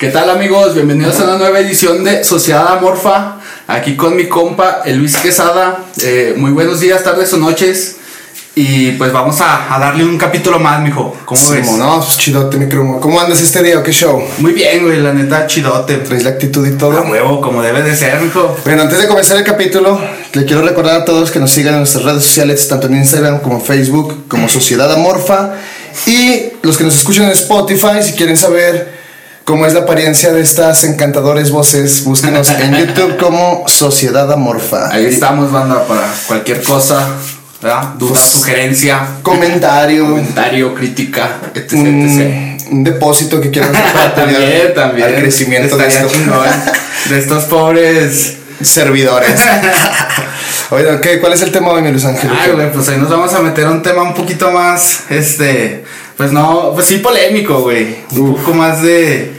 ¿Qué 0.00 0.08
tal 0.08 0.30
amigos? 0.30 0.74
Bienvenidos 0.74 1.20
a 1.20 1.24
una 1.24 1.36
nueva 1.36 1.60
edición 1.60 2.02
de 2.04 2.24
Sociedad 2.24 2.66
Amorfa. 2.72 3.36
Aquí 3.66 3.96
con 3.96 4.16
mi 4.16 4.28
compa, 4.30 4.80
el 4.86 4.96
Luis 4.96 5.18
Quesada. 5.18 5.84
Eh, 6.02 6.32
muy 6.38 6.52
buenos 6.52 6.80
días, 6.80 7.04
tardes 7.04 7.30
o 7.34 7.36
noches. 7.36 7.96
Y 8.54 8.92
pues 8.92 9.12
vamos 9.12 9.42
a, 9.42 9.74
a 9.74 9.78
darle 9.78 10.04
un 10.06 10.16
capítulo 10.16 10.58
más, 10.58 10.80
mijo. 10.80 11.14
¿Cómo 11.26 11.38
Sí, 11.38 11.52
ves? 11.52 11.70
no, 11.72 12.00
pues 12.02 12.16
chidote, 12.16 12.56
mi 12.56 12.66
cromo. 12.66 12.98
¿Cómo 12.98 13.20
andas 13.20 13.42
este 13.42 13.62
día 13.62 13.82
qué 13.82 13.92
show? 13.92 14.22
Muy 14.38 14.52
bien, 14.54 14.84
güey, 14.84 15.00
la 15.02 15.12
neta, 15.12 15.46
chidote. 15.46 15.98
¿Traes 15.98 16.24
la 16.24 16.30
actitud 16.30 16.66
y 16.66 16.78
todo? 16.78 16.96
A 16.98 17.02
huevo, 17.02 17.42
como 17.42 17.62
debe 17.62 17.82
de 17.82 17.94
ser, 17.94 18.18
mijo. 18.22 18.56
Bueno, 18.64 18.82
antes 18.82 18.98
de 19.02 19.06
comenzar 19.06 19.36
el 19.36 19.44
capítulo, 19.44 20.00
le 20.32 20.44
quiero 20.46 20.62
recordar 20.62 21.02
a 21.02 21.04
todos 21.04 21.30
que 21.30 21.38
nos 21.40 21.50
sigan 21.50 21.74
en 21.74 21.80
nuestras 21.80 22.04
redes 22.04 22.22
sociales, 22.24 22.66
tanto 22.68 22.86
en 22.86 22.96
Instagram 22.96 23.40
como 23.40 23.56
en 23.56 23.62
Facebook, 23.62 24.24
como 24.28 24.48
Sociedad 24.48 24.90
Amorfa. 24.90 25.52
Y 26.06 26.44
los 26.62 26.78
que 26.78 26.84
nos 26.84 26.96
escuchan 26.96 27.26
en 27.26 27.32
Spotify, 27.32 28.02
si 28.02 28.14
quieren 28.14 28.38
saber 28.38 28.98
cómo 29.44 29.66
es 29.66 29.74
la 29.74 29.80
apariencia 29.80 30.32
de 30.32 30.40
estas 30.42 30.84
encantadores 30.84 31.50
voces, 31.50 32.04
búsquenos 32.04 32.48
en 32.50 32.74
YouTube 32.86 33.16
como 33.18 33.64
Sociedad 33.66 34.30
Amorfa. 34.32 34.88
Ahí 34.92 35.06
estamos, 35.06 35.50
banda, 35.50 35.84
para 35.86 36.02
cualquier 36.26 36.62
cosa, 36.62 37.08
¿verdad? 37.62 37.94
Duda, 37.98 38.12
Pues, 38.12 38.22
sugerencia, 38.24 39.00
Comentario, 39.22 40.04
comentario, 40.08 40.74
crítica, 40.74 41.38
etc, 41.54 41.72
un, 41.72 42.58
un 42.70 42.84
depósito 42.84 43.40
que 43.40 43.50
quieran 43.50 43.74
hacer 43.74 44.14
También, 44.14 44.74
también. 44.74 45.08
al 45.08 45.14
crecimiento 45.16 45.76
de 45.76 45.86
esto. 45.88 46.08
chingón. 46.08 46.46
De 47.08 47.18
estos 47.18 47.44
pobres. 47.44 48.36
servidores. 48.62 49.34
Oigan, 50.70 51.00
¿qué? 51.00 51.18
¿cuál 51.18 51.32
es 51.32 51.42
el 51.42 51.50
tema 51.50 51.70
hoy, 51.70 51.82
mi 51.82 51.90
Luis 51.90 52.04
Ángel? 52.04 52.30
Ay, 52.38 52.52
güey, 52.52 52.70
pues 52.72 52.88
ahí 52.88 52.98
nos 52.98 53.10
vamos 53.10 53.32
a 53.34 53.40
meter 53.40 53.64
a 53.66 53.70
un 53.70 53.82
tema 53.82 54.02
un 54.02 54.14
poquito 54.14 54.52
más, 54.52 55.00
este, 55.10 55.84
pues 56.20 56.32
no, 56.32 56.72
pues 56.74 56.86
sí 56.86 56.98
polémico, 56.98 57.62
güey. 57.62 57.96
Un 58.12 58.34
poco 58.36 58.52
más 58.52 58.82
de, 58.82 59.32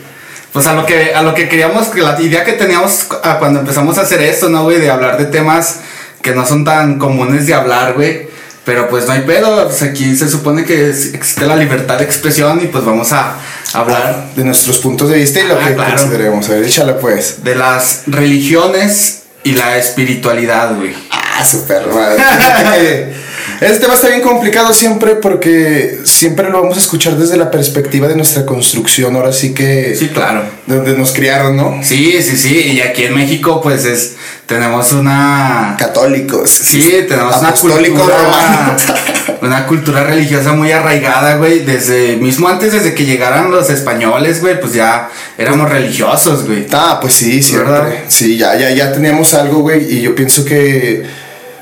pues 0.51 0.65
a 0.65 0.73
lo 0.73 0.83
que, 0.83 1.13
a 1.13 1.21
lo 1.21 1.35
que 1.35 1.47
queríamos, 1.47 1.89
que 1.89 2.01
la 2.01 2.19
idea 2.19 2.43
que 2.43 2.53
teníamos 2.53 3.05
a 3.23 3.37
cuando 3.37 3.59
empezamos 3.59 3.99
a 3.99 4.01
hacer 4.01 4.19
esto, 4.23 4.49
¿no, 4.49 4.63
güey? 4.63 4.79
De 4.79 4.89
hablar 4.89 5.19
de 5.19 5.25
temas 5.25 5.75
que 6.23 6.31
no 6.33 6.43
son 6.43 6.65
tan 6.65 6.97
comunes 6.97 7.45
de 7.45 7.53
hablar, 7.53 7.93
güey. 7.93 8.27
Pero 8.65 8.89
pues 8.89 9.05
no 9.05 9.13
hay 9.13 9.21
pedo, 9.21 9.63
pues 9.67 9.83
aquí 9.83 10.15
se 10.15 10.27
supone 10.27 10.65
que 10.65 10.89
existe 10.89 11.45
la 11.45 11.55
libertad 11.55 11.99
de 11.99 12.05
expresión 12.05 12.59
y 12.63 12.65
pues 12.67 12.83
vamos 12.83 13.11
a 13.13 13.35
hablar 13.73 14.29
de 14.35 14.43
nuestros 14.43 14.79
puntos 14.79 15.07
de 15.09 15.17
vista 15.19 15.39
y 15.39 15.43
lo 15.47 15.59
Ah, 15.59 15.67
que 15.67 15.75
claro. 15.75 15.91
consideremos. 15.97 16.49
A 16.49 16.53
ver, 16.53 16.63
échale 16.63 16.93
pues. 16.93 17.43
de 17.43 17.53
las 17.53 18.05
religiones 18.07 19.21
y 19.43 19.51
la 19.53 19.77
espiritualidad, 19.77 20.75
güey. 20.75 20.95
Ah, 21.11 21.45
super 21.45 21.85
madre. 21.93 23.13
Este 23.61 23.77
tema 23.77 23.93
está 23.93 24.07
bien 24.07 24.21
complicado 24.21 24.73
siempre 24.73 25.13
porque 25.17 25.99
siempre 26.03 26.49
lo 26.49 26.63
vamos 26.63 26.77
a 26.77 26.79
escuchar 26.79 27.15
desde 27.15 27.37
la 27.37 27.51
perspectiva 27.51 28.07
de 28.07 28.15
nuestra 28.15 28.43
construcción. 28.43 29.15
Ahora 29.15 29.31
sí 29.31 29.53
que. 29.53 29.95
Sí, 29.95 30.07
claro. 30.07 30.43
de 30.65 30.77
Donde 30.77 30.97
nos 30.97 31.11
criaron, 31.11 31.55
¿no? 31.57 31.79
Sí, 31.83 32.23
sí, 32.23 32.37
sí. 32.37 32.55
Y 32.73 32.81
aquí 32.81 33.03
en 33.03 33.13
México, 33.13 33.61
pues 33.61 33.85
es. 33.85 34.15
Tenemos 34.47 34.93
una. 34.93 35.75
Católicos. 35.77 36.49
Sí, 36.49 37.05
tenemos 37.07 37.37
una 37.37 37.51
cultura. 37.51 38.17
romanos. 38.17 38.81
Una 39.41 39.65
cultura 39.65 40.03
religiosa 40.03 40.53
muy 40.53 40.71
arraigada, 40.71 41.35
güey. 41.35 41.59
Desde. 41.59 42.17
Mismo 42.17 42.47
antes, 42.47 42.73
desde 42.73 42.95
que 42.95 43.05
llegaran 43.05 43.51
los 43.51 43.69
españoles, 43.69 44.41
güey, 44.41 44.59
pues 44.59 44.73
ya 44.73 45.09
éramos 45.37 45.69
religiosos, 45.69 46.47
güey. 46.47 46.65
Ah, 46.71 46.97
pues 46.99 47.13
sí, 47.13 47.43
siempre. 47.43 47.71
¿Verdad? 47.71 47.93
Sí, 48.07 48.37
ya, 48.37 48.55
ya, 48.57 48.71
ya 48.71 48.91
teníamos 48.91 49.35
algo, 49.35 49.59
güey. 49.59 49.97
Y 49.97 50.01
yo 50.01 50.15
pienso 50.15 50.43
que. 50.45 51.20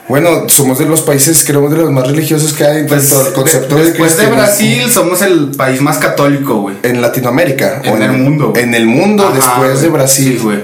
Bueno, 0.09 0.49
somos 0.49 0.79
de 0.79 0.85
los 0.85 1.01
países, 1.01 1.43
creo, 1.45 1.69
de 1.69 1.77
los 1.77 1.91
más 1.91 2.07
religiosos 2.07 2.51
que 2.53 2.65
hay 2.65 2.77
en 2.79 2.87
Pues, 2.87 3.09
cuanto 3.09 3.27
al 3.27 3.33
concepto 3.33 3.75
de- 3.75 3.81
de 3.83 3.87
después 3.91 4.17
de. 4.17 4.25
Brasil, 4.25 4.91
somos 4.91 5.21
el 5.21 5.51
país 5.55 5.79
más 5.81 5.97
católico, 5.99 6.55
güey. 6.61 6.75
En 6.83 6.99
Latinoamérica. 6.99 7.81
En 7.83 7.93
o 7.93 8.03
el 8.03 8.11
mundo. 8.13 8.53
En 8.55 8.73
el 8.73 8.87
mundo, 8.87 9.23
Ajá, 9.27 9.35
después 9.35 9.81
de 9.81 9.87
güey. 9.89 10.01
Brasil. 10.01 10.33
Sí, 10.37 10.43
güey. 10.43 10.59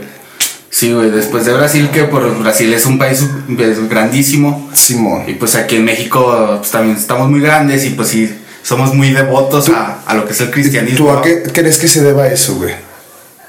Sí, 0.71 0.91
güey. 0.93 1.11
Después 1.11 1.45
de 1.45 1.53
Brasil, 1.53 1.89
que 1.93 2.03
por 2.05 2.37
Brasil 2.39 2.73
es 2.73 2.85
un 2.87 2.97
país 2.97 3.23
es 3.59 3.87
grandísimo. 3.89 4.69
Simón. 4.73 5.23
Y 5.27 5.35
pues 5.35 5.53
aquí 5.55 5.75
en 5.75 5.85
México 5.85 6.55
pues, 6.57 6.71
también 6.71 6.97
estamos 6.97 7.29
muy 7.29 7.39
grandes 7.39 7.85
y 7.85 7.91
pues 7.91 8.07
sí, 8.09 8.35
somos 8.63 8.93
muy 8.95 9.11
devotos 9.11 9.69
a, 9.69 9.99
a 10.07 10.15
lo 10.15 10.25
que 10.25 10.33
es 10.33 10.41
el 10.41 10.49
cristianismo. 10.49 10.97
¿Tú 11.05 11.11
a 11.11 11.21
qué 11.21 11.43
crees 11.53 11.77
que 11.77 11.87
se 11.87 12.01
deba 12.03 12.27
eso, 12.27 12.55
güey? 12.55 12.73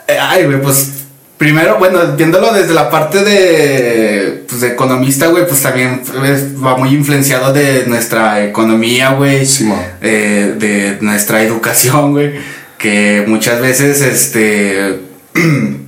Eh, 0.08 0.18
Ay, 0.20 0.44
güey, 0.44 0.60
pues 0.60 0.88
primero, 1.38 1.78
bueno, 1.78 2.00
viéndolo 2.16 2.52
desde 2.52 2.74
la 2.74 2.90
parte 2.90 3.22
de, 3.22 4.44
pues, 4.48 4.60
de 4.60 4.68
economista, 4.68 5.26
güey, 5.26 5.46
pues 5.46 5.62
también 5.62 6.02
va 6.64 6.76
muy 6.76 6.90
influenciado 6.90 7.52
de 7.52 7.84
nuestra 7.86 8.44
economía, 8.44 9.10
güey. 9.12 9.46
Eh, 10.00 10.54
de 10.58 10.98
nuestra 11.00 11.42
educación, 11.42 12.12
güey. 12.12 12.34
Que 12.78 13.24
muchas 13.26 13.60
veces, 13.60 14.00
este... 14.00 15.00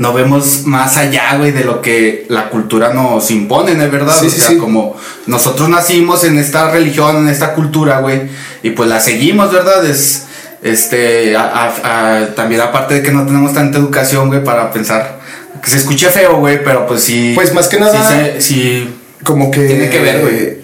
no 0.00 0.14
vemos 0.14 0.64
más 0.64 0.96
allá, 0.96 1.36
güey, 1.36 1.52
de 1.52 1.62
lo 1.62 1.82
que 1.82 2.24
la 2.30 2.48
cultura 2.48 2.94
nos 2.94 3.30
impone, 3.30 3.74
¿no 3.74 3.84
es 3.84 3.92
verdad? 3.92 4.16
Sí, 4.18 4.28
o 4.28 4.30
sí, 4.30 4.40
sea, 4.40 4.48
sí. 4.48 4.56
como 4.56 4.96
nosotros 5.26 5.68
nacimos 5.68 6.24
en 6.24 6.38
esta 6.38 6.70
religión, 6.70 7.18
en 7.18 7.28
esta 7.28 7.52
cultura, 7.52 8.00
güey, 8.00 8.22
y 8.62 8.70
pues 8.70 8.88
la 8.88 8.98
seguimos, 8.98 9.52
¿verdad? 9.52 9.84
Es, 9.84 10.24
este, 10.62 11.36
a- 11.36 11.42
a- 11.42 12.18
a- 12.22 12.34
también 12.34 12.60
aparte 12.60 12.94
de 12.94 13.02
que 13.02 13.10
no 13.12 13.24
tenemos 13.26 13.54
tanta 13.54 13.78
educación, 13.78 14.28
güey, 14.28 14.44
para 14.44 14.70
pensar, 14.72 15.18
que 15.62 15.70
se 15.70 15.78
escuche 15.78 16.08
feo, 16.08 16.38
güey, 16.38 16.62
pero 16.64 16.86
pues 16.86 17.02
sí. 17.02 17.32
Pues, 17.34 17.52
más 17.54 17.68
que 17.68 17.78
nada- 17.78 18.32
Sí, 18.38 18.54
sí, 18.54 18.94
Como 19.24 19.50
que. 19.50 19.66
Tiene 19.66 19.90
que 19.90 19.98
ver, 20.00 20.20
güey. 20.22 20.58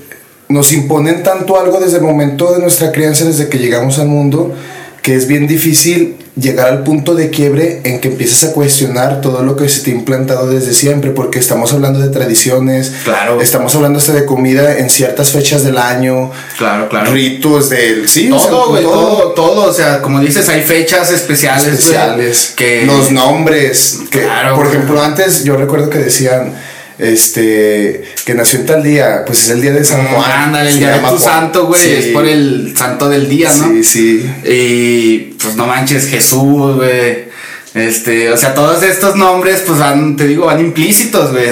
Nos 0.48 0.72
imponen 0.72 1.22
tanto 1.22 1.60
algo 1.60 1.78
desde 1.80 1.96
el 1.98 2.02
momento 2.04 2.52
de 2.54 2.60
nuestra 2.60 2.90
crianza, 2.92 3.24
desde 3.24 3.48
que 3.48 3.58
llegamos 3.58 3.98
al 3.98 4.06
mundo, 4.06 4.54
que 5.02 5.14
es 5.14 5.26
bien 5.26 5.46
difícil 5.46 6.16
llegar 6.38 6.68
al 6.68 6.82
punto 6.82 7.14
de 7.14 7.30
quiebre 7.30 7.80
en 7.84 8.00
que 8.00 8.08
empiezas 8.08 8.44
a 8.50 8.52
cuestionar 8.52 9.22
todo 9.22 9.42
lo 9.42 9.56
que 9.56 9.68
se 9.70 9.80
te 9.80 9.90
ha 9.90 9.94
implantado 9.94 10.48
desde 10.48 10.74
siempre, 10.74 11.10
porque 11.10 11.38
estamos 11.38 11.72
hablando 11.72 11.98
de 11.98 12.08
tradiciones, 12.10 12.92
Claro. 13.04 13.40
estamos 13.40 13.74
hablando 13.74 13.98
hasta 13.98 14.12
de 14.12 14.26
comida 14.26 14.78
en 14.78 14.90
ciertas 14.90 15.30
fechas 15.30 15.64
del 15.64 15.78
año, 15.78 16.30
claro, 16.58 16.88
claro. 16.90 17.10
ritos 17.10 17.70
del. 17.70 18.06
Sí, 18.08 18.30
o 18.30 18.38
sea, 18.38 18.50
Todo, 18.50 18.68
güey, 18.68 18.82
todo, 18.84 19.32
todo, 19.32 19.70
o 19.70 19.72
sea, 19.72 20.02
como 20.02 20.20
dices, 20.20 20.46
hay 20.50 20.62
fechas 20.62 21.10
especiales, 21.10 21.66
especiales, 21.66 22.52
que 22.54 22.84
los 22.84 23.10
nombres, 23.10 24.00
que 24.10 24.20
Claro, 24.22 24.56
por 24.56 24.66
ejemplo 24.66 25.02
antes 25.02 25.44
yo 25.44 25.56
recuerdo 25.56 25.88
que 25.88 25.98
decían 25.98 26.52
este 26.98 28.04
que 28.24 28.34
nació 28.34 28.60
en 28.60 28.66
tal 28.66 28.82
día, 28.82 29.24
pues 29.26 29.42
es 29.44 29.50
el 29.50 29.60
día 29.60 29.72
de 29.72 29.84
San 29.84 30.06
Juan. 30.06 30.30
Ándale, 30.30 30.70
el 30.70 30.78
día 30.78 30.92
de 30.92 30.98
tu 31.00 31.06
Juan. 31.06 31.18
santo, 31.18 31.66
güey, 31.66 31.80
Sí, 31.80 31.90
es 31.90 32.06
por 32.06 32.26
el 32.26 32.74
santo 32.76 33.08
del 33.08 33.28
día, 33.28 33.52
¿no? 33.54 33.68
Sí, 33.68 33.84
sí. 33.84 34.30
Y 34.44 35.18
pues 35.42 35.56
no 35.56 35.66
manches, 35.66 36.08
Jesús, 36.08 36.76
güey. 36.76 37.26
Este, 37.74 38.32
o 38.32 38.36
sea, 38.38 38.54
todos 38.54 38.82
estos 38.82 39.16
nombres, 39.16 39.62
pues 39.66 39.78
van, 39.78 40.16
te 40.16 40.26
digo, 40.26 40.46
van 40.46 40.60
implícitos, 40.60 41.32
güey. 41.32 41.48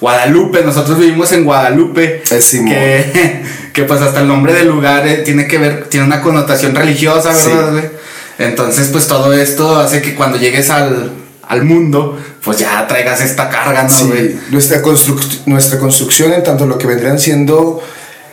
Guadalupe, 0.00 0.62
nosotros 0.62 0.98
vivimos 0.98 1.32
en 1.32 1.44
Guadalupe. 1.44 2.22
Es 2.30 2.44
Simón. 2.44 2.68
que, 2.68 3.42
que 3.72 3.82
pues 3.82 4.00
hasta 4.00 4.20
el 4.20 4.28
nombre 4.28 4.52
del 4.52 4.68
lugar 4.68 5.06
eh, 5.08 5.22
tiene 5.24 5.48
que 5.48 5.58
ver, 5.58 5.88
tiene 5.88 6.06
una 6.06 6.20
connotación 6.20 6.74
religiosa. 6.74 7.32
¿verdad, 7.32 7.72
güey? 7.72 7.84
Entonces, 8.38 8.88
pues 8.92 9.08
todo 9.08 9.32
esto 9.32 9.80
hace 9.80 10.02
que 10.02 10.14
cuando 10.14 10.38
llegues 10.38 10.70
al, 10.70 11.10
al 11.48 11.64
mundo, 11.64 12.18
pues 12.44 12.58
ya 12.58 12.86
traigas 12.86 13.20
esta 13.20 13.48
carga, 13.48 13.84
¿no, 13.84 13.88
Sí, 13.90 14.04
güey? 14.06 14.36
nuestra, 14.50 14.82
construc- 14.82 15.40
nuestra 15.46 15.78
construcción 15.78 16.32
en 16.32 16.42
tanto 16.42 16.66
lo 16.66 16.76
que 16.78 16.86
vendrían 16.86 17.18
siendo 17.18 17.80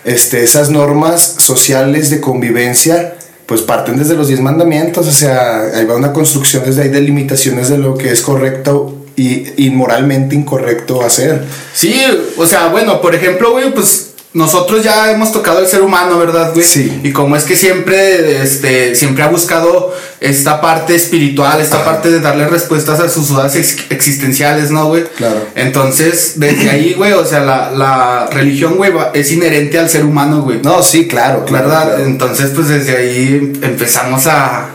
este, 0.03 0.43
esas 0.43 0.69
normas 0.69 1.35
sociales 1.37 2.09
de 2.09 2.19
convivencia, 2.21 3.15
pues 3.45 3.61
parten 3.61 3.97
desde 3.97 4.15
los 4.15 4.27
diez 4.29 4.39
mandamientos, 4.39 5.07
o 5.07 5.11
sea, 5.11 5.61
ahí 5.75 5.85
va 5.85 5.95
una 5.95 6.13
construcción 6.13 6.63
desde 6.65 6.83
ahí 6.83 6.89
de 6.89 7.01
limitaciones 7.01 7.69
de 7.69 7.77
lo 7.77 7.97
que 7.97 8.11
es 8.11 8.21
correcto 8.21 8.97
y 9.15 9.45
inmoralmente 9.65 10.33
incorrecto 10.35 11.03
hacer. 11.03 11.43
Sí, 11.73 11.95
o 12.37 12.45
sea, 12.47 12.67
bueno, 12.67 12.99
por 13.01 13.13
ejemplo, 13.13 13.51
güey, 13.51 13.71
pues 13.73 14.12
nosotros 14.33 14.83
ya 14.83 15.11
hemos 15.11 15.31
tocado 15.31 15.59
el 15.59 15.67
ser 15.67 15.81
humano, 15.81 16.17
¿verdad, 16.17 16.51
güey? 16.53 16.65
Sí. 16.65 16.99
Y 17.03 17.11
como 17.11 17.35
es 17.35 17.43
que 17.43 17.55
siempre, 17.55 18.41
este, 18.41 18.95
siempre 18.95 19.23
ha 19.23 19.27
buscado 19.27 19.93
esta 20.19 20.59
parte 20.59 20.95
espiritual, 20.95 21.61
esta 21.61 21.77
Ajá. 21.77 21.85
parte 21.85 22.09
de 22.09 22.19
darle 22.19 22.47
respuestas 22.47 22.99
a 22.99 23.09
sus 23.09 23.27
dudas 23.29 23.55
ex- 23.55 23.85
existenciales, 23.91 24.71
¿no, 24.71 24.87
güey? 24.87 25.03
Claro. 25.17 25.45
Entonces, 25.55 26.33
desde 26.37 26.69
ahí, 26.69 26.93
güey, 26.93 27.11
o 27.13 27.25
sea, 27.25 27.41
la, 27.41 27.71
la 27.71 28.27
religión, 28.31 28.75
güey, 28.77 28.91
es 29.13 29.31
inherente 29.31 29.77
al 29.77 29.89
ser 29.89 30.03
humano, 30.05 30.41
güey. 30.41 30.59
No, 30.63 30.81
sí, 30.81 31.07
claro, 31.07 31.45
claro. 31.45 31.67
claro. 31.69 31.97
Entonces, 32.03 32.51
pues 32.55 32.69
desde 32.69 32.97
ahí 32.97 33.53
empezamos 33.61 34.25
a. 34.27 34.69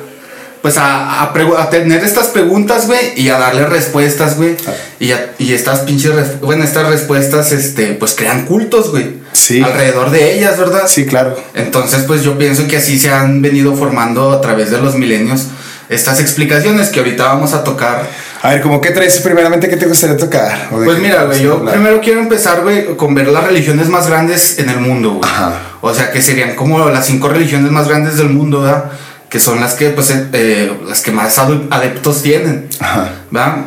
Pues 0.62 0.76
a, 0.76 1.22
a, 1.22 1.70
tener 1.70 2.02
estas 2.02 2.28
preguntas, 2.28 2.86
güey, 2.86 3.12
y 3.16 3.28
a 3.28 3.38
darle 3.38 3.64
respuestas, 3.66 4.36
güey. 4.36 4.56
Ah. 4.66 4.72
Y, 4.98 5.12
a- 5.12 5.32
y 5.38 5.52
estas 5.52 5.80
pinches, 5.80 6.40
bueno, 6.40 6.64
estas 6.64 6.88
respuestas, 6.88 7.52
este, 7.52 7.92
pues 7.94 8.14
crean 8.14 8.44
cultos, 8.44 8.90
güey. 8.90 9.18
Sí. 9.32 9.62
Alrededor 9.62 10.10
de 10.10 10.34
ellas, 10.34 10.58
¿verdad? 10.58 10.82
Sí, 10.88 11.06
claro. 11.06 11.36
Entonces, 11.54 12.04
pues 12.06 12.22
yo 12.22 12.36
pienso 12.36 12.66
que 12.66 12.76
así 12.78 12.98
se 12.98 13.10
han 13.10 13.40
venido 13.40 13.74
formando 13.74 14.32
a 14.32 14.40
través 14.40 14.70
de 14.70 14.78
los 14.80 14.96
milenios 14.96 15.46
estas 15.88 16.20
explicaciones 16.20 16.88
que 16.90 16.98
ahorita 16.98 17.24
vamos 17.24 17.54
a 17.54 17.64
tocar. 17.64 18.02
A 18.42 18.50
ver, 18.50 18.60
¿cómo 18.60 18.80
qué 18.80 18.90
traes 18.90 19.18
primeramente? 19.20 19.68
¿Qué 19.68 19.76
te 19.76 19.86
gustaría 19.86 20.16
tocar? 20.16 20.68
¿O 20.70 20.78
de 20.80 20.84
Pues 20.86 20.98
mira, 20.98 21.24
güey, 21.24 21.40
yo 21.40 21.54
hablar? 21.54 21.74
primero 21.74 22.00
quiero 22.00 22.20
empezar, 22.20 22.60
güey, 22.62 22.96
con 22.96 23.14
ver 23.14 23.28
las 23.28 23.44
religiones 23.44 23.88
más 23.88 24.06
grandes 24.06 24.58
en 24.58 24.68
el 24.68 24.80
mundo, 24.80 25.12
güey. 25.14 25.30
Ajá. 25.30 25.52
O 25.80 25.94
sea, 25.94 26.10
que 26.10 26.20
serían 26.20 26.54
como 26.56 26.88
las 26.90 27.06
cinco 27.06 27.28
religiones 27.28 27.70
más 27.70 27.88
grandes 27.88 28.16
del 28.16 28.28
mundo, 28.28 28.60
¿verdad? 28.62 28.84
Que 29.30 29.40
son 29.40 29.60
las 29.60 29.74
que, 29.74 29.90
pues, 29.90 30.12
eh, 30.32 30.72
las 30.86 31.00
que 31.02 31.10
más 31.10 31.38
adeptos 31.38 32.22
tienen, 32.22 32.68
Ajá. 32.80 33.12
¿va? 33.34 33.64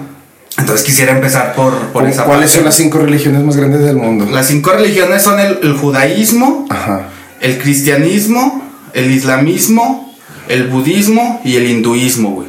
Entonces 0.57 0.85
quisiera 0.85 1.13
empezar 1.13 1.53
por, 1.55 1.73
por 1.91 2.07
esa 2.07 2.23
¿Cuáles 2.25 2.45
parte. 2.45 2.55
son 2.57 2.65
las 2.65 2.75
cinco 2.75 2.97
religiones 2.99 3.41
más 3.43 3.55
grandes 3.55 3.81
del 3.81 3.95
mundo? 3.95 4.25
Las 4.31 4.47
cinco 4.47 4.71
religiones 4.71 5.21
son 5.21 5.39
el, 5.39 5.59
el 5.63 5.73
judaísmo, 5.73 6.67
Ajá. 6.69 7.07
el 7.39 7.57
cristianismo, 7.59 8.61
el 8.93 9.11
islamismo, 9.11 10.13
el 10.49 10.67
budismo 10.67 11.41
y 11.45 11.55
el 11.55 11.67
hinduismo, 11.69 12.31
güey. 12.31 12.47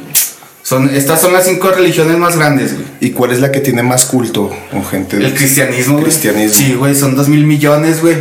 Son, 0.63 0.89
estas 0.95 1.19
son 1.21 1.33
las 1.33 1.45
cinco 1.45 1.69
religiones 1.71 2.17
más 2.17 2.37
grandes, 2.37 2.73
güey. 2.73 2.85
¿Y 3.01 3.09
cuál 3.11 3.31
es 3.31 3.39
la 3.41 3.51
que 3.51 3.59
tiene 3.59 3.83
más 3.83 4.05
culto 4.05 4.49
o 4.73 4.83
gente? 4.83 5.17
El 5.17 5.33
cristianismo, 5.33 5.93
güey. 5.95 6.05
Cristianismo. 6.05 6.55
Sí, 6.57 6.73
güey, 6.73 6.95
son 6.95 7.15
dos 7.15 7.27
mil 7.27 7.45
millones, 7.45 8.01
güey. 8.01 8.15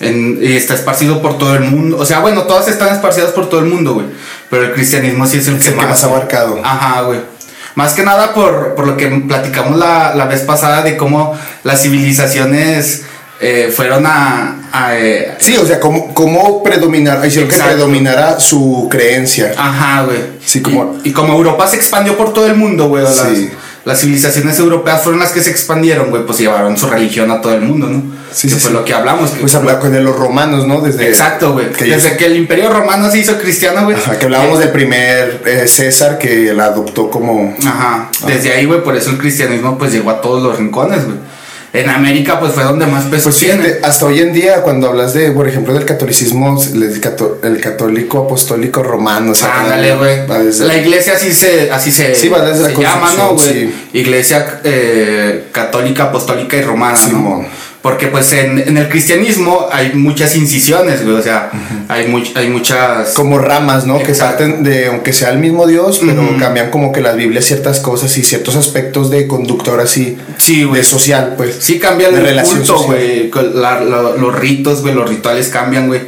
En- 0.00 0.38
y 0.42 0.52
está 0.56 0.74
esparcido 0.74 1.20
por 1.20 1.36
todo 1.38 1.54
el 1.54 1.62
mundo. 1.62 1.98
O 1.98 2.06
sea, 2.06 2.20
bueno, 2.20 2.44
todas 2.44 2.68
están 2.68 2.88
esparcidas 2.94 3.30
por 3.32 3.48
todo 3.48 3.60
el 3.60 3.66
mundo, 3.66 3.94
güey. 3.94 4.06
Pero 4.48 4.64
el 4.64 4.72
cristianismo 4.72 5.26
sí 5.26 5.38
es 5.38 5.48
el, 5.48 5.56
Es 5.56 5.66
el 5.66 5.74
que 5.74 5.80
más 5.86 6.02
abarcado. 6.04 6.58
Ajá, 6.64 7.02
güey. 7.02 7.20
Más 7.74 7.92
que 7.92 8.02
nada 8.02 8.32
por, 8.34 8.74
por 8.74 8.86
lo 8.86 8.96
que 8.96 9.06
platicamos 9.08 9.78
la, 9.78 10.14
la 10.14 10.24
vez 10.26 10.40
pasada 10.40 10.82
de 10.82 10.96
cómo 10.96 11.38
las 11.64 11.82
civilizaciones 11.82 13.02
eh, 13.40 13.72
fueron 13.74 14.04
a. 14.06 14.68
a, 14.72 14.96
eh, 14.98 15.36
Sí, 15.38 15.56
o 15.56 15.64
sea, 15.66 15.80
¿cómo, 15.80 16.12
cómo 16.12 16.62
predominar? 16.62 17.20
Que 17.22 17.46
predominara 17.68 18.38
su 18.40 18.88
creencia. 18.90 19.52
Ajá, 19.56 20.02
güey. 20.02 20.18
Sí, 20.44 20.60
como- 20.60 20.98
Y, 21.04 21.10
y 21.10 21.12
como 21.12 21.32
Europa 21.34 21.66
se 21.68 21.76
expandió 21.76 22.16
por 22.18 22.32
todo 22.34 22.46
el 22.46 22.54
mundo, 22.56 22.88
güey. 22.88 23.04
Sí. 23.06 23.50
Las 23.84 24.00
civilizaciones 24.00 24.58
europeas 24.58 25.02
fueron 25.02 25.20
las 25.20 25.30
que 25.32 25.40
se 25.42 25.50
expandieron, 25.50 26.10
güey. 26.10 26.24
Pues 26.26 26.38
llevaron 26.38 26.76
su 26.76 26.86
religión 26.86 27.30
a 27.30 27.40
todo 27.40 27.54
el 27.54 27.62
mundo, 27.62 27.86
¿no? 27.86 28.02
Sí, 28.32 28.48
que 28.48 28.54
sí, 28.54 28.60
fue 28.60 28.68
sí. 28.70 28.74
lo 28.74 28.84
que 28.84 28.92
hablamos. 28.94 29.30
que 29.30 29.40
Pues 29.40 29.54
hablar 29.54 29.78
con 29.80 30.04
los 30.04 30.16
romanos, 30.16 30.66
¿no? 30.66 30.80
Desde, 30.80 31.08
Exacto, 31.08 31.52
güey. 31.54 31.70
que 31.72 31.84
ellos- 31.86 32.02
Desde 32.02 32.16
que 32.16 32.26
el 32.26 32.36
imperio 32.36 32.70
romano 32.70 33.10
se 33.10 33.18
hizo 33.18 33.38
cristiano, 33.38 33.84
güey. 33.84 33.96
Ajá, 33.96 34.18
que 34.18 34.26
hablábamos 34.26 34.58
del 34.58 34.70
primer 34.70 35.42
eh, 35.46 35.66
César 35.66 36.18
que 36.18 36.52
la 36.52 36.66
adoptó 36.66 37.10
como... 37.10 37.56
Ajá. 37.66 38.10
Desde 38.26 38.52
ahí, 38.52 38.66
güey, 38.66 38.82
por 38.82 38.96
eso 38.96 39.10
el 39.10 39.18
cristianismo 39.18 39.78
pues 39.78 39.92
llegó 39.92 40.10
a 40.10 40.20
todos 40.20 40.42
los 40.42 40.58
rincones, 40.58 41.04
güey. 41.06 41.16
En 41.72 41.88
América, 41.88 42.40
pues 42.40 42.52
fue 42.52 42.64
donde 42.64 42.84
más 42.86 43.04
peso 43.04 43.24
Pues 43.30 43.36
tiene. 43.38 43.62
fíjate, 43.62 43.86
hasta 43.86 44.06
hoy 44.06 44.18
en 44.18 44.32
día, 44.32 44.62
cuando 44.62 44.88
hablas 44.88 45.14
de, 45.14 45.30
por 45.30 45.46
ejemplo, 45.48 45.72
del 45.72 45.84
catolicismo, 45.84 46.60
el, 46.74 47.00
cato- 47.00 47.38
el 47.44 47.60
católico 47.60 48.18
apostólico 48.24 48.82
romano, 48.82 49.30
o 49.30 49.34
sea, 49.36 49.60
Ándale, 49.60 49.94
güey. 49.94 50.18
La 50.58 50.76
iglesia 50.76 51.12
así 51.14 51.32
se, 51.32 51.70
así 51.70 51.92
se, 51.92 52.16
Sí, 52.16 52.28
va 52.28 52.40
desde 52.44 52.62
la 52.70 52.74
se 52.74 52.82
llama, 52.82 53.12
¿no, 53.16 53.34
güey? 53.34 53.72
Iglesia 53.92 54.60
eh, 54.64 55.44
católica, 55.52 56.04
apostólica 56.04 56.56
y 56.56 56.62
romana, 56.62 56.96
Simón. 56.96 57.42
¿no? 57.42 57.59
Porque 57.82 58.08
pues 58.08 58.30
en, 58.34 58.58
en 58.58 58.76
el 58.76 58.90
cristianismo 58.90 59.66
hay 59.72 59.92
muchas 59.94 60.36
incisiones, 60.36 61.02
güey. 61.02 61.16
O 61.16 61.22
sea, 61.22 61.50
hay, 61.88 62.08
much- 62.08 62.32
hay 62.36 62.48
muchas... 62.50 63.14
como 63.14 63.38
ramas, 63.38 63.86
¿no? 63.86 63.98
Que 64.02 64.12
parten 64.12 64.62
de, 64.62 64.88
aunque 64.88 65.14
sea 65.14 65.30
el 65.30 65.38
mismo 65.38 65.66
Dios, 65.66 66.00
pero 66.04 66.22
cambian 66.38 66.70
como 66.70 66.92
que 66.92 67.00
las 67.00 67.16
Biblias 67.16 67.46
ciertas 67.46 67.80
cosas 67.80 68.14
y 68.18 68.22
ciertos 68.22 68.54
aspectos 68.56 69.08
de 69.10 69.26
conducta 69.26 69.70
ahora 69.70 69.86
sí, 69.86 70.18
Sí, 70.36 70.64
güey. 70.64 70.82
de 70.82 70.84
social, 70.86 71.34
pues. 71.38 71.56
Sí 71.58 71.78
cambia 71.78 72.10
de 72.10 72.18
el 72.18 72.24
relación 72.24 72.58
culto, 72.58 72.76
social. 72.76 73.30
güey. 73.30 73.54
la- 73.54 73.80
los 73.80 74.34
ritos, 74.38 74.82
güey, 74.82 74.92
los 74.94 75.08
rituales 75.08 75.48
cambian, 75.48 75.86
güey. 75.86 76.02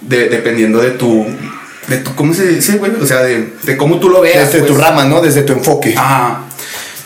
De, 0.00 0.28
dependiendo 0.28 0.80
de 0.80 0.90
tu... 0.90 1.24
De 1.86 1.98
tu 1.98 2.14
¿Cómo 2.16 2.34
se 2.34 2.48
dice, 2.48 2.78
güey? 2.78 2.90
O 3.00 3.06
sea, 3.06 3.18
de, 3.22 3.52
de 3.62 3.76
cómo 3.76 4.00
tú 4.00 4.08
lo 4.08 4.20
veas. 4.20 4.52
Desde 4.52 4.66
tu 4.66 4.74
pues. 4.74 4.84
rama, 4.84 5.04
¿no? 5.04 5.20
Desde 5.20 5.42
tu 5.42 5.52
enfoque. 5.52 5.94
Ajá. 5.96 6.46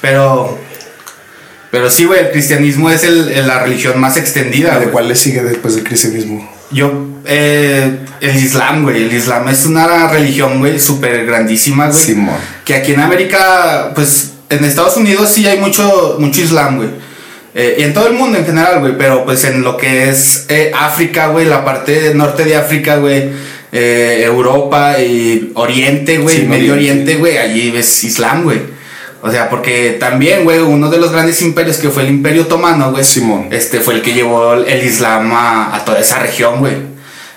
Pero... 0.00 0.64
Pero 1.70 1.90
sí, 1.90 2.04
güey, 2.04 2.20
el 2.20 2.30
cristianismo 2.30 2.90
es 2.90 3.04
el, 3.04 3.46
la 3.46 3.60
religión 3.62 4.00
más 4.00 4.16
extendida, 4.16 4.78
¿De 4.78 4.86
cuál 4.86 5.08
le 5.08 5.16
sigue 5.16 5.42
después 5.42 5.74
del 5.74 5.84
cristianismo? 5.84 6.48
Yo, 6.70 7.06
eh, 7.24 7.98
el 8.20 8.36
Islam, 8.36 8.82
güey. 8.84 9.04
El 9.04 9.12
Islam 9.12 9.48
es 9.48 9.66
una 9.66 10.08
religión, 10.08 10.58
güey, 10.58 10.78
súper 10.80 11.26
grandísima, 11.26 11.88
güey. 11.88 11.98
Simón. 11.98 12.36
Que 12.64 12.74
aquí 12.76 12.92
en 12.92 13.00
América, 13.00 13.92
pues, 13.94 14.32
en 14.48 14.64
Estados 14.64 14.96
Unidos 14.96 15.30
sí 15.32 15.46
hay 15.46 15.58
mucho, 15.58 16.16
mucho 16.18 16.40
Islam, 16.40 16.76
güey. 16.78 16.88
Eh, 17.54 17.76
y 17.78 17.82
en 17.84 17.94
todo 17.94 18.06
el 18.08 18.14
mundo 18.14 18.38
en 18.38 18.44
general, 18.46 18.80
güey. 18.80 18.96
Pero 18.98 19.24
pues 19.24 19.44
en 19.44 19.62
lo 19.62 19.76
que 19.76 20.08
es 20.10 20.44
eh, 20.48 20.72
África, 20.78 21.28
güey, 21.28 21.46
la 21.46 21.64
parte 21.64 22.12
norte 22.14 22.44
de 22.44 22.54
África, 22.56 22.96
güey. 22.96 23.30
eh, 23.72 24.22
Europa 24.24 25.00
y 25.00 25.52
Oriente, 25.54 26.18
güey, 26.18 26.36
Sí, 26.36 26.42
Medio 26.42 26.74
Oriente. 26.74 27.02
Oriente, 27.12 27.16
güey, 27.16 27.38
allí 27.38 27.70
ves 27.70 28.04
Islam, 28.04 28.44
güey. 28.44 28.60
O 29.26 29.31
sea, 29.31 29.49
porque 29.50 29.96
también, 29.99 30.44
güey, 30.44 30.61
uno 30.61 30.88
de 30.88 30.99
los 30.99 31.11
grandes 31.11 31.43
imperios 31.43 31.78
que 31.78 31.90
fue 31.90 32.05
el 32.05 32.11
Imperio 32.11 32.43
Otomano, 32.43 32.93
güey. 32.93 33.05
Simón. 33.05 33.49
Este 33.50 33.81
fue 33.81 33.94
el 33.94 34.02
que 34.02 34.12
llevó 34.12 34.55
el 34.55 34.84
Islam 34.84 35.32
a, 35.32 35.75
a 35.75 35.84
toda 35.84 35.99
esa 35.99 36.20
región, 36.20 36.61
güey. 36.61 36.75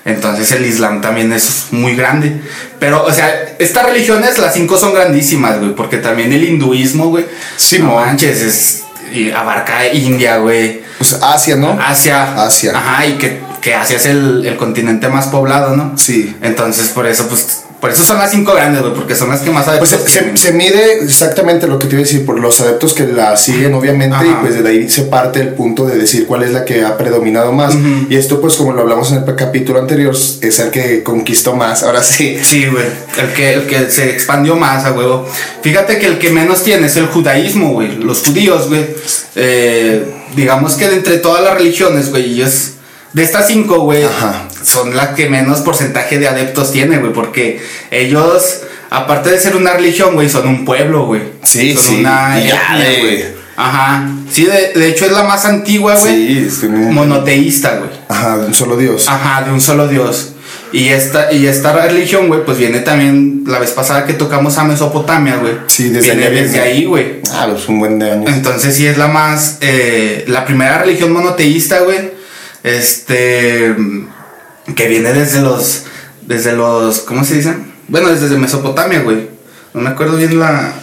Entonces 0.06 0.52
el 0.52 0.66
Islam 0.66 1.02
también 1.02 1.34
es 1.34 1.68
muy 1.72 1.96
grande. 1.96 2.42
Pero, 2.80 3.04
o 3.04 3.12
sea, 3.12 3.56
estas 3.60 3.86
religiones, 3.86 4.38
las 4.38 4.54
cinco 4.54 4.78
son 4.78 4.94
grandísimas, 4.94 5.60
güey. 5.60 5.76
Porque 5.76 5.98
también 5.98 6.32
el 6.32 6.44
hinduismo, 6.44 7.10
güey. 7.10 7.26
Simón. 7.58 7.90
No 7.90 7.96
manches, 7.96 8.42
es, 8.42 8.84
y 9.14 9.32
abarca 9.32 9.88
India, 9.92 10.38
güey. 10.38 10.82
Pues 10.98 11.14
Asia, 11.14 11.56
¿no? 11.56 11.78
Asia. 11.82 12.44
Asia. 12.44 12.72
Ajá, 12.76 13.06
y 13.06 13.14
que, 13.14 13.40
que 13.62 13.74
Asia 13.74 13.98
es 13.98 14.06
el, 14.06 14.46
el 14.46 14.58
continente 14.58 15.08
más 15.10 15.28
poblado, 15.28 15.76
¿no? 15.76 15.98
Sí. 15.98 16.36
Entonces, 16.42 16.90
por 16.90 17.08
eso, 17.08 17.28
pues, 17.28 17.64
por 17.80 17.90
eso 17.92 18.04
son 18.04 18.18
las 18.18 18.32
cinco 18.32 18.54
grandes, 18.54 18.82
güey. 18.82 18.94
Porque 18.94 19.16
son 19.16 19.30
las 19.30 19.40
que 19.40 19.52
más 19.52 19.66
Pues 19.66 19.94
adeptos 19.94 20.12
se, 20.12 20.36
se, 20.36 20.52
mide 20.52 21.02
exactamente 21.02 21.66
lo 21.66 21.80
que 21.80 21.88
te 21.88 21.96
iba 21.96 22.02
a 22.02 22.06
decir 22.06 22.26
por 22.26 22.38
los 22.38 22.60
adeptos 22.60 22.94
que 22.94 23.08
la 23.08 23.38
siguen, 23.38 23.74
obviamente, 23.74 24.16
Ajá. 24.18 24.26
y 24.26 24.34
pues 24.42 24.62
de 24.62 24.70
ahí 24.70 24.90
se 24.90 25.04
parte 25.04 25.40
el 25.40 25.50
punto 25.50 25.86
de 25.86 25.98
decir 25.98 26.26
cuál 26.26 26.44
es 26.44 26.52
la 26.52 26.66
que 26.66 26.84
ha 26.84 26.98
predominado 26.98 27.54
más. 27.54 27.76
Y 28.10 28.16
esto, 28.18 28.42
pues, 28.42 28.56
como 28.56 28.74
lo 28.74 28.82
hablamos 28.82 29.12
en 29.14 29.24
el 29.24 29.36
capítulo 29.36 29.80
anterior, 29.80 30.14
es 30.14 30.60
el 30.60 30.72
que 30.72 31.04
conquistó 31.04 31.56
más. 31.56 31.84
Ahora 31.84 32.04
sí. 32.04 32.38
Sí, 32.44 32.66
güey. 32.66 32.86
El 33.18 33.34
que, 33.34 33.54
el 33.54 33.66
que 33.66 33.90
se 33.90 34.10
expandió 34.10 34.58
más, 34.58 34.84
a 34.84 34.92
huevo. 34.92 35.26
Fíjate 35.62 36.00
que 36.00 36.08
el 36.08 36.20
que 36.20 36.32
menos 36.32 36.64
tiene 36.64 36.88
es 36.88 36.98
el 36.98 37.08
judaísmo, 37.08 37.72
güey. 37.72 37.96
Los 37.96 38.20
judíos, 38.20 38.68
güey. 38.68 38.86
Eh, 39.36 40.04
digamos 40.36 40.74
que 40.74 40.90
de 40.90 40.96
entre 40.98 41.18
todas 41.20 41.44
las 41.44 41.54
religiones, 41.54 42.10
güey, 42.10 42.34
ellos. 42.34 42.72
De 43.14 43.24
estas 43.24 43.48
cinco, 43.48 43.80
güey, 43.80 44.04
Ajá. 44.04 44.49
Son 44.64 44.96
las 44.96 45.10
que 45.10 45.30
menos 45.30 45.60
porcentaje 45.62 46.18
de 46.20 46.28
adeptos 46.28 46.72
tiene, 46.72 46.98
güey. 46.98 47.14
Porque 47.14 47.62
ellos, 47.92 48.62
aparte 48.90 49.30
de 49.32 49.40
ser 49.40 49.56
una 49.56 49.74
religión, 49.74 50.14
güey, 50.16 50.30
son 50.30 50.48
un 50.48 50.66
pueblo, 50.66 51.06
güey. 51.06 51.22
Sí, 51.44 51.74
son 51.76 51.84
sí. 51.84 51.96
una 52.02 52.40
etnia, 52.40 53.00
güey. 53.02 53.26
Ajá. 53.58 54.10
Sí, 54.32 54.46
de, 54.46 54.72
de 54.80 54.88
hecho 54.90 55.06
es 55.06 55.12
la 55.12 55.24
más 55.24 55.44
antigua, 55.46 55.96
güey. 56.00 56.50
Sí, 56.50 56.66
un- 56.68 56.94
Monoteísta, 56.94 57.78
güey. 57.78 57.90
Ajá, 58.08 58.38
de 58.38 58.46
un 58.46 58.54
solo 58.54 58.78
Dios. 58.78 59.08
Ajá, 59.10 59.44
de 59.44 59.52
un 59.52 59.60
solo 59.60 59.88
Dios. 59.88 60.34
Y 60.72 60.90
esta, 60.90 61.34
y 61.34 61.48
esta 61.48 61.74
religión, 61.74 62.28
güey, 62.28 62.46
pues 62.46 62.58
viene 62.60 62.80
también 62.82 63.44
la 63.48 63.58
vez 63.58 63.72
pasada 63.72 64.06
que 64.06 64.14
tocamos 64.14 64.58
a 64.60 64.64
Mesopotamia, 64.64 65.38
güey. 65.38 65.54
Sí, 65.66 65.90
desde 65.90 66.16
viene. 66.16 66.30
desde 66.42 66.60
ahí, 66.62 66.86
güey. 66.86 67.22
Ah, 67.34 67.48
pues 67.50 67.68
un 67.68 67.80
buen 67.80 67.98
de 67.98 68.12
años. 68.12 68.32
Entonces 68.32 68.76
sí 68.76 68.86
es 68.86 68.98
la 68.98 69.08
más, 69.08 69.58
eh, 69.62 70.24
la 70.28 70.46
primera 70.46 70.78
religión 70.78 71.12
monoteísta, 71.12 71.80
güey. 71.80 72.12
Este, 72.64 73.76
que 74.76 74.88
viene 74.88 75.14
desde 75.14 75.42
los, 75.42 75.84
desde 76.22 76.54
los, 76.54 77.00
¿cómo 77.00 77.24
se 77.24 77.36
dice? 77.36 77.54
Bueno, 77.88 78.10
desde 78.10 78.38
Mesopotamia, 78.38 79.02
güey. 79.02 79.28
No 79.74 79.82
me 79.82 79.90
acuerdo 79.90 80.18
bien 80.18 80.40
la, 80.40 80.74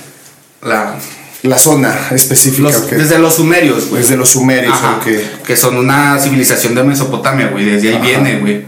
la, 0.62 0.94
La 1.42 1.58
zona 1.58 1.94
específica, 2.12 2.62
los- 2.70 2.90
desde 2.90 3.18
los 3.18 3.34
sumerios, 3.34 3.88
güey. 3.88 4.02
Desde 4.02 4.16
los 4.16 4.30
sumerios, 4.30 4.74
Ajá, 4.74 4.98
ok. 5.00 5.44
Que 5.44 5.56
son 5.56 5.76
una 5.76 6.18
civilización 6.18 6.74
de 6.74 6.82
Mesopotamia, 6.82 7.48
güey. 7.48 7.64
Desde 7.64 7.88
ahí 7.90 7.94
Ajá. 7.96 8.04
viene, 8.04 8.38
güey. 8.40 8.64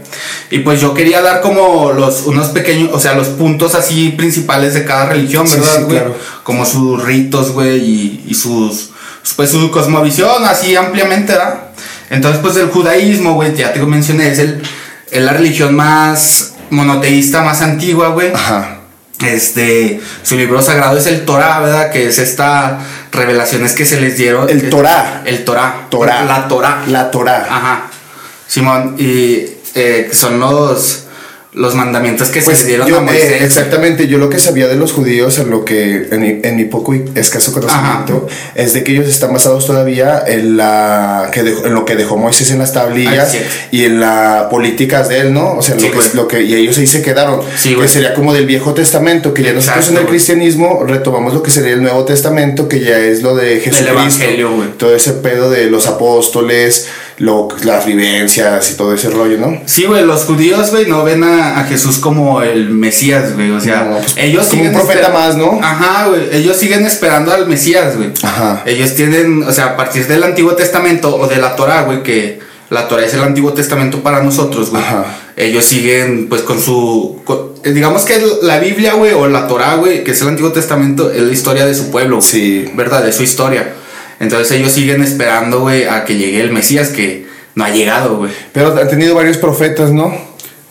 Y 0.51 0.59
pues 0.59 0.79
yo 0.81 0.93
quería 0.93 1.21
dar 1.21 1.41
como 1.41 1.91
los, 1.91 2.23
unos 2.23 2.47
pequeños, 2.49 2.89
o 2.93 2.99
sea, 2.99 3.13
los 3.15 3.27
puntos 3.29 3.75
así 3.75 4.09
principales 4.17 4.73
de 4.73 4.83
cada 4.85 5.07
religión, 5.07 5.47
Sí, 5.47 5.55
¿verdad, 5.57 5.75
sí, 5.75 5.81
güey? 5.83 5.97
claro. 5.97 6.15
Como 6.43 6.65
sus 6.65 7.03
ritos, 7.03 7.51
güey, 7.51 7.77
y, 7.79 8.25
y 8.27 8.33
sus, 8.33 8.89
pues 9.35 9.51
su 9.51 9.69
cosmovisión, 9.71 10.43
así 10.45 10.75
ampliamente, 10.75 11.33
¿verdad? 11.33 11.63
Entonces, 12.09 12.41
pues 12.41 12.55
el 12.57 12.69
judaísmo, 12.69 13.33
güey, 13.35 13.53
ya 13.55 13.71
te 13.73 13.79
mencioné, 13.85 14.31
es 14.31 14.39
el, 14.39 14.61
es 15.11 15.21
la 15.21 15.33
religión 15.33 15.75
más 15.75 16.53
monoteísta, 16.69 17.41
más 17.41 17.61
antigua, 17.61 18.09
güey. 18.09 18.31
Ajá. 18.33 18.75
Este, 19.25 19.99
su 20.23 20.37
libro 20.37 20.61
sagrado 20.61 20.97
es 20.97 21.05
el 21.07 21.25
Torah, 21.25 21.59
¿verdad? 21.59 21.91
Que 21.91 22.07
es 22.07 22.19
esta 22.19 22.79
revelaciones 23.11 23.73
que 23.73 23.85
se 23.85 23.99
les 23.99 24.17
dieron. 24.17 24.49
El 24.49 24.69
Torah. 24.69 25.23
El 25.25 25.43
Torah. 25.43 25.87
Torah. 25.89 26.23
La 26.23 26.47
Torah. 26.47 26.83
La 26.87 27.11
Torah. 27.11 27.47
Ajá. 27.49 27.87
Simón, 28.47 28.95
y 28.97 29.45
eh, 29.75 30.09
son 30.11 30.39
los, 30.39 31.05
los 31.51 31.73
mandamientos 31.73 32.29
que 32.29 32.41
se 32.41 32.45
Pues 32.45 32.67
dieron 32.67 32.87
yo, 32.87 32.97
a 32.97 33.01
Moisés. 33.01 33.23
eh, 33.31 33.43
exactamente, 33.43 34.07
yo 34.07 34.19
lo 34.19 34.29
que 34.29 34.37
sabía 34.37 34.67
de 34.67 34.75
los 34.75 34.91
judíos, 34.93 35.39
en 35.39 35.49
lo 35.49 35.65
que 35.65 36.07
en 36.11 36.21
mi, 36.21 36.39
en 36.43 36.55
mi 36.55 36.65
poco 36.65 36.93
y 36.93 37.03
escaso 37.15 37.51
conocimiento, 37.51 38.27
es 38.53 38.73
de 38.73 38.83
que 38.83 38.91
ellos 38.91 39.07
están 39.07 39.33
basados 39.33 39.65
todavía 39.65 40.23
en 40.27 40.57
la 40.57 41.31
que 41.33 41.41
dejó- 41.41 41.65
en 41.65 41.73
lo 41.73 41.85
que 41.85 41.95
dejó 41.95 42.17
Moisés 42.17 42.51
en 42.51 42.59
las 42.59 42.71
tablillas 42.73 43.31
sí. 43.31 43.39
y 43.71 43.83
en 43.85 43.99
las 43.99 44.43
políticas 44.43 45.09
de 45.09 45.21
él, 45.21 45.33
¿no? 45.33 45.53
O 45.53 45.61
sea, 45.63 45.73
Sí, 45.79 45.85
lo, 45.85 45.91
que, 45.91 45.97
güey. 45.97 46.09
lo 46.13 46.27
que 46.27 46.41
y 46.43 46.53
ellos 46.53 46.77
ahí 46.77 46.85
se 46.85 47.01
quedaron, 47.01 47.41
Sí, 47.57 47.69
que 47.69 47.75
güey. 47.77 47.87
sería 47.89 48.13
como 48.13 48.31
del 48.31 48.45
Viejo 48.45 48.75
Testamento, 48.75 49.33
que 49.33 49.41
ya 49.41 49.51
nosotros 49.53 49.77
Exacto, 49.77 49.99
en 50.01 50.05
el 50.05 50.09
cristianismo 50.11 50.83
retomamos 50.87 51.33
lo 51.33 51.41
que 51.41 51.49
sería 51.49 51.73
el 51.73 51.81
Nuevo 51.81 52.05
Testamento, 52.05 52.67
que 52.69 52.79
ya 52.81 52.99
es 52.99 53.23
lo 53.23 53.35
de 53.35 53.59
Jesucristo, 53.59 53.91
Evangelio, 53.91 54.49
todo 54.77 54.95
ese 54.95 55.13
pedo 55.13 55.49
de 55.49 55.65
los 55.71 55.87
apóstoles, 55.87 56.87
lo, 57.19 57.47
las 57.63 57.85
vivencias 57.85 58.71
y 58.71 58.75
todo 58.75 58.93
ese 58.93 59.09
rollo, 59.09 59.37
¿no? 59.37 59.61
Sí, 59.65 59.83
güey, 59.85 60.05
los 60.05 60.23
judíos, 60.23 60.71
güey, 60.71 60.87
no 60.87 61.03
ven 61.03 61.23
a, 61.23 61.59
a 61.59 61.63
Jesús 61.65 61.97
como 61.97 62.41
el 62.41 62.69
Mesías, 62.69 63.33
güey. 63.35 63.51
O 63.51 63.59
sea, 63.59 63.83
No, 63.83 63.97
pues, 63.97 64.15
ellos 64.17 64.47
como 64.47 64.61
un 64.61 64.67
siguen 64.69 64.73
profeta 64.81 65.09
esper- 65.09 65.13
más, 65.13 65.35
¿no? 65.37 65.59
Ajá, 65.61 66.07
güey. 66.07 66.21
Ellos 66.31 66.57
siguen 66.57 66.85
esperando 66.85 67.31
al 67.33 67.45
Mesías, 67.47 67.97
güey. 67.97 68.11
Ajá. 68.23 68.63
Ellos 68.65 68.95
tienen, 68.95 69.43
o 69.43 69.51
sea, 69.51 69.65
a 69.65 69.77
partir 69.77 70.07
del 70.07 70.23
Antiguo 70.23 70.53
Testamento 70.53 71.15
o 71.15 71.27
de 71.27 71.37
la 71.37 71.55
Torah, 71.55 71.83
güey, 71.83 72.03
que 72.03 72.39
la 72.69 72.87
Torah 72.87 73.03
es 73.05 73.13
el 73.13 73.21
Antiguo 73.21 73.51
Testamento 73.53 74.01
para 74.01 74.23
nosotros, 74.23 74.69
güey. 74.69 74.81
Ajá. 74.81 75.05
Ellos 75.35 75.65
siguen, 75.65 76.27
pues, 76.29 76.41
con 76.43 76.61
su. 76.61 77.21
con- 77.25 77.49
eh, 77.63 77.71
digamos 77.71 78.03
que 78.03 78.21
la 78.43 78.59
Biblia, 78.59 78.93
güey, 78.93 79.11
o 79.13 79.27
la 79.27 79.47
Torah, 79.47 79.75
güey, 79.75 80.03
que 80.05 80.11
es 80.11 80.21
el 80.21 80.29
Antiguo 80.29 80.51
Testamento, 80.53 81.11
es 81.11 81.21
la 81.21 81.31
historia 81.33 81.65
de 81.65 81.75
su 81.75 81.91
pueblo. 81.91 82.21
Sí. 82.21 82.71
¿Verdad? 82.75 83.03
De 83.03 83.11
su 83.11 83.23
historia. 83.23 83.73
Entonces 84.19 84.51
ellos 84.51 84.71
siguen 84.71 85.01
esperando, 85.01 85.61
güey, 85.61 85.85
a 85.85 86.03
que 86.05 86.15
llegue 86.17 86.41
el 86.41 86.51
Mesías, 86.51 86.89
que 86.89 87.27
no 87.55 87.63
ha 87.63 87.69
llegado, 87.69 88.17
güey. 88.17 88.31
Pero 88.53 88.77
han 88.77 88.87
tenido 88.89 89.15
varios 89.15 89.37
profetas, 89.37 89.91
¿no? 89.91 90.13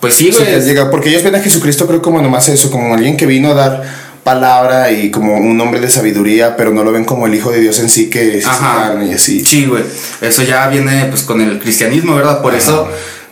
Pues 0.00 0.14
sí, 0.14 0.30
Sí, 0.32 0.38
güey. 0.44 0.60
llega, 0.62 0.90
porque 0.90 1.08
ellos 1.08 1.22
ven 1.22 1.34
a 1.34 1.40
Jesucristo 1.40 1.86
creo 1.86 2.00
como 2.02 2.20
nomás 2.22 2.48
eso, 2.48 2.70
como 2.70 2.94
alguien 2.94 3.16
que 3.16 3.26
vino 3.26 3.50
a 3.50 3.54
dar 3.54 4.08
palabra 4.22 4.92
y 4.92 5.10
como 5.10 5.36
un 5.38 5.58
hombre 5.60 5.80
de 5.80 5.88
sabiduría, 5.88 6.56
pero 6.56 6.70
no 6.70 6.84
lo 6.84 6.92
ven 6.92 7.04
como 7.04 7.26
el 7.26 7.34
Hijo 7.34 7.50
de 7.50 7.60
Dios 7.60 7.78
en 7.80 7.88
sí 7.88 8.10
que 8.10 8.38
es 8.38 8.46
Ajá. 8.46 8.88
carne 8.88 9.06
y 9.08 9.12
así. 9.14 9.44
Sí, 9.44 9.64
güey. 9.64 9.82
Eso 10.20 10.42
ya 10.42 10.68
viene 10.68 11.06
pues 11.08 11.22
con 11.22 11.40
el 11.40 11.58
cristianismo, 11.58 12.14
¿verdad? 12.14 12.42
Por 12.42 12.54
eso, 12.54 12.88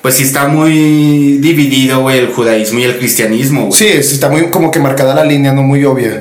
pues 0.07 0.15
sí 0.19 0.23
está 0.23 0.47
muy 0.47 1.39
dividido, 1.39 2.03
güey, 2.03 2.21
el 2.21 2.29
judaísmo 2.29 2.79
y 2.79 2.85
el 2.85 2.97
cristianismo, 2.97 3.67
güey. 3.67 3.73
Sí, 3.77 3.87
es- 3.89 4.13
está 4.13 4.29
muy 4.29 4.51
como 4.51 4.71
que 4.71 4.79
marcada 4.79 5.17
la 5.17 5.25
línea, 5.25 5.51
no 5.53 5.63
muy 5.65 5.85
obvia. 5.85 6.21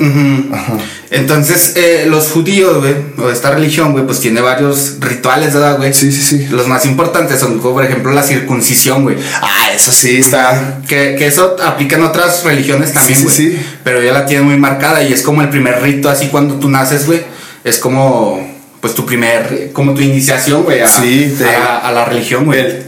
Ajá. 0.52 0.78
Entonces, 1.12 1.74
eh, 1.76 2.06
los 2.10 2.30
judíos, 2.32 2.80
güey, 2.82 2.96
o 3.20 3.30
esta 3.30 3.52
religión, 3.52 3.92
güey, 3.92 4.04
pues 4.08 4.20
tiene 4.22 4.42
varios 4.42 4.96
rituales, 5.02 5.54
¿verdad, 5.54 5.78
güey? 5.78 5.94
Sí, 5.94 6.12
sí, 6.12 6.20
sí. 6.24 6.48
Los 6.50 6.68
más 6.68 6.84
importantes 6.88 7.40
son, 7.40 7.60
como, 7.60 7.76
por 7.76 7.86
ejemplo, 7.86 8.12
la 8.12 8.24
circuncisión, 8.24 9.04
güey. 9.04 9.18
Ah, 9.40 9.68
eso 9.76 9.92
sí 9.92 10.18
está. 10.18 10.80
Que, 10.88 11.16
que 11.16 11.28
eso 11.28 11.56
aplica 11.64 11.96
en 11.98 12.06
otras 12.06 12.44
religiones 12.44 12.92
también, 12.92 13.22
güey. 13.22 13.36
sí, 13.36 13.52
sí. 13.52 13.66
Pero 13.84 14.02
ella 14.02 14.14
la 14.14 14.26
tiene 14.26 14.44
muy 14.46 14.58
marcada 14.58 15.04
y 15.04 15.14
es 15.14 15.22
como 15.22 15.44
el 15.44 15.50
primer 15.50 15.80
rito, 15.84 16.10
así 16.10 16.30
cuando 16.30 16.56
tú 16.56 16.70
naces, 16.70 17.06
güey. 17.06 17.22
Es 17.64 17.78
como, 17.78 18.40
pues 18.82 18.96
tu 18.96 19.06
primer, 19.06 19.70
como 19.74 19.94
tu 19.94 20.02
iniciación, 20.02 20.64
güey, 20.64 20.82
a, 20.82 20.88
Sí, 20.88 21.36
te- 21.38 21.46
a, 21.56 21.60
la, 21.60 21.78
a 21.78 21.92
la 21.92 22.06
religión, 22.06 22.46
güey. 22.46 22.60
El- 22.62 22.86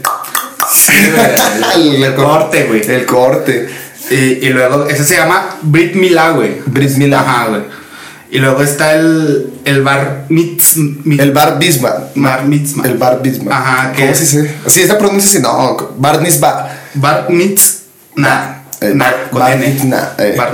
el, 1.76 2.02
el 2.04 2.14
corte, 2.14 2.64
güey. 2.64 2.82
El 2.88 3.06
corte. 3.06 3.68
Y, 4.10 4.14
y 4.14 4.48
luego, 4.50 4.86
eso 4.88 5.04
se 5.04 5.16
llama 5.16 5.56
Brit 5.62 5.94
Milá, 5.94 6.30
güey. 6.30 6.60
Brit 6.66 6.90
Milá. 6.96 7.20
Ajá, 7.20 7.46
güey. 7.48 7.62
Y 8.30 8.38
luego 8.38 8.62
está 8.62 8.94
el, 8.94 9.54
el 9.64 9.82
bar 9.82 10.26
mitz, 10.28 10.76
mi- 10.76 11.18
El 11.18 11.32
bar 11.32 11.58
bisma. 11.58 11.94
bar 12.14 12.44
mitzvah. 12.44 12.86
El 12.86 12.98
bar 12.98 13.22
bisma. 13.22 13.56
Ajá, 13.56 13.92
que 13.92 14.02
¿Cómo 14.02 14.14
se 14.14 14.20
dice? 14.20 14.54
Sí, 14.66 14.82
esta 14.82 14.98
pronuncia 14.98 15.30
sí, 15.30 15.38
no. 15.42 15.76
Bar 15.96 16.20
misba. 16.20 16.68
Bar 16.94 17.26
mitzvah. 17.30 18.64
Eh, 18.80 18.92
Na, 18.94 19.12
con 19.30 19.40
bar 19.40 19.52
N. 19.52 19.66
mitzvah, 19.66 20.14
eh. 20.18 20.34
Bar. 20.36 20.52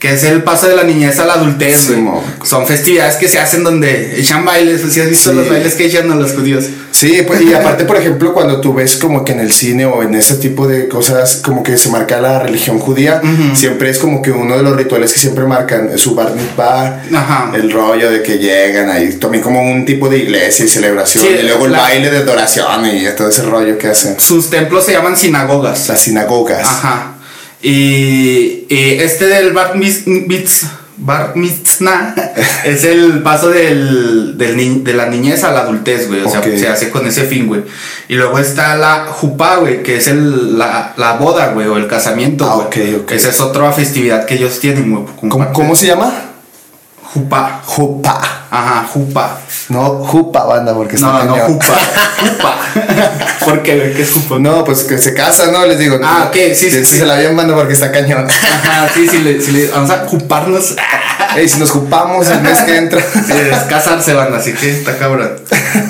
Que 0.00 0.14
es 0.14 0.24
el 0.24 0.42
paso 0.42 0.66
de 0.66 0.74
la 0.76 0.82
niñez 0.82 1.18
a 1.18 1.26
la 1.26 1.34
adultez. 1.34 1.78
Simón. 1.78 2.20
Son 2.42 2.66
festividades 2.66 3.16
que 3.16 3.28
se 3.28 3.38
hacen 3.38 3.62
donde 3.62 4.18
echan 4.18 4.46
bailes. 4.46 4.80
Si 4.90 4.98
has 4.98 5.10
visto 5.10 5.30
Sí. 5.30 5.36
los 5.36 5.48
bailes 5.50 5.74
que 5.74 5.84
echan 5.84 6.10
a 6.10 6.14
los 6.16 6.32
judíos. 6.32 6.64
Sí, 6.90 7.22
pues, 7.26 7.42
y 7.42 7.52
aparte, 7.52 7.84
por 7.84 7.96
ejemplo, 7.98 8.32
cuando 8.32 8.60
tú 8.62 8.72
ves 8.72 8.96
como 8.96 9.24
que 9.26 9.32
en 9.32 9.40
el 9.40 9.52
cine 9.52 9.84
o 9.84 10.02
en 10.02 10.14
ese 10.14 10.36
tipo 10.36 10.66
de 10.66 10.88
cosas, 10.88 11.36
como 11.44 11.62
que 11.62 11.76
se 11.76 11.90
marca 11.90 12.18
la 12.20 12.38
religión 12.40 12.78
judía, 12.78 13.20
siempre 13.54 13.90
es 13.90 13.98
como 13.98 14.22
que 14.22 14.30
uno 14.32 14.56
de 14.56 14.62
los 14.62 14.74
rituales 14.74 15.12
que 15.12 15.18
siempre 15.20 15.44
marcan 15.44 15.96
su 15.98 16.14
bar 16.14 16.32
mitzvah, 16.34 17.02
Ajá. 17.14 17.52
el 17.54 17.70
rollo 17.70 18.10
de 18.10 18.22
que 18.22 18.38
llegan 18.38 18.88
ahí, 18.88 19.12
también 19.16 19.44
como 19.44 19.62
un 19.62 19.84
tipo 19.84 20.08
de 20.08 20.16
iglesia 20.18 20.64
y 20.64 20.68
celebración, 20.68 21.24
Sí, 21.24 21.30
y 21.40 21.42
luego 21.42 21.66
el 21.66 21.72
la- 21.72 21.78
baile 21.80 22.10
de 22.10 22.18
adoración 22.18 22.86
y 22.86 23.04
todo 23.16 23.28
ese 23.28 23.42
rollo 23.42 23.76
que 23.76 23.88
hacen. 23.88 24.18
Sus 24.18 24.48
templos 24.48 24.84
se 24.86 24.92
llaman 24.92 25.14
sinagogas. 25.16 25.88
Las 25.88 26.00
sinagogas. 26.00 26.66
Ajá. 26.66 27.14
Y, 27.62 28.66
y 28.68 28.94
este 29.00 29.26
del 29.26 29.52
Bar, 29.52 29.74
Miz- 29.76 30.06
Mitz- 30.06 30.66
Bar 30.96 31.34
Mitzvah 31.34 32.14
es 32.64 32.84
el 32.84 33.22
paso 33.22 33.48
del, 33.50 34.36
del 34.36 34.56
ni- 34.56 34.80
de 34.80 34.92
la 34.94 35.06
niñez 35.06 35.44
a 35.44 35.50
la 35.52 35.60
adultez, 35.60 36.08
güey. 36.08 36.22
O 36.22 36.30
sea, 36.30 36.42
se 36.42 36.68
hace 36.68 36.90
con 36.90 37.06
ese 37.06 37.24
fin, 37.24 37.46
güey. 37.48 37.62
Y 38.08 38.14
luego 38.14 38.38
está 38.38 38.76
la 38.76 39.06
Jupá, 39.06 39.56
güey, 39.56 39.82
que 39.82 39.96
es 39.96 40.08
el, 40.08 40.58
la, 40.58 40.94
la 40.96 41.12
boda, 41.14 41.52
güey, 41.52 41.66
o 41.68 41.76
el 41.76 41.86
casamiento, 41.86 42.44
Ah, 42.44 42.54
güey. 42.70 42.94
ok, 42.96 43.02
ok. 43.04 43.12
Esa 43.12 43.30
es 43.30 43.40
otra 43.40 43.70
festividad 43.72 44.24
que 44.26 44.34
ellos 44.34 44.58
tienen, 44.60 44.90
güey. 44.92 45.04
¿Cómo, 45.30 45.52
cómo 45.52 45.74
se 45.76 45.86
llama? 45.86 46.12
Jupá. 47.02 47.60
Jupa. 47.64 48.20
Ajá, 48.50 48.86
Jupá. 48.92 49.38
No, 49.70 50.04
jupa, 50.04 50.44
banda, 50.44 50.74
porque 50.74 50.96
está 50.96 51.06
No, 51.06 51.24
no. 51.24 51.36
Jupá. 51.44 51.74
Jupá. 52.20 52.58
¿Por 53.44 53.62
qué? 53.62 53.92
¿Qué 53.96 54.02
es 54.02 54.10
Jupá? 54.12 54.38
No, 54.38 54.64
pues 54.64 54.82
que 54.84 54.98
se 54.98 55.14
casa, 55.14 55.50
¿no? 55.52 55.64
Les 55.64 55.78
digo. 55.78 55.98
Ah, 56.02 56.26
ok, 56.28 56.36
sí, 56.54 56.70
sí, 56.70 56.84
sí. 56.84 56.98
Se 56.98 57.06
la 57.06 57.14
habían 57.16 57.34
mandado 57.36 57.58
porque 57.60 57.74
está 57.74 57.90
cañón. 57.92 58.26
Ajá, 58.28 58.88
sí, 58.92 59.06
sí, 59.08 59.18
le, 59.20 59.40
sí 59.40 59.52
le- 59.52 59.68
vamos 59.68 59.90
a 59.90 60.06
juparnos. 60.06 60.76
Ey, 61.36 61.48
si 61.48 61.60
nos 61.60 61.70
jupamos 61.70 62.28
el 62.28 62.40
mes 62.42 62.58
que 62.62 62.76
entra. 62.76 63.00
Sí, 63.26 63.32
es 63.32 63.58
casarse, 63.68 64.12
van, 64.14 64.34
así 64.34 64.52
que 64.52 64.70
está 64.70 64.98
cabrón. 64.98 65.30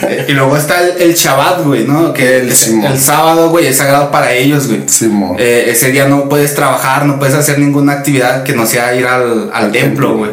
Eh, 0.02 0.26
y 0.28 0.32
luego 0.32 0.56
está 0.56 0.80
el, 0.82 1.00
el 1.00 1.14
Shabbat, 1.14 1.64
güey, 1.64 1.84
¿no? 1.86 2.12
Que 2.12 2.40
el, 2.40 2.50
El 2.50 2.98
sábado, 3.00 3.48
güey, 3.48 3.66
es 3.66 3.78
sagrado 3.78 4.10
para 4.10 4.32
ellos, 4.34 4.68
güey. 4.68 4.82
Simón. 4.88 5.36
Eh, 5.38 5.64
ese 5.68 5.90
día 5.90 6.06
no 6.06 6.28
puedes 6.28 6.54
trabajar, 6.54 7.06
no 7.06 7.18
puedes 7.18 7.34
hacer 7.34 7.58
ninguna 7.58 7.92
actividad 7.94 8.42
que 8.42 8.52
no 8.52 8.66
sea 8.66 8.94
ir 8.94 9.06
al, 9.06 9.50
al 9.54 9.72
templo. 9.72 10.16
güey. 10.18 10.32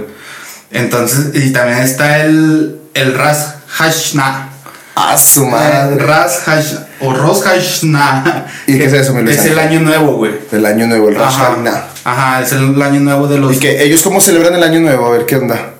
Entonces, 0.72 1.32
y 1.34 1.54
también 1.54 1.80
está 1.80 2.24
el, 2.26 2.77
el 3.02 3.14
Ras 3.14 3.56
Hashna. 3.68 4.50
A 4.96 5.18
su 5.18 5.46
madre. 5.46 6.04
Ras 6.04 6.44
Hashna. 6.46 6.88
O 7.00 7.14
Rosh 7.14 7.42
Hashna. 7.44 8.46
¿Y 8.66 8.78
qué 8.78 8.86
es 8.86 8.94
eso, 8.94 9.14
mi 9.14 9.22
Luis 9.22 9.38
Es 9.38 9.46
el 9.46 9.60
año 9.60 9.80
nuevo, 9.80 10.14
güey. 10.14 10.32
El 10.52 10.66
año 10.66 10.88
nuevo, 10.88 11.10
el 11.10 11.16
Rosh 11.16 11.28
Ajá. 11.28 11.46
Hashanah. 11.46 11.84
Ajá, 12.04 12.42
es 12.42 12.52
el 12.54 12.82
año 12.82 13.00
nuevo 13.02 13.28
de 13.28 13.38
los. 13.38 13.56
¿Y 13.56 13.60
que 13.60 13.84
ellos 13.84 14.02
cómo 14.02 14.20
celebran 14.20 14.56
el 14.56 14.64
año 14.64 14.80
nuevo? 14.80 15.08
A 15.08 15.12
ver 15.12 15.26
qué 15.26 15.36
onda. 15.36 15.74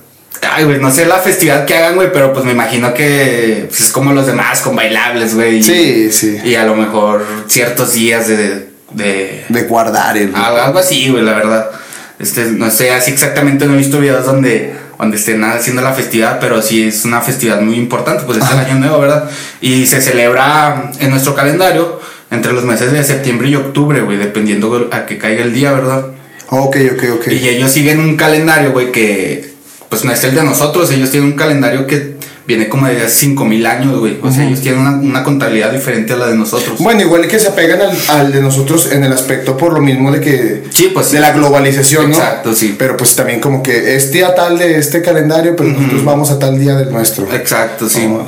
Ay, 0.52 0.66
güey, 0.66 0.80
no 0.80 0.92
sé 0.92 1.06
la 1.06 1.18
festividad 1.18 1.66
que 1.66 1.76
hagan, 1.76 1.96
güey, 1.96 2.12
pero 2.12 2.32
pues 2.32 2.46
me 2.46 2.52
imagino 2.52 2.94
que 2.94 3.66
pues, 3.68 3.82
es 3.82 3.92
como 3.92 4.14
los 4.14 4.28
demás, 4.28 4.62
con 4.62 4.76
bailables, 4.76 5.34
güey. 5.34 5.64
Sí, 5.64 6.12
sí. 6.12 6.40
Y 6.44 6.56
a 6.56 6.64
lo 6.66 6.76
mejor 6.76 7.26
ciertos 7.48 7.94
días 7.94 8.28
de. 8.28 8.70
de 8.92 9.46
De 9.50 9.64
guardar 9.64 10.18
el. 10.18 10.36
algo, 10.36 10.58
algo 10.58 10.80
así, 10.80 11.10
güey, 11.10 11.24
la 11.24 11.34
verdad. 11.34 11.72
Este, 12.20 12.46
no 12.46 12.70
sé, 12.72 12.92
así 12.92 13.12
exactamente 13.12 13.66
no 13.66 13.76
he 13.76 13.78
visto 13.78 14.00
videos 14.00 14.26
donde, 14.26 14.74
donde 14.98 15.18
estén 15.18 15.44
haciendo 15.44 15.82
la 15.82 15.94
festividad, 15.94 16.40
pero 16.40 16.62
sí 16.62 16.88
es 16.88 17.06
una 17.06 17.22
festividad 17.22 17.62
muy 17.62 17.76
importante, 17.76 18.24
pues 18.26 18.40
es 18.40 18.50
el 18.50 18.58
año 18.58 18.76
nuevo, 18.76 19.00
¿verdad? 19.00 19.30
Y 19.62 19.86
se 19.86 20.02
celebra 20.02 20.92
en 21.00 21.10
nuestro 21.12 21.36
calendario 21.36 22.00
entre 22.32 22.54
los 22.54 22.64
meses 22.66 22.92
de 22.92 23.04
septiembre 23.04 23.48
y 23.50 23.56
octubre, 23.56 24.02
güey, 24.02 24.18
dependiendo 24.18 24.90
a 24.92 25.06
que 25.06 25.18
caiga 25.18 25.44
el 25.44 25.54
día, 25.54 25.72
¿verdad? 25.72 26.08
Ok, 26.50 26.78
ok, 26.94 27.04
ok. 27.16 27.28
Y 27.28 27.50
ellos 27.50 27.72
siguen 27.72 28.00
un 28.00 28.16
calendario, 28.18 28.72
güey, 28.72 28.92
que 28.92 29.54
pues 29.90 30.04
no 30.04 30.12
es 30.12 30.24
el 30.24 30.36
de 30.36 30.44
nosotros. 30.44 30.92
Ellos 30.92 31.12
tienen 31.12 31.32
un 31.32 31.38
calendario 31.38 31.88
que 31.88 32.17
viene 32.48 32.70
como 32.70 32.88
de 32.88 33.02
hace 33.02 33.10
5000 33.10 33.66
años, 33.66 34.00
güey. 34.00 34.18
O 34.22 34.32
sea, 34.32 34.48
ellos 34.48 34.62
tienen 34.62 34.80
una, 34.80 34.92
una 34.92 35.24
contabilidad 35.24 35.72
diferente 35.72 36.14
a 36.14 36.18
la 36.18 36.28
de 36.28 36.36
nosotros. 36.36 36.80
Bueno, 36.80 37.02
igual 37.02 37.28
que 37.28 37.40
se 37.40 37.50
apegan 37.50 37.82
al, 37.82 37.98
al 38.10 38.32
de 38.32 38.42
nosotros 38.42 38.92
en 38.94 39.04
el 39.04 39.12
aspecto 39.12 39.58
por 39.58 39.74
lo 39.74 39.82
mismo 39.82 40.12
de 40.12 40.22
que. 40.22 40.64
Sí, 40.72 40.90
pues, 40.94 41.12
De 41.12 41.20
la 41.20 41.32
globalización, 41.32 42.10
¿no? 42.10 42.18
Exacto, 42.18 42.54
sí. 42.54 42.76
Pero 42.80 42.96
pues 42.96 43.16
también 43.16 43.42
como 43.42 43.62
que 43.62 43.96
es 43.96 44.12
día 44.12 44.34
tal 44.34 44.58
de 44.58 44.80
este 44.80 45.02
calendario, 45.02 45.56
pero 45.56 45.70
nosotros 45.70 46.06
vamos 46.06 46.32
a 46.32 46.40
tal 46.40 46.58
día 46.58 46.76
del 46.76 46.92
nuestro. 46.92 47.32
Exacto, 47.34 47.90
sí. 47.90 48.08
Oh. 48.10 48.26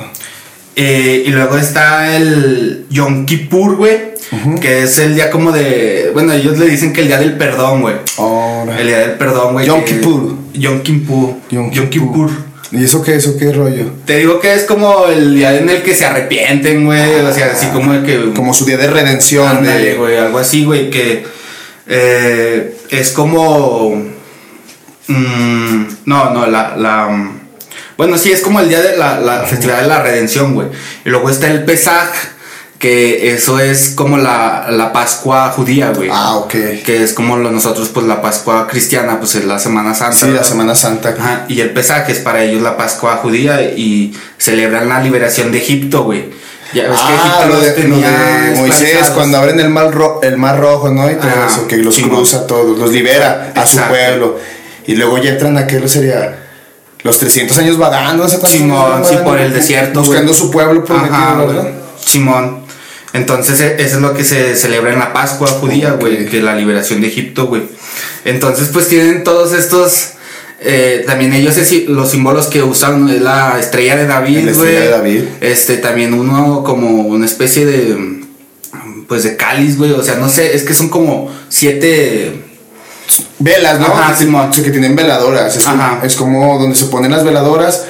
Eh, 0.76 1.24
y 1.26 1.30
luego 1.30 1.58
está 1.58 2.16
el 2.16 2.86
Yom 2.90 3.26
Kippur, 3.26 3.78
güey. 3.78 4.10
Que 4.62 4.84
es 4.84 5.00
el 5.00 5.16
día 5.16 5.32
como 5.32 5.52
de. 5.52 6.12
Bueno, 6.14 6.34
ellos 6.34 6.58
le 6.60 6.68
dicen 6.68 6.94
que 6.94 7.02
el 7.02 7.08
día 7.08 7.18
del 7.18 7.36
perdón, 7.38 7.82
güey. 7.82 7.96
Ahora. 8.18 8.80
El 8.80 8.88
día 8.88 9.00
del 9.00 9.12
perdón, 9.14 9.54
güey. 9.54 9.66
Yom 9.66 9.84
Kippur. 9.84 10.36
Yom 10.54 10.82
Kippur. 10.82 11.36
Yom 11.50 11.72
Yom 11.72 11.90
Kippur. 11.90 12.49
¿Y 12.72 12.84
eso 12.84 13.02
qué? 13.02 13.16
¿Eso 13.16 13.36
qué 13.38 13.52
rollo? 13.52 13.86
Te 14.06 14.18
digo 14.18 14.40
que 14.40 14.54
es 14.54 14.64
como 14.66 15.08
el 15.08 15.34
día 15.36 15.58
en 15.58 15.70
el 15.70 15.82
que 15.82 15.96
se 15.96 16.06
arrepienten, 16.06 16.86
güey. 16.86 17.16
O 17.22 17.34
sea, 17.34 17.48
así 17.52 17.68
como 17.68 17.94
de 17.94 18.04
que. 18.06 18.34
Como 18.34 18.54
su 18.54 18.66
día 18.66 18.78
de 18.78 18.88
redención. 18.88 19.48
Ándale, 19.48 19.96
güey, 19.96 20.18
algo 20.18 20.38
así, 20.38 20.66
güey, 20.66 20.90
que 20.92 21.26
eh, 21.88 22.78
es 22.90 23.12
como... 23.12 23.96
mm, 25.08 25.84
no, 26.06 26.30
no, 26.32 26.46
la, 26.46 26.76
la... 26.78 27.08
mm, 27.10 27.40
Bueno, 27.98 28.18
sí, 28.18 28.32
es 28.32 28.42
como 28.42 28.60
el 28.60 28.70
día 28.70 28.82
de 28.82 28.96
la, 28.98 29.20
la 29.20 29.44
festividad 29.44 29.82
de 29.82 29.88
la 29.88 30.04
redención, 30.04 30.54
güey. 30.54 30.68
Y 31.06 31.10
luego 31.10 31.30
está 31.30 31.48
el 31.48 31.66
Pesaj, 31.66 32.10
que 32.80 33.34
eso 33.34 33.60
es 33.60 33.90
como 33.90 34.18
la, 34.18 34.68
la 34.70 34.94
Pascua 34.94 35.50
judía, 35.52 35.92
güey. 35.94 36.10
Ah, 36.12 36.38
ok. 36.38 36.52
Que 36.86 37.04
es 37.04 37.14
como 37.14 37.36
lo- 37.38 37.52
nosotros, 37.52 37.90
pues 37.90 38.06
la 38.08 38.22
Pascua 38.22 38.68
cristiana, 38.68 39.20
pues 39.20 39.36
es 39.36 39.46
la 39.46 39.60
Semana 39.60 39.94
Santa. 39.94 40.16
Sí, 40.26 40.32
la. 40.32 40.44
Semana 40.44 40.74
Santa. 40.76 41.10
Ajá, 41.20 41.46
y 41.50 41.60
el 41.60 41.72
Pesaj 41.72 42.10
es 42.10 42.20
para 42.20 42.42
ellos 42.44 42.62
la 42.62 42.78
Pascua 42.78 43.18
judía 43.18 43.62
y 43.62 44.16
celebran 44.38 44.88
la 44.90 45.02
liberación 45.02 45.52
de 45.52 45.58
Egipto, 45.58 46.04
güey. 46.06 46.30
Ya 46.74 46.84
ves 46.84 47.00
que 47.00 47.06
Ah, 47.08 47.16
Egipto 47.42 47.48
lo 47.56 47.60
de, 47.62 47.84
lo 47.90 47.98
de 47.98 48.56
Moisés 48.56 49.10
cuando 49.14 49.38
abren 49.40 49.60
el 49.60 49.70
mar, 49.70 49.92
ro- 49.92 50.22
el 50.24 50.38
mar 50.38 50.58
rojo, 50.60 50.90
¿no? 50.90 51.10
Y 51.12 51.16
todo 51.16 51.28
Ajá, 51.32 51.48
eso, 51.52 51.68
que 51.68 51.78
los 51.78 51.98
cruza 51.98 52.38
a 52.38 52.48
todos, 52.48 52.78
los 52.78 52.92
libera 52.92 53.52
a 53.56 53.66
su 53.66 53.80
pueblo. 53.80 54.38
Y 54.88 54.96
luego 54.96 55.18
ya 55.18 55.32
entran 55.32 55.58
a 55.58 55.68
qué 55.68 55.86
sería 55.90 56.46
los 57.04 57.18
300 57.20 57.58
años 57.58 57.78
vagando, 57.78 58.24
no 58.24 58.30
sé 58.30 58.40
Simón, 58.48 59.04
sí, 59.04 59.16
por 59.24 59.38
el 59.40 59.52
desierto, 59.54 60.02
Buscando 60.02 60.34
su 60.34 60.50
pueblo 60.50 60.86
prometido, 60.86 61.16
Ajá, 61.16 61.36
¿verdad? 61.36 61.68
Simón. 62.06 62.59
Entonces, 63.14 63.60
e- 63.62 63.76
eso 63.80 63.96
es 63.96 64.02
lo 64.02 64.14
que 64.14 64.24
se 64.24 64.56
celebra 64.56 64.94
en 64.94 65.00
la 65.00 65.14
Pascua 65.14 65.48
judía, 65.48 65.94
güey, 65.94 66.26
que 66.28 66.42
la 66.42 66.56
liberación 66.56 67.02
de 67.02 67.08
Egipto, 67.08 67.48
güey. 67.48 67.64
Entonces, 68.26 68.70
pues 68.72 68.88
tienen 68.88 69.24
todos 69.24 69.54
estos. 69.54 70.12
eh, 70.62 71.04
también 71.08 71.34
ellos, 71.34 71.56
los 71.88 72.12
símbolos 72.12 72.48
que 72.48 72.62
usan 72.62 73.10
es 73.10 73.22
la 73.22 73.58
estrella 73.60 73.96
de 73.96 74.06
David, 74.08 74.44
La 74.46 74.52
güey. 74.52 74.70
estrella 74.76 74.80
de 74.82 74.90
David. 74.90 75.24
Este, 75.42 75.78
también 75.78 76.14
uno 76.14 76.64
como 76.64 77.02
una 77.08 77.26
especie 77.26 77.66
de. 77.66 78.20
Pues 79.08 79.24
de 79.24 79.36
cáliz, 79.38 79.78
güey. 79.78 79.92
O 79.94 80.04
sea, 80.04 80.16
no 80.16 80.30
sé, 80.30 80.56
es 80.56 80.64
que 80.64 80.74
son 80.76 80.90
como 80.90 81.32
siete. 81.50 82.44
Velas, 83.40 83.80
¿no? 83.80 83.88
Ajá, 83.88 84.16
que, 84.16 84.26
sí, 84.54 84.62
que 84.62 84.70
tienen 84.70 84.96
veladoras. 84.96 85.56
Es, 85.56 85.66
Ajá. 85.66 85.90
Como, 85.96 86.04
es 86.06 86.16
como 86.16 86.60
donde 86.60 86.76
se 86.76 86.86
ponen 86.86 87.10
las 87.12 87.24
veladoras 87.24 87.86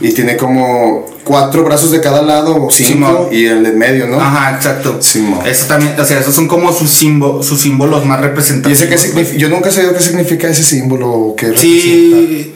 y 0.00 0.12
tiene 0.12 0.36
como 0.36 1.06
cuatro 1.24 1.62
brazos 1.64 1.90
de 1.90 2.00
cada 2.00 2.20
lado 2.22 2.56
o 2.64 2.70
cinco 2.70 3.28
y 3.32 3.46
el 3.46 3.62
de 3.62 3.72
medio, 3.72 4.06
¿no? 4.06 4.20
Ajá, 4.20 4.54
exacto. 4.56 5.00
Simón. 5.00 5.46
Eso 5.46 5.66
también, 5.66 5.94
o 5.98 6.04
sea, 6.04 6.18
esos 6.20 6.34
son 6.34 6.48
como 6.48 6.72
sus, 6.72 6.90
símbo- 6.90 7.42
sus 7.42 7.60
símbolos 7.60 8.04
más 8.04 8.18
¿Y 8.18 8.22
representativos. 8.22 8.80
ese 8.80 8.88
qué 8.90 8.98
significa? 8.98 9.38
Yo 9.38 9.48
nunca 9.48 9.68
he 9.68 9.72
sabido 9.72 9.94
qué 9.94 10.00
significa 10.02 10.48
ese 10.48 10.64
símbolo 10.64 11.34
representa. 11.46 11.60
Sí, 11.60 12.54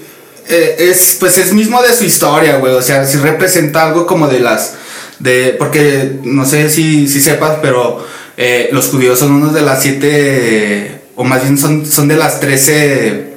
eh, 0.49 0.76
es, 0.78 1.16
pues 1.21 1.38
es 1.38 1.52
mismo 1.52 1.80
de 1.83 1.95
su 1.95 2.04
historia, 2.04 2.57
güey. 2.59 2.75
O 2.75 2.83
sea, 2.83 3.04
sí 3.07 3.18
representa 3.18 3.87
algo 3.87 4.07
como 4.07 4.26
de 4.28 4.40
las. 4.40 4.75
de 5.18 5.54
Porque 5.59 6.16
no 6.25 6.45
sé 6.45 6.68
si, 6.71 7.07
si 7.09 7.21
sepas, 7.21 7.59
pero 7.62 8.04
eh, 8.37 8.68
los 8.73 8.88
judíos 8.88 9.18
son 9.18 9.33
unos 9.33 9.54
de 9.54 9.62
las 9.62 9.83
siete. 9.83 11.00
O 11.16 11.25
más 11.25 11.42
bien 11.42 11.57
son, 11.59 11.87
son 11.87 12.09
de 12.09 12.16
las 12.16 12.40
trece. 12.40 13.28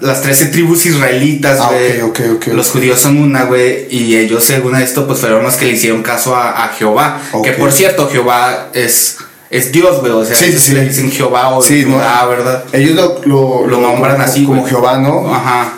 Las 0.00 0.22
trece 0.22 0.46
tribus 0.46 0.86
israelitas, 0.86 1.58
Ah, 1.60 1.68
güey. 1.70 2.00
ok, 2.00 2.20
ok, 2.20 2.36
ok, 2.36 2.46
Los 2.54 2.70
judíos 2.70 2.98
son 3.00 3.18
una, 3.18 3.44
güey. 3.44 3.86
Y 3.90 4.16
ellos, 4.16 4.42
según 4.44 4.74
esto, 4.76 5.06
pues 5.06 5.20
fueron 5.20 5.42
los 5.44 5.54
que 5.54 5.66
le 5.66 5.72
hicieron 5.72 6.02
caso 6.02 6.34
a, 6.34 6.64
a 6.64 6.68
Jehová. 6.70 7.20
Que 7.44 7.52
por 7.52 7.70
cierto, 7.72 8.08
Jehová 8.10 8.68
es. 8.74 9.18
Es 9.50 9.70
Dios, 9.70 10.00
güey. 10.00 10.12
O 10.12 10.24
sea, 10.24 10.34
Sí, 10.34 10.50
sí, 10.58 10.72
le 10.72 10.84
dicen 10.88 11.12
Jehová 11.12 11.50
o 11.50 11.62
Sí, 11.62 11.84
¿no? 11.84 11.98
Jehová, 11.98 12.24
¿verdad? 12.26 12.64
Ellos 12.72 12.94
lo, 12.96 13.20
lo, 13.26 13.66
Lo 13.66 13.80
nombran 13.82 14.14
como- 14.16 14.24
así, 14.24 14.44
Como. 14.44 14.66
Jehová, 14.66 14.96
¿no? 14.98 15.32
Ajá. 15.32 15.74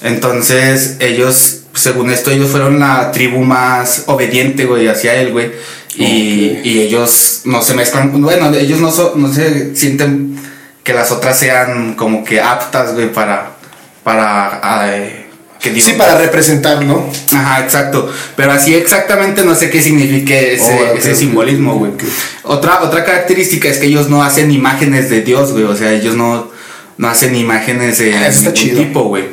Entonces, 0.00 0.96
ellos, 1.00 1.62
según 1.74 2.10
esto, 2.10 2.30
ellos 2.30 2.48
fueron 2.50 2.78
la 2.78 3.10
tribu 3.10 3.40
más 3.40 4.04
obediente, 4.06 4.64
güey, 4.64 4.86
hacia 4.86 5.14
él, 5.16 5.32
güey. 5.32 5.50
Y, 5.96 6.60
y 6.62 6.80
ellos 6.82 7.40
no 7.44 7.62
se 7.62 7.74
mezclan, 7.74 8.22
bueno, 8.22 8.54
ellos 8.54 8.78
no, 8.80 8.92
so- 8.92 9.14
no 9.16 9.32
se 9.32 9.74
sienten 9.74 10.38
que 10.84 10.92
las 10.92 11.10
otras 11.10 11.36
sean 11.38 11.94
como 11.94 12.22
que 12.22 12.40
aptas, 12.40 12.94
güey, 12.94 13.12
para, 13.12 13.55
para, 14.06 14.60
eh, 14.96 15.26
que 15.60 15.80
Sí, 15.80 15.94
para 15.98 16.16
representar, 16.16 16.84
¿no? 16.84 17.10
Ajá, 17.34 17.64
exacto. 17.64 18.08
Pero 18.36 18.52
así 18.52 18.72
exactamente 18.72 19.42
no 19.42 19.56
sé 19.56 19.68
qué 19.68 19.82
signifique 19.82 20.54
ese, 20.54 20.62
Oh, 20.92 20.96
ese 20.96 21.16
simbolismo, 21.16 21.74
güey. 21.74 21.90
Otra, 22.44 22.82
otra 22.84 23.04
característica 23.04 23.68
es 23.68 23.78
que 23.78 23.86
ellos 23.86 24.08
no 24.08 24.22
hacen 24.22 24.52
imágenes 24.52 25.10
de 25.10 25.22
Dios, 25.22 25.50
güey. 25.50 25.64
O 25.64 25.74
sea, 25.76 25.92
ellos 25.92 26.14
no, 26.14 26.48
no 26.98 27.08
hacen 27.08 27.34
imágenes 27.34 27.98
de 27.98 28.14
Ah, 28.16 28.28
ningún 28.28 28.52
chido. 28.52 28.78
tipo, 28.78 29.02
güey. 29.08 29.24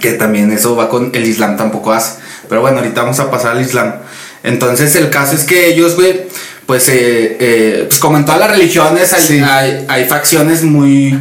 Que 0.00 0.12
también 0.14 0.50
eso 0.50 0.74
va 0.74 0.88
con 0.88 1.10
el 1.12 1.26
Islam 1.28 1.58
tampoco 1.58 1.92
hace. 1.92 2.20
Pero 2.48 2.62
bueno, 2.62 2.78
ahorita 2.78 3.02
vamos 3.02 3.20
a 3.20 3.30
pasar 3.30 3.52
al 3.54 3.60
Islam. 3.60 3.92
Entonces 4.42 4.96
el 4.96 5.10
caso 5.10 5.36
es 5.36 5.44
que 5.44 5.66
ellos, 5.66 5.94
güey, 5.96 6.22
pues, 6.64 6.88
eh, 6.88 7.36
eh, 7.38 7.84
pues 7.86 8.00
como 8.00 8.16
en 8.16 8.24
todas 8.24 8.40
las 8.40 8.50
religiones 8.50 9.12
hay, 9.12 9.22
Sí. 9.22 9.40
hay, 9.46 9.84
hay 9.88 10.04
facciones 10.06 10.62
muy, 10.62 11.18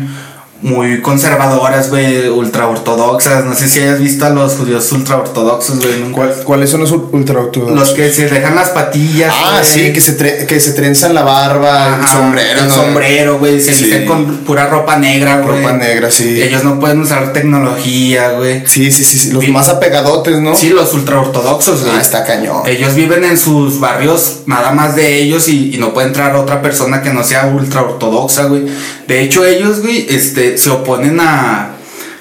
muy 0.62 1.02
conservadoras, 1.02 1.90
güey, 1.90 2.28
ultra 2.28 2.68
ortodoxas. 2.68 3.46
No 3.46 3.56
sé 3.56 3.70
si 3.70 3.80
hayas 3.80 4.00
visto 4.00 4.26
a 4.26 4.30
los 4.30 4.54
judíos 4.56 4.92
ultra 4.92 5.18
ortodoxos, 5.18 5.78
güey. 5.80 6.12
¿Cuál- 6.12 6.34
¿Cuáles 6.44 6.70
son 6.70 6.82
los 6.82 6.92
ultra 6.92 7.40
ortodoxos? 7.40 7.76
Los 7.80 7.90
que 7.92 8.12
se 8.12 8.28
dejan 8.28 8.56
las 8.56 8.70
patillas. 8.70 9.34
Ah, 9.38 9.62
sí, 9.64 9.94
que 9.94 10.02
se, 10.02 10.18
tre- 10.18 10.46
que 10.46 10.60
se 10.60 10.74
trenzan 10.74 11.14
la 11.14 11.24
barba, 11.24 12.00
el 12.02 12.08
sombrero, 12.08 12.60
El 12.62 12.68
¿no? 12.68 12.74
sombrero, 12.76 13.40
güey. 13.40 13.62
Se 13.62 13.74
Sí. 13.74 13.86
visten 13.86 14.06
con 14.06 14.38
pura 14.40 14.68
ropa 14.68 14.98
negra, 14.98 15.40
güey. 15.42 15.58
Ropa 15.62 15.74
negra, 15.78 16.12
sí. 16.12 16.42
Ellos 16.42 16.64
no 16.66 16.80
pueden 16.80 17.00
usar 17.02 17.32
tecnología, 17.32 18.32
güey. 18.32 18.64
Sí, 18.68 18.92
sí, 18.92 19.04
sí, 19.04 19.18
sí, 19.18 19.32
los 19.32 19.48
más 19.50 19.70
apegadotes, 19.70 20.40
¿no? 20.40 20.56
Sí, 20.56 20.70
los 20.70 20.94
ultra 20.94 21.20
ortodoxos, 21.22 21.84
güey. 21.84 21.96
Ah, 21.96 22.02
está 22.02 22.26
cañón. 22.26 22.64
Ellos 22.66 22.96
viven 22.96 23.24
en 23.24 23.38
sus 23.38 23.80
barrios, 23.80 24.40
nada 24.46 24.72
más 24.72 24.96
de 24.96 25.22
ellos, 25.22 25.48
y, 25.48 25.74
y 25.76 25.78
no 25.78 25.94
puede 25.94 26.08
entrar 26.08 26.36
otra 26.36 26.62
persona 26.62 27.02
que 27.02 27.14
no 27.14 27.24
sea 27.24 27.48
ultra 27.48 27.82
ortodoxa, 27.82 28.46
güey. 28.46 28.66
De 29.08 29.22
hecho, 29.22 29.46
ellos, 29.46 29.82
güey, 29.82 30.06
este, 30.10 30.49
se 30.58 30.70
oponen 30.70 31.20
a. 31.20 31.72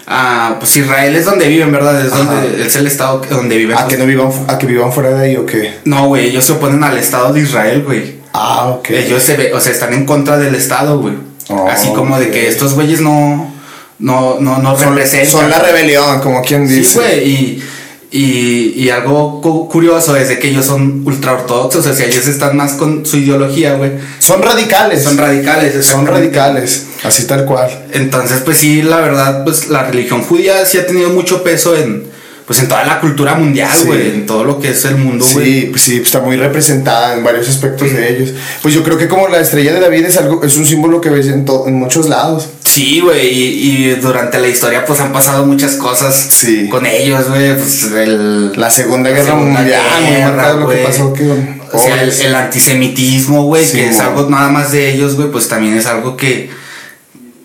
a 0.06 0.56
pues 0.58 0.76
Israel 0.76 1.14
es 1.16 1.24
donde 1.24 1.48
viven, 1.48 1.72
¿verdad? 1.72 2.04
Es, 2.04 2.10
donde, 2.10 2.66
es 2.66 2.76
el 2.76 2.86
estado 2.86 3.22
donde 3.30 3.56
viven. 3.56 3.76
¿A 3.76 3.86
que 3.86 3.96
no 3.96 4.06
vivan, 4.06 4.30
a 4.48 4.58
que 4.58 4.66
vivan 4.66 4.92
fuera 4.92 5.10
de 5.10 5.26
ahí 5.26 5.36
o 5.36 5.46
qué? 5.46 5.78
No, 5.84 6.08
güey, 6.08 6.26
ellos 6.26 6.44
se 6.44 6.52
oponen 6.52 6.82
al 6.84 6.98
estado 6.98 7.32
de 7.32 7.40
Israel, 7.40 7.82
güey. 7.84 8.18
Ah, 8.32 8.68
ok. 8.68 8.90
Ellos 8.90 9.22
se 9.22 9.36
ve, 9.36 9.52
o 9.52 9.60
sea, 9.60 9.72
están 9.72 9.92
en 9.92 10.04
contra 10.04 10.38
del 10.38 10.54
Estado, 10.54 11.00
güey. 11.00 11.14
Oh, 11.48 11.68
Así 11.68 11.88
como 11.92 12.18
de 12.18 12.30
que 12.30 12.46
estos 12.46 12.74
güeyes 12.74 13.00
no, 13.00 13.52
no, 13.98 14.36
no, 14.38 14.58
no 14.58 14.76
son, 14.76 14.90
representan. 14.90 15.30
son 15.30 15.50
la 15.50 15.58
rebelión, 15.60 16.20
como 16.20 16.42
quien 16.42 16.68
dice. 16.68 16.84
Sí, 16.84 16.94
güey, 16.98 17.28
y, 17.28 17.64
y, 18.10 18.72
y 18.74 18.90
algo 18.90 19.40
cu- 19.42 19.68
curioso 19.68 20.16
es 20.16 20.28
de 20.28 20.38
que 20.38 20.48
ellos 20.48 20.64
son 20.66 21.02
ultra 21.06 21.32
ortodoxos, 21.32 21.86
o 21.86 21.94
sea, 21.94 22.06
ellos 22.06 22.26
están 22.26 22.56
más 22.56 22.72
con 22.72 23.04
su 23.04 23.18
ideología, 23.18 23.74
güey. 23.74 23.92
Son 24.18 24.40
radicales. 24.42 25.02
Son 25.04 25.18
radicales, 25.18 25.84
Son 25.84 26.06
radicales, 26.06 26.86
así 27.04 27.24
tal 27.26 27.44
cual. 27.44 27.68
Entonces, 27.92 28.40
pues 28.44 28.56
sí, 28.58 28.80
la 28.82 28.96
verdad, 29.00 29.44
pues 29.44 29.68
la 29.68 29.82
religión 29.84 30.22
judía 30.22 30.64
sí 30.64 30.78
ha 30.78 30.86
tenido 30.86 31.10
mucho 31.10 31.42
peso 31.44 31.76
en, 31.76 32.04
pues 32.46 32.60
en 32.60 32.68
toda 32.68 32.82
la 32.86 32.98
cultura 32.98 33.34
mundial, 33.34 33.68
Sí. 33.76 33.84
güey, 33.84 34.08
en 34.08 34.24
todo 34.24 34.42
lo 34.42 34.58
que 34.58 34.70
es 34.70 34.82
el 34.86 34.96
mundo, 34.96 35.26
güey. 35.34 35.60
Sí, 35.62 35.66
pues 35.70 35.82
sí, 35.82 35.96
está 36.02 36.20
muy 36.20 36.36
representada 36.38 37.14
en 37.14 37.22
varios 37.22 37.46
aspectos 37.46 37.92
de 37.92 38.10
ellos. 38.10 38.30
Pues 38.62 38.72
yo 38.72 38.82
creo 38.82 38.96
que 38.96 39.06
como 39.06 39.28
la 39.28 39.38
estrella 39.40 39.74
de 39.74 39.80
David 39.80 40.06
es 40.06 40.16
algo, 40.16 40.42
es 40.42 40.56
un 40.56 40.64
símbolo 40.64 40.98
que 41.02 41.10
ves 41.10 41.26
en, 41.26 41.44
en 41.66 41.74
muchos 41.74 42.08
lados. 42.08 42.48
Sí, 42.78 43.00
güey, 43.00 43.26
y, 43.28 43.44
y 43.88 43.94
durante 43.96 44.38
la 44.38 44.46
historia 44.46 44.84
pues 44.86 45.00
han 45.00 45.12
pasado 45.12 45.44
muchas 45.44 45.74
cosas 45.74 46.14
Sí. 46.30 46.68
con 46.68 46.86
ellos, 46.86 47.28
güey, 47.28 47.56
pues 47.56 47.90
el... 47.92 48.52
La 48.52 48.70
Segunda 48.70 49.10
Guerra 49.10 49.34
Mundial, 49.34 50.60
lo 50.60 50.60
que 50.60 50.64
güey. 50.64 50.84
pasó 50.84 51.12
que 51.12 51.28
O 51.72 51.78
sea, 51.78 52.00
el, 52.02 52.10
el 52.12 52.34
antisemitismo, 52.36 53.42
güey, 53.44 53.64
Sí, 53.64 53.78
que 53.78 53.88
es 53.88 53.98
algo 53.98 54.30
nada 54.30 54.48
más 54.48 54.70
de 54.70 54.92
ellos, 54.94 55.16
güey, 55.16 55.28
pues 55.30 55.48
también 55.48 55.76
es 55.76 55.86
algo 55.86 56.16
que, 56.16 56.50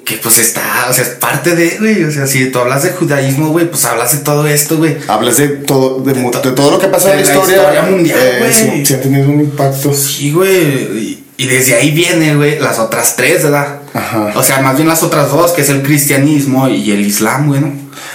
que 0.06 0.18
pues 0.18 0.38
está, 0.38 0.86
o 0.90 0.94
sea, 0.94 1.04
es 1.04 1.10
parte 1.12 1.56
de, 1.56 1.78
güey, 1.80 2.04
o 2.04 2.12
sea, 2.12 2.28
si 2.28 2.52
tú 2.52 2.60
hablas 2.60 2.84
de 2.84 2.92
judaísmo, 2.92 3.50
güey, 3.50 3.68
pues 3.70 3.86
hablas 3.86 4.12
de 4.16 4.20
todo 4.24 4.46
esto, 4.48 4.78
güey. 4.78 4.98
Hablas 5.08 5.38
de 5.38 5.48
todo, 5.48 6.00
de, 6.02 6.14
todo 6.52 6.72
lo 6.72 6.78
que 6.80 6.88
pasó 6.88 7.10
en 7.10 7.16
la 7.16 7.22
historia. 7.24 7.56
historia 7.58 7.82
mundial, 7.84 8.20
eh, 8.22 8.36
güey. 8.40 8.86
sí 8.86 8.94
ha 8.94 9.02
tenido 9.02 9.30
un 9.30 9.40
impacto. 9.40 9.94
Sí, 9.94 10.32
güey, 10.32 11.23
y, 11.38 11.46
desde 11.48 11.76
ahí 11.76 11.92
viene, 11.92 12.36
güey, 12.36 12.60
las 12.60 12.80
otras 12.80 13.16
tres, 13.16 13.44
¿verdad? 13.44 13.80
Ajá. 13.94 14.32
O 14.36 14.44
sea, 14.44 14.62
más 14.62 14.76
bien 14.76 14.88
las 14.88 15.04
otras 15.04 15.32
dos, 15.32 15.52
que 15.52 15.62
es 15.62 15.70
el 15.70 15.82
cristianismo 15.84 16.68
y 16.70 16.92
el 16.92 17.02
islam, 17.02 17.48
güey, 17.48 17.62
¿no? 17.62 17.74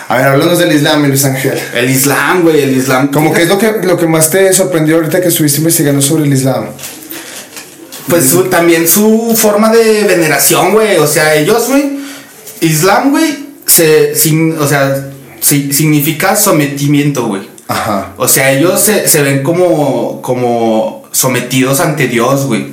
A 0.09 0.17
ver, 0.17 0.27
háblanos 0.27 0.59
del 0.59 0.73
Islam, 0.73 1.07
Luis 1.07 1.25
Ángel. 1.25 1.59
El 1.75 1.91
islam, 1.91 2.43
güey, 2.43 2.63
el 2.63 2.77
islam. 2.77 3.09
Como 3.09 3.33
que 3.33 3.43
es 3.43 3.49
lo 3.49 3.59
que, 3.59 3.73
lo 3.83 3.97
que 3.99 4.07
más 4.07 4.31
te 4.31 4.53
sorprendió 4.55 4.97
ahorita 4.97 5.21
que 5.21 5.29
estuviste 5.29 5.59
investigando 5.59 6.01
sobre 6.01 6.25
el 6.25 6.33
Islam. 6.33 6.65
Pues 8.09 8.25
su- 8.31 8.45
también 8.45 8.89
su 8.89 9.35
forma 9.37 9.71
de 9.71 10.05
veneración, 10.05 10.73
güey. 10.73 10.97
O 10.97 11.07
sea, 11.07 11.35
ellos, 11.35 11.69
güey. 11.69 11.99
Islam, 12.63 13.11
güey. 13.11 13.49
Se, 13.67 14.15
sin, 14.15 14.57
o 14.59 14.67
sea, 14.67 15.11
si- 15.41 15.73
significa 15.75 16.35
sometimiento, 16.37 17.27
güey. 17.27 17.43
Ajá. 17.69 18.15
O 18.17 18.27
sea, 18.27 18.51
ellos 18.53 18.81
se, 18.81 19.07
se 19.09 19.21
ven 19.23 19.43
como, 19.43 20.23
como 20.23 21.05
sometidos 21.13 21.81
ante 21.81 22.09
Dios, 22.09 22.47
güey. 22.47 22.73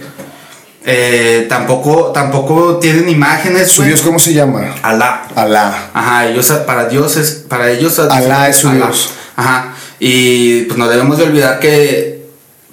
Eh, 0.88 1.48
tampoco, 1.50 2.12
tampoco 2.14 2.78
tienen 2.78 3.10
imágenes, 3.10 3.72
¿Su. 3.72 3.82
Dios 3.84 4.02
cómo 4.02 4.20
se 4.20 4.34
llama? 4.34 4.76
Alá. 4.84 5.28
Alá. 5.36 5.90
Ajá, 5.94 6.28
ellos 6.28 6.48
para 6.68 6.88
Dios 6.88 7.18
es 7.18 7.44
para 7.50 7.72
ellos 7.72 7.98
Alá 7.98 8.50
es 8.50 8.58
su 8.58 8.70
Dios. 8.70 9.10
Ajá. 9.36 9.74
Y 10.00 10.62
pues 10.64 10.78
no 10.78 10.88
debemos 10.88 11.18
de 11.18 11.24
olvidar 11.24 11.60
que 11.60 12.16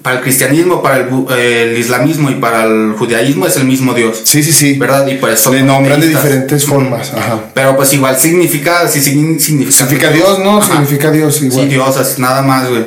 para 0.03 0.17
el 0.17 0.23
cristianismo, 0.23 0.83
para 0.83 0.97
el, 0.97 1.79
islamismo 1.79 2.29
y 2.31 2.35
para 2.35 2.65
el 2.65 2.95
judaísmo 2.99 3.47
es 3.47 3.57
el 3.57 3.65
mismo 3.65 3.95
Dios. 3.95 4.21
Sí, 4.25 4.43
sí, 4.43 4.53
sí. 4.53 4.75
¿Verdad? 4.75 5.07
Y 5.07 5.15
por 5.15 5.31
eso 5.31 5.53
Le 5.53 5.63
nombran 5.63 6.01
de 6.01 6.09
diferentes 6.09 6.67
formas. 6.67 7.13
Ajá. 7.17 7.39
Pero 7.55 7.77
pues 7.77 7.93
igual 7.95 8.19
significa, 8.19 8.87
sí 8.89 8.99
signi- 8.99 9.39
significa. 9.39 9.77
Significa 9.77 10.11
Dios, 10.11 10.39
¿no? 10.41 10.59
Ajá. 10.59 10.73
Significa 10.73 11.11
Dios 11.11 11.41
igual. 11.43 11.65
Sí, 11.65 11.69
Dios, 11.71 11.97
así, 11.97 12.21
nada 12.21 12.43
más, 12.43 12.69
güey. 12.69 12.85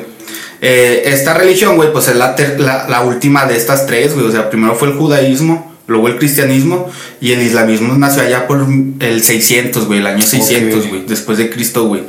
Eh, 0.62 1.02
esta 1.06 1.34
religión, 1.34 1.76
güey, 1.76 1.92
pues 1.92 2.08
es 2.08 2.16
la, 2.16 2.34
ter- 2.34 2.58
la, 2.60 2.88
la 2.88 3.02
última 3.02 3.44
de 3.46 3.56
estas 3.56 3.86
tres, 3.86 4.14
güey. 4.14 4.26
O 4.26 4.32
sea, 4.32 4.48
primero 4.50 4.74
fue 4.74 4.88
el 4.88 4.94
judaísmo, 4.94 5.74
luego 5.86 6.08
el 6.08 6.18
cristianismo 6.18 6.90
y 7.20 7.32
el 7.32 7.42
islamismo 7.42 7.94
nació 7.94 8.22
allá 8.22 8.46
por 8.46 8.66
el 9.00 9.22
600, 9.22 9.86
güey, 9.86 10.00
el 10.00 10.06
año 10.06 10.22
600, 10.22 10.80
Ok. 10.84 10.88
güey, 10.88 11.04
después 11.06 11.38
de 11.38 11.50
Cristo, 11.50 11.84
güey. 11.86 12.02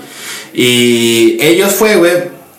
Y 0.53 1.37
ellos 1.41 1.73
fue, 1.73 1.97
güey, 1.97 2.13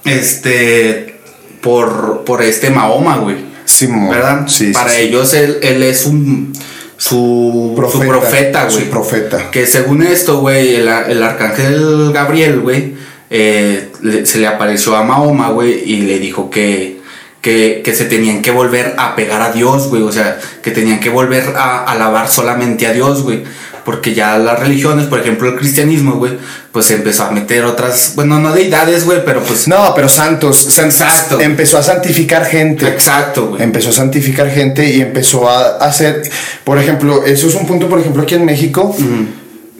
este, 0.04 1.18
por, 1.62 2.24
por 2.24 2.42
este 2.42 2.70
Mahoma, 2.70 3.16
güey. 3.18 3.36
Simón. 3.64 4.10
¿Verdad? 4.10 4.44
Sí, 4.48 4.68
sí, 4.68 4.72
Para 4.72 4.90
sí. 4.90 5.02
ellos 5.02 5.34
él, 5.34 5.58
él 5.62 5.82
es 5.82 6.06
un... 6.06 6.52
Su 7.00 7.74
Profeta, 7.76 8.00
su 8.02 8.08
profeta, 8.08 8.64
güey. 8.64 8.76
su 8.84 8.90
profeta. 8.90 9.50
Que 9.52 9.66
según 9.66 10.02
esto, 10.02 10.40
güey, 10.40 10.74
el, 10.74 10.88
el 10.88 11.22
arcángel 11.22 12.10
Gabriel, 12.12 12.58
güey, 12.58 12.94
eh, 13.30 13.90
se 14.24 14.38
le 14.38 14.46
apareció 14.46 14.96
a 14.96 15.02
Mahoma, 15.04 15.50
güey, 15.50 15.82
y 15.84 16.00
le 16.02 16.18
dijo 16.18 16.50
que, 16.50 17.00
que, 17.40 17.82
que 17.84 17.94
se 17.94 18.04
tenían 18.06 18.42
que 18.42 18.50
volver 18.50 18.94
a 18.98 19.14
pegar 19.16 19.42
a 19.42 19.52
Dios, 19.52 19.88
güey. 19.88 20.02
O 20.02 20.12
sea, 20.12 20.38
que 20.62 20.70
tenían 20.70 21.00
que 21.00 21.10
volver 21.10 21.54
a 21.56 21.84
alabar 21.84 22.28
solamente 22.28 22.86
a 22.86 22.92
Dios, 22.92 23.22
güey. 23.22 23.42
Porque 23.84 24.12
ya 24.12 24.36
las 24.36 24.58
religiones, 24.60 25.06
por 25.06 25.18
ejemplo 25.18 25.48
el 25.48 25.56
cristianismo, 25.56 26.16
güey, 26.16 26.32
pues 26.72 26.84
se 26.84 26.96
empezó 26.96 27.22
a 27.24 27.30
meter 27.30 27.64
otras, 27.64 28.12
bueno, 28.16 28.38
no 28.38 28.52
deidades, 28.52 29.06
güey, 29.06 29.24
pero 29.24 29.42
pues... 29.42 29.66
No, 29.66 29.94
pero 29.94 30.10
santos. 30.10 30.58
san- 30.58 30.86
Exacto. 30.86 31.40
Empezó 31.40 31.78
a 31.78 31.82
santificar 31.82 32.44
gente. 32.44 32.86
Exacto, 32.86 33.46
güey. 33.46 33.62
Empezó 33.62 33.88
a 33.88 33.92
santificar 33.92 34.50
gente 34.50 34.84
y 34.90 35.00
empezó 35.00 35.48
a 35.48 35.78
hacer, 35.78 36.20
por 36.64 36.78
ejemplo, 36.78 37.24
eso 37.24 37.48
es 37.48 37.54
un 37.54 37.66
punto, 37.66 37.88
por 37.88 37.98
ejemplo, 38.00 38.24
aquí 38.24 38.34
en 38.34 38.44
México. 38.44 38.94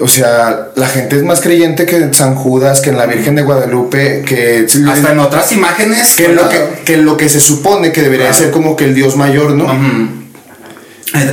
O 0.01 0.07
sea, 0.07 0.69
la 0.77 0.87
gente 0.87 1.17
es 1.17 1.25
más 1.25 1.41
creyente 1.41 1.85
que 1.85 1.97
en 1.97 2.15
San 2.15 2.37
Judas, 2.37 2.81
que 2.81 2.91
en 2.91 2.97
la 2.99 3.07
Virgen 3.07 3.35
de 3.35 3.43
Guadalupe, 3.43 4.23
que, 4.25 4.65
Hasta 4.89 5.11
en 5.13 5.19
otras 5.19 5.51
imágenes. 5.53 6.15
que, 6.15 6.27
en 6.27 6.37
lo 6.37 6.49
que, 6.49 6.61
que 6.85 6.95
en 6.95 7.05
lo 7.05 7.17
que 7.17 7.29
se 7.29 7.41
supone 7.41 7.91
que 7.91 8.03
debería 8.03 8.27
Claro. 8.29 8.45
ser 8.45 8.51
como 8.53 8.77
que 8.77 8.85
el 8.85 8.95
Dios 8.95 9.17
mayor, 9.17 9.53
¿no? 9.53 9.67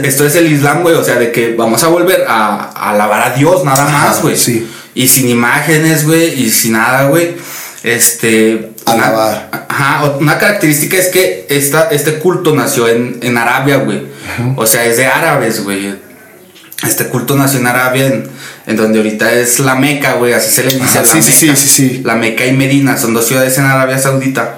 Esto 0.03 0.25
es 0.25 0.35
el 0.35 0.51
Islam, 0.51 0.81
güey, 0.83 0.95
o 0.95 1.03
sea, 1.03 1.15
de 1.15 1.31
que 1.31 1.53
vamos 1.53 1.83
a 1.83 1.87
volver 1.89 2.23
a, 2.27 2.71
a 2.73 2.91
alabar 2.91 3.31
a 3.33 3.35
Dios 3.35 3.63
nada 3.65 3.83
Ajá, 3.85 4.07
más, 4.07 4.21
güey. 4.21 4.37
sí. 4.37 4.67
Y 4.93 5.09
sin 5.09 5.27
imágenes, 5.27 6.05
güey, 6.07 6.41
y 6.43 6.49
sin 6.49 6.71
nada, 6.73 7.07
güey. 7.07 7.35
Este. 7.83 8.71
una- 8.87 9.07
Alabar. 9.09 9.65
ajá, 9.67 10.05
o- 10.05 10.17
una 10.19 10.37
característica 10.39 10.97
es 10.97 11.07
que 11.09 11.45
esta, 11.49 11.89
este 11.91 12.15
culto 12.19 12.55
nació 12.55 12.87
en, 12.87 13.19
en 13.21 13.37
Arabia, 13.37 13.77
güey. 13.77 14.07
O 14.55 14.65
sea, 14.65 14.85
es 14.85 14.97
de 14.97 15.05
árabes, 15.05 15.63
güey. 15.63 15.93
Este 16.83 17.05
culto 17.07 17.35
nació 17.35 17.59
en 17.59 17.67
Arabia, 17.67 18.07
en, 18.07 18.29
en 18.67 18.75
donde 18.75 18.99
ahorita 18.99 19.31
es 19.33 19.59
la 19.59 19.75
Meca, 19.75 20.13
güey, 20.15 20.33
así 20.33 20.51
se 20.51 20.63
le 20.63 20.73
dice 20.73 20.83
Ajá, 20.83 20.99
a 20.99 21.01
la 21.03 21.07
sí, 21.07 21.21
sí, 21.21 21.45
Meca. 21.47 21.55
sí, 21.57 21.67
sí, 21.67 21.89
sí. 21.89 22.01
La 22.03 22.15
Meca 22.15 22.45
y 22.45 22.51
Medina 22.53 22.97
son 22.97 23.13
dos 23.13 23.25
ciudades 23.27 23.57
en 23.57 23.65
Arabia 23.65 23.97
Saudita. 23.97 24.57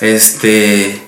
Este. 0.00 1.00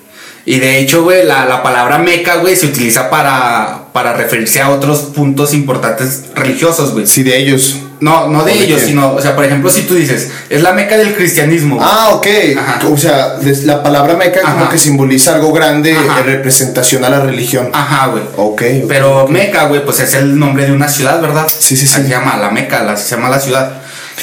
Y 0.47 0.59
de 0.61 0.79
hecho, 0.79 1.03
güey, 1.03 1.27
la, 1.27 1.45
la 1.45 1.63
palabra 1.63 1.99
Meca, 1.99 2.37
güey, 2.37 2.57
se 2.57 2.67
utiliza 2.67 3.11
para, 3.11 3.89
para 3.93 4.15
referirse 4.15 4.63
a 4.63 4.71
otros 4.71 5.01
puntos 5.15 5.53
importantes 5.53 6.25
religiosos, 6.35 6.93
güey. 6.93 7.07
Sí, 7.07 7.23
de 7.23 7.37
ellos. 7.37 7.77
No, 8.01 8.29
no 8.29 8.45
de 8.45 8.53
¿O 8.53 8.55
de 8.57 8.65
ellos, 8.65 8.81
qué? 8.81 8.87
sino, 8.87 9.15
o 9.15 9.21
sea, 9.21 9.35
por 9.35 9.45
ejemplo, 9.45 9.69
si 9.71 9.83
tú 9.83 9.95
dices, 9.95 10.31
es 10.49 10.63
la 10.63 10.73
Meca 10.73 10.97
del 10.97 11.15
cristianismo. 11.17 11.77
güey. 11.77 11.89
Ah, 11.91 12.11
ok. 12.13 12.27
Ajá. 12.57 12.81
O 12.89 12.97
sea, 12.97 13.37
la 13.65 13.83
palabra 13.83 14.15
meca 14.15 14.41
como 14.43 14.69
que 14.69 14.79
simboliza 14.79 15.35
algo 15.35 15.53
grande 15.53 15.97
Ajá. 15.97 16.21
en 16.21 16.27
representación 16.27 17.05
a 17.05 17.09
la 17.11 17.21
religión. 17.21 17.71
Ajá, 17.73 18.07
güey. 18.07 18.23
Ok. 18.37 18.63
ok. 18.63 18.63
Pero 18.89 19.27
Meca, 19.29 19.65
güey, 19.67 19.85
pues 19.85 19.99
es 20.01 20.15
el 20.15 20.39
nombre 20.39 20.65
de 20.67 20.73
una 20.73 20.89
ciudad, 20.89 21.21
¿verdad? 21.21 21.47
Sí, 21.49 21.77
sí, 21.77 21.87
sí. 21.87 21.95
Se 22.03 22.09
llama 22.09 22.37
la 22.37 22.51
Meca, 22.51 22.83
la, 22.85 22.97
se 22.97 23.17
llama 23.17 23.29
la 23.29 23.41
ciudad. 23.41 23.73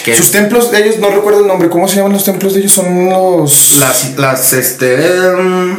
Que 0.04 0.16
Sus 0.16 0.32
templos 0.32 0.72
de 0.72 0.84
ellos, 0.84 1.00
no 1.00 1.10
recuerdo 1.10 1.42
el 1.42 1.48
nombre, 1.48 1.70
¿cómo 1.70 1.88
se 1.88 1.96
llaman 1.98 2.12
los 2.14 2.24
templos 2.24 2.54
de 2.54 2.60
ellos? 2.62 2.72
Son 2.74 3.10
los... 3.10 3.78
las, 3.80 4.18
las, 4.18 4.54
este. 4.54 4.96
em, 4.96 5.78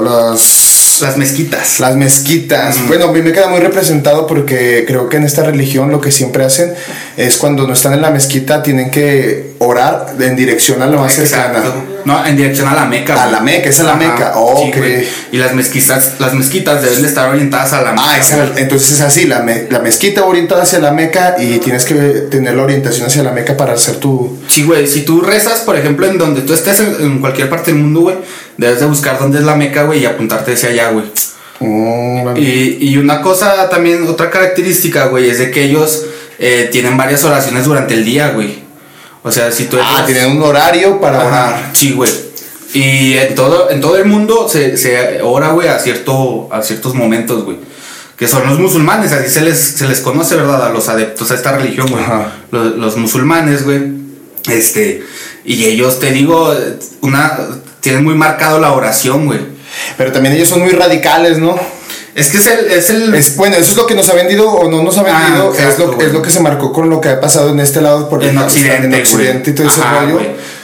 las... 0.00 0.59
las 1.02 1.16
mezquitas. 1.16 1.80
Las 1.80 1.96
mezquitas. 1.96 2.76
Bueno, 2.88 3.06
a 3.06 3.12
mí 3.12 3.22
me 3.22 3.32
queda 3.32 3.48
muy 3.48 3.60
representado 3.60 4.26
porque 4.26 4.84
creo 4.86 5.08
que 5.08 5.16
en 5.16 5.24
esta 5.24 5.42
religión 5.42 5.90
lo 5.90 6.00
que 6.00 6.10
siempre 6.10 6.44
hacen 6.44 6.72
es 7.16 7.36
cuando 7.36 7.66
no 7.66 7.72
están 7.72 7.92
en 7.94 8.02
la 8.02 8.10
mezquita 8.10 8.62
tienen 8.62 8.90
que 8.90 9.52
orar 9.58 10.14
en 10.18 10.36
dirección 10.36 10.82
a 10.82 10.86
la 10.86 10.96
más 10.96 11.14
cercana. 11.14 11.62
No, 12.04 12.24
en 12.26 12.36
dirección 12.36 12.68
a 12.68 12.74
la 12.74 12.84
Meca. 12.86 13.22
A 13.22 13.30
la 13.30 13.40
Meca, 13.40 13.68
esa 13.68 13.82
es 13.82 13.88
la 13.88 13.94
Meca. 13.94 14.32
Oh. 14.36 14.70
Y 15.32 15.36
las 15.36 15.54
mezquitas, 15.54 16.14
las 16.18 16.34
mezquitas 16.34 16.82
deben 16.82 17.02
de 17.02 17.08
estar 17.08 17.28
orientadas 17.28 17.72
a 17.72 17.82
la 17.82 17.92
Meca. 17.92 18.02
Ah, 18.06 18.18
esa- 18.18 18.52
entonces 18.56 18.92
es 18.92 19.00
así, 19.00 19.26
la, 19.26 19.40
me- 19.40 19.66
la 19.70 19.78
mezquita 19.80 20.24
orientada 20.24 20.62
hacia 20.62 20.78
la 20.78 20.92
Meca 20.92 21.36
y 21.38 21.58
tienes 21.58 21.84
que 21.84 21.94
tener 21.94 22.54
la 22.54 22.62
orientación 22.62 23.06
hacia 23.06 23.22
la 23.22 23.32
Meca 23.32 23.56
para 23.56 23.74
hacer 23.74 23.96
tu... 23.96 24.38
Sí, 24.48 24.64
güey, 24.64 24.86
si 24.86 25.02
tú 25.02 25.20
rezas, 25.20 25.60
por 25.60 25.76
ejemplo, 25.76 26.06
en 26.06 26.18
donde 26.18 26.42
tú 26.42 26.52
estés, 26.54 26.80
en, 26.80 26.96
en 27.00 27.18
cualquier 27.20 27.48
parte 27.50 27.72
del 27.72 27.80
mundo, 27.80 28.00
güey, 28.00 28.16
debes 28.56 28.80
de 28.80 28.86
buscar 28.86 29.18
dónde 29.18 29.38
es 29.38 29.44
la 29.44 29.54
Meca, 29.56 29.82
güey, 29.84 30.00
y 30.00 30.06
apuntarte 30.06 30.52
hacia 30.54 30.70
allá, 30.70 30.90
güey. 30.90 31.04
Mm. 31.60 32.36
Y, 32.36 32.78
y 32.90 32.96
una 32.96 33.20
cosa 33.20 33.68
también, 33.68 34.06
otra 34.08 34.30
característica, 34.30 35.06
güey, 35.06 35.28
es 35.28 35.38
de 35.38 35.50
que 35.50 35.64
ellos 35.64 36.04
eh, 36.38 36.68
tienen 36.72 36.96
varias 36.96 37.22
oraciones 37.24 37.64
durante 37.64 37.94
el 37.94 38.04
día, 38.04 38.30
güey. 38.30 38.69
O 39.22 39.30
sea, 39.30 39.50
si 39.52 39.66
tú 39.66 39.78
ah, 39.80 40.02
eres- 40.04 40.06
tienen 40.14 40.36
un 40.36 40.42
horario 40.42 41.00
para 41.00 41.18
Ajá, 41.20 41.28
orar. 41.28 41.70
Sí, 41.74 41.92
güey. 41.92 42.10
Y 42.72 43.14
en 43.14 43.34
todo, 43.34 43.70
en 43.70 43.80
todo 43.80 43.96
el 43.96 44.04
mundo 44.06 44.48
se, 44.48 44.76
se 44.76 45.20
ora, 45.22 45.48
güey, 45.50 45.68
a, 45.68 45.78
cierto, 45.78 46.48
a 46.52 46.62
ciertos 46.62 46.94
momentos, 46.94 47.44
güey. 47.44 47.56
Que 48.16 48.28
son 48.28 48.46
los 48.46 48.58
musulmanes, 48.58 49.12
así 49.12 49.28
se 49.30 49.40
les, 49.40 49.58
se 49.58 49.88
les 49.88 50.00
conoce, 50.00 50.36
¿verdad? 50.36 50.66
A 50.66 50.68
los 50.70 50.88
adeptos 50.88 51.30
a 51.30 51.34
esta 51.34 51.52
religión, 51.52 51.88
güey. 51.90 52.04
Los, 52.50 52.76
los 52.76 52.96
musulmanes, 52.96 53.64
güey. 53.64 53.80
Este. 54.48 55.02
Y 55.44 55.64
ellos, 55.64 55.98
te 56.00 56.10
digo, 56.12 56.54
una. 57.00 57.38
Tienen 57.80 58.04
muy 58.04 58.14
marcado 58.14 58.60
la 58.60 58.72
oración, 58.72 59.26
güey. 59.26 59.40
Pero 59.96 60.12
también 60.12 60.34
ellos 60.34 60.48
son 60.48 60.60
muy 60.60 60.70
radicales, 60.70 61.38
¿no? 61.38 61.58
Es 62.20 62.28
que 62.28 62.38
es 62.38 62.46
el. 62.46 62.66
Es 62.70 62.90
el 62.90 63.14
Es, 63.14 63.36
bueno, 63.36 63.56
eso 63.56 63.70
es 63.72 63.76
lo 63.76 63.86
que 63.86 63.94
nos 63.94 64.08
ha 64.10 64.14
vendido 64.14 64.50
o 64.50 64.70
no 64.70 64.82
nos 64.82 64.96
ha 64.98 65.02
Ah, 65.06 65.24
vendido. 65.24 65.52
es, 65.54 65.78
lo, 65.78 66.00
es 66.00 66.12
lo 66.12 66.22
que 66.22 66.30
se 66.30 66.40
marcó 66.40 66.72
con 66.72 66.90
lo 66.90 67.00
que 67.00 67.08
ha 67.08 67.20
pasado 67.20 67.50
en 67.50 67.60
este 67.60 67.80
lado 67.80 68.08
por 68.08 68.22
en 68.22 68.36
Occidente, 68.38 68.86
en 68.86 68.94
Occidente 68.94 69.50
y 69.50 69.54
todo 69.54 69.66
ese 69.68 69.80
Ajá, 69.80 70.02
rollo. 70.02 70.20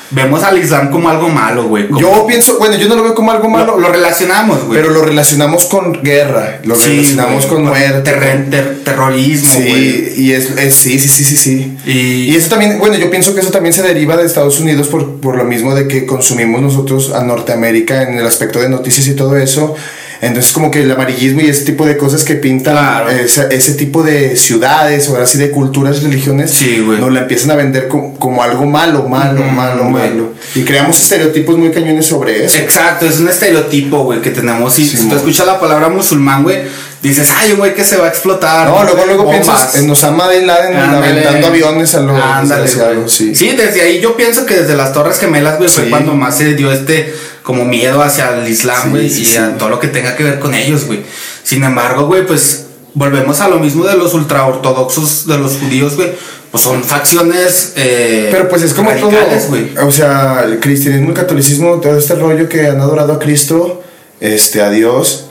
Vemos 0.09 0.41
al 0.45 0.57
Islam 0.57 0.93
como 0.93 1.09
algo 1.09 1.29
malo, 1.29 1.65
güey. 1.67 1.89
como- 1.89 1.99
Yo 1.99 2.27
pienso, 2.29 2.59
bueno, 2.61 2.77
yo 2.77 2.89
no 2.89 2.95
lo 2.95 3.03
veo 3.03 3.15
como 3.17 3.33
algo 3.33 3.49
malo, 3.49 3.73
lo, 3.75 3.81
lo 3.81 3.89
relacionamos, 3.93 4.65
güey. 4.65 4.79
pero 4.81 4.93
lo 4.93 5.03
relacionamos 5.03 5.65
con 5.65 6.01
guerra, 6.01 6.61
lo 6.63 6.77
Sí, 6.77 6.91
relacionamos 6.91 7.47
con 7.47 7.65
muerte. 7.65 8.13
ter- 8.13 8.85
terrorismo, 8.85 9.53
güey. 9.57 9.65
Sí, 10.11 10.13
y 10.19 10.33
es, 10.33 10.51
es- 10.59 10.75
sí, 10.77 11.01
sí, 11.01 11.09
sí, 11.09 11.25
sí, 11.25 11.37
sí. 11.37 11.77
Y- 11.87 12.31
Y 12.33 12.37
eso 12.37 12.49
también, 12.51 12.79
bueno, 12.79 12.95
yo 12.97 13.11
pienso 13.11 13.35
que 13.35 13.41
eso 13.41 13.51
también 13.51 13.73
se 13.73 13.83
deriva 13.83 14.17
de 14.17 14.25
Estados 14.25 14.61
Unidos 14.61 14.87
por, 14.87 15.17
por 15.21 15.37
lo 15.37 15.43
mismo 15.45 15.75
de 15.75 15.89
que 15.89 16.07
consumimos 16.07 16.63
nosotros 16.63 17.13
a 17.13 17.25
Norteamérica 17.25 18.03
en 18.03 18.17
el 18.17 18.27
aspecto 18.27 18.61
de 18.61 18.69
noticias 18.69 19.09
y 19.09 19.17
todo 19.17 19.37
eso. 19.37 19.75
Entonces 20.21 20.53
como 20.53 20.71
que 20.71 20.83
el 20.83 20.91
amarillismo 20.91 21.41
y 21.43 21.49
ese 21.49 21.65
tipo 21.65 21.85
de 21.87 21.97
cosas 21.97 22.25
que 22.25 22.35
pintan 22.37 22.75
Claro. 22.77 23.11
ese, 23.11 23.47
ese 23.51 23.73
tipo 23.75 24.03
de 24.03 24.37
ciudades 24.37 25.09
o 25.09 25.13
ahora 25.13 25.27
sí 25.27 25.39
de 25.39 25.51
culturas, 25.51 26.03
religiones, 26.03 26.51
Sí, 26.53 26.79
nos 26.99 27.13
la 27.13 27.21
empiezan 27.21 27.51
a 27.51 27.57
vender 27.57 27.89
como, 27.89 28.19
como 28.19 28.43
algo 28.43 28.65
malo, 28.67 29.05
malo, 29.09 29.43
malo, 29.45 29.85
malo. 29.85 30.33
Y 30.55 30.63
creamos 30.63 31.01
estereotipos 31.03 31.59
muy 31.59 31.71
cañones 31.71 32.07
sobre 32.07 32.45
eso. 32.45 32.57
Exacto, 32.59 33.07
es 33.07 33.19
un 33.21 33.29
estereotipo, 33.29 34.05
güey, 34.05 34.21
que 34.23 34.31
tenemos. 34.31 34.79
Y 34.79 34.87
Sí, 34.87 34.97
si 34.97 35.09
tú 35.09 35.17
escuchas 35.17 35.47
la 35.47 35.61
palabra 35.61 35.89
musulmán, 35.89 36.43
güey, 36.43 36.63
dices, 37.03 37.29
ay, 37.37 37.53
un 37.53 37.59
güey 37.59 37.75
que 37.75 37.85
se 37.85 37.97
va 37.97 38.07
a 38.07 38.09
explotar. 38.09 38.69
No, 38.69 38.83
luego, 38.85 39.05
luego 39.07 39.25
bombas". 39.25 39.41
piensas 39.47 39.75
en 39.77 39.91
Osama 39.91 40.29
Bin 40.29 40.47
Laden 40.47 40.77
Ándale. 40.77 41.07
aventando 41.21 41.47
aviones 41.49 41.95
a 41.95 42.01
los 42.01 42.21
Ándale, 42.21 42.69
güey. 42.71 43.09
sí. 43.09 43.49
desde 43.57 43.83
ahí 43.83 44.01
yo 44.01 44.17
pienso 44.17 44.47
que 44.47 44.55
desde 44.55 44.75
las 44.77 44.93
Torres 44.93 45.19
Gemelas, 45.19 45.59
güey, 45.59 45.69
fue 45.69 45.85
Sí. 45.85 45.91
cuando 45.91 46.15
más 46.15 46.37
se 46.39 46.55
dio 46.55 46.73
este 46.73 47.13
como 47.47 47.65
miedo 47.65 48.03
hacia 48.03 48.37
el 48.37 48.49
Islam, 48.51 48.91
güey, 48.91 49.09
sí, 49.09 49.23
y 49.23 49.25
sí. 49.25 49.37
a 49.37 49.57
todo 49.57 49.69
lo 49.69 49.79
que 49.79 49.87
tenga 49.87 50.17
que 50.17 50.25
ver 50.25 50.41
con 50.41 50.53
ellos, 50.53 50.85
güey. 50.87 51.05
Sin 51.45 51.63
embargo, 51.63 52.07
güey, 52.07 52.27
pues 52.27 52.67
volvemos 52.93 53.41
a 53.41 53.47
lo 53.47 53.61
mismo 53.61 53.85
de 53.87 53.97
los 53.97 54.15
ultraortodoxos, 54.15 55.29
de 55.29 55.39
los 55.39 55.53
judíos, 55.59 55.95
güey. 55.95 56.11
Pues 56.51 56.65
son 56.65 56.83
facciones. 56.83 57.75
eh, 57.77 58.31
Pero 58.33 58.49
pues 58.49 58.63
es 58.63 58.75
como 58.75 58.91
todo, 58.95 59.13
güey. 59.49 59.71
o 59.79 59.93
sea, 59.93 60.43
el 60.45 60.59
cristianismo, 60.59 61.11
el 61.11 61.15
catolicismo, 61.15 61.77
todo 61.81 61.97
este 61.97 62.17
rollo 62.17 62.49
que 62.49 62.67
han 62.67 62.81
adorado 62.81 63.13
a 63.13 63.19
Cristo, 63.21 63.81
este, 64.19 64.61
a 64.61 64.71
Dios, 64.71 65.26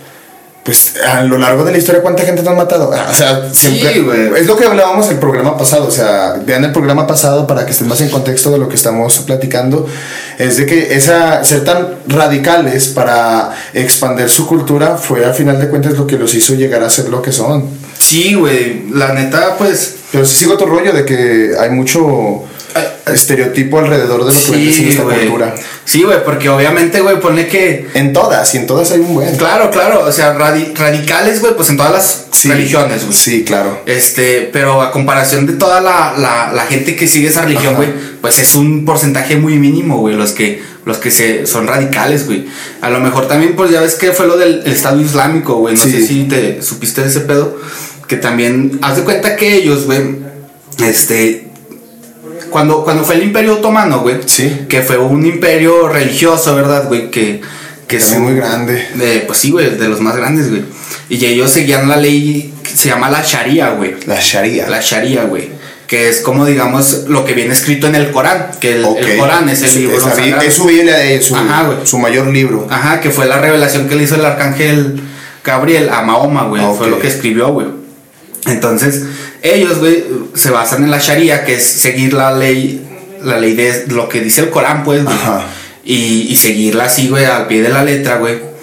pues 0.65 0.95
a 0.97 1.21
lo 1.21 1.38
largo 1.38 1.63
de 1.63 1.71
la 1.71 1.78
historia, 1.78 2.01
¿cuánta 2.01 2.23
gente 2.23 2.41
nos 2.41 2.49
han 2.49 2.58
matado? 2.58 2.91
Ah, 2.91 3.08
O 3.12 3.13
sea, 3.13 3.54
siempre, 3.54 3.93
Sí, 3.93 4.08
es 4.36 4.47
lo 4.47 4.58
que 4.58 4.65
hablábamos 4.65 5.08
el 5.12 5.19
programa 5.19 5.56
pasado, 5.56 5.86
o 5.86 5.91
sea, 5.91 6.41
vean 6.43 6.63
el 6.63 6.71
programa 6.71 7.06
pasado 7.06 7.45
para 7.45 7.67
que 7.67 7.71
estén 7.71 7.88
más 7.88 8.01
en 8.01 8.10
contexto 8.10 8.49
de 8.49 8.58
lo 8.58 8.67
que 8.67 8.75
estamos 8.75 9.19
platicando, 9.19 9.88
es 10.39 10.58
de 10.58 10.65
que 10.65 10.95
esa, 10.95 11.43
ser 11.43 11.63
tan 11.63 11.99
radicales 12.08 12.88
para 12.88 13.51
expandir 13.75 14.28
su 14.28 14.47
cultura 14.47 14.97
fue 14.97 15.23
a 15.23 15.34
final 15.34 15.60
de 15.60 15.69
cuentas 15.69 15.93
lo 15.99 16.08
que 16.08 16.17
los 16.17 16.34
hizo 16.34 16.56
llegar 16.56 16.82
a 16.82 16.89
ser 16.89 17.10
lo 17.10 17.21
que 17.21 17.32
son. 17.32 17.69
Sí, 17.99 18.34
güey. 18.34 18.89
La 18.89 19.13
neta, 19.13 19.58
pues. 19.60 19.97
Pero 20.12 20.25
sí 20.25 20.36
sigo 20.36 20.54
otro 20.56 20.65
rollo 20.65 20.93
de 20.93 21.06
que 21.06 21.51
hay 21.60 21.69
mucho 21.69 22.43
estereotipo 23.13 23.80
alrededor 23.80 24.26
de 24.26 24.34
lo 24.34 24.39
que 24.39 24.74
siendo 24.74 24.89
esta 24.91 25.04
cultura. 25.04 25.56
Sí, 25.84 26.04
güey, 26.04 26.24
porque 26.24 26.50
obviamente, 26.50 27.02
güey, 27.02 27.20
pone 27.20 27.48
que. 27.48 27.88
En 27.94 28.13
todas, 28.13 28.54
y 28.56 28.58
en 28.58 28.68
todas 28.68 28.91
hay 28.91 29.00
un 29.00 29.13
buen. 29.13 29.36
Claro, 29.38 29.70
claro, 29.72 30.04
o 30.06 30.12
sea, 30.12 30.36
radi- 30.38 30.74
radicales, 30.76 31.41
güey, 31.41 31.56
pues 31.56 31.70
en 31.70 31.78
todas 31.78 31.91
las 31.91 32.26
Sí. 32.32 32.50
religiones, 32.50 33.06
güey. 33.06 33.15
Sí, 33.18 33.44
claro. 33.44 33.82
Este, 33.86 34.50
pero 34.52 34.82
a 34.82 34.91
comparación 34.91 35.46
de 35.46 35.54
toda 35.54 35.80
la, 35.82 36.13
la, 36.18 36.52
la 36.54 36.65
gente 36.65 36.96
que 36.96 37.08
sigue 37.08 37.28
esa 37.28 37.44
religión, 37.44 37.76
güey, 37.76 37.89
pues 38.22 38.39
es 38.39 38.56
un 38.56 38.84
porcentaje 38.86 39.36
muy 39.38 39.58
mínimo, 39.58 40.00
güey, 40.00 40.15
los 40.15 40.32
que, 40.32 40.62
los 40.86 40.98
que 40.98 41.12
se, 41.12 41.46
son 41.48 41.68
radicales, 41.68 42.26
güey. 42.26 42.46
A 42.82 42.89
lo 42.89 43.00
mejor 43.00 43.28
también, 43.28 43.56
pues 43.56 43.72
ya 43.72 43.82
ves 43.82 43.96
que 43.96 44.12
fue 44.12 44.28
lo 44.28 44.38
del 44.38 44.63
el 44.65 44.72
Estado 44.74 45.00
Islámico, 45.00 45.56
güey, 45.56 45.76
no 45.76 45.84
Sí. 45.84 45.91
sé 45.91 46.06
si 46.08 46.24
te 46.24 46.62
supiste 46.62 47.02
de 47.02 47.08
ese 47.10 47.22
pedo, 47.22 47.58
que 48.08 48.18
también, 48.18 48.80
haz 48.82 48.98
de 48.98 49.04
cuenta 49.04 49.36
que 49.36 49.56
ellos, 49.56 49.86
güey, 49.86 50.02
este, 50.84 51.44
cuando, 52.56 52.86
cuando 52.86 53.04
fue 53.04 53.15
el 53.15 53.24
Imperio 53.24 53.56
Otomano, 53.56 54.00
güey, 54.00 54.15
Sí. 54.26 54.62
que 54.70 54.82
fue 54.82 54.98
un 54.98 55.26
imperio 55.26 55.89
religioso, 55.89 56.56
¿verdad, 56.56 56.88
güey? 56.88 57.12
Que, 57.12 57.41
que 57.86 58.00
su- 58.00 58.18
muy 58.22 58.34
grande. 58.36 58.82
de- 58.96 59.26
pues 59.28 59.39
sí, 59.39 59.52
güey, 59.52 59.72
de 59.78 59.89
los 59.89 60.00
más 60.00 60.15
grandes, 60.15 60.50
güey. 60.50 60.63
Y 61.10 61.26
ellos 61.26 61.52
seguían 61.52 61.89
la 61.89 61.98
ley 61.98 62.54
que 62.63 62.70
se 62.70 62.88
llama 62.88 63.10
la 63.10 63.22
Sharia, 63.22 63.72
güey. 63.72 63.96
La 64.08 64.22
Sharia. 64.22 64.70
La 64.70 64.80
Sharia, 64.80 65.26
güey. 65.26 65.50
que 65.86 66.08
es 66.10 66.22
como 66.22 66.46
digamos 66.46 67.04
lo 67.10 67.26
que 67.26 67.34
viene 67.34 67.52
escrito 67.54 67.88
en 67.88 67.96
el 67.96 68.10
Corán, 68.12 68.52
que 68.62 68.78
el, 68.78 68.84
Corán 69.20 69.50
es 69.50 69.62
el 69.63 69.70
Sí, 69.70 69.80
libro 69.80 69.98
es, 69.98 70.04
es 70.48 70.54
su 70.56 70.63
Biblia, 70.65 71.04
es 71.04 71.26
su, 71.26 71.36
su 71.84 72.00
mayor 72.00 72.28
libro. 72.28 72.68
Ajá, 72.72 73.02
que 73.02 73.10
fue 73.12 73.26
la 73.28 73.38
revelación 73.39 73.88
que 73.89 73.96
le 73.96 74.04
hizo 74.04 74.15
el 74.15 74.24
arcángel 74.26 75.00
Gabriel 75.44 75.89
a 75.89 76.02
Mahoma, 76.04 76.46
güey. 76.46 76.63
Ah, 76.63 76.74
Fue 76.76 76.89
lo 76.89 77.00
que 77.00 77.08
escribió, 77.08 77.50
güey. 77.50 77.68
Entonces, 78.48 79.04
ellos, 79.53 79.79
güey, 79.79 80.03
se 80.34 80.49
basan 80.49 80.84
en 80.84 80.91
la 80.91 80.99
Sharia, 80.99 81.43
que 81.45 81.55
es 81.55 81.63
seguir 81.63 82.13
la 82.13 82.31
ley, 82.31 82.86
la 83.23 83.39
ley 83.39 83.53
de 83.53 83.86
lo 83.88 84.10
que 84.10 84.21
dice 84.21 84.41
el 84.41 84.49
Corán, 84.49 84.84
pues, 84.84 85.03
güey. 85.03 85.15
Y 85.84 86.36
seguirla 86.36 86.86
así, 86.86 87.10
güey, 87.10 87.25
al 87.25 87.47
pie 87.47 87.62
de 87.62 87.69
la 87.69 87.84
letra, 87.84 88.17
güey. 88.17 88.55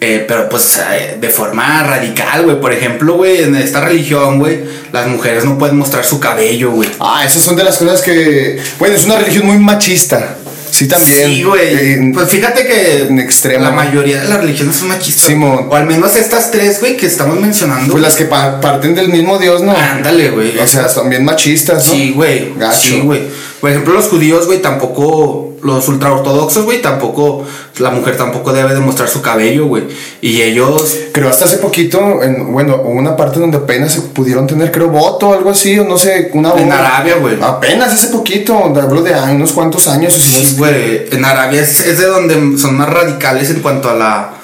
Eh, 0.00 0.24
pero 0.28 0.48
pues 0.48 0.78
eh, 0.92 1.16
de 1.20 1.28
forma 1.28 1.82
radical, 1.82 2.44
güey. 2.44 2.60
Por 2.60 2.72
ejemplo, 2.72 3.14
güey, 3.14 3.42
en 3.42 3.56
esta 3.56 3.80
religión, 3.80 4.38
güey, 4.38 4.60
las 4.92 5.08
mujeres 5.08 5.44
no 5.44 5.58
pueden 5.58 5.76
mostrar 5.76 6.04
su 6.04 6.20
cabello, 6.20 6.70
güey. 6.70 6.88
Ah, 7.00 7.24
esas 7.26 7.42
son 7.42 7.56
de 7.56 7.64
las 7.64 7.78
cosas 7.78 8.00
que. 8.02 8.60
Bueno, 8.78 8.94
es 8.94 9.04
una 9.04 9.16
religión 9.18 9.46
muy 9.46 9.58
machista. 9.58 10.36
Sí, 10.70 10.86
también. 10.88 11.28
Sí, 11.30 11.42
güey. 11.42 11.74
Eh, 11.74 12.10
pues 12.14 12.28
fíjate 12.28 12.66
que 12.66 13.02
en 13.08 13.18
extremo. 13.18 13.64
la 13.64 13.70
mayoría 13.70 14.20
de 14.22 14.28
las 14.28 14.40
religiones 14.40 14.76
son 14.76 14.88
machistas. 14.88 15.26
Simón. 15.26 15.66
O 15.70 15.74
al 15.74 15.86
menos 15.86 16.14
estas 16.16 16.50
tres, 16.50 16.80
güey, 16.80 16.96
que 16.96 17.06
estamos 17.06 17.40
mencionando. 17.40 17.90
pues 17.92 18.02
las 18.02 18.14
que 18.16 18.24
pa- 18.24 18.60
parten 18.60 18.94
del 18.94 19.08
mismo 19.08 19.38
Dios, 19.38 19.62
¿no? 19.62 19.72
Ándale, 19.76 20.30
güey. 20.30 20.58
O 20.58 20.66
sea, 20.66 20.88
son 20.88 21.08
bien 21.08 21.24
machistas, 21.24 21.86
¿no? 21.86 21.92
Sí, 21.92 22.12
güey. 22.14 22.52
Gacho. 22.56 22.78
Sí, 22.78 23.00
güey. 23.00 23.22
Por 23.60 23.70
ejemplo, 23.70 23.94
los 23.94 24.06
judíos, 24.06 24.46
güey, 24.46 24.62
tampoco. 24.62 25.47
Los 25.62 25.88
ultraortodoxos, 25.88 26.64
güey, 26.64 26.80
tampoco. 26.80 27.44
La 27.78 27.90
mujer 27.90 28.16
tampoco 28.16 28.52
debe 28.52 28.74
demostrar 28.74 29.08
su 29.08 29.22
cabello, 29.22 29.66
güey. 29.66 29.84
Y 30.20 30.42
ellos. 30.42 30.96
Creo 31.12 31.28
hasta 31.28 31.44
hace 31.46 31.58
poquito, 31.58 32.22
en, 32.22 32.52
bueno, 32.52 32.76
hubo 32.84 32.90
una 32.90 33.16
parte 33.16 33.40
donde 33.40 33.58
apenas 33.58 33.92
se 33.92 34.00
pudieron 34.00 34.46
tener, 34.46 34.70
creo, 34.70 34.88
voto 34.88 35.28
o 35.28 35.34
algo 35.34 35.50
así, 35.50 35.78
o 35.78 35.84
no 35.84 35.98
sé, 35.98 36.30
una 36.34 36.52
En. 36.52 36.70
Arabia, 36.72 37.16
güey. 37.16 37.36
Apenas 37.42 37.92
hace 37.92 38.08
poquito, 38.08 38.56
hablo 38.56 39.02
de 39.02 39.12
unos 39.32 39.52
cuantos 39.52 39.88
años. 39.88 40.14
o 40.16 40.20
si 40.20 40.38
no 40.38 40.48
Sí, 40.48 40.54
güey. 40.56 41.06
En 41.10 41.24
Arabia 41.24 41.62
es, 41.62 41.80
es 41.80 41.98
de 41.98 42.06
donde 42.06 42.58
son 42.58 42.76
más 42.76 42.88
radicales 42.88 43.50
en 43.50 43.60
cuanto 43.60 43.90
a 43.90 43.94
la, 43.94 44.34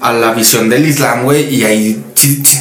a 0.00 0.12
la 0.12 0.32
visión 0.32 0.68
del 0.68 0.86
Islam, 0.86 1.24
güey. 1.24 1.54
Y 1.54 1.64
ahí, 1.64 2.04
si, 2.14 2.44
si, 2.44 2.58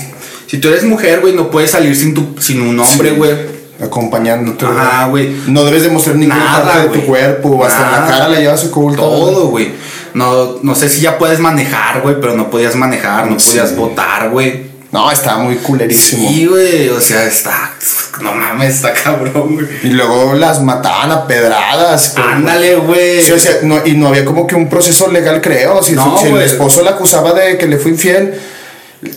si 0.48 0.58
tú 0.60 0.70
eres 0.70 0.84
mujer, 0.84 1.20
güey, 1.20 1.34
no 1.34 1.52
puedes 1.52 1.72
salir 1.72 1.96
sin, 1.96 2.14
tu, 2.14 2.36
sin 2.40 2.62
un 2.62 2.80
hombre, 2.80 3.12
Sí. 3.12 3.57
Acompañándote. 3.82 4.66
¿verdad? 4.66 5.10
güey. 5.10 5.36
No 5.48 5.64
debes 5.64 5.84
demostrar 5.84 6.16
ninguna 6.16 6.44
Nada, 6.44 6.64
parte 6.64 6.90
de 6.90 7.00
tu 7.00 7.06
cuerpo, 7.06 7.64
hasta 7.66 7.86
en 7.86 7.92
la 7.92 8.00
Nada. 8.00 8.10
cara 8.12 8.28
la 8.30 8.40
llevas 8.40 8.64
oculta. 8.66 9.02
Todo, 9.02 9.48
güey. 9.48 9.72
No, 10.14 10.58
no 10.64 10.76
sé 10.76 10.90
si 10.90 11.02
ya 11.02 11.18
puedes 11.18 11.40
manejar, 11.40 12.02
güey, 12.02 12.16
pero 12.20 12.36
no 12.36 12.50
podías 12.50 12.76
manejar, 12.76 13.28
no 13.30 13.40
Sí. 13.40 13.50
podías 13.52 13.76
votar, 13.76 14.30
güey. 14.30 14.68
No, 14.90 15.12
estaba 15.12 15.40
muy 15.40 15.56
culerísimo. 15.56 16.30
Sí, 16.30 16.46
güey, 16.46 16.88
o 16.90 17.02
sea, 17.02 17.26
está. 17.26 17.72
No 18.22 18.34
mames, 18.34 18.76
está 18.76 18.94
cabrón, 18.94 19.56
güey. 19.56 19.68
Y 19.84 19.90
luego 19.90 20.34
las 20.34 20.64
mataban 20.64 21.12
a 21.12 21.28
pedradas. 21.28 22.14
pero- 22.16 22.30
Ándale, 22.30 22.76
güey. 22.78 23.22
Sí, 23.22 23.32
o 23.34 23.38
sea, 23.38 23.58
no- 23.64 23.86
y 23.86 23.92
no 23.94 24.08
había 24.08 24.24
como 24.26 24.48
que 24.48 24.56
un 24.56 24.70
proceso 24.70 25.12
legal, 25.12 25.42
creo. 25.42 25.84
Si, 25.84 25.92
No, 25.92 26.18
si 26.18 26.28
el 26.28 26.42
esposo 26.42 26.84
la 26.84 26.92
acusaba 26.92 27.34
de 27.34 27.58
que 27.58 27.68
le 27.68 27.78
fue 27.78 27.92
infiel. 27.92 28.40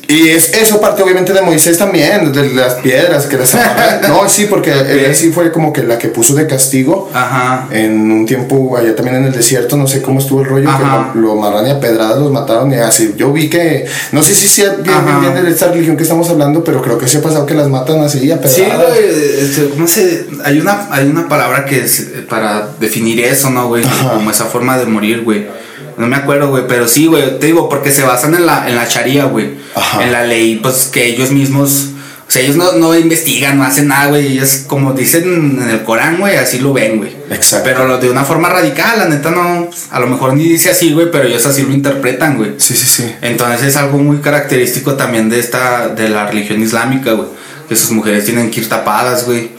Y 0.08 0.28
es, 0.28 0.52
eso 0.54 0.78
parte 0.78 1.02
obviamente 1.02 1.32
de 1.32 1.40
Moisés 1.40 1.78
también, 1.78 2.32
de 2.32 2.50
las 2.50 2.74
piedras 2.74 3.26
que 3.26 3.36
amarran. 3.36 4.00
No, 4.10 4.28
sí, 4.28 4.46
porque 4.50 4.72
él 4.72 5.14
sí 5.14 5.30
fue 5.32 5.50
como 5.52 5.72
que 5.72 5.82
la 5.82 5.98
que 5.98 6.08
puso 6.08 6.34
de 6.34 6.46
castigo. 6.46 7.10
Ajá. 7.14 7.66
En 7.70 8.10
un 8.10 8.26
tiempo 8.26 8.76
allá 8.76 8.94
también 8.94 9.16
en 9.16 9.24
el 9.26 9.32
desierto, 9.32 9.76
no 9.76 9.86
sé 9.86 10.02
cómo 10.02 10.20
estuvo 10.20 10.40
el 10.42 10.46
rollo, 10.46 10.68
Ajá. 10.68 11.10
que 11.12 11.18
lo, 11.18 11.26
lo 11.26 11.32
amarran 11.32 11.66
y 11.66 11.70
a 11.70 11.80
pedradas 11.80 12.18
los 12.18 12.30
mataron 12.30 12.70
y 12.72 12.76
así. 12.76 13.14
Yo 13.16 13.32
vi 13.32 13.48
que, 13.48 13.86
no 14.12 14.22
sé 14.22 14.34
si 14.34 14.48
sea 14.48 14.74
bien, 14.74 15.04
bien, 15.04 15.20
bien 15.20 15.44
de 15.44 15.50
esta 15.50 15.68
religión 15.68 15.96
que 15.96 16.02
estamos 16.02 16.28
hablando, 16.28 16.62
pero 16.62 16.82
creo 16.82 16.98
que 16.98 17.08
se 17.08 17.18
ha 17.18 17.22
pasado 17.22 17.46
que 17.46 17.54
las 17.54 17.68
matan 17.68 18.02
así 18.02 18.30
a 18.30 18.40
pedradas. 18.40 18.54
Sí, 18.54 18.64
güey, 18.64 19.40
este, 19.40 19.72
no 19.76 19.86
sé, 19.86 20.26
hay 20.44 20.60
una, 20.60 20.88
hay 20.90 21.06
una 21.06 21.26
palabra 21.28 21.64
que 21.64 21.84
es 21.84 22.06
para 22.28 22.68
definir 22.78 23.20
eso, 23.20 23.48
¿no, 23.50 23.68
güey? 23.68 23.84
Como 24.12 24.30
esa 24.30 24.44
forma 24.46 24.76
de 24.76 24.86
morir, 24.86 25.22
güey. 25.22 25.59
No 26.00 26.06
me 26.08 26.16
acuerdo, 26.16 26.48
güey, 26.48 26.64
pero 26.66 26.88
sí, 26.88 27.06
güey, 27.06 27.38
te 27.38 27.46
digo, 27.46 27.68
porque 27.68 27.90
se 27.92 28.02
basan 28.02 28.34
en 28.34 28.46
la, 28.46 28.68
en 28.68 28.74
la 28.76 28.88
charía, 28.88 29.24
güey. 29.26 29.50
Ajá. 29.74 30.02
En 30.02 30.12
la 30.12 30.24
ley, 30.24 30.58
pues 30.62 30.88
que 30.92 31.06
ellos 31.06 31.30
mismos, 31.30 31.90
o 32.26 32.30
sea, 32.32 32.42
ellos 32.42 32.56
no, 32.56 32.72
no 32.72 32.96
investigan, 32.96 33.58
no 33.58 33.64
hacen 33.64 33.88
nada, 33.88 34.06
güey. 34.08 34.26
Ellos, 34.32 34.64
como 34.66 34.92
dicen 34.92 35.58
en 35.62 35.68
el 35.70 35.82
Corán, 35.84 36.18
güey, 36.18 36.36
así 36.36 36.58
lo 36.60 36.72
ven, 36.72 36.98
güey. 36.98 37.10
Exacto. 37.30 37.68
Pero 37.68 37.86
lo 37.86 37.98
de 37.98 38.08
una 38.10 38.24
forma 38.24 38.48
radical, 38.48 38.98
la 38.98 39.08
neta 39.08 39.30
no, 39.30 39.68
a 39.90 40.00
lo 40.00 40.06
mejor 40.06 40.34
ni 40.34 40.44
dice 40.44 40.70
así, 40.70 40.92
güey, 40.92 41.10
pero 41.10 41.24
ellos 41.28 41.44
así 41.46 41.62
lo 41.62 41.72
interpretan, 41.72 42.36
güey. 42.36 42.52
Sí, 42.58 42.74
sí, 42.74 42.86
sí. 42.86 43.12
Entonces 43.22 43.62
es 43.68 43.76
algo 43.76 43.98
muy 43.98 44.18
característico 44.18 44.94
también 44.94 45.28
de 45.28 45.38
esta, 45.38 45.88
de 45.88 46.08
la 46.08 46.26
religión 46.26 46.62
islámica, 46.62 47.12
güey. 47.12 47.28
Que 47.68 47.76
sus 47.76 47.90
mujeres 47.92 48.24
tienen 48.24 48.50
que 48.50 48.60
ir 48.60 48.68
tapadas, 48.68 49.26
güey. 49.26 49.50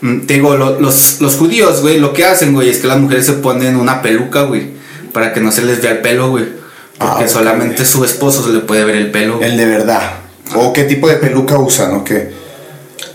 Mm, 0.00 0.20
Te 0.26 0.34
digo, 0.34 0.56
lo- 0.56 0.80
los, 0.80 1.20
los 1.20 1.36
judíos, 1.36 1.80
güey, 1.80 1.98
lo 1.98 2.12
que 2.12 2.24
hacen, 2.26 2.52
güey, 2.52 2.68
es 2.68 2.78
que 2.78 2.86
las 2.88 2.98
mujeres 2.98 3.24
se 3.26 3.34
ponen 3.34 3.76
una 3.76 4.02
peluca, 4.02 4.42
güey. 4.42 4.73
Para 5.14 5.32
que 5.32 5.40
no 5.40 5.50
se 5.50 5.62
les 5.62 5.80
vea 5.80 5.92
el 5.92 5.98
pelo, 6.02 6.28
güey. 6.28 6.44
Porque 6.98 7.14
Ah, 7.14 7.20
ok. 7.22 7.28
solamente 7.28 7.84
su 7.86 8.04
esposo 8.04 8.44
se 8.44 8.50
le 8.52 8.60
puede 8.60 8.84
ver 8.84 8.96
el 8.96 9.10
pelo. 9.10 9.38
güey. 9.38 9.48
El 9.50 9.56
de 9.56 9.64
verdad. 9.64 10.02
O 10.54 10.72
qué 10.74 10.84
tipo 10.84 11.08
de 11.08 11.14
peluca 11.14 11.56
usan, 11.58 11.94
o 11.94 12.04
qué. 12.04 12.30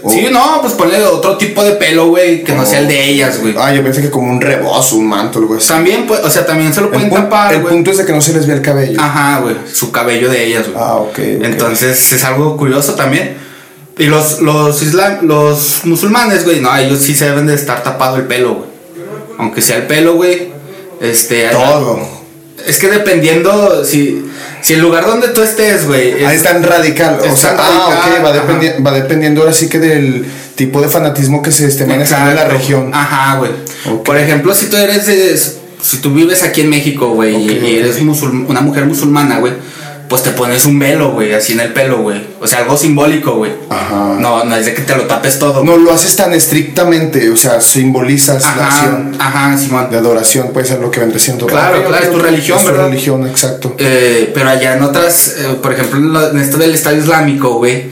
O- 0.01 0.09
Sí, 0.09 0.27
no, 0.31 0.59
pues 0.61 0.73
ponle 0.73 1.03
otro 1.05 1.37
tipo 1.37 1.63
de 1.63 1.73
pelo, 1.73 2.07
güey, 2.07 2.43
que 2.43 2.53
no 2.53 2.63
Oh. 2.63 2.65
sea 2.65 2.79
el 2.79 2.87
de 2.87 3.05
ellas, 3.09 3.39
güey. 3.41 3.53
Ah, 3.57 3.73
yo 3.73 3.83
pensé 3.83 4.01
que 4.01 4.09
como 4.09 4.31
un 4.31 4.39
rebozo, 4.41 4.95
un 4.95 5.07
manto, 5.07 5.45
así. 5.57 5.67
También, 5.67 6.07
pues, 6.07 6.21
o 6.23 6.29
sea, 6.29 6.45
también 6.45 6.73
se 6.73 6.79
lo 6.81 6.87
El, 6.87 6.93
pueden 6.93 7.09
tapar, 7.11 7.53
el 7.53 7.61
güey. 7.61 7.73
punto 7.73 7.91
es 7.91 7.97
de 7.97 8.05
que 8.05 8.13
no 8.13 8.21
se 8.21 8.33
les 8.33 8.47
vea 8.47 8.55
el 8.55 8.61
cabello. 8.61 8.99
Ajá, 8.99 9.39
güey, 9.41 9.55
su 9.71 9.91
cabello 9.91 10.29
de 10.29 10.45
ellas, 10.47 10.67
güey. 10.69 10.77
Ah, 10.81 10.95
ok. 10.95 11.09
ok. 11.09 11.19
Entonces 11.43 12.11
es 12.13 12.23
algo 12.23 12.55
curioso 12.57 12.95
también. 12.95 13.35
Y 13.97 14.05
los, 14.05 14.39
los, 14.41 14.81
islam, 14.81 15.19
los 15.23 15.81
musulmanes, 15.83 16.45
güey, 16.45 16.61
no, 16.61 16.73
ellos 16.77 16.99
sí 16.99 17.13
se 17.13 17.25
deben 17.25 17.45
de 17.47 17.55
estar 17.55 17.83
tapado 17.83 18.15
el 18.15 18.23
pelo, 18.23 18.55
güey. 18.55 18.69
Aunque 19.37 19.61
sea 19.61 19.75
el 19.77 19.83
pelo, 19.87 20.15
güey. 20.15 20.57
Este, 21.01 21.47
Todo. 21.49 21.99
Es 22.65 22.77
que 22.77 22.87
dependiendo 22.89 23.85
si, 23.85 24.25
si 24.61 24.73
el 24.73 24.81
lugar 24.81 25.05
donde 25.05 25.29
tú 25.29 25.41
estés, 25.41 25.87
güey. 25.87 26.09
es- 26.21 26.25
Ahí 26.27 26.35
es 26.35 26.43
tan 26.43 26.61
radical. 26.61 27.17
O 27.31 27.35
sea, 27.37 27.55
ah, 27.57 27.87
ok, 27.87 28.23
va, 28.25 28.33
dependi- 28.35 28.85
va 28.85 28.91
dependiendo 28.91 29.41
ahora 29.41 29.53
sí 29.53 29.69
que 29.69 29.79
del 29.79 30.25
tipo 30.55 30.81
de 30.81 30.89
fanatismo 30.89 31.41
que 31.41 31.51
se 31.53 31.67
esté 31.67 31.85
manejando 31.85 32.31
en 32.31 32.35
la 32.35 32.45
región. 32.45 32.91
Ajá, 32.93 33.37
güey. 33.37 33.51
Por 34.03 34.17
ejemplo, 34.17 34.53
si 34.53 34.65
tú 34.65 34.75
eres 34.75 35.07
de- 35.07 35.37
si 35.81 35.97
tú 35.97 36.13
vives 36.13 36.43
aquí 36.43 36.59
en 36.61 36.69
México, 36.69 37.07
güey, 37.11 37.35
y- 37.37 37.77
eres 37.77 38.01
musul- 38.01 38.45
una 38.49 38.59
mujer 38.59 38.85
musulmana, 38.85 39.39
güey, 39.39 39.53
pues 40.09 40.23
te 40.23 40.31
pones 40.31 40.65
un 40.65 40.79
velo, 40.79 41.11
güey, 41.11 41.33
así 41.33 41.53
en 41.53 41.59
el 41.61 41.71
pelo, 41.71 41.99
güey. 41.99 42.19
O 42.41 42.47
sea, 42.47 42.59
algo 42.59 42.75
simbólico, 42.75 43.35
güey. 43.35 43.51
Ajá. 43.69 44.15
No, 44.19 44.43
no 44.43 44.55
es 44.55 44.65
de 44.65 44.73
que 44.73 44.81
te 44.81 44.95
lo 44.95 45.03
tapes 45.03 45.37
todo. 45.39 45.63
No 45.63 45.77
lo 45.77 45.93
haces 45.93 46.15
tan 46.15 46.33
estrictamente, 46.33 47.29
o 47.29 47.37
sea, 47.37 47.61
simbolizas 47.61 48.43
la 48.57 48.67
acción 48.67 49.15
ajá, 49.19 49.57
Simón. 49.57 49.89
de 49.91 49.97
adoración, 49.97 50.49
puede 50.51 50.65
ser 50.65 50.79
lo 50.79 50.89
que 50.91 50.99
vendría 50.99 51.19
siendo. 51.19 51.45
Claro, 51.45 51.83
claro, 51.85 51.95
ok, 51.97 52.03
es 52.03 52.11
tu 52.11 52.19
religión, 52.19 52.57
es 52.57 52.65
tu 52.65 52.71
¿verdad? 52.71 52.85
religión, 52.87 53.27
exacto. 53.27 53.75
Eh, 53.77 54.31
pero 54.33 54.49
allá 54.49 54.73
en 54.75 54.83
otras, 54.83 55.35
eh, 55.37 55.57
por 55.61 55.73
ejemplo, 55.73 55.99
en, 55.99 56.11
lo- 56.11 56.29
en 56.31 56.39
esto 56.39 56.57
del 56.57 56.73
Estado 56.73 56.97
Islámico, 56.97 57.53
güey, 57.55 57.89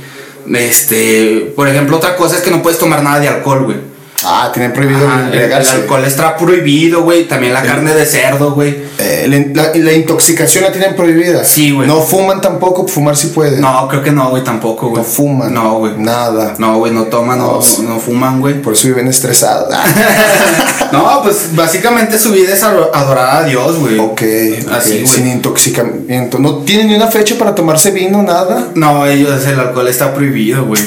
este, 0.54 1.54
por 1.56 1.68
ejemplo, 1.68 1.98
otra 1.98 2.16
cosa 2.16 2.36
es 2.38 2.42
que 2.42 2.52
no 2.52 2.62
puedes 2.64 2.80
tomar 2.80 3.04
nada 3.04 3.20
de 3.20 3.28
alcohol, 3.28 3.66
güey. 3.66 3.78
Ah, 4.26 4.50
tienen 4.52 4.74
prohibido 4.74 5.08
Ajá, 5.08 5.30
el, 5.32 5.40
el 5.40 5.54
alcohol 5.54 6.04
está 6.04 6.36
prohibido, 6.38 7.04
güey, 7.04 7.28
también 7.28 7.54
la 7.54 7.62
carne 7.62 7.94
de 7.94 8.04
cerdo, 8.06 8.54
güey. 8.54 8.76
Eh, 8.98 9.52
la, 9.54 9.72
la 9.76 9.94
intoxicación 9.94 10.64
la 10.64 10.72
tienen 10.72 10.96
prohibida. 10.96 11.46
Sí, 11.46 11.70
güey. 11.72 11.88
No 11.88 12.02
fuman 12.02 12.42
tampoco, 12.42 12.88
fumar 12.88 13.16
sí 13.16 13.28
puede. 13.28 13.62
No, 13.62 13.88
creo 13.88 14.02
que 14.02 14.12
no, 14.12 14.30
güey, 14.32 14.44
tampoco, 14.44 14.90
güey. 14.90 15.04
No 15.04 15.08
fuman. 15.08 15.54
No, 15.54 15.78
güey. 15.78 15.94
Nada. 15.98 16.56
No, 16.58 16.80
güey, 16.80 16.92
no 16.92 17.04
toman, 17.04 17.38
no, 17.38 17.60
No, 17.62 17.84
no 17.90 18.00
fuman, 18.00 18.40
güey. 18.42 18.60
Por 18.60 18.74
eso 18.74 18.88
viven 18.88 19.08
estresados. 19.08 19.70
Ah, 19.72 19.86
No, 20.92 21.22
pues 21.22 21.56
básicamente 21.56 22.18
su 22.18 22.32
vida 22.32 22.54
es 22.54 22.64
ado- 22.64 22.90
adorar 22.96 23.44
a 23.44 23.48
Dios, 23.48 23.78
güey. 23.78 24.00
ok, 24.00 24.22
Así, 24.72 24.94
güey. 25.02 25.08
sin 25.08 25.28
intoxicamiento. 25.28 26.40
No 26.40 26.60
tienen 26.60 26.88
ni 26.88 26.96
una 26.96 27.08
fecha 27.08 27.36
para 27.38 27.54
tomarse 27.54 27.92
vino, 27.92 28.24
nada. 28.24 28.70
No, 28.74 29.06
ellos, 29.06 29.46
el 29.46 29.60
alcohol 29.60 29.88
está 29.88 30.14
prohibido, 30.14 30.66
güey. 30.66 30.82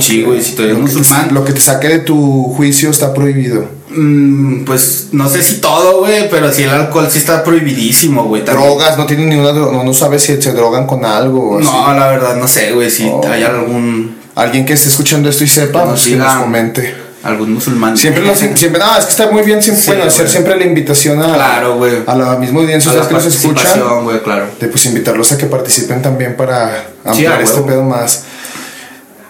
Sí, 0.00 0.22
güey, 0.22 0.42
si 0.42 0.54
que, 0.56 0.64
te, 0.66 0.74
musulmán. 0.74 1.28
lo 1.32 1.44
que 1.44 1.52
te 1.52 1.60
saque 1.60 1.88
de 1.88 1.98
tu 2.00 2.52
juicio 2.54 2.65
está 2.70 3.12
prohibido. 3.14 3.64
Mm, 3.88 4.64
pues 4.64 5.08
no 5.12 5.28
sé 5.28 5.42
si 5.42 5.54
todo, 5.60 6.00
güey, 6.00 6.28
pero 6.28 6.52
sí 6.52 6.64
el 6.64 6.70
alcohol 6.70 7.08
sí 7.10 7.18
está 7.18 7.42
prohibidísimo, 7.44 8.24
güey. 8.24 8.42
Drogas, 8.42 8.98
no 8.98 9.06
tienen 9.06 9.28
ninguna 9.28 9.52
no, 9.52 9.84
no 9.84 9.94
sabes 9.94 10.22
si 10.22 10.40
se 10.40 10.52
drogan 10.52 10.86
con 10.86 11.04
algo 11.04 11.52
o 11.52 11.58
así. 11.58 11.66
No, 11.68 11.94
la 11.94 12.08
verdad 12.08 12.36
no 12.36 12.46
sé, 12.48 12.72
güey, 12.72 12.90
si 12.90 13.08
Oh. 13.08 13.22
hay 13.28 13.42
algún 13.44 14.16
Alguien 14.34 14.66
que 14.66 14.74
esté 14.74 14.88
escuchando 14.90 15.30
esto 15.30 15.44
y 15.44 15.48
sepa, 15.48 15.80
Que 15.84 15.88
nos 15.88 16.00
pues 16.02 16.12
que 16.12 16.16
nos 16.16 16.34
comente. 16.34 16.94
algún 17.22 17.54
musulmán. 17.54 17.96
Siempre, 17.96 18.22
lo, 18.22 18.34
siempre, 18.34 18.78
no, 18.78 18.98
es 18.98 19.04
que 19.06 19.10
está 19.12 19.30
muy 19.30 19.42
bien, 19.42 19.62
siempre, 19.62 19.82
Sí, 19.82 19.90
bueno, 19.92 20.04
hacer 20.04 20.28
siempre 20.28 20.56
la 20.56 20.64
invitación 20.66 21.22
a, 21.22 21.32
Claro, 21.32 21.80
a 22.06 22.14
la 22.14 22.36
misma 22.36 22.60
audiencia 22.60 22.90
A 22.92 22.94
la 22.96 23.00
ustedes 23.00 23.22
que 23.22 23.28
nos 23.28 23.34
escuchan, 23.34 24.04
güey, 24.04 24.22
claro. 24.22 24.44
de 24.60 24.66
pues 24.68 24.84
invitarlos 24.86 25.32
a 25.32 25.38
que 25.38 25.46
participen 25.46 26.02
también 26.02 26.36
para 26.36 26.84
ampliar 27.04 27.40
este 27.40 27.62
pedo 27.62 27.82
más. 27.82 28.24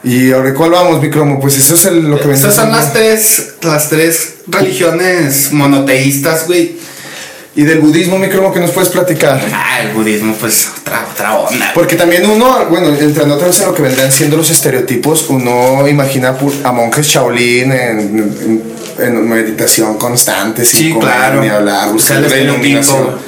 Y 0.08 0.30
ahora, 0.32 0.54
¿cuál 0.54 0.70
vamos, 0.70 1.02
mi 1.02 1.10
cromo? 1.10 1.40
Pues 1.40 1.56
eso 1.58 1.74
es 1.74 1.84
el- 1.86 2.08
lo 2.08 2.20
que 2.20 2.30
Esas 2.30 2.54
son 2.54 2.70
las 2.70 2.92
tres, 2.92 3.54
las 3.62 3.88
tres 3.88 4.34
religiones 4.46 5.52
monoteístas, 5.52 6.46
güey. 6.46 6.76
Y 7.56 7.62
del 7.62 7.80
budismo, 7.80 8.16
mi 8.18 8.28
cromo, 8.28 8.52
que 8.52 8.60
nos 8.60 8.70
puedes 8.70 8.90
platicar. 8.90 9.40
Ah, 9.52 9.80
el 9.80 9.88
budismo, 9.92 10.34
pues 10.38 10.68
otra, 10.80 11.06
otra 11.12 11.34
onda. 11.38 11.72
Porque 11.74 11.96
también 11.96 12.28
uno, 12.30 12.66
bueno, 12.70 12.88
entrando 12.88 13.34
otra 13.34 13.48
vez 13.48 13.60
a 13.62 13.66
lo 13.66 13.74
que 13.74 13.82
vendrían 13.82 14.12
siendo 14.12 14.36
los 14.36 14.48
estereotipos, 14.50 15.26
uno 15.30 15.88
imagina 15.88 16.36
a 16.64 16.70
monjes 16.72 17.06
Shaolin 17.08 17.72
en, 17.72 17.98
en- 17.98 18.62
en 18.98 19.28
meditación 19.28 19.96
constante, 19.98 20.64
sin 20.64 20.80
Sí, 20.80 20.90
comer 20.92 21.08
claro. 21.14 21.40
ni 21.42 21.48
hablar, 21.48 21.90
buscando 21.92 22.28
la 22.28 22.36
iluminación. 22.38 23.25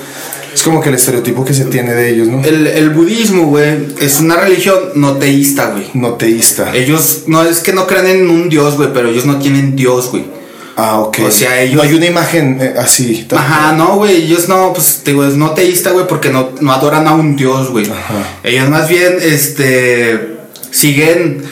Es 0.58 0.64
como 0.64 0.80
que 0.80 0.88
el 0.88 0.96
estereotipo 0.96 1.44
que 1.44 1.54
se 1.54 1.66
tiene 1.66 1.94
de 1.94 2.10
ellos, 2.10 2.26
¿no? 2.26 2.42
El, 2.44 2.66
el 2.66 2.90
budismo, 2.90 3.44
güey, 3.46 3.76
es 4.00 4.18
una 4.18 4.34
religión 4.34 4.74
no 4.96 5.12
teísta, 5.16 5.70
güey. 5.70 5.84
No 5.94 6.14
teísta. 6.14 6.74
Ellos 6.74 7.22
no 7.28 7.44
es 7.44 7.60
que 7.60 7.72
no 7.72 7.86
crean 7.86 8.08
en 8.08 8.28
un 8.28 8.48
dios, 8.48 8.76
güey, 8.76 8.92
pero 8.92 9.08
ellos 9.08 9.24
no 9.24 9.38
tienen 9.38 9.76
dios, 9.76 10.10
güey. 10.10 10.24
Ah, 10.74 10.98
ok. 10.98 11.18
o 11.26 11.30
sea, 11.30 11.60
ellos- 11.62 11.76
No 11.76 11.82
hay 11.82 11.94
una 11.94 12.06
imagen 12.06 12.58
eh, 12.60 12.74
así. 12.76 13.26
tal 13.28 13.38
Ajá, 13.38 13.72
no, 13.72 13.94
güey, 13.98 14.16
ellos 14.24 14.48
no, 14.48 14.72
pues 14.72 15.02
te 15.04 15.12
digo, 15.12 15.24
es 15.24 15.34
no 15.36 15.52
teísta, 15.52 15.90
güey, 15.92 16.08
porque 16.08 16.30
no, 16.30 16.50
no 16.60 16.72
adoran 16.72 17.06
a 17.06 17.14
un 17.14 17.36
dios, 17.36 17.70
güey. 17.70 17.86
Ajá. 17.88 18.38
Ellos 18.42 18.68
más 18.68 18.88
bien, 18.88 19.16
este, 19.22 20.38
siguen 20.72 21.44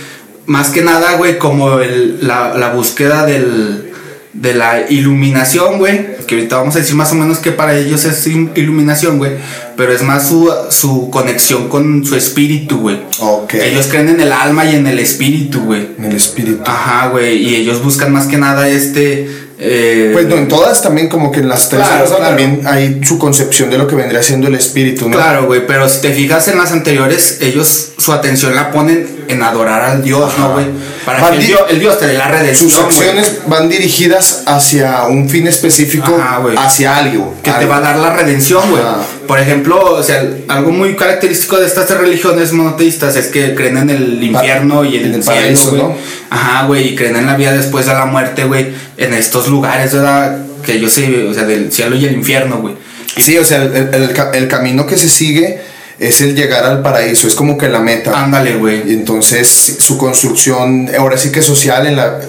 más 0.47 0.71
que 0.71 0.83
nada, 0.83 1.14
güey, 1.16 1.38
como 1.38 1.79
el, 1.79 2.19
la, 2.27 2.57
la 2.57 2.71
búsqueda 2.73 3.25
del, 3.25 3.92
de 4.33 4.55
la 4.55 4.85
iluminación, 4.90 5.79
güey. 5.79 6.15
Que 6.26 6.34
ahorita 6.36 6.56
vamos 6.56 6.76
a 6.76 6.80
decir 6.80 6.94
más 6.94 7.12
o 7.12 7.14
menos 7.14 7.38
que 7.38 7.52
para 7.52 7.76
ellos 7.78 8.04
es 8.04 8.26
iluminación, 8.26 9.18
güey. 9.18 9.32
Pero 9.76 9.92
es 9.92 10.02
más 10.02 10.26
su, 10.28 10.52
su 10.70 11.10
conexión 11.10 11.68
con 11.68 12.04
su 12.04 12.16
espíritu, 12.16 12.78
güey. 12.80 13.00
Ok. 13.20 13.54
Ellos 13.54 13.86
creen 13.88 14.08
en 14.08 14.20
el 14.20 14.32
alma 14.32 14.64
y 14.64 14.74
en 14.76 14.86
el 14.86 14.98
espíritu, 14.98 15.60
güey. 15.60 15.88
En 15.98 16.06
el 16.06 16.16
espíritu. 16.16 16.62
Ajá, 16.66 17.08
güey. 17.08 17.36
Y 17.36 17.54
ellos 17.56 17.82
buscan 17.82 18.12
más 18.12 18.26
que 18.26 18.36
nada 18.38 18.68
este. 18.68 19.28
eh, 19.58 20.10
Pues 20.12 20.26
no, 20.26 20.36
en 20.36 20.48
todas 20.48 20.82
también 20.82 21.08
como 21.08 21.30
que 21.30 21.40
en 21.40 21.48
las 21.48 21.68
tres 21.68 21.82
Claro, 21.86 22.04
también 22.16 22.62
hay 22.66 23.00
su 23.04 23.18
concepción 23.18 23.70
de 23.70 23.78
lo 23.78 23.86
que 23.86 23.94
vendría 23.94 24.22
siendo 24.22 24.48
el 24.48 24.54
espíritu, 24.54 25.08
¿no? 25.08 25.16
Claro, 25.16 25.46
güey, 25.46 25.66
pero 25.66 25.88
si 25.88 26.00
te 26.00 26.12
fijas 26.12 26.48
en 26.48 26.58
las 26.58 26.72
anteriores, 26.72 27.38
ellos 27.40 27.92
su 27.98 28.12
atención 28.12 28.54
la 28.54 28.70
ponen 28.70 29.06
en 29.28 29.42
adorar 29.42 29.82
al 29.82 30.02
Dios, 30.02 30.32
¿no, 30.38 30.52
güey? 30.52 30.66
Para 31.07 31.21
Van 31.21 31.31
que 31.31 31.37
el 31.37 31.40
di- 31.42 31.47
Dios, 31.47 31.61
el 31.71 31.79
Dios 31.79 31.99
te 32.01 32.07
dé 32.09 32.14
la 32.14 32.27
redención, 32.29 32.69
Sus 32.69 32.79
acciones 32.81 33.38
van 33.47 33.69
dirigidas 33.69 34.42
hacia 34.47 35.05
un 35.07 35.31
fin 35.31 35.47
específico, 35.47 36.19
Ajá, 36.21 36.42
hacia 36.59 36.97
algo. 36.97 37.33
Que 37.45 37.53
te 37.53 37.64
va 37.64 37.77
a 37.77 37.81
dar 37.81 37.97
la 37.99 38.12
redención, 38.12 38.69
güey. 38.69 38.83
Por 39.29 39.38
ejemplo, 39.38 39.95
o 39.95 40.03
sea, 40.03 40.25
algo 40.49 40.73
muy 40.73 40.97
característico 40.97 41.59
de 41.59 41.66
estas 41.66 41.88
religiones 41.90 42.53
monoteístas 42.53 43.14
es 43.16 43.29
que 43.29 43.55
creen 43.55 43.77
en 43.79 43.90
el 43.90 44.23
infierno 44.23 44.85
y 44.85 44.97
en, 44.97 45.05
el 45.07 45.14
el 45.14 45.23
cielo, 45.23 45.37
paraíso. 45.37 45.73
¿no? 45.77 45.97
Ajá, 46.31 46.66
güey, 46.66 46.88
y 46.88 46.97
creen 46.97 47.14
en 47.16 47.27
la 47.27 47.37
vida 47.37 47.53
después 47.53 47.87
de 47.87 47.92
la 47.95 48.07
muerte, 48.07 48.42
güey, 48.45 48.75
en 48.97 49.14
estos 49.14 49.47
lugares, 49.49 49.92
¿verdad? 49.95 50.38
Que 50.64 50.81
yo 50.81 50.88
sé, 50.88 51.25
o 51.29 51.33
sea, 51.33 51.45
del 51.45 51.71
cielo 51.73 51.95
y 51.95 52.05
el 52.05 52.14
infierno, 52.14 52.59
güey. 52.59 52.75
Sí, 53.16 53.38
o 53.38 53.45
sea, 53.45 53.62
el, 53.62 53.77
el 53.95 54.14
el 54.35 54.49
camino 54.49 54.87
que 54.87 54.99
se 54.99 55.09
sigue 55.09 55.61
es 55.98 56.20
el 56.20 56.35
llegar 56.35 56.64
al 56.64 56.82
paraíso, 56.82 57.26
es 57.26 57.35
como 57.35 57.56
que 57.56 57.68
la 57.68 57.80
meta. 57.80 58.22
Ándale, 58.22 58.56
güey. 58.56 58.90
Y 58.90 58.94
entonces 58.94 59.76
su 59.78 59.96
construcción, 59.96 60.90
ahora 60.98 61.16
sí 61.16 61.32
que 61.32 61.42
social 61.42 61.87
en 61.87 61.96
la, 61.96 62.20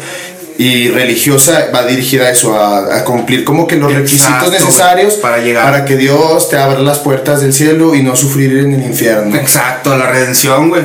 y 0.58 0.88
religiosa, 0.88 1.68
va 1.74 1.86
dirigida 1.86 2.26
a 2.26 2.32
eso, 2.32 2.56
a, 2.60 2.98
a 2.98 3.04
cumplir 3.04 3.44
como 3.44 3.68
que 3.68 3.76
los 3.76 3.92
Exacto, 3.92 4.46
requisitos 4.46 4.52
necesarios 4.52 5.14
para 5.16 5.38
llegar. 5.38 5.66
para 5.66 5.86
que 5.86 5.98
Dios 5.98 6.50
te 6.50 6.58
abra 6.58 6.80
las 6.80 7.00
puertas 7.00 7.42
del 7.42 7.54
cielo 7.54 7.94
y 7.94 8.02
no 8.02 8.16
sufrir 8.16 8.58
en 8.58 8.74
el 8.74 8.84
infierno. 8.84 9.36
Exacto, 9.36 9.96
la 9.96 10.10
redención, 10.10 10.70
güey. 10.70 10.84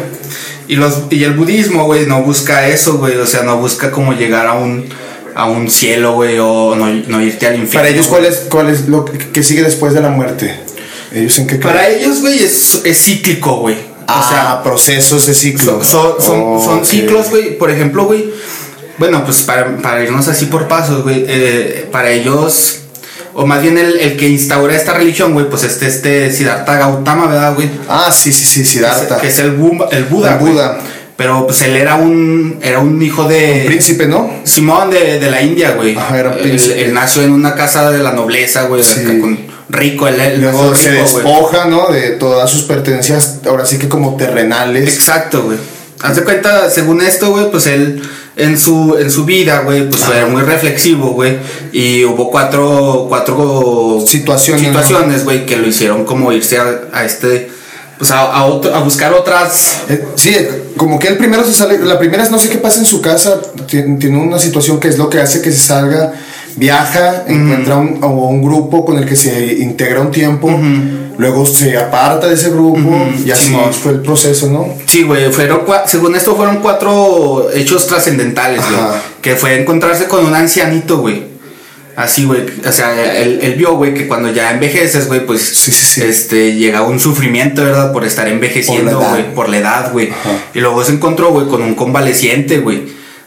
Y, 0.69 0.77
los, 0.77 1.05
y 1.11 1.25
el 1.25 1.35
budismo, 1.35 1.85
güey, 1.87 2.07
no 2.07 2.23
busca 2.23 2.69
eso, 2.69 2.99
güey. 2.99 3.17
O 3.17 3.27
sea, 3.27 3.43
no 3.43 3.59
busca 3.59 3.91
como 3.91 4.13
llegar 4.13 4.47
a 4.47 4.55
un, 4.55 4.87
a 5.35 5.47
un 5.47 5.71
cielo, 5.71 6.15
güey, 6.15 6.39
o 6.39 6.75
no, 6.75 6.87
no 6.87 7.23
irte 7.23 7.47
al 7.47 7.55
infierno. 7.55 7.81
Para 7.81 7.89
ellos, 7.89 8.09
güey. 8.09 8.23
¿cuál 8.23 8.33
es, 8.33 8.39
cuál 8.49 8.69
es 8.69 8.89
lo 8.89 9.05
que 9.05 9.43
sigue 9.43 9.63
después 9.63 9.95
de 9.95 10.03
la 10.03 10.11
muerte? 10.11 10.55
¿Ellos 11.15 11.39
en 11.39 11.47
qué 11.47 11.59
creen? 11.59 11.75
Para 11.75 11.89
ellos, 11.89 12.21
güey, 12.21 12.43
es, 12.43 12.81
es 12.85 12.99
cíclico, 13.05 13.57
güey. 13.57 13.77
Ah, 14.07 14.21
o 14.27 14.29
sea, 14.29 14.63
procesos 14.63 15.27
de 15.27 15.35
ciclo. 15.35 15.83
son, 15.85 16.15
son, 16.21 16.41
Oh, 16.43 16.81
ciclos, 16.85 17.31
güey. 17.31 17.57
Por 17.57 17.71
ejemplo, 17.71 18.05
güey. 18.05 18.31
Bueno, 18.99 19.25
pues 19.25 19.43
para, 19.43 19.77
para 19.79 20.03
irnos 20.03 20.29
así 20.29 20.47
por 20.47 20.69
pasos, 20.69 21.03
güey. 21.03 21.25
eh, 21.27 21.89
para 21.91 22.11
ellos, 22.11 22.81
o 23.35 23.47
más 23.47 23.63
bien 23.63 23.79
el, 23.79 23.99
el 23.99 24.17
que 24.17 24.29
instaura 24.29 24.75
esta 24.77 24.93
religión, 24.95 25.33
güey, 25.33 25.49
pues 25.49 25.65
este, 25.65 25.87
este 25.87 26.31
Siddhartha 26.33 26.77
Gautama, 26.77 27.27
¿verdad, 27.27 27.55
güey? 27.55 27.71
Ah, 27.89 28.11
sí, 28.13 28.33
sí, 28.33 28.45
sí, 28.45 28.57
Que 28.57 28.63
es- 28.63 28.69
Siddhartha. 28.69 29.19
Que 29.21 29.29
es 29.29 29.39
el, 29.39 29.59
Bu- 29.59 29.89
el 29.91 30.05
Buda, 30.05 30.33
El 30.35 30.39
güey. 30.39 30.53
Buda. 30.53 30.79
Pero 31.17 31.47
pues 31.47 31.63
él 31.63 31.77
era 31.77 31.95
un, 31.95 32.59
era 32.63 32.81
un 32.81 33.01
hijo 33.01 33.25
de... 33.29 33.65
Príncipe, 33.67 34.07
¿no? 34.07 34.31
Simón 34.45 34.91
de, 34.91 35.21
de 35.21 35.31
la 35.31 35.41
India, 35.43 35.73
güey. 35.73 35.97
Ajá, 35.97 36.19
era 36.19 36.37
príncipe. 36.37 36.85
él 36.85 36.93
nació 36.95 37.23
en 37.23 37.33
una 37.33 37.55
casa 37.55 37.91
de 37.93 38.03
la 38.03 38.13
nobleza, 38.13 38.63
güey. 38.65 38.83
Sí. 38.83 39.01
acá 39.01 39.21
con 39.21 39.39
rico, 39.73 40.07
él, 40.07 40.21
él 40.21 40.41
Luego 40.43 40.75
se 40.75 40.93
despoja, 40.93 41.65
¿no? 41.65 41.89
De 41.89 42.11
todas 42.11 42.49
sus 42.51 42.63
pertenencias, 42.63 43.39
ahora 43.47 43.67
sí 43.67 43.79
que 43.79 43.89
como 43.89 44.17
terrenales. 44.17 44.95
Exacto, 44.95 45.43
güey. 45.43 45.59
Haz 46.03 46.17
de 46.17 46.25
cuenta, 46.25 46.69
según 46.71 47.01
esto, 47.01 47.31
güey, 47.31 47.51
pues 47.51 47.67
él 47.67 48.03
en 48.37 48.59
su, 48.59 48.97
en 48.99 49.11
su 49.11 49.25
vida, 49.25 49.61
güey, 49.61 49.89
pues 49.89 50.03
fue 50.03 50.25
muy 50.27 50.43
reflexivo, 50.43 51.11
güey. 51.13 51.39
Y 51.73 52.05
hubo 52.05 52.31
cuatro, 52.31 53.07
cuatro 53.09 54.03
Situaciones, 54.07 54.67
situaciones, 54.67 55.25
güey, 55.25 55.47
que 55.47 55.57
lo 55.57 55.67
hicieron 55.67 56.05
como 56.05 56.33
irse 56.33 56.59
a, 56.59 56.83
a 56.93 57.05
este, 57.05 57.51
pues 57.99 58.11
a, 58.11 58.21
a, 58.33 58.45
otro- 58.47 58.75
a 58.75 58.81
buscar 58.81 59.13
otras. 59.15 59.83
Eh, 59.89 60.05
sí, 60.17 60.37
como 60.77 60.99
que 60.99 61.09
él 61.09 61.17
primero 61.19 61.45
se 61.45 61.53
sale, 61.55 61.79
la 61.79 61.99
primera 61.99 62.23
es 62.25 62.31
no 62.31 62.39
sé 62.39 62.49
qué 62.49 62.59
pasa 62.59 62.81
en 62.81 62.87
su 62.87 63.01
casa, 63.01 63.41
tiene, 63.69 63.97
tiene 63.99 64.19
una 64.19 64.39
situación 64.41 64.81
que 64.81 64.89
es 64.89 64.99
lo 64.99 65.09
que 65.09 65.21
hace 65.21 65.41
que 65.41 65.53
se 65.53 65.59
salga, 65.61 66.13
viaja, 66.57 67.25
encuentra 67.27 67.77
un, 67.77 67.99
a 68.03 68.07
un 68.07 68.43
grupo 68.43 68.85
con 68.85 68.99
el 68.99 69.07
que 69.07 69.17
se 69.17 69.55
integra 69.55 70.01
un 70.01 70.11
tiempo, 70.11 70.51
luego 71.19 71.47
se 71.47 71.77
aparta 71.77 72.29
de 72.29 72.35
ese 72.35 72.51
grupo 72.51 73.09
y 73.25 73.31
así 73.31 73.55
fue 73.83 73.93
el 73.93 74.01
proceso, 74.01 74.51
¿no? 74.51 74.69
Sí, 74.87 75.03
güey, 75.03 75.33
fueron, 75.33 75.63
según 75.87 76.15
esto 76.17 76.35
fueron 76.37 76.59
cuatro 76.59 77.49
hechos 77.55 77.87
trascendentales, 77.87 78.61
güey. 78.61 78.83
Que 79.21 79.37
fue 79.37 79.61
encontrarse 79.61 80.07
con 80.07 80.25
un 80.27 80.35
ancianito, 80.35 80.99
güey. 80.99 81.33
Así, 81.95 82.25
güey. 82.25 82.47
O 82.67 82.73
sea, 82.73 83.19
él, 83.19 83.41
él 83.43 83.55
vio, 83.55 83.77
güey, 83.77 83.93
que 83.93 84.09
cuando 84.09 84.31
ya 84.33 84.51
envejeces, 84.51 85.09
güey, 85.09 85.27
pues 85.27 85.43
Sí, 85.43 85.71
sí, 85.73 85.87
sí. 85.87 86.03
este 86.03 86.55
llega 86.55 86.83
un 86.83 86.99
sufrimiento, 86.99 87.63
¿verdad? 87.63 87.93
Por 87.93 88.05
estar 88.05 88.27
envejeciendo, 88.29 88.99
güey, 88.99 89.35
por 89.35 89.49
la 89.51 89.59
edad, 89.59 89.93
güey. 89.93 90.11
Y 90.55 90.61
luego 90.61 90.83
se 90.85 90.93
encontró, 90.93 91.31
güey, 91.33 91.49
con 91.49 91.63
un 91.63 91.75
convaleciente, 91.75 92.59
güey. 92.61 92.85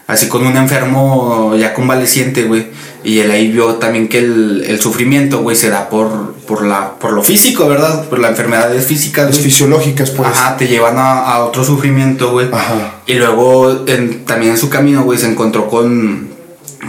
Así 0.08 0.28
con 0.28 0.46
un 0.46 0.58
enfermo 0.58 1.56
ya 1.58 1.74
convaleciente, 1.74 2.44
güey. 2.44 2.68
Y 3.06 3.20
él 3.20 3.30
ahí 3.30 3.52
vio 3.52 3.76
también 3.76 4.08
que 4.10 4.18
el, 4.18 4.66
el 4.68 4.82
sufrimiento, 4.82 5.40
güey, 5.44 5.56
se 5.56 5.70
da 5.70 5.90
por, 5.90 6.34
por, 6.48 6.66
la, 6.66 6.96
por 6.96 7.14
lo 7.14 7.22
físico, 7.24 7.68
¿verdad? 7.68 8.06
Por 8.10 8.18
las 8.20 8.32
enfermedades 8.32 8.86
físicas, 8.88 9.28
Las 9.28 9.40
fisiológicas, 9.40 10.10
pues. 10.10 10.28
Ajá, 10.28 10.58
te 10.58 10.68
llevan 10.68 10.98
a, 10.98 11.20
a 11.22 11.46
otro 11.46 11.64
sufrimiento, 11.64 12.32
güey. 12.32 12.48
Ajá. 12.52 12.96
Y 13.06 13.14
luego 13.14 13.86
en- 13.88 14.26
también 14.26 14.54
en 14.54 14.58
su 14.58 14.70
camino, 14.70 15.04
güey, 15.04 15.20
se 15.20 15.28
encontró 15.30 15.68
con, 15.70 16.30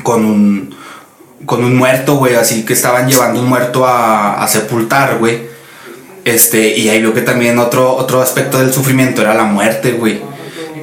con 0.02 0.24
un 0.24 0.74
con 1.44 1.62
un 1.62 1.76
muerto, 1.76 2.16
güey, 2.16 2.34
así 2.34 2.64
que 2.64 2.72
estaban 2.72 3.08
llevando 3.08 3.38
un 3.40 3.48
muerto 3.48 3.86
a, 3.86 4.42
a 4.42 4.48
sepultar, 4.48 5.18
güey. 5.18 5.42
Este, 6.24 6.76
y 6.76 6.88
ahí 6.88 7.00
vio 7.00 7.14
que 7.14 7.20
también 7.20 7.58
otro, 7.60 7.94
otro 7.94 8.20
aspecto 8.20 8.58
del 8.58 8.72
sufrimiento 8.72 9.20
era 9.22 9.32
la 9.34 9.44
muerte, 9.44 9.92
güey. 9.92 10.20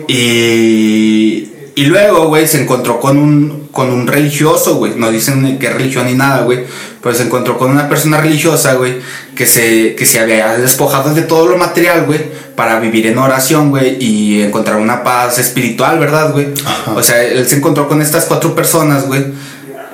Y, 0.08 1.50
y 1.76 1.86
luego, 1.86 2.28
güey, 2.28 2.48
se 2.48 2.62
encontró 2.62 3.00
con 3.00 3.18
un, 3.18 3.68
con 3.72 3.92
un 3.92 4.06
religioso, 4.06 4.76
güey. 4.76 4.94
No 4.96 5.12
dicen 5.12 5.58
qué 5.58 5.72
religión 5.72 6.06
ni 6.06 6.14
nada, 6.14 6.44
güey. 6.44 6.66
Pero 7.02 7.16
se 7.16 7.24
encontró 7.24 7.58
con 7.58 7.72
una 7.72 7.90
persona 7.90 8.22
religiosa, 8.22 8.76
güey, 8.76 8.98
que 9.36 9.48
se, 9.48 9.96
que 9.96 10.06
se 10.06 10.20
había 10.20 10.56
despojado 10.58 11.14
de 11.14 11.24
todo 11.24 11.48
lo 11.48 11.58
material, 11.58 12.06
güey, 12.06 12.20
para 12.56 12.80
vivir 12.80 13.08
en 13.08 13.18
oración, 13.18 13.72
güey, 13.72 13.98
y 14.00 14.42
encontrar 14.44 14.78
una 14.78 15.04
paz 15.04 15.40
espiritual, 15.40 15.98
¿verdad, 15.98 16.32
güey? 16.32 16.48
O 16.96 17.02
sea, 17.02 17.24
él 17.24 17.46
se 17.48 17.58
encontró 17.58 17.90
con 17.90 18.02
estas 18.02 18.26
cuatro 18.26 18.54
personas, 18.54 19.08
güey. 19.08 19.26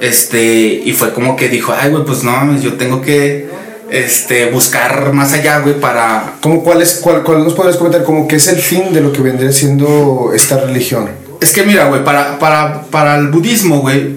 Este, 0.02 0.82
y 0.84 0.92
fue 0.92 1.14
como 1.14 1.36
que 1.36 1.48
dijo, 1.48 1.74
ay, 1.78 1.92
güey, 1.92 2.04
pues 2.04 2.24
no, 2.24 2.32
mames, 2.32 2.62
yo 2.62 2.74
tengo 2.74 3.02
que, 3.02 3.48
este, 3.90 4.52
buscar 4.52 5.14
más 5.14 5.34
allá, 5.34 5.60
güey, 5.60 5.80
para, 5.80 6.36
¿Cómo, 6.42 6.64
cuál, 6.64 6.82
es, 6.82 7.00
cuál, 7.02 7.24
cuál 7.24 7.44
nos 7.44 7.54
podrías 7.54 7.78
comentar? 7.78 8.04
Como 8.04 8.28
que 8.28 8.36
es 8.36 8.48
el 8.50 8.60
fin 8.60 8.94
de 8.94 9.02
lo 9.02 9.14
que 9.14 9.22
vendría 9.22 9.52
siendo 9.52 10.32
esta 10.36 10.58
religión. 10.58 11.29
Es 11.42 11.52
que 11.52 11.64
mira, 11.64 11.86
güey, 11.86 12.04
para, 12.04 12.38
para, 12.40 12.84
para 12.84 13.18
el 13.18 13.28
budismo, 13.28 13.80
güey, 13.80 14.16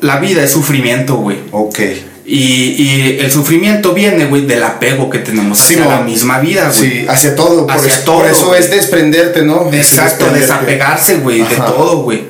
la 0.00 0.18
vida 0.18 0.42
es 0.42 0.50
sufrimiento, 0.52 1.16
güey. 1.16 1.38
Ok. 1.50 1.78
Y, 2.26 2.36
y 2.80 3.18
el 3.20 3.30
sufrimiento 3.30 3.92
viene, 3.92 4.26
güey, 4.26 4.46
del 4.46 4.62
apego 4.62 5.10
que 5.10 5.18
tenemos 5.18 5.60
hacia 5.60 5.84
la 5.84 6.00
misma 6.00 6.38
vida, 6.38 6.70
güey. 6.76 6.90
Sí, 6.90 7.06
hacia 7.08 7.34
todo. 7.34 7.66
Por, 7.66 7.74
Hacia 7.76 7.92
eso, 7.92 8.02
todo, 8.04 8.18
por 8.18 8.26
eso 8.30 8.54
es 8.54 8.70
desprenderte, 8.70 9.42
¿no? 9.42 9.68
Exacto, 9.72 10.26
Desprenderte. 10.26 10.40
desapegarse, 10.40 11.16
güey, 11.16 11.40
de 11.40 11.56
todo, 11.56 12.02
güey. 12.02 12.22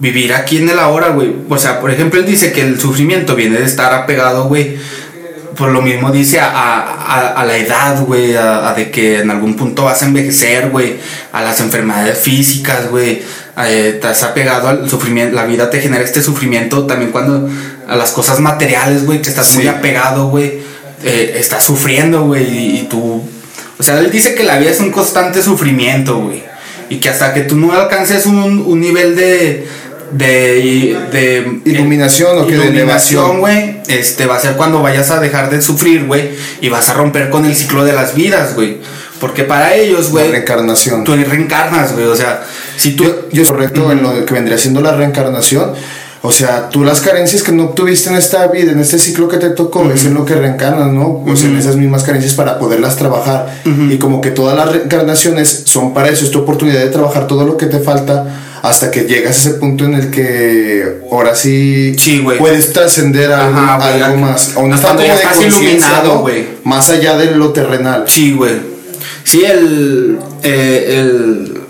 Vivir 0.00 0.34
aquí 0.34 0.56
en 0.58 0.70
el 0.70 0.78
ahora, 0.80 1.10
güey. 1.10 1.32
O 1.48 1.56
sea, 1.56 1.80
por 1.80 1.92
ejemplo, 1.92 2.18
él 2.18 2.26
dice 2.26 2.50
que 2.50 2.62
el 2.62 2.80
sufrimiento 2.80 3.36
viene 3.36 3.58
de 3.58 3.64
estar 3.64 3.94
apegado, 3.94 4.48
güey. 4.48 4.76
Por 5.56 5.70
lo 5.70 5.82
mismo 5.82 6.10
dice 6.10 6.40
a, 6.40 6.48
a- 6.50 7.28
a 7.40 7.44
la 7.44 7.56
edad, 7.56 8.00
güey, 8.02 8.34
a, 8.36 8.68
a 8.70 8.74
de 8.74 8.90
que 8.90 9.20
en 9.20 9.30
algún 9.30 9.54
punto 9.56 9.84
vas 9.84 10.02
a 10.02 10.06
envejecer, 10.06 10.70
güey, 10.70 10.96
a 11.32 11.42
las 11.42 11.60
enfermedades 11.60 12.18
físicas, 12.18 12.88
güey, 12.90 13.22
eh, 13.64 13.92
estás 13.94 14.22
apegado 14.22 14.68
al 14.68 14.88
sufrimiento, 14.90 15.34
la 15.36 15.44
vida 15.44 15.70
te 15.70 15.80
genera 15.80 16.02
este 16.02 16.22
sufrimiento 16.22 16.86
también 16.86 17.12
cuando 17.12 17.48
a 17.86 17.96
las 17.96 18.10
cosas 18.12 18.40
materiales, 18.40 19.04
güey, 19.06 19.20
que 19.22 19.28
estás 19.28 19.54
muy 19.54 19.68
apegado, 19.68 20.28
güey, 20.28 20.60
eh, 21.04 21.36
estás 21.38 21.62
sufriendo, 21.64 22.24
güey, 22.24 22.44
y, 22.48 22.78
y 22.80 22.82
tú, 22.88 23.22
O 23.78 23.82
sea, 23.82 23.98
él 23.98 24.10
dice 24.10 24.34
que 24.34 24.44
la 24.44 24.58
vida 24.58 24.70
es 24.70 24.80
un 24.80 24.90
constante 24.90 25.42
sufrimiento, 25.42 26.18
güey. 26.18 26.42
Y 26.90 26.96
que 26.98 27.08
hasta 27.08 27.32
que 27.34 27.40
tú 27.42 27.56
no 27.56 27.72
alcances 27.72 28.26
un, 28.26 28.62
un 28.66 28.80
nivel 28.80 29.16
de, 29.16 29.66
de, 30.12 30.96
de 31.12 31.60
Iluminación 31.64 32.38
o 32.38 32.46
que 32.46 32.56
de 32.56 32.68
elevación. 32.68 33.40
güey, 33.40 33.80
este 33.88 34.26
va 34.26 34.36
a 34.36 34.40
ser 34.40 34.56
cuando 34.56 34.82
vayas 34.82 35.10
a 35.10 35.20
dejar 35.20 35.50
de 35.50 35.60
sufrir, 35.62 36.06
güey, 36.06 36.30
y 36.60 36.68
vas 36.68 36.88
a 36.88 36.94
romper 36.94 37.30
con 37.30 37.44
el 37.44 37.54
ciclo 37.54 37.84
de 37.84 37.92
las 37.92 38.14
vidas, 38.14 38.54
güey. 38.54 38.78
Porque 39.20 39.44
para 39.44 39.74
ellos, 39.74 40.10
güey, 40.10 40.30
reencarnación. 40.30 41.04
tú 41.04 41.14
reencarnas, 41.14 41.92
güey. 41.92 42.06
O 42.06 42.16
sea, 42.16 42.44
si 42.76 42.92
tú. 42.96 43.04
Yo, 43.04 43.28
yo 43.32 43.44
correcto 43.44 43.90
en 43.90 44.02
lo 44.02 44.24
que 44.26 44.34
vendría 44.34 44.58
siendo 44.58 44.80
la 44.80 44.92
reencarnación. 44.92 45.72
O 46.26 46.32
sea, 46.32 46.70
tú 46.70 46.84
las 46.84 47.02
carencias 47.02 47.42
que 47.42 47.52
no 47.52 47.64
obtuviste 47.64 48.08
en 48.08 48.16
esta 48.16 48.46
vida, 48.46 48.72
en 48.72 48.80
este 48.80 48.98
ciclo 48.98 49.28
que 49.28 49.36
te 49.36 49.50
tocó, 49.50 49.90
es 49.92 50.06
en 50.06 50.14
lo 50.14 50.24
que 50.24 50.34
reencarnas, 50.34 50.90
¿no? 50.90 51.22
O 51.26 51.36
sea, 51.36 51.50
en 51.50 51.58
esas 51.58 51.76
mismas 51.76 52.02
carencias 52.02 52.32
para 52.32 52.58
poderlas 52.58 52.96
trabajar. 52.96 53.60
Y 53.90 53.98
como 53.98 54.22
que 54.22 54.30
todas 54.30 54.56
las 54.56 54.72
reencarnaciones 54.72 55.64
son 55.66 55.92
para 55.92 56.08
eso, 56.08 56.24
es 56.24 56.30
tu 56.30 56.38
oportunidad 56.38 56.80
de 56.80 56.88
trabajar 56.88 57.26
todo 57.26 57.44
lo 57.44 57.58
que 57.58 57.66
te 57.66 57.78
falta 57.78 58.24
hasta 58.68 58.90
que 58.90 59.02
llegas 59.02 59.36
a 59.36 59.40
ese 59.50 59.58
punto 59.58 59.84
en 59.84 59.94
el 59.94 60.10
que 60.10 61.00
ahora 61.12 61.34
sí, 61.34 61.94
puedes 62.38 62.72
trascender 62.72 63.30
a 63.32 63.46
algo, 63.46 63.58
Ajá, 63.60 64.14
más. 64.16 64.56
A 64.56 64.60
un 64.60 64.72
estado 64.72 64.98
de 65.00 65.46
iluminado, 65.46 66.18
güey. 66.20 66.46
Más 66.64 66.88
allá 66.90 67.16
de 67.18 67.32
lo 67.32 67.52
terrenal. 67.52 68.04
Sí, 68.06 68.32
güey. 68.32 68.54
Sí, 69.24 69.44
el. 69.44 70.18
eh, 70.42 70.84
el. 70.98 71.60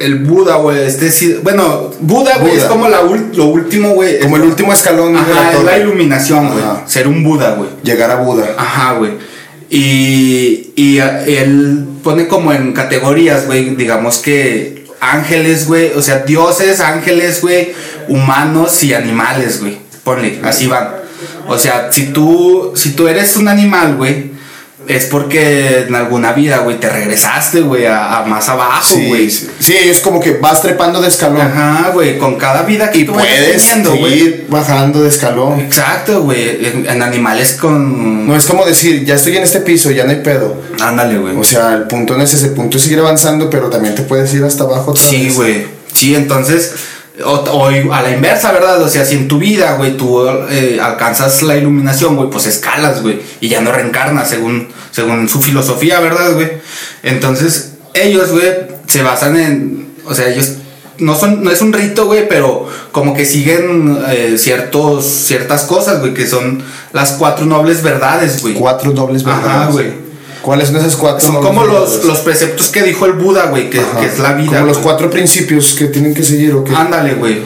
El 0.00 0.14
Buda, 0.20 0.56
güey. 0.56 0.82
Es 0.82 0.98
decir, 0.98 1.40
bueno, 1.42 1.90
Buda, 2.00 2.38
güey, 2.38 2.56
es 2.56 2.64
como 2.64 2.88
la 2.88 3.02
ul- 3.02 3.34
lo 3.34 3.48
último, 3.48 3.90
güey. 3.90 4.18
Como 4.20 4.36
el 4.36 4.42
último 4.44 4.72
escalón 4.72 5.12
de 5.12 5.18
Ajá, 5.18 5.28
la 5.52 5.52
es 5.58 5.64
la 5.64 5.78
iluminación, 5.78 6.48
güey. 6.52 6.64
Ser 6.86 7.06
un 7.08 7.22
Buda, 7.22 7.56
güey. 7.56 7.68
Llegar 7.82 8.10
a 8.10 8.16
Buda. 8.16 8.54
Ajá, 8.56 8.94
güey. 8.94 9.12
Y, 9.68 10.70
y 10.74 10.98
a- 11.00 11.24
él 11.26 11.84
pone 12.02 12.26
como 12.26 12.52
en 12.54 12.72
categorías, 12.72 13.44
güey, 13.46 13.76
digamos 13.76 14.18
que 14.18 14.79
ángeles, 15.00 15.66
güey, 15.66 15.92
o 15.94 16.02
sea, 16.02 16.20
dioses, 16.20 16.80
ángeles, 16.80 17.40
güey, 17.40 17.72
humanos 18.08 18.82
y 18.84 18.94
animales, 18.94 19.60
güey. 19.60 19.78
Ponle, 20.04 20.40
así 20.44 20.66
van. 20.66 21.00
O 21.48 21.58
sea, 21.58 21.90
si 21.92 22.06
tú, 22.06 22.72
si 22.76 22.92
tú 22.92 23.08
eres 23.08 23.36
un 23.36 23.48
animal, 23.48 23.96
güey, 23.96 24.29
es 24.96 25.06
porque 25.06 25.84
en 25.86 25.94
alguna 25.94 26.32
vida, 26.32 26.58
güey, 26.58 26.80
te 26.80 26.88
regresaste, 26.88 27.60
güey, 27.60 27.86
a, 27.86 28.18
a 28.18 28.24
más 28.26 28.48
abajo, 28.48 28.96
güey. 29.06 29.30
sí, 29.30 29.48
sí, 29.58 29.74
es 29.74 30.00
como 30.00 30.20
que 30.20 30.32
vas 30.32 30.62
trepando 30.62 31.00
de 31.00 31.08
escalón. 31.08 31.40
Ajá, 31.40 31.90
güey, 31.92 32.18
con 32.18 32.36
cada 32.36 32.62
vida 32.62 32.90
que 32.90 32.98
Y 32.98 33.04
tú 33.04 33.12
puedes 33.12 33.56
teniendo, 33.56 33.94
ir 34.08 34.46
bajando 34.48 35.02
de 35.02 35.08
escalón. 35.08 35.60
Exacto, 35.60 36.22
güey, 36.22 36.66
en, 36.66 36.88
en 36.88 37.02
animales 37.02 37.52
con... 37.60 38.26
No 38.26 38.36
es 38.36 38.46
como 38.46 38.64
decir, 38.64 39.04
ya 39.04 39.14
estoy 39.14 39.36
en 39.36 39.42
este 39.42 39.60
piso, 39.60 39.90
ya 39.90 40.04
no 40.04 40.10
hay 40.10 40.20
pedo. 40.20 40.60
Ándale, 40.80 41.18
güey. 41.18 41.36
O 41.36 41.44
sea, 41.44 41.74
el 41.74 41.84
punto 41.84 42.16
no 42.16 42.22
es 42.22 42.34
ese, 42.34 42.46
el 42.46 42.52
punto 42.52 42.76
es 42.76 42.82
seguir 42.82 42.98
avanzando, 42.98 43.48
pero 43.48 43.70
también 43.70 43.94
te 43.94 44.02
puedes 44.02 44.32
ir 44.34 44.44
hasta 44.44 44.64
abajo 44.64 44.90
otra 44.90 45.04
Sí, 45.04 45.30
güey. 45.30 45.66
Sí, 45.92 46.14
entonces, 46.14 46.74
o, 47.24 47.32
o 47.32 47.92
a 47.92 48.02
la 48.02 48.10
inversa, 48.10 48.52
¿verdad? 48.52 48.80
O 48.82 48.88
sea, 48.88 49.04
si 49.04 49.14
en 49.14 49.28
tu 49.28 49.38
vida, 49.38 49.74
güey, 49.76 49.96
tú 49.96 50.26
eh, 50.50 50.78
alcanzas 50.82 51.42
la 51.42 51.56
iluminación, 51.56 52.16
güey, 52.16 52.30
pues 52.30 52.46
escalas, 52.46 53.02
güey, 53.02 53.20
y 53.40 53.48
ya 53.48 53.60
no 53.60 53.72
reencarnas 53.72 54.28
según, 54.28 54.68
según 54.90 55.28
su 55.28 55.40
filosofía, 55.40 56.00
¿verdad, 56.00 56.34
güey? 56.34 56.50
Entonces, 57.02 57.74
ellos, 57.94 58.30
güey, 58.30 58.48
se 58.86 59.02
basan 59.02 59.36
en, 59.36 59.94
o 60.06 60.14
sea, 60.14 60.28
ellos 60.28 60.54
no 60.98 61.16
son, 61.16 61.42
no 61.42 61.50
es 61.50 61.60
un 61.62 61.72
rito, 61.72 62.06
güey, 62.06 62.28
pero 62.28 62.68
como 62.92 63.14
que 63.14 63.24
siguen 63.24 63.98
eh, 64.08 64.34
ciertos, 64.38 65.04
ciertas 65.04 65.62
cosas, 65.64 66.00
güey, 66.00 66.14
que 66.14 66.26
son 66.26 66.62
las 66.92 67.12
cuatro 67.12 67.46
nobles 67.46 67.82
verdades, 67.82 68.42
güey. 68.42 68.54
Cuatro 68.54 68.92
dobles 68.92 69.24
Ajá, 69.26 69.40
verdades. 69.40 69.72
güey. 69.72 70.09
¿Cuáles 70.42 70.68
son 70.68 70.76
esas 70.78 70.96
cuatro 70.96 71.20
Son 71.20 71.34
nobles 71.34 71.48
como 71.50 71.64
los, 71.66 72.04
los 72.04 72.18
preceptos 72.20 72.68
que 72.68 72.82
dijo 72.82 73.04
el 73.06 73.12
Buda, 73.12 73.46
güey, 73.46 73.68
que, 73.70 73.78
que 74.00 74.06
es 74.06 74.18
la 74.18 74.32
vida. 74.32 74.54
Como 74.60 74.66
los 74.66 74.78
cuatro 74.78 75.10
principios 75.10 75.74
que 75.74 75.86
tienen 75.86 76.14
que 76.14 76.22
seguir 76.22 76.54
o 76.54 76.64
qué. 76.64 76.74
Ándale, 76.74 77.14
güey. 77.14 77.42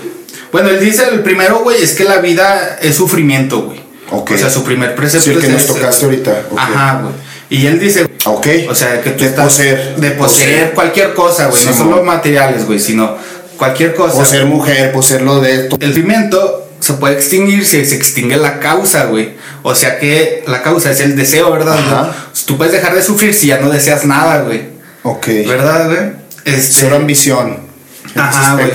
Bueno, 0.52 0.68
él 0.70 0.78
dice 0.78 1.02
el 1.10 1.20
primero, 1.20 1.60
güey, 1.64 1.82
es 1.82 1.94
que 1.94 2.04
la 2.04 2.18
vida 2.18 2.78
es 2.80 2.94
sufrimiento, 2.94 3.62
güey. 3.62 3.80
O 4.10 4.24
sea, 4.38 4.48
su 4.50 4.62
primer 4.62 4.94
precepto 4.94 5.24
Sí, 5.24 5.30
el 5.32 5.40
que 5.40 5.46
es 5.46 5.52
nos 5.52 5.66
tocaste 5.66 6.04
ahorita, 6.04 6.42
ok. 6.52 6.58
Ajá, 6.58 7.00
güey. 7.02 7.14
Y 7.50 7.66
él 7.66 7.80
dice, 7.80 8.06
Ok. 8.26 8.46
o 8.70 8.74
sea, 8.74 9.00
que 9.02 9.10
tú 9.10 9.24
De 9.24 9.30
estás 9.30 9.44
poseer. 9.46 9.96
de 9.96 10.10
poseer 10.12 10.72
cualquier 10.72 11.14
cosa, 11.14 11.46
güey, 11.46 11.64
no 11.64 11.72
Sí, 11.72 11.78
solo 11.78 11.96
mon. 11.96 12.06
materiales, 12.06 12.64
güey, 12.66 12.78
sino 12.78 13.16
cualquier 13.56 13.94
cosa. 13.94 14.18
O 14.18 14.24
ser 14.24 14.46
mujer, 14.46 14.92
por 14.92 15.04
ser 15.04 15.22
lo 15.22 15.40
de 15.40 15.54
esto. 15.64 15.76
El 15.80 15.88
sufrimiento 15.88 16.63
se 16.84 16.94
puede 16.94 17.14
extinguir 17.14 17.64
si 17.64 17.84
se 17.84 17.96
extingue 17.96 18.36
la 18.36 18.60
causa, 18.60 19.06
güey. 19.06 19.32
O 19.62 19.74
sea 19.74 19.98
que 19.98 20.44
la 20.46 20.62
causa 20.62 20.90
es 20.90 21.00
el 21.00 21.16
deseo, 21.16 21.50
¿verdad? 21.50 21.74
Güey? 21.74 22.14
Tú 22.46 22.56
puedes 22.58 22.72
dejar 22.72 22.94
de 22.94 23.02
sufrir 23.02 23.32
si 23.34 23.46
ya 23.48 23.58
no 23.58 23.70
deseas 23.70 24.04
nada, 24.04 24.42
güey. 24.42 24.68
Ok. 25.02 25.26
¿Verdad, 25.46 25.86
güey? 25.86 26.12
Este, 26.44 26.74
Cero 26.80 26.96
ambición. 26.96 27.58
En 28.04 28.10
ese 28.10 28.20
Ajá, 28.20 28.54
güey. 28.54 28.72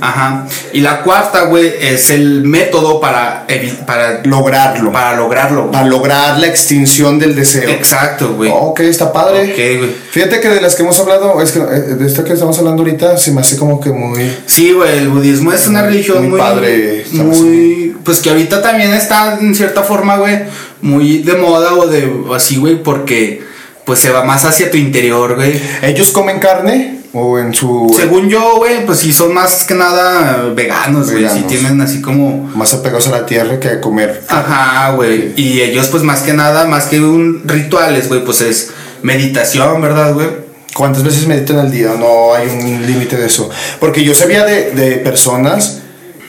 Ajá. 0.00 0.46
Y 0.72 0.80
la 0.80 1.02
cuarta, 1.02 1.44
güey, 1.44 1.72
es 1.80 2.10
el 2.10 2.42
método 2.44 3.00
para, 3.00 3.46
para, 3.86 4.22
Lograrlo. 4.24 4.92
para 4.92 5.16
lograrlo. 5.16 5.70
Para 5.70 5.86
lograr 5.86 6.38
la 6.38 6.46
extinción 6.46 7.18
del 7.18 7.34
deseo. 7.34 7.68
Exacto, 7.70 8.34
güey. 8.34 8.50
Ok, 8.52 8.80
está 8.80 9.12
padre. 9.12 9.52
Güey. 9.54 9.90
Fíjate 10.10 10.40
que 10.40 10.48
de 10.48 10.60
las 10.60 10.74
que 10.76 10.82
hemos 10.82 10.98
hablado, 11.00 11.40
es 11.42 11.52
que 11.52 11.58
eh, 11.60 11.62
de 11.98 12.06
esta 12.06 12.24
que 12.24 12.32
estamos 12.32 12.58
hablando 12.58 12.82
ahorita, 12.82 13.16
se 13.18 13.32
me 13.32 13.40
hace 13.40 13.56
como 13.56 13.80
que 13.80 13.90
muy. 13.90 14.30
Sí, 14.46 14.72
güey, 14.72 14.98
el 14.98 15.08
budismo 15.08 15.52
es 15.52 15.66
una 15.66 15.80
Muy- 15.82 15.88
religión 15.90 16.18
muy 16.18 16.28
muy, 16.28 16.38
padre, 16.38 17.04
muy, 17.12 17.96
pues 18.04 18.20
que 18.20 18.30
ahorita 18.30 18.62
también 18.62 18.92
está 18.94 19.38
en 19.40 19.54
cierta 19.54 19.82
forma, 19.82 20.16
güey, 20.16 20.38
muy 20.80 21.18
de 21.22 21.34
moda 21.34 21.74
o 21.74 21.86
de 21.86 22.10
así, 22.34 22.56
güey, 22.56 22.82
porque 22.82 23.42
pues 23.84 24.00
se 24.00 24.10
va 24.10 24.22
más 24.24 24.44
hacia 24.44 24.70
tu 24.70 24.76
interior, 24.76 25.34
güey. 25.36 25.58
¿Ellos 25.82 26.10
comen 26.10 26.38
carne? 26.40 26.97
¿O 27.14 27.38
en 27.38 27.54
su. 27.54 27.90
Según 27.96 28.28
yo, 28.28 28.56
güey, 28.58 28.84
pues 28.84 28.98
sí 28.98 29.12
son 29.12 29.32
más 29.32 29.64
que 29.64 29.74
nada 29.74 30.50
veganos, 30.54 31.10
güey, 31.10 31.22
Veganos. 31.22 31.46
tienen 31.46 31.80
así 31.80 32.02
como 32.02 32.50
Más 32.54 32.74
apegados 32.74 33.06
a 33.08 33.10
la 33.12 33.24
tierra 33.26 33.58
que 33.58 33.68
a 33.68 33.80
comer. 33.80 34.22
Ajá, 34.28 34.92
güey. 34.92 35.32
Y 35.36 35.60
ellos, 35.62 35.86
pues 35.88 36.02
más 36.02 36.20
que 36.20 36.34
nada, 36.34 36.66
más 36.66 36.84
que 36.86 37.00
un 37.00 37.42
rituales, 37.46 38.08
güey, 38.08 38.22
pues 38.24 38.42
es 38.42 38.70
meditación, 39.02 39.80
¿verdad, 39.80 40.12
güey? 40.12 40.26
¿Cuántas 40.74 41.02
veces 41.02 41.26
meditan 41.26 41.58
al 41.58 41.70
día? 41.72 41.94
No 41.98 42.34
hay 42.34 42.46
un 42.46 42.86
límite 42.86 43.16
de 43.16 43.26
eso. 43.26 43.48
Porque 43.80 44.04
yo 44.04 44.14
sabía 44.14 44.44
de, 44.44 44.70
de 44.72 44.96
personas 44.98 45.78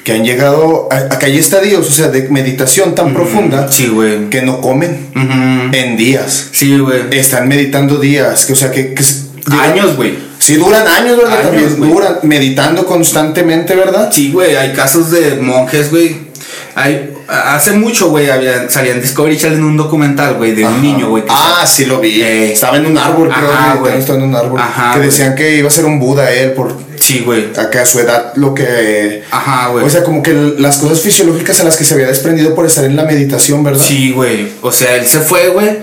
que 0.06 0.14
han 0.14 0.24
llegado 0.24 0.88
a, 0.92 1.14
a 1.14 1.20
que 1.20 1.26
hay 1.26 1.38
estadios, 1.38 1.88
o 1.88 1.92
sea, 1.92 2.08
de 2.08 2.30
meditación 2.30 2.96
tan 2.96 3.14
profunda 3.14 3.70
Sí, 3.70 3.88
güey. 3.90 4.30
que 4.30 4.42
no 4.42 4.62
comen 4.62 5.10
Ujú. 5.14 5.76
en 5.78 5.98
días. 5.98 6.48
Sí, 6.54 6.80
güey. 6.80 7.02
Están 7.12 7.48
meditando 7.50 7.98
días, 7.98 8.46
que 8.46 8.54
o 8.54 8.56
sea, 8.56 8.72
que... 8.72 8.94
que 8.94 9.04
Años, 9.52 9.96
güey. 9.98 10.29
Sí, 10.40 10.56
duran 10.56 10.88
años, 10.88 11.18
¿verdad? 11.18 11.34
Años, 11.40 11.50
También 11.52 11.78
güey. 11.78 11.92
duran 11.92 12.20
meditando 12.24 12.86
constantemente, 12.86 13.76
¿verdad? 13.76 14.10
Sí, 14.12 14.32
güey, 14.32 14.56
hay 14.56 14.74
casos 14.74 15.12
de 15.12 15.36
monjes, 15.36 15.92
güey. 15.92 16.30
Hay, 16.76 17.14
hace 17.28 17.74
mucho, 17.74 18.10
güey, 18.10 18.28
salía 18.70 18.94
en 18.94 19.02
Discovery 19.02 19.38
Channel 19.38 19.58
en 19.60 19.64
un 19.66 19.78
documental, 19.78 20.36
güey, 20.36 20.54
de 20.56 20.66
un 20.66 20.82
niño, 20.82 21.10
güey. 21.10 21.24
Ah, 21.28 21.66
sí 21.68 21.86
lo 21.86 22.00
vi. 22.00 22.22
Eh. 22.22 22.54
estaba 22.54 22.78
en 22.78 22.86
un 22.86 22.98
árbol, 22.98 23.30
creo. 23.30 23.52
Ajá, 23.52 23.76
güey. 23.76 23.98
Estaba 23.98 24.18
en 24.20 24.26
un 24.26 24.36
árbol. 24.36 24.60
Ajá, 24.60 24.92
que 24.94 25.00
güey. 25.00 25.10
decían 25.10 25.36
que 25.36 25.58
iba 25.58 25.68
a 25.68 25.72
ser 25.72 25.86
un 25.86 26.00
Buda 26.00 26.32
él 26.32 26.54
por 26.54 26.74
Sí, 27.00 27.24
güey. 27.26 27.50
acá 27.58 27.82
a 27.82 27.86
su 27.86 28.00
edad 28.00 28.34
lo 28.36 28.54
que... 28.54 29.24
Ajá, 29.32 29.70
güey. 29.70 29.84
O 29.86 29.90
sea, 29.90 30.04
como 30.04 30.22
que 30.24 30.34
las 30.58 30.78
cosas 30.78 31.02
fisiológicas 31.02 31.60
a 31.60 31.64
las 31.64 31.76
que 31.76 31.84
se 31.84 31.94
había 31.96 32.08
desprendido 32.08 32.56
por 32.56 32.66
estar 32.66 32.86
en 32.86 32.96
la 32.96 33.04
meditación, 33.04 33.64
¿verdad? 33.64 33.84
Sí, 33.86 34.12
güey. 34.12 34.48
O 34.62 34.72
sea, 34.72 34.96
él 34.96 35.06
se 35.06 35.20
fue, 35.20 35.50
güey, 35.50 35.80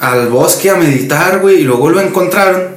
al 0.00 0.28
bosque 0.28 0.70
a 0.70 0.76
meditar, 0.76 1.40
güey, 1.40 1.60
y 1.60 1.64
luego 1.64 1.90
lo 1.90 2.00
encontraron. 2.00 2.73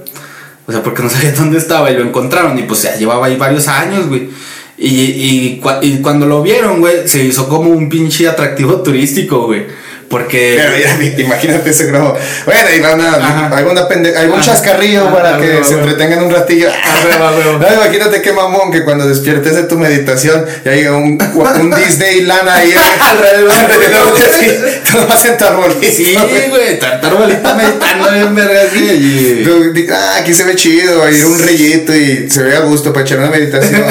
O 0.68 0.72
sea, 0.72 0.84
porque 0.84 1.02
no 1.02 1.10
sabía 1.10 1.32
dónde 1.38 1.58
estaba 1.58 1.90
y 1.90 1.96
lo 1.96 2.02
encontraron. 2.02 2.58
Y 2.60 2.64
pues 2.64 2.84
ya 2.84 2.96
llevaba 2.96 3.28
ahí 3.28 3.38
varios 3.38 3.68
años, 3.68 4.08
güey. 4.08 4.30
Y, 4.78 4.90
y, 4.90 5.62
y 5.82 6.02
cuando 6.02 6.28
lo 6.28 6.44
vieron, 6.44 6.80
güey, 6.80 7.08
se 7.08 7.24
hizo 7.24 7.50
como 7.50 7.72
un 7.72 7.90
pinche 7.90 8.28
atractivo 8.28 8.82
turístico, 8.84 9.46
güey. 9.48 9.66
Porque. 10.10 10.56
Pero 10.58 10.78
ya, 10.78 11.22
imagínate 11.22 11.70
ese 11.70 11.86
grobo. 11.88 12.18
Bueno, 12.46 12.62
ahí 12.72 12.80
va 12.80 12.94
una, 12.94 13.10
Ajá. 13.16 13.58
alguna 13.58 13.88
pende- 13.90 14.16
algún 14.16 14.40
Ajá. 14.40 14.52
chascarrillo 14.54 15.12
para 15.14 15.38
que 15.38 15.64
se 15.64 15.74
entretengan 15.74 16.24
un 16.24 16.32
ratillo. 16.32 16.70
a. 17.20 17.60
No, 17.60 17.74
imagínate 17.74 18.22
qué 18.22 18.32
mamón 18.32 18.72
que 18.72 18.84
cuando 18.86 19.08
despiertes 19.08 19.56
de 19.56 19.64
tu 19.64 19.78
meditación 19.78 20.46
ya 20.64 20.72
llega 20.72 20.96
un, 20.96 21.18
un 21.62 21.76
Disneyland 21.76 22.48
ahí 22.48 22.74
Alrededor, 23.00 23.52
de. 24.18 24.82
Todo 24.92 25.08
vas 25.08 25.26
en 25.26 25.38
tu 25.38 25.46
arbolito. 25.46 25.82
Sí, 25.92 26.16
güey, 26.50 26.80
tartar 26.80 27.14
bolita 27.16 27.54
meditando 27.54 28.12
bien 28.12 28.36
verga 28.36 28.62
así. 28.62 28.80
Y... 28.90 29.44
Tú 29.44 29.74
Ah, 29.94 30.18
aquí 30.22 30.34
se 30.34 30.44
ve 30.44 30.56
chido, 30.56 31.08
ir 31.10 31.26
un 31.26 31.40
reyito 31.40 31.96
y 31.96 32.30
se 32.30 32.44
ve 32.44 32.56
a 32.56 32.62
gusto 32.62 32.92
para 32.94 33.06
echar 33.06 33.20
una 33.20 33.30
meditación. 33.30 33.84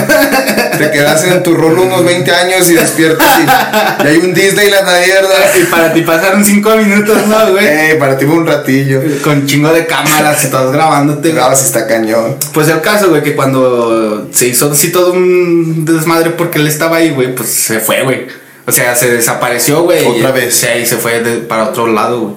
Te 0.79 0.91
quedas 0.91 1.25
en 1.25 1.43
tu 1.43 1.55
rol 1.55 1.79
unos 1.79 2.05
20 2.05 2.31
años 2.31 2.69
y 2.71 2.75
despiertas 2.75 3.27
y, 3.41 3.43
y 4.05 4.07
hay 4.07 4.17
un 4.19 4.35
Disneyland 4.35 4.89
ahí, 4.89 5.09
¿verdad? 5.11 5.51
y 5.61 5.65
para 5.65 5.93
ti 5.93 6.03
pasaron 6.03 6.45
cinco 6.45 6.77
minutos, 6.77 7.27
¿no, 7.27 7.53
güey? 7.53 7.67
Eh, 7.67 7.97
para 7.99 8.17
ti 8.19 8.27
fue 8.27 8.35
un 8.37 8.47
ratillo. 8.47 9.01
Con 9.23 9.47
chingo 9.47 9.73
de 9.73 9.87
cámaras 9.87 10.45
y 10.45 10.49
todos 10.51 10.73
grabándote. 10.73 11.33
Grabas 11.33 11.63
y 11.63 11.67
está 11.67 11.87
cañón. 11.87 12.37
Pues 12.53 12.69
el 12.69 12.81
caso, 12.81 13.09
güey, 13.11 13.23
que 13.23 13.35
cuando 13.35 14.29
se 14.33 14.49
hizo 14.49 14.71
así 14.73 14.91
todo 14.93 15.13
un 15.13 15.85
desmadre 15.85 16.31
porque 16.31 16.59
él 16.59 16.67
estaba 16.67 16.97
ahí, 16.99 17.11
güey, 17.11 17.35
pues 17.35 17.49
se 17.49 17.81
fue, 17.81 18.03
güey. 18.03 18.27
O 18.67 18.73
sea, 18.73 18.97
se 18.97 19.11
desapareció, 19.13 19.83
güey. 19.83 20.05
Otra 20.05 20.31
y- 20.31 20.33
vez. 20.33 20.55
Sí, 20.55 20.67
y 20.83 20.87
se 20.87 20.97
fue 20.97 21.21
de- 21.23 21.39
para 21.39 21.65
otro 21.65 21.87
lado, 21.87 22.21
güey. 22.21 22.35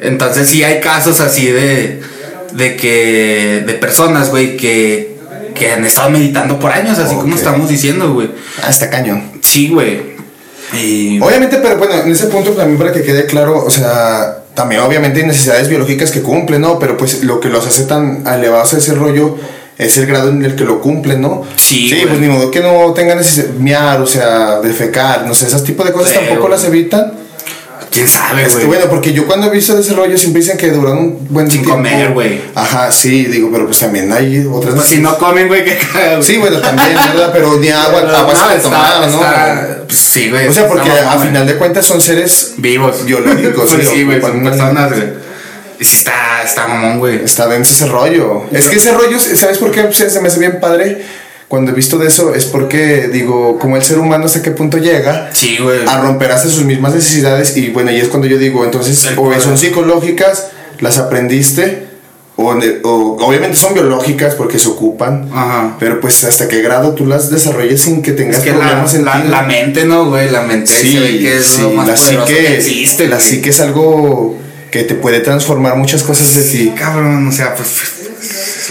Entonces 0.00 0.48
sí 0.48 0.64
hay 0.64 0.80
casos 0.80 1.20
así 1.20 1.46
de, 1.46 2.00
de 2.52 2.76
que, 2.76 3.62
de 3.64 3.74
personas, 3.74 4.30
güey, 4.30 4.56
que, 4.56 5.11
que 5.54 5.72
han 5.72 5.84
estado 5.84 6.10
meditando 6.10 6.58
por 6.58 6.72
años, 6.72 6.98
así 6.98 7.14
como 7.14 7.34
estamos 7.34 7.68
diciendo, 7.68 8.12
güey. 8.12 8.30
Ah, 8.62 8.70
está 8.70 8.90
cañón. 8.90 9.30
Sí, 9.42 9.68
güey. 9.68 10.12
Y... 10.72 11.20
Obviamente, 11.20 11.58
pero 11.62 11.76
bueno, 11.76 11.94
en 11.94 12.10
ese 12.10 12.26
punto 12.26 12.52
también 12.52 12.78
para 12.78 12.92
que 12.92 13.02
quede 13.02 13.26
claro, 13.26 13.64
o 13.64 13.70
sea, 13.70 14.38
también 14.54 14.80
obviamente 14.80 15.20
hay 15.20 15.26
necesidades 15.26 15.68
biológicas 15.68 16.10
que 16.10 16.22
cumplen, 16.22 16.62
¿no? 16.62 16.78
Pero 16.78 16.96
pues 16.96 17.24
lo 17.24 17.40
que 17.40 17.48
los 17.48 17.66
hace 17.66 17.84
tan 17.84 18.26
elevados 18.26 18.74
a 18.74 18.78
ese 18.78 18.94
rollo 18.94 19.36
es 19.78 19.96
el 19.96 20.06
grado 20.06 20.28
en 20.30 20.44
el 20.44 20.54
que 20.56 20.64
lo 20.64 20.80
cumplen, 20.80 21.20
¿no? 21.20 21.42
Sí, 21.56 21.88
Sí, 21.88 21.94
güey. 21.96 22.06
pues 22.08 22.20
ni 22.20 22.28
modo 22.28 22.50
que 22.50 22.60
no 22.60 22.92
tengan 22.94 23.18
necesidad 23.18 23.48
miar, 23.58 24.00
o 24.00 24.06
sea, 24.06 24.60
defecar, 24.60 25.26
no 25.26 25.34
sé, 25.34 25.46
ese 25.46 25.60
tipo 25.60 25.84
de 25.84 25.92
cosas 25.92 26.12
Pero, 26.12 26.26
tampoco 26.26 26.48
las 26.48 26.64
evitan. 26.64 27.12
¿Quién 27.92 28.08
sabe, 28.08 28.42
Este, 28.42 28.54
güey? 28.64 28.66
bueno, 28.68 28.86
porque 28.88 29.12
yo 29.12 29.26
cuando 29.26 29.48
he 29.48 29.50
visto 29.50 29.78
ese 29.78 29.92
rollo 29.92 30.16
siempre 30.16 30.40
dicen 30.40 30.56
que 30.56 30.70
duran 30.70 30.96
un 30.96 31.26
buen 31.28 31.50
Sin 31.50 31.60
tiempo. 31.60 31.76
comer, 31.76 32.12
güey. 32.12 32.40
Ajá, 32.54 32.90
sí, 32.90 33.26
digo, 33.26 33.50
pero 33.52 33.66
pues 33.66 33.78
también 33.80 34.10
hay 34.10 34.46
otras 34.50 34.74
Pues 34.74 34.86
si 34.88 34.98
no 34.98 35.18
comen, 35.18 35.46
güey, 35.46 35.62
que 35.64 35.76
caga, 35.76 36.12
güey. 36.12 36.22
Sí, 36.22 36.38
bueno, 36.38 36.58
también, 36.58 36.88
¿verdad? 36.94 37.30
Pero 37.32 37.58
ni 37.58 37.68
agua, 37.70 38.00
agua 38.00 38.32
no, 38.32 38.40
se 38.40 38.48
le 38.48 38.56
está- 38.56 38.62
tomaba, 38.62 39.06
¿no? 39.06 39.14
está- 39.20 39.78
pues 39.86 39.98
sí, 39.98 40.30
güey. 40.30 40.48
O 40.48 40.52
sea, 40.52 40.66
porque 40.68 40.90
a 40.90 41.18
final 41.18 41.46
de 41.46 41.56
cuentas 41.56 41.84
son 41.84 42.00
seres 42.00 42.54
Vivos. 42.56 43.04
biológicos, 43.04 43.70
Pues 43.74 43.88
sí, 43.92 44.04
güey, 44.04 44.20
son 44.22 44.42
personas, 44.42 44.90
güey. 44.90 45.22
Y 45.78 45.84
sí 45.84 45.96
está, 45.96 46.42
está 46.44 46.66
mamón, 46.68 46.98
güey. 46.98 47.24
Está 47.24 47.46
denso 47.48 47.72
ese 47.74 47.86
rollo. 47.92 48.44
Es 48.52 48.68
que 48.68 48.76
ese 48.76 48.92
rollo, 48.92 49.18
¿sabes 49.18 49.58
por 49.58 49.70
qué 49.70 49.92
se 49.92 50.20
me 50.20 50.28
hace 50.28 50.38
bien 50.38 50.60
padre? 50.60 51.02
Cuando 51.52 51.70
he 51.70 51.74
visto 51.74 51.98
de 51.98 52.08
eso, 52.08 52.34
es 52.34 52.46
porque, 52.46 53.10
digo, 53.12 53.58
como 53.58 53.76
el 53.76 53.82
ser 53.82 53.98
humano 53.98 54.24
hasta 54.24 54.40
qué 54.40 54.52
punto 54.52 54.78
llega 54.78 55.28
Sí, 55.34 55.58
a 55.86 56.00
romper 56.00 56.32
hasta 56.32 56.48
sus 56.48 56.64
mismas 56.64 56.94
necesidades. 56.94 57.58
Y 57.58 57.68
bueno, 57.68 57.90
y 57.90 57.98
es 57.98 58.08
cuando 58.08 58.26
yo 58.26 58.38
digo, 58.38 58.64
entonces, 58.64 59.04
El 59.04 59.18
o 59.18 59.38
son 59.38 59.58
psicológicas, 59.58 60.46
las 60.80 60.96
aprendiste, 60.96 61.88
o, 62.36 62.54
o 62.84 63.16
obviamente 63.26 63.54
son 63.54 63.74
biológicas 63.74 64.34
porque 64.34 64.58
se 64.58 64.68
ocupan. 64.68 65.28
Ajá. 65.30 65.76
Pero 65.78 66.00
pues 66.00 66.24
hasta 66.24 66.48
qué 66.48 66.62
grado 66.62 66.94
tú 66.94 67.04
las 67.04 67.28
desarrolles 67.28 67.82
sin 67.82 68.00
que 68.00 68.12
tengas 68.12 68.38
Es 68.38 68.44
que 68.44 68.52
la, 68.52 68.56
problemas 68.56 68.94
en 68.94 69.04
la, 69.04 69.22
la 69.22 69.42
mente, 69.42 69.84
¿no, 69.84 70.08
güey? 70.08 70.30
La 70.30 70.40
mente 70.44 70.72
se 70.72 71.00
ve 71.00 71.18
que 71.18 71.36
es 71.36 71.58
lo 71.58 71.72
más 71.72 71.86
la 71.86 71.94
poderoso 71.96 72.26
psique, 72.28 72.40
que 72.44 72.56
existe, 72.56 73.08
la 73.08 73.16
güey. 73.16 73.28
psique 73.28 73.50
es 73.50 73.60
algo 73.60 74.38
que 74.70 74.84
te 74.84 74.94
puede 74.94 75.20
transformar 75.20 75.76
muchas 75.76 76.02
cosas 76.02 76.34
de 76.34 76.50
ti. 76.50 76.72
Cabrón, 76.74 77.28
o 77.28 77.30
sea, 77.30 77.54
pues 77.54 77.68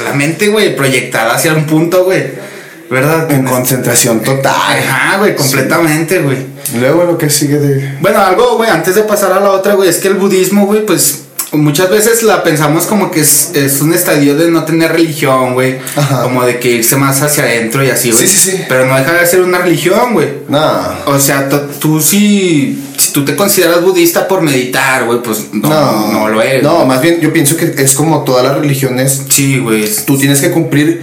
la 0.04 0.14
mente, 0.14 0.48
güey, 0.48 0.76
proyectada 0.76 1.36
hacia 1.36 1.54
un 1.54 1.68
punto, 1.68 2.06
güey. 2.06 2.50
¿Verdad? 2.92 3.32
En 3.32 3.46
concentración 3.46 4.20
total. 4.22 4.52
Ajá, 4.54 5.18
güey, 5.20 5.34
completamente, 5.36 6.20
güey. 6.20 6.38
Luego 6.78 7.06
lo 7.06 7.18
que 7.18 7.30
sigue 7.30 7.58
de. 7.58 7.98
Bueno, 8.02 8.20
algo, 8.20 8.58
güey, 8.58 8.70
antes 8.70 8.96
de 8.96 9.04
pasar 9.04 9.32
a 9.32 9.40
la 9.40 9.52
otra, 9.52 9.76
güey, 9.76 9.88
es 9.90 9.98
que 9.98 10.10
el 10.10 10.16
budismo, 10.16 10.66
güey, 10.66 10.86
pues 10.86 11.22
muchas 11.54 11.90
veces 11.90 12.22
la 12.24 12.44
pensamos 12.44 12.86
como 12.86 13.10
que 13.12 13.22
es, 13.22 13.52
es 13.56 13.82
un 13.82 13.94
estadio 13.94 14.36
de 14.36 14.50
no 14.52 14.66
tener 14.66 14.92
religión, 14.92 15.54
güey. 15.54 15.80
Ajá. 15.96 16.24
Como 16.24 16.44
de 16.44 16.60
que 16.60 16.70
irse 16.72 16.98
más 16.98 17.22
hacia 17.22 17.44
adentro 17.44 17.82
y 17.82 17.90
así, 17.90 18.12
güey. 18.12 18.28
Sí, 18.28 18.38
sí, 18.38 18.52
sí. 18.52 18.64
Pero 18.68 18.86
no 18.86 18.96
deja 18.98 19.14
de 19.14 19.26
ser 19.26 19.42
una 19.42 19.60
religión, 19.60 20.12
güey. 20.14 20.28
Nah. 20.50 21.06
O 21.06 21.18
sea, 21.18 21.48
tú- 21.48 22.02
sí, 22.02 22.84
si 22.98 23.12
tú 23.14 23.24
te 23.24 23.38
consideras 23.38 23.82
budista 23.82 24.28
por 24.28 24.42
meditar, 24.42 25.06
güey, 25.06 25.22
pues 25.22 25.46
no, 25.54 26.12
no, 26.12 26.28
lo 26.28 26.42
eres. 26.42 26.62
No, 26.62 26.86
más 26.86 27.02
bien 27.02 27.22
yo 27.22 27.32
pienso 27.32 27.56
que 27.56 27.74
es 27.78 27.94
como 27.94 28.26
todas 28.26 28.44
las 28.44 28.58
religiones. 28.58 29.24
Sí, 29.30 29.60
güey. 29.60 29.90
Tú 30.06 30.18
tienes 30.18 30.42
que 30.42 30.52
cumplir 30.52 31.02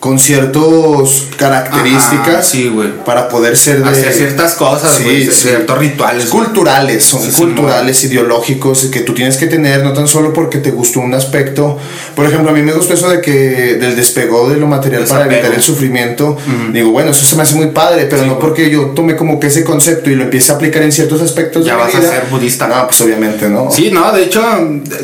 con 0.00 0.16
ciertas 0.20 1.24
características 1.36 2.28
Ajá, 2.28 2.42
sí, 2.42 2.68
güey. 2.68 2.88
para 3.04 3.28
poder 3.28 3.56
ser 3.56 3.82
de. 3.82 4.12
Ciertas 4.12 4.54
cosas, 4.54 4.94
Sí. 4.96 5.28
Ciertos 5.30 5.76
rituales. 5.78 6.26
culturales, 6.26 7.04
son 7.04 7.28
culturales, 7.32 8.04
ideológicos 8.04 8.86
que 8.92 9.00
tú 9.00 9.12
tienes 9.12 9.36
que 9.36 9.46
tener, 9.48 9.82
no 9.82 9.92
tan 9.92 10.06
solo 10.06 10.32
porque 10.32 10.58
te 10.58 10.70
gustó 10.70 11.00
un 11.00 11.14
aspecto. 11.14 11.78
Por 12.14 12.26
ejemplo, 12.26 12.50
a 12.50 12.54
mí 12.54 12.62
me 12.62 12.72
gustó 12.72 12.94
eso 12.94 13.08
de 13.08 13.20
que 13.20 13.74
del 13.74 13.96
despegó 13.96 14.48
de 14.48 14.56
lo 14.56 14.66
material 14.68 15.04
para 15.04 15.26
evitar 15.26 15.52
el 15.52 15.62
sufrimiento. 15.62 16.36
Digo, 16.72 16.90
bueno, 16.90 17.10
eso 17.10 17.24
se 17.24 17.34
me 17.34 17.42
hace 17.42 17.56
muy 17.56 17.68
padre, 17.68 18.06
pero 18.08 18.24
no 18.24 18.38
porque 18.38 18.70
yo 18.70 18.86
tome 18.94 19.16
como 19.16 19.40
que 19.40 19.48
ese 19.48 19.64
concepto 19.64 20.10
y 20.10 20.14
lo 20.14 20.24
empiece 20.24 20.52
a 20.52 20.56
aplicar 20.56 20.82
en 20.82 20.92
ciertos 20.92 21.20
aspectos 21.22 21.64
Ya 21.64 21.72
de 21.72 21.78
mi 21.78 21.92
vas 21.92 21.94
a 21.94 22.00
ser 22.08 22.26
budista. 22.30 22.68
No, 22.68 22.86
pues 22.86 23.00
obviamente 23.00 23.48
no. 23.48 23.68
Sí, 23.70 23.90
no, 23.90 24.12
de 24.12 24.24
hecho, 24.24 24.42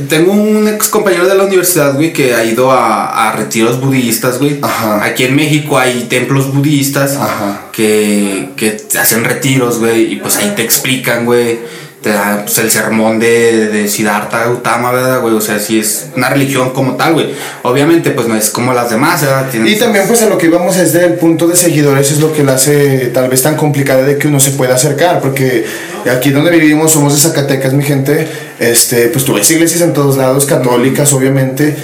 tengo 0.08 0.32
un 0.32 0.68
ex 0.68 0.88
compañero 0.88 1.26
de 1.26 1.34
la 1.34 1.44
universidad, 1.44 1.94
güey, 1.94 2.12
que 2.12 2.34
ha 2.34 2.44
ido 2.44 2.70
a, 2.70 3.28
a 3.28 3.32
retiros 3.32 3.80
budistas, 3.80 4.38
güey. 4.38 4.58
Ajá. 4.62 4.83
Aquí 5.02 5.24
en 5.24 5.36
México 5.36 5.78
hay 5.78 6.06
templos 6.08 6.52
budistas 6.52 7.16
Ajá. 7.16 7.66
que, 7.72 8.50
que 8.56 8.76
hacen 8.98 9.24
retiros, 9.24 9.78
güey, 9.78 10.12
y 10.12 10.16
pues 10.16 10.36
ahí 10.36 10.52
te 10.56 10.62
explican, 10.62 11.24
güey. 11.24 11.58
Te 12.02 12.10
da 12.10 12.42
pues, 12.42 12.58
el 12.58 12.70
sermón 12.70 13.18
de, 13.18 13.68
de 13.68 13.88
Siddhartha 13.88 14.40
Gautama, 14.40 14.92
¿verdad, 14.92 15.22
güey? 15.22 15.34
O 15.34 15.40
sea, 15.40 15.58
sí 15.58 15.78
es 15.78 16.08
una 16.14 16.28
religión 16.28 16.74
como 16.74 16.96
tal, 16.96 17.14
güey. 17.14 17.34
Obviamente, 17.62 18.10
pues 18.10 18.28
no 18.28 18.36
es 18.36 18.50
como 18.50 18.74
las 18.74 18.90
demás, 18.90 19.22
¿verdad? 19.22 19.48
Y 19.54 19.76
también 19.76 20.06
pues 20.06 20.20
a 20.20 20.26
lo 20.26 20.36
que 20.36 20.46
íbamos 20.46 20.76
es 20.76 20.92
del 20.92 21.14
punto 21.14 21.46
de 21.46 21.56
seguidores 21.56 22.12
es 22.12 22.20
lo 22.20 22.30
que 22.30 22.44
la 22.44 22.54
hace 22.54 23.06
tal 23.06 23.30
vez 23.30 23.42
tan 23.42 23.56
complicada 23.56 24.02
de 24.02 24.18
que 24.18 24.28
uno 24.28 24.38
se 24.38 24.50
pueda 24.50 24.74
acercar 24.74 25.20
porque 25.20 25.64
aquí 26.14 26.30
donde 26.30 26.50
vivimos 26.50 26.92
somos 26.92 27.14
de 27.14 27.20
Zacatecas 27.20 27.72
mi 27.72 27.82
gente 27.82 28.28
este 28.58 29.08
pues 29.08 29.24
tú 29.24 29.32
ves 29.34 29.50
iglesias 29.50 29.80
en 29.80 29.94
todos 29.94 30.16
lados 30.18 30.44
católicas 30.44 31.12
obviamente 31.14 31.74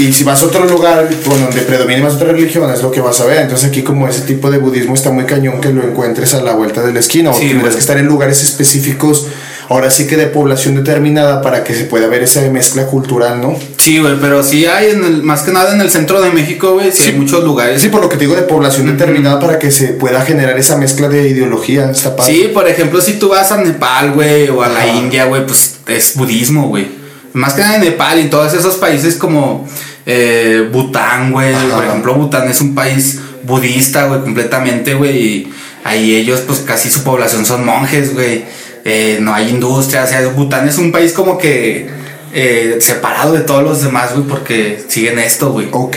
y 0.00 0.12
si 0.12 0.24
vas 0.24 0.42
a 0.42 0.46
otro 0.46 0.66
lugar 0.66 1.08
con 1.24 1.40
donde 1.40 1.60
predominen 1.62 2.02
más 2.02 2.14
otras 2.14 2.32
religiones 2.32 2.82
lo 2.82 2.90
que 2.90 3.00
vas 3.00 3.20
a 3.20 3.26
ver 3.26 3.42
entonces 3.42 3.68
aquí 3.68 3.82
como 3.82 4.08
ese 4.08 4.22
tipo 4.22 4.50
de 4.50 4.58
budismo 4.58 4.94
está 4.94 5.10
muy 5.10 5.24
cañón 5.24 5.60
que 5.60 5.72
lo 5.72 5.82
encuentres 5.82 6.34
a 6.34 6.42
la 6.42 6.54
vuelta 6.54 6.82
de 6.82 6.92
la 6.92 7.00
esquina 7.00 7.30
o 7.30 7.34
Sí, 7.34 7.48
tendrás 7.48 7.74
que 7.74 7.80
estar 7.80 7.98
en 7.98 8.06
lugares 8.06 8.42
específicos 8.42 9.26
ahora 9.68 9.90
sí 9.90 10.06
que 10.06 10.16
de 10.16 10.26
población 10.26 10.74
determinada 10.74 11.42
para 11.42 11.62
que 11.64 11.74
se 11.74 11.84
pueda 11.84 12.08
ver 12.08 12.22
esa 12.22 12.40
mezcla 12.50 12.86
cultural 12.86 13.40
¿no? 13.40 13.56
Sí, 13.80 13.98
güey, 13.98 14.16
pero 14.20 14.42
sí 14.42 14.66
hay, 14.66 14.90
en 14.90 15.04
el, 15.04 15.22
más 15.22 15.42
que 15.42 15.52
nada 15.52 15.72
en 15.72 15.80
el 15.80 15.90
centro 15.90 16.20
de 16.20 16.30
México, 16.30 16.74
güey, 16.74 16.92
sí, 16.92 17.04
hay 17.04 17.12
muchos 17.14 17.42
lugares. 17.42 17.80
Sí, 17.80 17.88
por 17.88 18.02
lo 18.02 18.08
que 18.10 18.16
te 18.16 18.24
digo 18.24 18.36
de 18.36 18.42
población 18.42 18.86
determinada 18.86 19.40
para 19.40 19.58
que 19.58 19.70
se 19.70 19.88
pueda 19.88 20.20
generar 20.22 20.58
esa 20.58 20.76
mezcla 20.76 21.08
de 21.08 21.28
ideología. 21.28 21.90
Está 21.90 22.14
padre. 22.14 22.32
Sí, 22.32 22.50
por 22.52 22.68
ejemplo, 22.68 23.00
si 23.00 23.14
tú 23.14 23.30
vas 23.30 23.50
a 23.52 23.56
Nepal, 23.56 24.12
güey, 24.12 24.48
o 24.50 24.62
a 24.62 24.68
la. 24.68 24.86
India, 24.86 25.24
güey, 25.24 25.46
pues 25.46 25.76
es 25.86 26.14
budismo, 26.14 26.68
güey. 26.68 26.88
Más 27.32 27.54
que 27.54 27.62
nada 27.62 27.76
en 27.76 27.82
Nepal 27.82 28.18
y 28.18 28.22
en 28.22 28.30
todos 28.30 28.52
esos 28.52 28.76
países 28.76 29.16
como 29.16 29.66
eh, 30.06 30.68
Bután, 30.72 31.32
güey. 31.32 31.54
Por 31.54 31.84
ejemplo, 31.84 32.14
Bután 32.14 32.48
es 32.48 32.60
un 32.60 32.74
país 32.74 33.20
budista, 33.42 34.04
güey, 34.06 34.20
completamente, 34.20 34.94
güey. 34.94 35.16
Y 35.18 35.52
ahí 35.84 36.14
ellos, 36.14 36.40
pues 36.46 36.60
casi 36.60 36.90
su 36.90 37.02
población 37.04 37.44
son 37.46 37.64
monjes, 37.64 38.14
güey. 38.14 38.44
Eh, 38.84 39.18
no 39.20 39.34
hay 39.34 39.50
industria, 39.50 40.04
o 40.04 40.06
sea, 40.06 40.26
Bután 40.28 40.66
es 40.66 40.78
un 40.78 40.90
país 40.90 41.12
como 41.12 41.36
que 41.36 41.88
eh, 42.32 42.78
separado 42.80 43.32
de 43.34 43.40
todos 43.40 43.62
los 43.62 43.82
demás, 43.82 44.12
güey, 44.14 44.26
porque 44.26 44.82
siguen 44.88 45.18
esto, 45.18 45.52
güey. 45.52 45.68
Ok. 45.72 45.96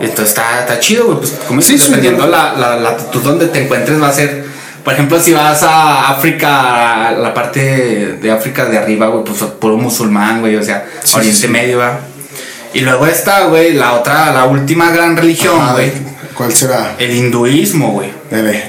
Entonces 0.00 0.28
está, 0.28 0.60
está 0.60 0.78
chido, 0.78 1.06
güey. 1.06 1.18
Pues 1.18 1.32
como 1.48 1.60
Sí, 1.60 1.76
dependiendo 1.76 2.24
sí. 2.24 2.30
la, 2.30 2.54
la 2.54 2.76
latitud 2.76 3.20
donde 3.22 3.46
te 3.46 3.64
encuentres, 3.64 4.00
va 4.00 4.08
a 4.08 4.12
ser. 4.12 4.44
Por 4.84 4.94
ejemplo, 4.94 5.20
si 5.20 5.32
vas 5.32 5.62
a 5.62 6.10
África, 6.10 7.08
a 7.08 7.12
la 7.12 7.34
parte 7.34 8.18
de 8.20 8.30
África 8.30 8.64
de 8.64 8.78
arriba, 8.78 9.08
güey, 9.08 9.24
pues 9.24 9.42
puro 9.60 9.76
musulmán, 9.76 10.40
güey, 10.40 10.56
o 10.56 10.62
sea, 10.62 10.86
Sí, 11.02 11.16
Oriente 11.16 11.38
sí. 11.38 11.48
Medio, 11.48 11.78
va. 11.78 12.00
Y 12.72 12.80
luego 12.80 13.06
está, 13.06 13.46
güey, 13.46 13.72
la 13.74 13.94
otra, 13.94 14.32
la 14.32 14.44
última 14.44 14.90
gran 14.90 15.16
religión, 15.16 15.58
güey. 15.72 15.90
¿Cuál 16.34 16.52
será? 16.54 16.94
El 16.98 17.14
hinduismo, 17.14 17.92
güey. 17.92 18.10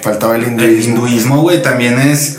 Faltaba 0.01 0.35
el 0.35 0.43
El 0.43 0.49
hinduismo. 0.49 0.95
hinduismo, 0.95 1.41
güey, 1.41 1.61
también 1.61 1.99
es. 1.99 2.37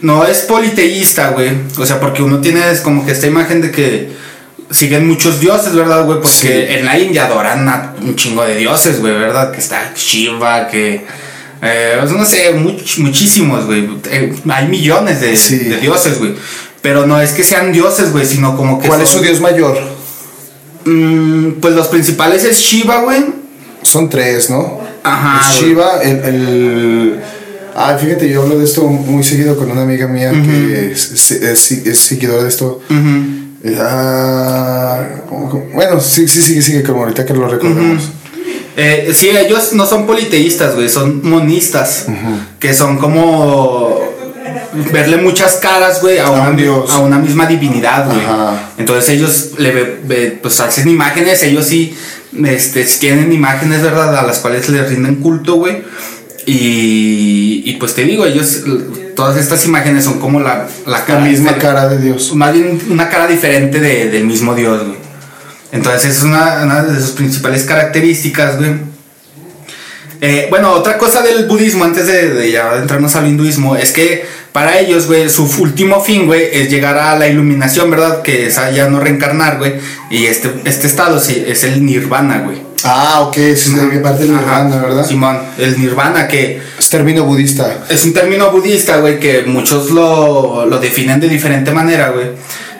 No 0.00 0.24
es 0.24 0.38
politeísta, 0.40 1.30
güey. 1.30 1.50
O 1.78 1.86
sea, 1.86 1.98
porque 1.98 2.22
uno 2.22 2.40
tiene 2.40 2.60
como 2.84 3.04
que 3.04 3.12
esta 3.12 3.26
imagen 3.26 3.60
de 3.62 3.70
que 3.72 4.10
siguen 4.70 5.08
muchos 5.08 5.40
dioses, 5.40 5.74
¿verdad, 5.74 6.04
güey? 6.04 6.20
Porque 6.20 6.36
Sí. 6.38 6.48
en 6.52 6.84
la 6.84 6.98
India 6.98 7.24
adoran 7.24 7.66
a 7.68 7.94
un 8.00 8.14
chingo 8.14 8.44
de 8.44 8.54
dioses, 8.56 9.00
güey, 9.00 9.14
¿verdad? 9.14 9.50
Que 9.50 9.58
está 9.58 9.92
Shiva, 9.96 10.68
que. 10.68 11.04
eh, 11.62 11.96
pues, 11.98 12.12
no 12.12 12.24
sé, 12.24 12.54
much- 12.54 12.98
muchísimos, 12.98 13.64
güey. 13.64 13.88
Eh, 14.10 14.32
hay 14.48 14.68
millones 14.68 15.20
de, 15.20 15.36
Sí. 15.36 15.56
de 15.58 15.78
dioses, 15.78 16.18
güey. 16.18 16.34
Pero 16.82 17.06
no 17.06 17.20
es 17.20 17.32
que 17.32 17.42
sean 17.42 17.72
dioses, 17.72 18.12
güey, 18.12 18.24
sino 18.26 18.56
como 18.56 18.78
que. 18.78 18.86
¿Cuál 18.86 19.00
es 19.00 19.08
su 19.08 19.20
dios 19.20 19.40
mayor? 19.40 19.76
Mm, 20.88 21.60
pues 21.60 21.74
los 21.74 21.88
principales 21.88 22.44
es 22.44 22.58
Shiva, 22.58 23.02
güey. 23.02 23.24
Son 23.82 24.08
tres, 24.08 24.50
¿no? 24.50 24.80
Ajá, 25.04 25.40
Es 25.40 25.58
güey. 25.60 25.70
Shiva, 25.70 26.02
el, 26.02 26.16
el- 26.24 27.20
Ah, 27.80 27.96
fíjate, 27.96 28.28
yo 28.28 28.42
hablo 28.42 28.58
de 28.58 28.64
esto 28.64 28.82
muy 28.88 29.22
seguido 29.22 29.56
con 29.56 29.70
una 29.70 29.82
amiga 29.82 30.08
mía 30.08 30.32
que 30.32 30.90
es, 30.90 31.12
es- 31.12 31.30
es- 31.30 31.70
es 31.86 31.98
seguidora 31.98 32.42
de 32.42 32.48
esto. 32.48 32.80
Ujú. 32.90 33.38
Eh, 33.62 33.78
ah, 33.80 35.04
¿cómo- 35.28 35.48
cómo? 35.48 35.64
Bueno, 35.74 36.00
sí, 36.00 36.26
sí, 36.26 36.42
sí, 36.42 36.60
sigue 36.60 36.82
como 36.82 37.00
ahorita 37.02 37.24
que 37.24 37.34
lo 37.34 37.46
recordemos. 37.46 38.02
Eh, 38.76 39.10
sí, 39.14 39.28
ellos 39.30 39.72
no 39.74 39.86
son 39.86 40.06
politeístas, 40.06 40.74
güey, 40.74 40.88
son 40.88 41.20
monistas. 41.28 42.06
Que 42.58 42.74
son 42.74 42.98
como 42.98 44.00
verle 44.92 45.16
muchas 45.18 45.56
caras, 45.56 46.00
güey, 46.00 46.18
a, 46.18 46.30
una, 46.30 46.50
dios. 46.52 46.90
a 46.90 46.98
una 46.98 47.18
misma 47.18 47.46
divinidad, 47.46 48.06
güey. 48.06 48.20
Ajá. 48.24 48.70
Entonces 48.78 49.08
ellos 49.10 49.50
le 49.58 49.82
pues 50.42 50.58
hacen 50.60 50.88
imágenes, 50.88 51.42
ellos 51.42 51.66
sí 51.66 51.96
este, 52.44 52.84
tienen 52.84 53.32
imágenes, 53.32 53.82
¿verdad? 53.82 54.16
A 54.16 54.22
las 54.22 54.38
cuales 54.38 54.68
les 54.68 54.88
rinden 54.88 55.16
culto, 55.16 55.54
güey. 55.56 55.82
Y, 56.46 57.62
y 57.66 57.76
pues 57.78 57.94
te 57.94 58.04
digo, 58.04 58.24
ellos 58.24 58.62
todas 59.14 59.36
estas 59.36 59.64
imágenes 59.66 60.04
son 60.04 60.18
como 60.18 60.40
la, 60.40 60.66
la, 60.86 61.04
La 61.06 61.18
misma 61.20 61.52
diferente- 61.52 61.58
cara 61.60 61.88
de 61.88 61.98
Dios. 61.98 62.34
Más 62.34 62.52
bien 62.54 62.80
una 62.88 63.08
cara 63.10 63.26
diferente 63.26 63.80
de- 63.80 64.08
del 64.10 64.24
mismo 64.24 64.54
Dios, 64.54 64.82
güey. 64.84 64.96
Entonces, 65.72 66.16
es 66.16 66.22
una, 66.22 66.62
una 66.64 66.82
de 66.82 66.98
sus 66.98 67.10
principales 67.10 67.64
características, 67.64 68.56
güey. 68.56 68.70
Eh, 70.20 70.46
bueno, 70.50 70.72
otra 70.72 70.96
cosa 70.98 71.20
del 71.22 71.46
budismo, 71.46 71.84
antes 71.84 72.06
de, 72.06 72.30
de 72.30 72.50
ya 72.50 72.76
entrarnos 72.76 73.14
al 73.16 73.28
hinduismo, 73.28 73.76
es 73.76 73.92
que 73.92 74.24
para 74.58 74.80
ellos, 74.80 75.06
güey, 75.06 75.28
su 75.30 75.44
último 75.60 76.00
fin, 76.02 76.26
güey, 76.26 76.48
es 76.52 76.68
llegar 76.68 76.98
a 76.98 77.16
la 77.16 77.28
iluminación, 77.28 77.92
¿verdad? 77.92 78.22
Que 78.22 78.48
es 78.48 78.58
a 78.58 78.72
ya 78.72 78.88
no 78.88 78.98
reencarnar, 78.98 79.58
güey. 79.58 79.74
Y 80.10 80.26
este, 80.26 80.52
este 80.64 80.88
estado 80.88 81.20
sí, 81.20 81.44
es 81.46 81.62
el 81.62 81.86
nirvana, 81.86 82.40
güey. 82.40 82.60
Ah, 82.82 83.20
ok, 83.20 83.36
es 83.36 83.70
parte 84.02 84.24
del 84.24 84.34
Ajá, 84.34 84.64
nirvana, 84.64 84.82
¿verdad? 84.84 85.06
Simón, 85.06 85.38
el 85.58 85.78
nirvana, 85.80 86.26
que 86.26 86.60
Es 86.76 86.90
término 86.90 87.22
budista. 87.24 87.84
es 87.88 88.04
un 88.04 88.12
término 88.12 88.50
budista, 88.50 88.96
güey, 88.96 89.20
que 89.20 89.44
muchos 89.46 89.92
lo, 89.92 90.66
lo 90.66 90.80
definen 90.80 91.20
de 91.20 91.28
diferente 91.28 91.70
manera, 91.70 92.08
güey. 92.10 92.26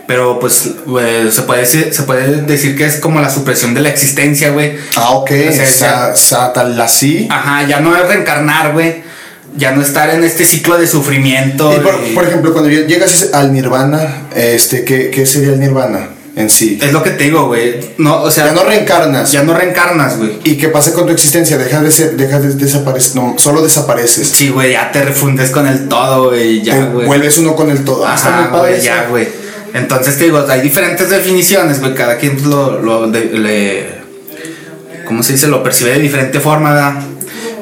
Pero 0.09 0.41
pues 0.41 0.71
güey, 0.85 1.31
se, 1.31 1.43
puede 1.43 1.61
decir, 1.61 1.91
se 1.93 2.03
puede 2.03 2.43
decir 2.43 2.77
que 2.77 2.87
es 2.87 2.97
como 2.97 3.21
la 3.21 3.31
supresión 3.31 3.73
de 3.73 3.83
la 3.83 3.91
existencia, 3.91 4.51
güey. 4.51 4.73
Ah, 4.97 5.11
ok. 5.11 5.31
O 5.49 5.53
sea, 5.53 5.67
Sa- 5.67 6.17
Satalasi. 6.17 7.29
Ajá, 7.31 7.69
ya 7.69 7.79
no 7.79 7.95
es 7.97 8.09
reencarnar, 8.09 8.73
güey. 8.73 9.07
Ya 9.59 9.73
no 9.73 9.83
estar 9.83 10.09
en 10.11 10.23
este 10.25 10.45
ciclo 10.45 10.79
de 10.79 10.87
sufrimiento. 10.87 11.75
Y 11.77 11.81
por, 11.81 11.95
y- 12.07 12.15
por 12.15 12.25
ejemplo, 12.25 12.53
cuando 12.53 12.71
lle- 12.71 12.87
llegas 12.87 13.31
al 13.33 13.53
nirvana, 13.53 14.29
este, 14.35 14.85
¿qué, 14.85 15.11
qué 15.11 15.27
sería 15.27 15.49
el 15.51 15.59
nirvana 15.61 16.11
en 16.37 16.49
sí? 16.49 16.79
Es 16.81 16.93
lo 16.93 17.03
que 17.03 17.11
te 17.11 17.25
digo, 17.25 17.47
güey. 17.47 17.81
No, 17.99 18.23
o 18.23 18.31
sea, 18.31 18.47
Ya 18.47 18.53
no 18.53 18.63
reencarnas. 18.63 19.33
ya 19.33 19.43
no 19.43 19.55
reencarnas, 19.55 20.17
güey. 20.19 20.39
¿Y 20.45 20.57
qué 20.57 20.69
pasa 20.69 20.93
con 20.93 21.07
tu 21.07 21.13
existencia? 21.13 21.59
Dejas 21.59 21.83
de 21.83 21.91
ser, 21.91 22.17
dejas 22.17 22.43
de 22.43 22.55
desaparecer, 22.55 23.17
no, 23.17 23.35
solo 23.39 23.61
desapareces. 23.63 24.29
Sí, 24.29 24.51
güey, 24.51 24.73
ya 24.73 24.93
te 24.93 25.03
refundes 25.05 25.51
con 25.51 25.67
el 25.67 25.89
todo, 25.89 26.29
güey. 26.29 26.63
Ya, 26.63 26.85
güey. 26.87 27.07
vuelves 27.07 27.37
uno 27.39 27.57
con 27.57 27.71
el 27.71 27.85
todo. 27.85 28.07
Ah, 28.07 28.15
Ajá, 28.15 28.51
güey, 28.57 28.81
ya, 28.81 29.07
güey. 29.11 29.27
Entonces 29.75 30.17
te 30.19 30.25
digo, 30.25 30.47
hay 30.49 30.61
diferentes 30.61 31.11
definiciones, 31.11 31.81
güey. 31.81 31.95
Cada 31.95 32.17
quien 32.17 32.39
lo, 32.49 32.81
lo 32.81 33.11
de- 33.11 33.25
le. 33.39 33.99
¿Cómo 35.05 35.23
se 35.23 35.33
dice? 35.33 35.47
Lo 35.49 35.63
percibe 35.63 35.91
de 35.93 35.99
diferente 36.01 36.39
forma, 36.41 36.73
¿verdad? 36.75 36.95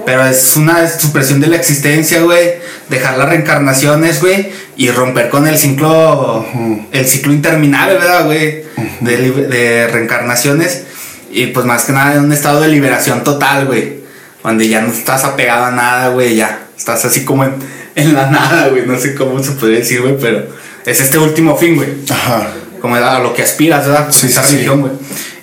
Pero 0.06 0.24
es 0.24 0.56
una 0.56 0.88
supresión 0.88 1.40
de 1.40 1.48
la 1.48 1.56
existencia, 1.56 2.22
güey. 2.22 2.54
Dejar 2.88 3.18
las 3.18 3.28
reencarnaciones, 3.28 4.20
güey. 4.20 4.50
Y 4.76 4.88
romper 4.90 5.28
con 5.28 5.48
el 5.48 5.58
ciclo. 5.58 6.46
El 6.92 7.06
ciclo 7.06 7.32
interminable, 7.32 7.94
¿verdad, 7.94 8.24
güey? 8.24 8.62
de, 9.00 9.88
reencarnaciones. 9.92 10.84
Y 11.32 11.48
pues 11.48 11.66
más 11.66 11.84
que 11.84 11.92
nada 11.92 12.14
en 12.14 12.24
un 12.24 12.32
estado 12.32 12.60
de 12.60 12.68
liberación 12.68 13.24
total, 13.24 13.66
güey. 13.66 13.96
Donde 14.44 14.68
ya 14.68 14.80
no 14.80 14.92
estás 14.92 15.24
apegado 15.24 15.64
a 15.64 15.70
nada, 15.72 16.10
güey. 16.10 16.36
Ya. 16.36 16.60
Estás 16.78 17.04
así 17.04 17.24
como 17.24 17.42
en, 17.42 17.54
en 17.96 18.14
la 18.14 18.30
nada, 18.30 18.68
güey. 18.68 18.86
No 18.86 18.96
sé 18.96 19.16
cómo 19.16 19.42
se 19.42 19.52
podría 19.52 19.80
decir, 19.80 20.02
güey. 20.02 20.16
Pero 20.20 20.46
es 20.84 21.00
este 21.00 21.18
último 21.18 21.56
fin, 21.56 21.74
güey 21.74 21.88
Ajá. 22.08 22.46
como 22.80 22.94
a 22.94 23.18
lo 23.18 23.34
que 23.34 23.42
aspiras, 23.42 23.88
¿verdad? 23.88 24.06
Sí, 24.10 24.28
Esa 24.28 24.44
sí, 24.44 24.52
religión, 24.52 24.82
güey. 24.82 24.92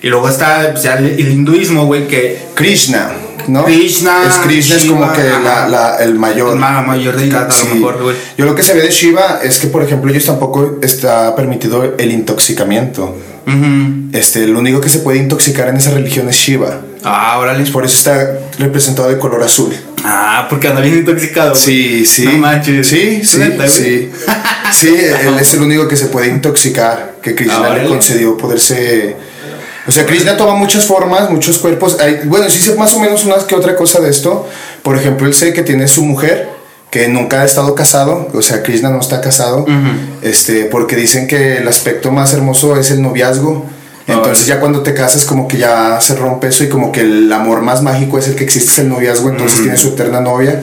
Y 0.00 0.08
luego 0.08 0.30
está 0.30 0.70
pues, 0.70 0.84
ya 0.84 0.94
el, 0.94 1.04
el 1.04 1.32
hinduismo, 1.32 1.84
güey, 1.84 2.08
que 2.08 2.38
Krishna, 2.54 3.10
¿no? 3.48 3.64
Krishna, 3.64 4.22
Es 4.28 4.34
Krishna, 4.46 4.76
es 4.76 4.82
Shiva, 4.82 4.98
como 5.00 5.12
que 5.12 5.22
la, 5.22 5.68
la- 5.68 5.96
el 5.98 6.14
mayor. 6.14 6.54
es 6.54 6.60
la 6.60 6.82
mayor 6.82 7.16
deidad, 7.16 7.48
a 7.48 7.52
Sí. 7.52 7.66
lo 7.68 7.74
mejor, 7.76 8.02
güey. 8.02 8.16
Yo 8.38 8.44
lo 8.44 8.54
que 8.54 8.62
se 8.62 8.74
ve 8.74 8.82
de 8.82 8.90
Shiva 8.90 9.40
es 9.42 9.58
que, 9.58 9.66
por 9.68 9.82
ejemplo, 9.82 10.10
ellos 10.10 10.24
tampoco 10.26 10.78
está 10.82 11.34
permitido 11.36 11.94
el 11.98 12.10
intoxicamiento. 12.12 13.16
Ujú. 13.46 14.08
Este, 14.12 14.46
lo 14.46 14.58
único 14.60 14.80
que 14.80 14.88
se 14.88 15.00
puede 15.00 15.18
intoxicar 15.18 15.68
en 15.68 15.76
esa 15.76 15.90
religión 15.90 16.28
es 16.28 16.36
Shiva. 16.36 16.80
Ah, 17.04 17.38
órale. 17.38 17.64
Por 17.70 17.84
eso 17.84 17.96
está 17.98 18.38
representado 18.58 19.08
de 19.10 19.18
color 19.18 19.42
azul. 19.42 19.74
Ah, 20.02 20.46
porque 20.48 20.68
anda 20.68 20.80
bien 20.80 20.98
intoxicado. 20.98 21.50
güey. 21.50 21.60
Sí, 21.62 22.06
sí. 22.06 22.24
No 22.24 22.38
manches. 22.38 22.86
Sí, 22.86 23.22
sí, 23.24 23.40
sí. 23.68 24.10
Sí, 24.72 24.88
él 25.26 25.38
es 25.38 25.54
el 25.54 25.60
único 25.62 25.86
que 25.86 25.96
se 25.96 26.06
puede 26.06 26.28
intoxicar, 26.28 27.16
que 27.22 27.34
Krishna 27.34 27.66
Ah, 27.70 27.76
le 27.76 27.86
concedió 27.88 28.36
poderse... 28.36 29.16
O 29.86 29.92
sea, 29.92 30.06
Krishna 30.06 30.36
toma 30.36 30.54
muchas 30.54 30.86
formas, 30.86 31.30
muchos 31.30 31.58
cuerpos. 31.58 31.98
Hay- 32.00 32.20
bueno, 32.24 32.48
sí 32.48 32.58
sé 32.60 32.74
más 32.76 32.94
o 32.94 33.00
menos 33.00 33.24
una 33.24 33.36
que 33.46 33.54
otra 33.54 33.76
cosa 33.76 34.00
de 34.00 34.08
esto. 34.10 34.46
Por 34.82 34.96
ejemplo, 34.96 35.26
él 35.26 35.34
sé 35.34 35.52
que 35.52 35.62
tiene 35.62 35.88
su 35.88 36.04
mujer, 36.04 36.48
que 36.90 37.08
nunca 37.08 37.42
ha 37.42 37.44
estado 37.44 37.74
casado. 37.74 38.28
O 38.32 38.40
sea, 38.42 38.62
Krishna 38.62 38.88
no 38.90 39.00
está 39.00 39.20
casado. 39.20 39.64
este, 40.22 40.64
porque 40.66 40.96
dicen 40.96 41.26
que 41.26 41.58
el 41.58 41.68
aspecto 41.68 42.10
más 42.10 42.32
hermoso 42.32 42.76
es 42.78 42.90
el 42.90 43.02
noviazgo. 43.02 43.66
Entonces 44.06 44.46
ya 44.46 44.60
cuando 44.60 44.82
te 44.82 44.92
casas 44.92 45.24
como 45.24 45.48
que 45.48 45.56
ya 45.56 45.98
se 46.00 46.14
rompe 46.14 46.48
eso 46.48 46.62
y 46.62 46.68
como 46.68 46.92
que 46.92 47.00
el 47.00 47.32
amor 47.32 47.62
más 47.62 47.82
mágico 47.82 48.18
es 48.18 48.28
el 48.28 48.34
que 48.36 48.44
existe 48.44 48.70
es 48.70 48.78
el 48.80 48.88
noviazgo, 48.90 49.30
entonces 49.30 49.62
tiene 49.62 49.78
su 49.78 49.88
eterna 49.88 50.20
novia 50.20 50.62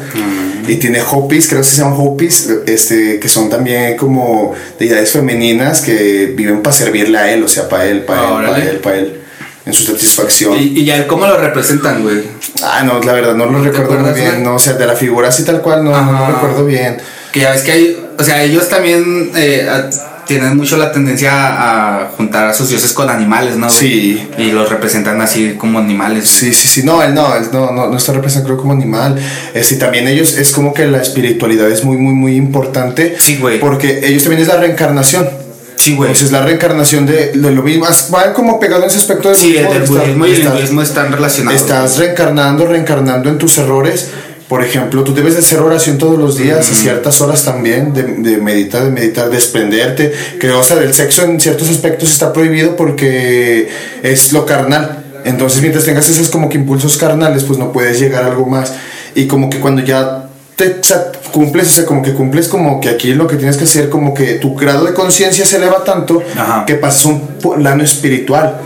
y 0.72 0.78
tiene 0.78 1.02
hopis, 1.02 1.50
creo 1.50 1.60
que 1.60 1.68
se 1.68 1.82
llaman 1.82 1.96
hopis, 1.98 2.48
este, 2.66 3.20
que 3.20 3.28
son 3.28 3.50
también 3.50 3.98
como 3.98 4.54
deidades 4.80 5.12
femeninas 5.12 5.82
que 5.82 6.34
viven 6.34 6.62
para 6.62 6.74
servirle 6.74 7.18
a 7.18 7.30
él, 7.34 7.44
o 7.44 7.48
sea, 7.50 7.68
para 7.68 7.88
él, 7.88 8.06
para 8.06 8.22
él, 8.22 8.46
para 8.46 8.58
él, 8.58 8.78
para 8.78 8.96
él, 8.96 9.22
en 9.66 9.74
su 9.74 9.84
satisfacción. 9.84 10.58
¿Y, 10.58 10.80
y 10.80 10.86
ya 10.86 11.06
cómo 11.08 11.28
lo 11.28 11.36
representan, 11.36 12.04
güey? 12.04 12.22
Ah, 12.64 12.84
no, 12.86 13.02
la 13.02 13.12
verdad 13.12 13.36
no 13.36 13.48
lo 13.48 13.62
recuerdo 13.62 14.00
muy 14.00 14.14
bien, 14.14 14.44
no, 14.44 14.56
o 14.56 14.60
sea, 14.60 14.72
de 14.74 14.88
la 14.88 14.96
figura 14.96 15.28
así 15.28 15.44
tal 15.44 15.62
cual 15.62 15.84
no, 15.84 15.92
no 15.92 16.20
lo 16.20 16.28
recuerdo 16.36 16.66
bien. 16.66 17.00
Que 17.32 17.40
ya 17.42 17.52
ves 17.52 17.62
que 17.62 17.72
hay, 17.72 18.06
o 18.20 18.24
sea, 18.24 18.44
ellos 18.44 18.68
también 18.70 19.32
eh, 19.36 19.68
a- 19.70 19.90
tienen 20.28 20.56
mucho 20.56 20.78
la 20.78 20.92
tendencia 20.92 21.32
a 21.34 22.10
juntar 22.16 22.48
a 22.48 22.54
sus 22.54 22.70
dioses 22.70 22.94
con 22.94 23.10
animales, 23.10 23.58
¿no? 23.58 23.70
Sí. 23.70 24.30
Y 24.38 24.52
los 24.52 24.70
representan 24.70 25.20
así 25.20 25.56
como 25.58 25.80
animales. 25.80 26.30
Sí, 26.30 26.54
sí, 26.54 26.68
sí, 26.68 26.84
no, 26.84 27.02
él 27.04 27.14
no, 27.14 27.36
él 27.36 27.44
no, 27.52 27.72
no, 27.72 27.88
no 27.88 27.98
está 27.98 28.14
representado 28.14 28.56
como 28.58 28.72
animal. 28.74 29.18
Este, 29.54 29.76
también 29.76 30.08
ellos, 30.08 30.38
es 30.38 30.52
como 30.52 30.74
que 30.74 30.86
la 30.88 31.02
espiritualidad 31.02 31.70
es 31.70 31.84
muy, 31.84 31.98
muy, 31.98 32.14
muy 32.14 32.36
importante. 32.36 33.16
Sí, 33.20 33.38
güey. 33.38 33.60
Porque 33.60 34.02
ellos 34.04 34.24
también 34.24 34.42
es 34.42 34.48
la 34.48 34.58
reencarnación. 34.58 35.28
Sí, 35.76 35.96
güey. 35.96 36.12
Entonces 36.12 36.32
la 36.32 36.46
reencarnación 36.46 37.06
de, 37.08 37.32
de 37.32 37.52
lo 37.52 37.64
mismo, 37.64 37.86
as- 37.86 38.10
va 38.14 38.34
como 38.34 38.60
pegado 38.60 38.84
en 38.84 38.90
ese 38.90 39.00
aspecto 39.00 39.30
del 39.30 39.38
Sí, 39.38 39.58
el, 39.58 39.66
budismo, 39.66 39.76
el 39.76 39.82
está- 39.84 40.02
budismo 40.04 40.26
y 40.28 40.32
el 40.32 40.40
hinduismo 40.42 40.82
están 40.84 41.12
relacionados. 41.12 41.60
Estás 41.60 41.98
reencarnando, 41.98 42.68
reencarnando 42.68 43.30
en 43.30 43.38
tus 43.38 43.58
errores. 43.58 44.10
Por 44.52 44.62
ejemplo, 44.62 45.06
tú 45.06 45.14
debes 45.14 45.36
de 45.36 45.40
hacer 45.40 45.62
oración 45.62 45.98
todos 45.98 46.20
los 46.20 46.38
días, 46.38 46.70
a 46.70 46.76
ciertas 46.76 47.22
horas 47.22 47.46
también, 47.46 47.94
de, 47.94 48.04
de 48.04 48.36
meditar, 48.36 48.84
de 48.84 48.92
meditar, 48.92 49.30
desprenderte. 49.30 50.12
Que, 50.42 50.52
o 50.52 50.62
sea, 50.62 50.76
el 50.80 50.94
sexo 50.94 51.24
en 51.24 51.40
ciertos 51.40 51.70
aspectos 51.70 52.12
está 52.12 52.34
prohibido 52.34 52.76
porque 52.76 53.70
es 54.04 54.34
lo 54.34 54.46
carnal. 54.46 55.06
Entonces, 55.24 55.62
mientras 55.62 55.86
tengas 55.86 56.10
esos 56.10 56.28
como 56.28 56.50
que 56.50 56.58
impulsos 56.58 56.98
carnales, 56.98 57.46
pues 57.46 57.60
no 57.60 57.72
puedes 57.72 57.98
llegar 57.98 58.26
a 58.26 58.28
algo 58.28 58.46
más. 58.46 58.74
Y 59.16 59.28
como 59.28 59.50
que 59.50 59.62
cuando 59.62 59.84
ya 59.84 60.28
te 60.58 60.80
o 60.82 60.84
sea, 60.84 61.14
cumples, 61.32 61.70
o 61.70 61.72
sea, 61.72 61.86
como 61.86 62.02
que 62.02 62.12
cumples 62.12 62.50
como 62.50 62.82
que 62.82 62.90
aquí 62.90 63.14
lo 63.14 63.28
que 63.28 63.38
tienes 63.38 63.56
que 63.56 63.64
hacer, 63.64 63.88
como 63.88 64.14
que 64.14 64.34
tu 64.34 64.54
grado 64.56 64.84
de 64.84 64.94
conciencia 64.94 65.46
se 65.46 65.56
eleva 65.56 65.86
tanto 65.86 66.22
Ajá. 66.36 66.66
que 66.66 66.76
pasas 66.76 67.06
un 67.06 67.22
plano 67.38 67.86
espiritual. 67.86 68.60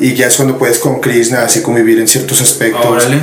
Y 0.00 0.14
ya 0.14 0.26
es 0.26 0.34
cuando 0.34 0.58
puedes 0.58 0.80
con 0.80 1.00
Krishna 1.00 1.42
así 1.42 1.62
convivir 1.62 2.00
en 2.00 2.08
ciertos 2.08 2.40
aspectos. 2.40 2.84
Órale. 2.84 3.20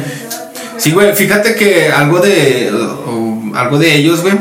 Sí, 0.77 0.91
güey, 0.91 1.13
fíjate 1.15 1.55
que 1.55 1.89
algo 1.91 2.19
de 2.19 2.71
uh, 2.73 3.55
algo 3.55 3.77
de 3.77 3.95
ellos, 3.95 4.21
güey, 4.21 4.35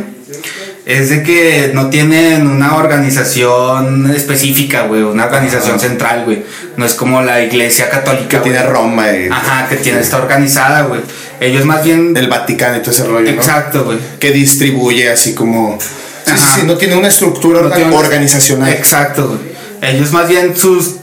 es 0.86 1.10
de 1.10 1.22
que 1.22 1.70
no 1.72 1.88
tienen 1.88 2.46
una 2.46 2.76
organización 2.76 4.10
específica, 4.14 4.82
güey, 4.82 5.02
una 5.02 5.26
organización 5.26 5.78
central, 5.80 6.24
güey. 6.24 6.42
No 6.76 6.84
es 6.84 6.94
como 6.94 7.22
la 7.22 7.42
iglesia 7.42 7.88
católica, 7.88 8.38
Que 8.42 8.50
tiene. 8.50 8.62
Roma 8.64 9.10
y 9.12 9.28
Ajá, 9.30 9.68
que 9.68 9.76
tiene 9.76 10.00
está 10.00 10.18
organizada, 10.18 10.82
güey. 10.82 11.00
Ellos 11.40 11.64
más 11.64 11.84
bien 11.84 12.16
el 12.16 12.28
Vaticano 12.28 12.76
y 12.76 12.80
todo 12.80 12.90
ese 12.90 13.04
rollo. 13.04 13.28
Exacto, 13.28 13.84
güey. 13.84 13.98
Que 14.18 14.30
distribuye 14.32 15.10
así 15.10 15.34
como... 15.34 15.78
Sí, 16.26 16.32
sí, 16.36 16.60
no 16.66 16.76
tiene 16.76 16.96
una 16.96 17.08
estructura 17.08 17.60
No 17.62 17.70
tiene 17.70 17.90
una- 17.90 17.98
organizacional. 17.98 18.72
Exacto, 18.72 19.28
güey. 19.28 19.54
Ellos 19.94 20.12
más 20.12 20.28
bien 20.28 20.56
sus 20.56 20.96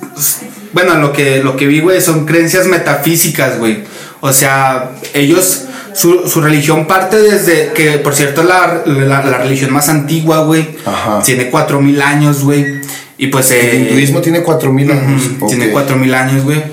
bueno, 0.73 0.95
lo 0.95 1.11
que 1.11 1.43
lo 1.43 1.57
que 1.57 1.67
vi, 1.67 1.81
güey, 1.81 2.01
son 2.01 2.25
creencias 2.25 2.65
metafísicas, 2.65 3.59
güey. 3.59 3.83
O 4.21 4.31
sea, 4.31 4.91
ellos 5.13 5.65
su, 5.93 6.27
su 6.29 6.41
religión 6.41 6.87
parte 6.87 7.17
desde 7.17 7.73
que 7.73 7.97
por 7.97 8.15
cierto 8.15 8.41
es 8.41 8.47
la, 8.47 8.81
la, 8.85 9.23
la 9.25 9.37
religión 9.39 9.73
más 9.73 9.89
antigua, 9.89 10.43
güey. 10.45 10.77
Ajá. 10.85 11.21
Tiene 11.23 11.49
cuatro 11.49 11.81
mil 11.81 12.01
años, 12.01 12.43
güey. 12.43 12.65
Y 13.17 13.27
pues 13.27 13.51
eh, 13.51 13.71
El 13.77 13.87
hinduismo 13.89 14.21
tiene 14.21 14.41
4000 14.41 14.91
años. 14.91 15.21
Ujú, 15.35 15.45
Ok. 15.45 15.49
Tiene 15.51 15.69
cuatro 15.71 15.95
mil 15.97 16.13
años, 16.13 16.43
güey. 16.43 16.63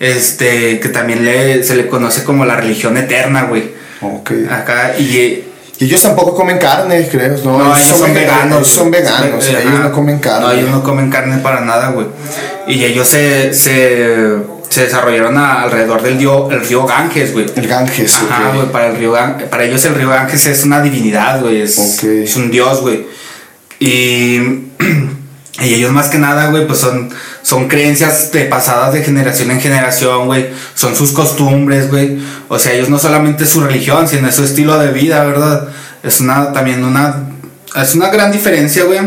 Este, 0.00 0.80
que 0.80 0.88
también 0.90 1.24
le, 1.24 1.62
se 1.64 1.76
le 1.76 1.86
conoce 1.86 2.24
como 2.24 2.44
la 2.44 2.56
religión 2.56 2.96
eterna, 2.98 3.44
güey. 3.44 3.70
Ok. 4.02 4.32
Acá, 4.50 4.94
y 4.98 5.16
eh, 5.16 5.44
Y 5.78 5.84
ellos 5.86 6.02
tampoco 6.02 6.34
comen 6.34 6.58
carne, 6.58 7.08
creo. 7.10 7.36
No, 7.44 7.58
no, 7.58 7.76
ellos 7.76 7.96
son 7.98 8.12
vega- 8.12 8.20
veganos. 8.32 8.58
ellos 8.58 8.68
Son 8.68 8.88
güey. 8.90 9.00
veganos. 9.00 9.48
Ajá. 9.48 9.60
ellos 9.62 9.80
no 9.80 9.92
comen 9.92 10.18
carne. 10.18 10.46
No, 10.46 10.52
ellos 10.52 10.70
no 10.70 10.82
comen 10.82 11.10
carne 11.10 11.38
para 11.38 11.60
nada, 11.62 11.90
güey. 11.90 12.06
Y 12.66 12.84
ellos 12.84 13.08
se, 13.08 13.54
se, 13.54 14.26
se 14.68 14.82
desarrollaron 14.84 15.36
a- 15.38 15.62
alrededor 15.62 16.02
del 16.02 16.18
río, 16.18 16.50
el 16.50 16.60
río 16.66 16.84
Ganges, 16.86 17.32
güey. 17.32 17.46
El 17.54 17.66
Ganges. 17.68 18.14
Ajá, 18.14 18.52
güey, 18.54 18.70
para, 18.72 18.88
el 18.88 18.96
río 18.96 19.12
Gan- 19.14 19.44
para 19.48 19.64
ellos 19.64 19.84
el 19.84 19.94
río 19.94 20.08
Ganges 20.08 20.46
es 20.46 20.64
una 20.64 20.80
divinidad, 20.82 21.40
güey. 21.40 21.60
Es, 21.62 22.02
es 22.02 22.36
un 22.36 22.50
dios, 22.50 22.80
güey. 22.80 23.06
Y, 23.80 24.38
y 25.60 25.74
ellos 25.74 25.92
más 25.92 26.08
que 26.08 26.18
nada, 26.18 26.48
güey, 26.50 26.66
pues 26.66 26.78
son, 26.80 27.10
son 27.42 27.68
creencias 27.68 28.32
de 28.32 28.44
pasadas 28.46 28.92
de 28.92 29.02
generación 29.04 29.50
en 29.50 29.60
generación, 29.60 30.26
güey. 30.26 30.48
Son 30.74 30.96
sus 30.96 31.12
costumbres, 31.12 31.90
güey. 31.90 32.18
O 32.48 32.58
sea, 32.58 32.72
ellos 32.72 32.88
no 32.88 32.98
solamente 32.98 33.46
su 33.46 33.60
religión, 33.60 34.08
sino 34.08 34.30
su 34.32 34.44
estilo 34.44 34.78
de 34.78 34.90
vida, 34.92 35.24
¿verdad? 35.24 35.68
Es 36.02 36.20
una, 36.20 36.52
también 36.52 36.84
una 36.84 37.30
es 37.76 37.94
una 37.94 38.08
gran 38.08 38.30
diferencia, 38.30 38.84
güey. 38.84 39.00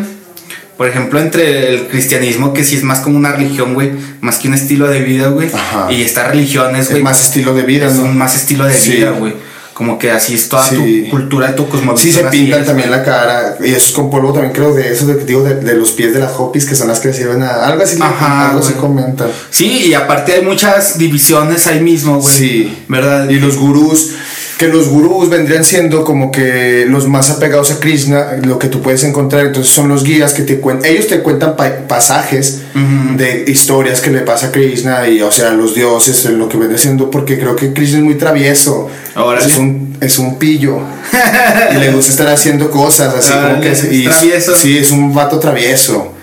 Por 0.77 0.87
ejemplo, 0.87 1.19
entre 1.19 1.73
el 1.73 1.87
cristianismo, 1.87 2.53
que 2.53 2.63
sí 2.63 2.75
es 2.75 2.83
más 2.83 2.99
como 2.99 3.17
una 3.17 3.31
religión, 3.31 3.73
güey, 3.73 3.91
más 4.21 4.37
que 4.37 4.47
un 4.47 4.53
estilo 4.53 4.87
de 4.87 5.01
vida, 5.01 5.27
güey. 5.29 5.49
Ajá. 5.53 5.91
Y 5.91 6.03
estas 6.03 6.27
religiones, 6.27 6.83
Es 6.85 6.91
güey, 6.91 7.03
más 7.03 7.19
estilo 7.23 7.55
de 7.55 7.63
vida, 7.63 7.87
es 7.87 7.95
¿no? 7.95 8.05
más 8.07 8.35
estilo 8.35 8.65
de 8.65 8.73
Sí. 8.75 8.91
vida, 8.91 9.11
güey. 9.11 9.33
Como 9.73 9.99
que 9.99 10.09
así 10.09 10.33
es 10.33 10.49
toda 10.49 10.67
Sí. 10.67 11.03
tu 11.05 11.11
cultura, 11.11 11.55
tu 11.55 11.67
cosmovisión. 11.69 12.13
Sí, 12.13 12.19
se 12.19 12.25
pintan 12.29 12.61
es, 12.61 12.65
también 12.67 12.89
la 12.89 13.03
cara. 13.03 13.57
Y 13.63 13.69
eso 13.69 13.77
es 13.87 13.91
con 13.91 14.09
polvo 14.09 14.33
también 14.33 14.51
creo 14.51 14.73
de 14.73 14.91
eso, 14.91 15.05
de, 15.05 15.23
digo, 15.23 15.43
de, 15.43 15.53
de 15.55 15.75
los 15.75 15.91
pies 15.91 16.13
de 16.15 16.19
las 16.19 16.31
hopis, 16.35 16.65
que 16.65 16.73
son 16.75 16.87
las 16.87 16.99
que 16.99 17.13
sirven 17.13 17.43
a. 17.43 17.65
Algo 17.67 17.83
así, 17.83 17.97
Ajá, 18.01 18.47
algo 18.49 18.59
así 18.59 18.69
güey. 18.73 18.81
comentan. 18.81 19.27
Sí, 19.51 19.83
y 19.87 19.93
aparte 19.93 20.33
hay 20.33 20.41
muchas 20.43 20.97
divisiones 20.97 21.67
ahí 21.67 21.79
mismo, 21.79 22.19
güey. 22.19 22.35
Sí. 22.35 22.77
¿Verdad? 22.87 23.29
Y 23.29 23.39
los 23.39 23.55
gurús, 23.57 24.13
que 24.57 24.67
los 24.67 24.87
gurús 24.87 25.29
vendrían 25.29 25.63
siendo 25.63 26.03
como 26.03 26.31
que 26.31 26.85
los 26.89 27.07
más 27.07 27.29
apegados 27.29 27.69
a 27.71 27.79
Krishna, 27.79 28.37
lo 28.43 28.57
que 28.57 28.67
tú 28.69 28.81
puedes 28.81 29.03
encontrar, 29.03 29.45
entonces 29.45 29.71
son 29.71 29.87
los 29.87 30.03
guías 30.03 30.33
que 30.33 30.41
te 30.41 30.59
cuentan, 30.59 30.89
ellos 30.91 31.07
te 31.07 31.19
cuentan 31.21 31.55
pa- 31.55 31.87
pasajes 31.87 32.61
de 33.17 33.45
historias 33.47 34.01
que 34.01 34.09
le 34.09 34.21
pasa 34.21 34.47
a 34.47 34.51
Krishna 34.51 35.07
y 35.07 35.21
o 35.21 35.31
sea, 35.31 35.51
los 35.51 35.75
dioses, 35.75 36.25
lo 36.25 36.49
que 36.49 36.57
vendría 36.57 36.79
siendo, 36.79 37.11
porque 37.11 37.37
creo 37.37 37.55
que 37.55 37.71
Krishna 37.73 37.99
es 37.99 38.03
muy 38.03 38.15
travieso, 38.15 38.89
Órale. 39.15 39.45
es 39.45 39.57
un, 39.57 39.95
es 40.01 40.17
un 40.17 40.37
pillo 40.39 40.79
y 41.75 41.77
le 41.79 41.91
gusta 41.91 42.11
estar 42.11 42.27
haciendo 42.27 42.71
cosas 42.71 43.13
así 43.13 43.31
como 43.33 43.61
que 43.61 43.71
es 43.71 43.83
y- 43.91 44.05
travieso. 44.05 44.55
sí, 44.55 44.77
es 44.77 44.89
un 44.91 45.13
vato 45.13 45.39
travieso. 45.39 46.13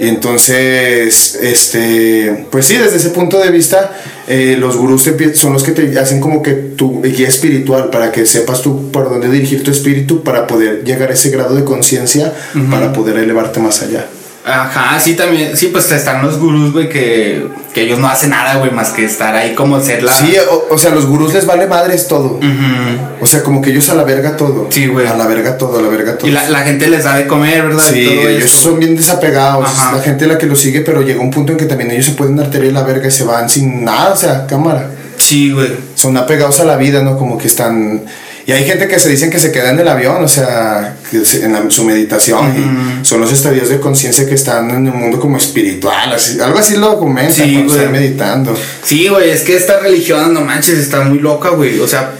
Y 0.00 0.08
entonces, 0.08 1.38
este, 1.42 2.46
pues 2.50 2.64
sí, 2.64 2.78
desde 2.78 2.96
ese 2.96 3.10
punto 3.10 3.38
de 3.38 3.50
vista, 3.50 4.00
eh, 4.26 4.56
los 4.58 4.78
gurús 4.78 5.04
te 5.04 5.34
son 5.34 5.52
los 5.52 5.62
que 5.62 5.72
te 5.72 5.98
hacen 5.98 6.20
como 6.20 6.42
que 6.42 6.52
tu 6.52 7.02
guía 7.02 7.28
espiritual 7.28 7.90
para 7.90 8.10
que 8.10 8.24
sepas 8.24 8.62
tú 8.62 8.90
por 8.90 9.10
dónde 9.10 9.28
dirigir 9.28 9.62
tu 9.62 9.70
espíritu 9.70 10.22
para 10.22 10.46
poder 10.46 10.84
llegar 10.84 11.10
a 11.10 11.12
ese 11.12 11.28
grado 11.28 11.54
de 11.54 11.64
conciencia, 11.64 12.32
para 12.70 12.94
poder 12.94 13.18
elevarte 13.18 13.60
más 13.60 13.82
allá. 13.82 14.06
Ajá, 14.44 14.98
sí, 14.98 15.14
también. 15.14 15.54
Sí, 15.56 15.66
pues 15.66 15.92
están 15.92 16.22
los 16.22 16.38
gurús, 16.38 16.72
güey, 16.72 16.88
que, 16.88 17.46
que 17.74 17.82
ellos 17.82 17.98
no 17.98 18.08
hacen 18.08 18.30
nada, 18.30 18.56
güey, 18.56 18.70
más 18.70 18.88
que 18.90 19.04
estar 19.04 19.34
ahí 19.34 19.54
como 19.54 19.78
ser 19.80 20.02
la. 20.02 20.12
Sí, 20.12 20.34
o, 20.50 20.74
o 20.74 20.78
sea, 20.78 20.92
a 20.92 20.94
los 20.94 21.06
gurús 21.06 21.34
les 21.34 21.44
vale 21.44 21.66
madres 21.66 22.08
todo. 22.08 22.38
Ujú. 22.38 23.20
O 23.20 23.26
sea, 23.26 23.42
como 23.42 23.60
que 23.60 23.70
ellos 23.70 23.88
a 23.90 23.94
la 23.94 24.04
verga 24.04 24.36
todo. 24.36 24.68
Sí, 24.70 24.86
güey. 24.86 25.06
A 25.06 25.14
la 25.14 25.26
verga 25.26 25.58
todo, 25.58 25.78
a 25.78 25.82
la 25.82 25.88
verga 25.88 26.16
todo. 26.16 26.26
Y 26.26 26.32
la, 26.32 26.48
la 26.48 26.60
gente 26.60 26.88
les 26.88 27.04
da 27.04 27.16
de 27.16 27.26
comer, 27.26 27.64
¿verdad? 27.64 27.84
Sí, 27.92 28.04
todo 28.04 28.28
ellos 28.28 28.44
eso. 28.44 28.70
son 28.70 28.78
bien 28.78 28.96
desapegados. 28.96 29.66
Ajá. 29.66 29.96
La 29.96 30.02
gente 30.02 30.26
la 30.26 30.38
que 30.38 30.46
lo 30.46 30.56
sigue, 30.56 30.80
pero 30.80 31.02
llega 31.02 31.20
un 31.20 31.30
punto 31.30 31.52
en 31.52 31.58
que 31.58 31.66
también 31.66 31.90
ellos 31.90 32.06
se 32.06 32.12
pueden 32.12 32.40
arteriar 32.40 32.72
la 32.72 32.82
verga 32.82 33.08
y 33.08 33.10
se 33.10 33.24
van 33.24 33.48
sin 33.48 33.84
nada, 33.84 34.14
o 34.14 34.16
sea, 34.16 34.46
cámara. 34.46 34.90
Sí, 35.18 35.52
güey. 35.52 35.68
Son 35.94 36.16
apegados 36.16 36.60
a 36.60 36.64
la 36.64 36.76
vida, 36.76 37.02
¿no? 37.02 37.18
Como 37.18 37.36
que 37.36 37.46
están. 37.46 38.04
Y 38.46 38.52
hay 38.52 38.64
gente 38.64 38.88
que 38.88 38.98
se 38.98 39.08
dicen 39.10 39.30
que 39.30 39.38
se 39.38 39.52
queda 39.52 39.70
en 39.70 39.78
el 39.78 39.86
avión, 39.86 40.24
o 40.24 40.28
sea, 40.28 40.96
que 41.10 41.24
se- 41.24 41.44
en 41.44 41.52
la- 41.52 41.70
su 41.70 41.84
meditación. 41.84 43.00
y 43.02 43.04
son 43.04 43.20
los 43.20 43.32
estadios 43.32 43.68
de 43.68 43.78
conciencia 43.78 44.26
que 44.26 44.34
están 44.34 44.70
en 44.70 44.86
el 44.86 44.92
mundo 44.92 45.20
como 45.20 45.36
espiritual, 45.36 46.12
así, 46.12 46.40
algo 46.40 46.58
así 46.58 46.76
lo 46.76 46.98
comentan 46.98 47.32
Sí, 47.34 47.52
cuando 47.54 47.74
están 47.76 47.92
meditando. 47.92 48.56
Sí, 48.84 49.08
güey, 49.08 49.30
es 49.30 49.42
que 49.42 49.56
esta 49.56 49.78
religión, 49.80 50.32
no 50.34 50.40
manches, 50.40 50.78
está 50.78 51.02
muy 51.02 51.18
loca, 51.20 51.50
güey. 51.50 51.78
O 51.80 51.86
sea, 51.86 52.12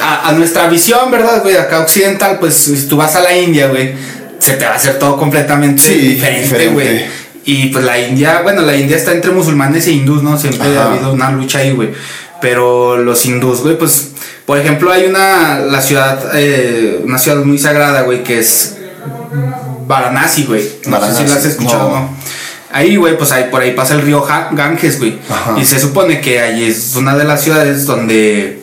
a, 0.00 0.28
a 0.28 0.32
nuestra 0.32 0.68
visión, 0.68 1.10
¿verdad, 1.10 1.42
güey? 1.42 1.56
Acá 1.56 1.80
occidental, 1.80 2.38
pues 2.40 2.54
si 2.54 2.86
tú 2.88 2.96
vas 2.96 3.14
a 3.16 3.20
la 3.20 3.36
India, 3.36 3.68
güey, 3.68 3.92
se 4.38 4.54
te 4.54 4.64
va 4.64 4.72
a 4.72 4.76
hacer 4.76 4.98
todo 4.98 5.16
completamente 5.18 5.82
Sí, 5.82 5.94
diferente, 5.94 6.42
diferente. 6.42 6.72
güey. 6.72 7.04
Y 7.44 7.66
pues 7.66 7.84
la 7.84 7.98
India, 7.98 8.40
bueno, 8.42 8.62
la 8.62 8.76
India 8.76 8.96
está 8.96 9.12
entre 9.12 9.30
musulmanes 9.30 9.86
e 9.86 9.92
hindús, 9.92 10.22
¿no? 10.22 10.38
Siempre 10.38 10.68
Ajá. 10.68 10.84
ha 10.84 10.92
habido 10.92 11.12
una 11.12 11.30
lucha 11.30 11.58
ahí, 11.58 11.72
güey. 11.72 11.90
Pero 12.40 12.96
los 12.96 13.24
hindús, 13.26 13.60
güey, 13.60 13.76
pues, 13.78 14.08
por 14.50 14.58
ejemplo, 14.58 14.90
hay 14.90 15.04
una, 15.04 15.60
la 15.60 15.80
ciudad, 15.80 16.18
eh, 16.34 17.00
una 17.04 17.18
ciudad 17.18 17.38
muy 17.44 17.56
sagrada, 17.56 18.02
güey, 18.02 18.24
que 18.24 18.40
es 18.40 18.78
Varanasi, 19.86 20.44
güey. 20.44 20.68
No 20.88 21.00
sé 21.00 21.06
si 21.14 21.18
la 21.18 21.22
has 21.22 21.28
Varanasi, 21.28 21.48
escuchado, 21.48 21.88
no. 21.88 22.00
¿no? 22.00 22.16
Ahí, 22.72 22.96
güey, 22.96 23.16
pues 23.16 23.30
ahí 23.30 23.44
por 23.48 23.62
ahí 23.62 23.74
pasa 23.74 23.94
el 23.94 24.02
río 24.02 24.26
Ganges, 24.50 24.98
güey. 24.98 25.20
Y 25.56 25.64
se 25.64 25.78
supone 25.78 26.20
que 26.20 26.40
ahí 26.40 26.64
es 26.64 26.96
una 26.96 27.16
de 27.16 27.22
las 27.24 27.42
ciudades 27.44 27.86
donde 27.86 28.58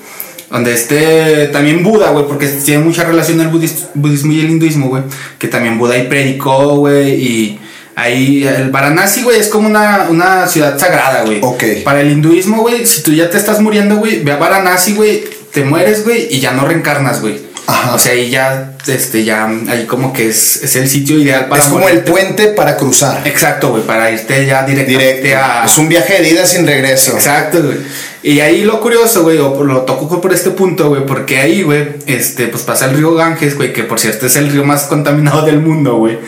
donde 0.50 0.74
esté 0.74 1.48
también 1.54 1.84
Buda, 1.86 2.10
güey, 2.12 2.26
porque 2.28 2.48
tiene 2.48 2.84
mucha 2.84 3.06
relación 3.06 3.40
el 3.40 3.50
budis- 3.50 3.88
budismo 3.94 4.34
y 4.34 4.42
el 4.42 4.50
hinduismo, 4.50 4.90
güey, 4.90 5.04
que 5.40 5.48
también 5.48 5.78
Buda 5.78 5.94
ahí 5.94 6.04
predicó, 6.10 6.76
güey, 6.80 7.14
y 7.14 7.60
ahí 7.96 8.44
el 8.46 8.72
Varanasi, 8.72 9.24
güey, 9.24 9.40
es 9.40 9.48
como 9.48 9.70
una, 9.70 10.08
una 10.10 10.48
ciudad 10.48 10.78
sagrada, 10.78 11.24
güey. 11.24 11.40
Ok. 11.42 11.64
Para 11.86 12.02
el 12.02 12.12
hinduismo, 12.12 12.62
güey, 12.62 12.86
si 12.86 13.04
tú 13.04 13.12
ya 13.14 13.30
te 13.30 13.38
estás 13.38 13.62
muriendo, 13.62 13.96
güey, 13.98 14.22
ve 14.24 14.34
a 14.34 14.38
Varanasi, 14.38 14.94
güey, 14.96 15.37
te 15.58 15.64
mueres, 15.64 16.04
güey, 16.04 16.28
y 16.30 16.40
ya 16.40 16.52
no 16.52 16.66
reencarnas, 16.66 17.20
güey. 17.20 17.40
Ajá. 17.66 17.96
O 17.96 17.98
sea, 17.98 18.12
ahí 18.12 18.30
ya, 18.30 18.74
este, 18.86 19.24
ya, 19.24 19.50
ahí 19.68 19.86
como 19.88 20.14
que 20.14 20.30
es, 20.30 20.62
es 20.62 20.76
el 20.76 20.88
sitio 20.88 21.18
ideal 21.18 21.48
para 21.48 21.64
es 21.64 21.70
como 21.70 21.90
el 21.90 22.04
puente 22.04 22.50
para 22.50 22.78
cruzar. 22.78 23.28
Exacto, 23.28 23.70
güey, 23.70 23.82
para 23.82 24.12
irte 24.12 24.46
ya 24.46 24.64
directamente 24.64 25.22
Directo. 25.22 25.44
a... 25.44 25.66
Es 25.66 25.76
un 25.80 25.90
viaje 25.90 26.22
de 26.22 26.30
ida 26.30 26.46
sin 26.46 26.68
regreso. 26.68 27.14
Exacto, 27.14 27.64
güey. 27.64 27.78
Y 28.22 28.40
ahí 28.40 28.62
lo 28.62 28.80
curioso, 28.80 29.24
güey, 29.24 29.40
o 29.40 29.64
lo 29.64 29.82
toco 29.82 30.22
por 30.22 30.32
este 30.32 30.52
punto, 30.52 30.90
güey, 30.90 31.06
porque 31.08 31.40
ahí, 31.40 31.64
güey, 31.64 31.88
este, 32.06 32.48
pues 32.48 32.62
pasa 32.62 32.86
el 32.86 32.96
río 32.96 33.16
Ganges, 33.16 33.56
güey, 33.56 33.74
que 33.74 33.84
por 33.84 34.00
cierto 34.00 34.28
es 34.28 34.36
el 34.36 34.52
río 34.52 34.64
más 34.64 34.84
contaminado 34.84 35.42
del 35.44 35.60
mundo, 35.60 35.96
güey. 35.96 36.20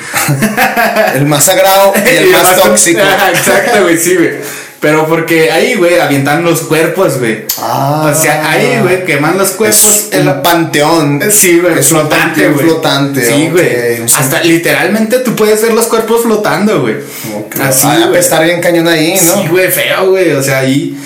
El 1.15 1.25
más 1.25 1.45
sagrado 1.45 1.93
y 1.95 2.15
el 2.15 2.30
más 2.32 2.55
tóxico. 2.55 3.01
Exacto, 3.34 3.84
güey, 3.84 3.97
sí, 3.97 4.15
güey. 4.15 4.32
Pero 4.80 5.05
porque 5.07 5.51
ahí, 5.51 5.75
güey, 5.75 5.99
avientan 5.99 6.43
los 6.43 6.61
cuerpos, 6.61 7.19
güey. 7.19 7.43
Ah. 7.61 8.13
O 8.15 8.19
sea, 8.21 8.49
ahí, 8.49 8.80
güey, 8.82 9.03
queman 9.05 9.38
los 9.38 9.49
cuerpos 9.51 9.77
Es 9.84 10.09
en 10.13 10.25
la 10.25 10.41
panteón. 10.41 11.21
Sí, 11.32 11.59
güey, 11.59 11.80
Es 11.80 11.89
flotante, 11.89 12.47
güey. 12.49 12.65
flotante, 12.65 13.25
Sí, 13.25 13.49
güey. 13.51 14.01
Hasta 14.17 14.41
literalmente 14.43 15.19
tú 15.19 15.36
puedes 15.36 15.61
ver 15.61 15.73
los 15.73 15.88
cuerpos 15.88 16.23
flotando, 16.23 16.82
güey. 16.82 16.95
Así, 17.61 17.88
Ah, 17.88 18.09
estar 18.17 18.43
bien 18.43 18.61
cañón 18.61 18.88
ahí, 18.88 19.19
¿no? 19.25 19.34
Sí, 19.34 19.47
güey, 19.49 19.69
feo, 19.69 20.11
güey. 20.11 20.32
O 20.32 20.41
sea, 20.41 20.59
ahí 20.59 20.97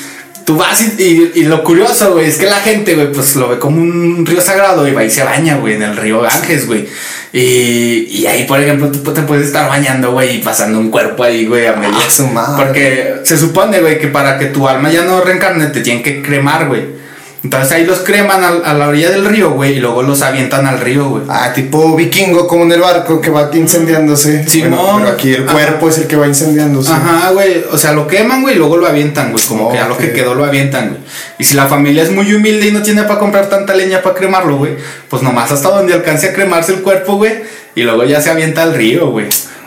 tú 0.45 0.55
vas 0.57 0.81
y, 0.81 1.01
y- 1.01 1.31
y 1.35 1.43
lo 1.43 1.63
curioso, 1.63 2.13
güey, 2.13 2.27
es 2.27 2.37
que 2.37 2.45
la 2.45 2.57
gente, 2.59 2.95
güey, 2.95 3.11
pues 3.11 3.35
lo 3.35 3.49
ve 3.49 3.59
como 3.59 3.81
un 3.81 4.25
río 4.25 4.41
sagrado 4.41 4.87
y 4.87 4.91
va 4.91 5.03
y 5.03 5.09
se 5.09 5.23
baña, 5.23 5.57
güey, 5.57 5.75
en 5.75 5.83
el 5.83 5.95
río 5.97 6.21
Ganges, 6.21 6.67
güey. 6.67 6.87
Y, 7.31 8.07
y 8.11 8.27
ahí, 8.27 8.43
por 8.45 8.59
ejemplo, 8.59 8.91
tú 8.91 9.11
te 9.13 9.23
puedes 9.23 9.47
estar 9.47 9.67
bañando, 9.67 10.11
güey, 10.11 10.35
y 10.35 10.37
pasando 10.43 10.79
un 10.79 10.91
cuerpo 10.91 11.23
ahí, 11.23 11.45
güey, 11.47 11.65
a. 11.65 11.71
Ah, 11.73 12.09
su 12.09 12.27
madre. 12.27 12.63
Porque 12.63 13.13
se 13.23 13.37
supone, 13.37 13.79
güey, 13.79 13.99
que 13.99 14.07
para 14.07 14.37
que 14.37 14.45
tu 14.47 14.67
alma 14.67 14.91
ya 14.91 15.03
no 15.03 15.21
reencarne, 15.21 15.67
te 15.67 15.81
tienen 15.81 16.03
que 16.03 16.21
cremar, 16.21 16.67
güey. 16.67 17.02
Entonces 17.43 17.73
ahí 17.73 17.85
los 17.85 17.99
creman 17.99 18.41
al- 18.41 18.63
a, 18.63 18.73
la 18.73 18.87
orilla 18.87 19.09
del 19.09 19.25
río, 19.25 19.51
güey, 19.51 19.73
y 19.73 19.79
luego 19.81 20.01
los 20.01 20.21
avientan 20.21 20.65
al 20.65 20.79
río, 20.79 21.09
güey. 21.09 21.23
Ah, 21.27 21.51
tipo 21.53 21.93
vikingo, 21.93 22.47
como 22.47 22.63
en 22.63 22.71
el 22.71 22.79
barco 22.79 23.19
que 23.19 23.29
va 23.29 23.49
incendiándose. 23.53 24.47
Simón. 24.47 24.79
Bueno, 24.79 24.99
pero 24.99 25.09
aquí 25.11 25.33
el 25.33 25.43
Ajá. 25.43 25.51
cuerpo 25.51 25.89
es 25.89 25.97
el 25.97 26.07
que 26.07 26.15
va 26.15 26.25
incendiándose. 26.25 26.93
Ajá, 26.93 27.31
güey. 27.31 27.65
O 27.71 27.77
sea, 27.77 27.91
lo 27.91 28.07
queman, 28.07 28.41
güey, 28.43 28.55
y 28.55 28.57
luego 28.57 28.77
lo 28.77 28.87
avientan, 28.87 29.31
güey. 29.33 29.43
Como 29.45 29.71
que 29.73 29.77
a 29.77 29.89
lo 29.89 29.97
que 29.97 30.13
quedó 30.13 30.35
lo 30.35 30.45
avientan, 30.45 30.89
güey. 30.89 31.01
Y 31.37 31.43
si 31.43 31.55
la 31.55 31.67
familia 31.67 32.03
es 32.03 32.11
muy 32.11 32.33
humilde 32.33 32.67
y 32.67 32.71
no 32.71 32.81
tiene 32.81 33.03
para 33.03 33.19
comprar 33.19 33.47
tanta 33.49 33.73
leña 33.75 34.01
para 34.01 34.15
cremarlo, 34.15 34.55
güey, 34.55 34.77
pues 35.09 35.21
nomás 35.21 35.51
hasta 35.51 35.69
donde 35.69 35.93
alcance 35.93 36.29
a 36.29 36.33
cremarse 36.33 36.71
el 36.73 36.81
cuerpo, 36.81 37.17
güey. 37.17 37.33
Y 37.75 37.81
luego 37.83 38.05
ya 38.05 38.21
se 38.21 38.29
avienta 38.29 38.63
al 38.63 38.73
río, 38.73 39.07
güey. 39.11 39.25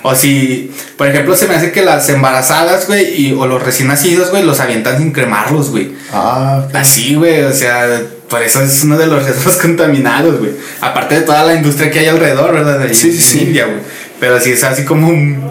O 0.09 0.14
si, 0.14 0.70
por 0.96 1.09
ejemplo, 1.09 1.34
se 1.36 1.48
me 1.48 1.54
hace 1.54 1.72
que 1.72 1.82
las 1.82 2.09
embarazadas, 2.09 2.86
güey, 2.86 3.20
y, 3.26 3.32
o 3.32 3.46
los 3.46 3.62
recién 3.62 3.88
nacidos, 3.88 4.30
güey, 4.30 4.42
los 4.44 4.61
avientan 4.61 4.98
sin 4.98 5.12
cremarlos, 5.12 5.70
güey. 5.70 5.92
Ah, 6.12 6.64
ok. 6.68 6.74
Así, 6.76 7.14
güey, 7.16 7.42
o 7.42 7.52
sea, 7.52 8.02
por 8.28 8.42
eso 8.42 8.62
es 8.62 8.84
uno 8.84 8.96
de 8.98 9.07
los 9.07 9.24
riesgos 9.26 9.57
contaminados, 9.57 10.38
güey. 10.38 10.52
Aparte 10.80 11.16
de 11.16 11.20
toda 11.22 11.44
la 11.44 11.54
industria 11.54 11.90
que 11.90 11.98
hay 12.00 12.07
alrededor, 12.07 12.52
¿verdad? 12.52 12.78
De 12.78 12.94
Sí, 12.94 13.12
sí, 13.12 13.20
sí. 13.20 13.40
India, 13.44 13.64
güey. 13.66 13.78
Pero 14.20 14.40
sí 14.40 14.52
es 14.52 14.62
así 14.64 14.84
como 14.84 15.09
un. 15.09 15.50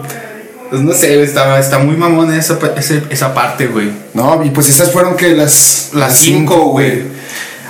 Pues 0.70 0.82
no 0.82 0.92
sé, 0.92 1.14
güey, 1.14 1.22
está, 1.26 1.58
está 1.60 1.78
muy 1.78 1.96
mamón 1.96 2.32
esa, 2.32 2.58
ese- 2.76 3.02
esa 3.10 3.32
parte, 3.34 3.66
güey. 3.68 3.88
No, 4.14 4.42
y 4.44 4.50
pues 4.50 4.68
esas 4.68 4.90
fueron 4.90 5.16
que 5.16 5.28
las... 5.36 5.90
Las 5.94 6.18
cinco, 6.18 6.70
güey. 6.70 7.02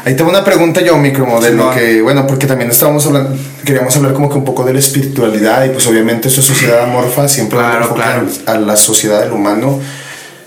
Ahí 0.07 0.15
tengo 0.15 0.31
una 0.31 0.45
pregunta 0.45 0.81
yo, 0.83 0.97
micromodelo, 0.99 1.63
Simón. 1.65 1.75
que 1.75 2.01
bueno, 2.01 2.29
porque 2.29 2.47
también 2.47 2.71
estábamos 2.71 3.05
hablando, 3.07 3.37
queríamos 3.65 3.97
hablar 3.97 4.13
como 4.13 4.31
que 4.31 4.37
un 4.39 4.45
poco 4.45 4.63
de 4.63 4.73
la 4.73 4.79
espiritualidad 4.79 5.65
y 5.65 5.71
pues 5.71 5.85
obviamente 5.89 6.29
esto 6.29 6.43
es 6.43 6.47
sociedad 6.47 6.85
amorfa, 6.85 7.27
siempre 7.27 7.59
Claro, 7.59 8.25
a 8.47 8.55
la 8.57 8.77
sociedad 8.77 9.21
del 9.23 9.33
humano. 9.33 9.81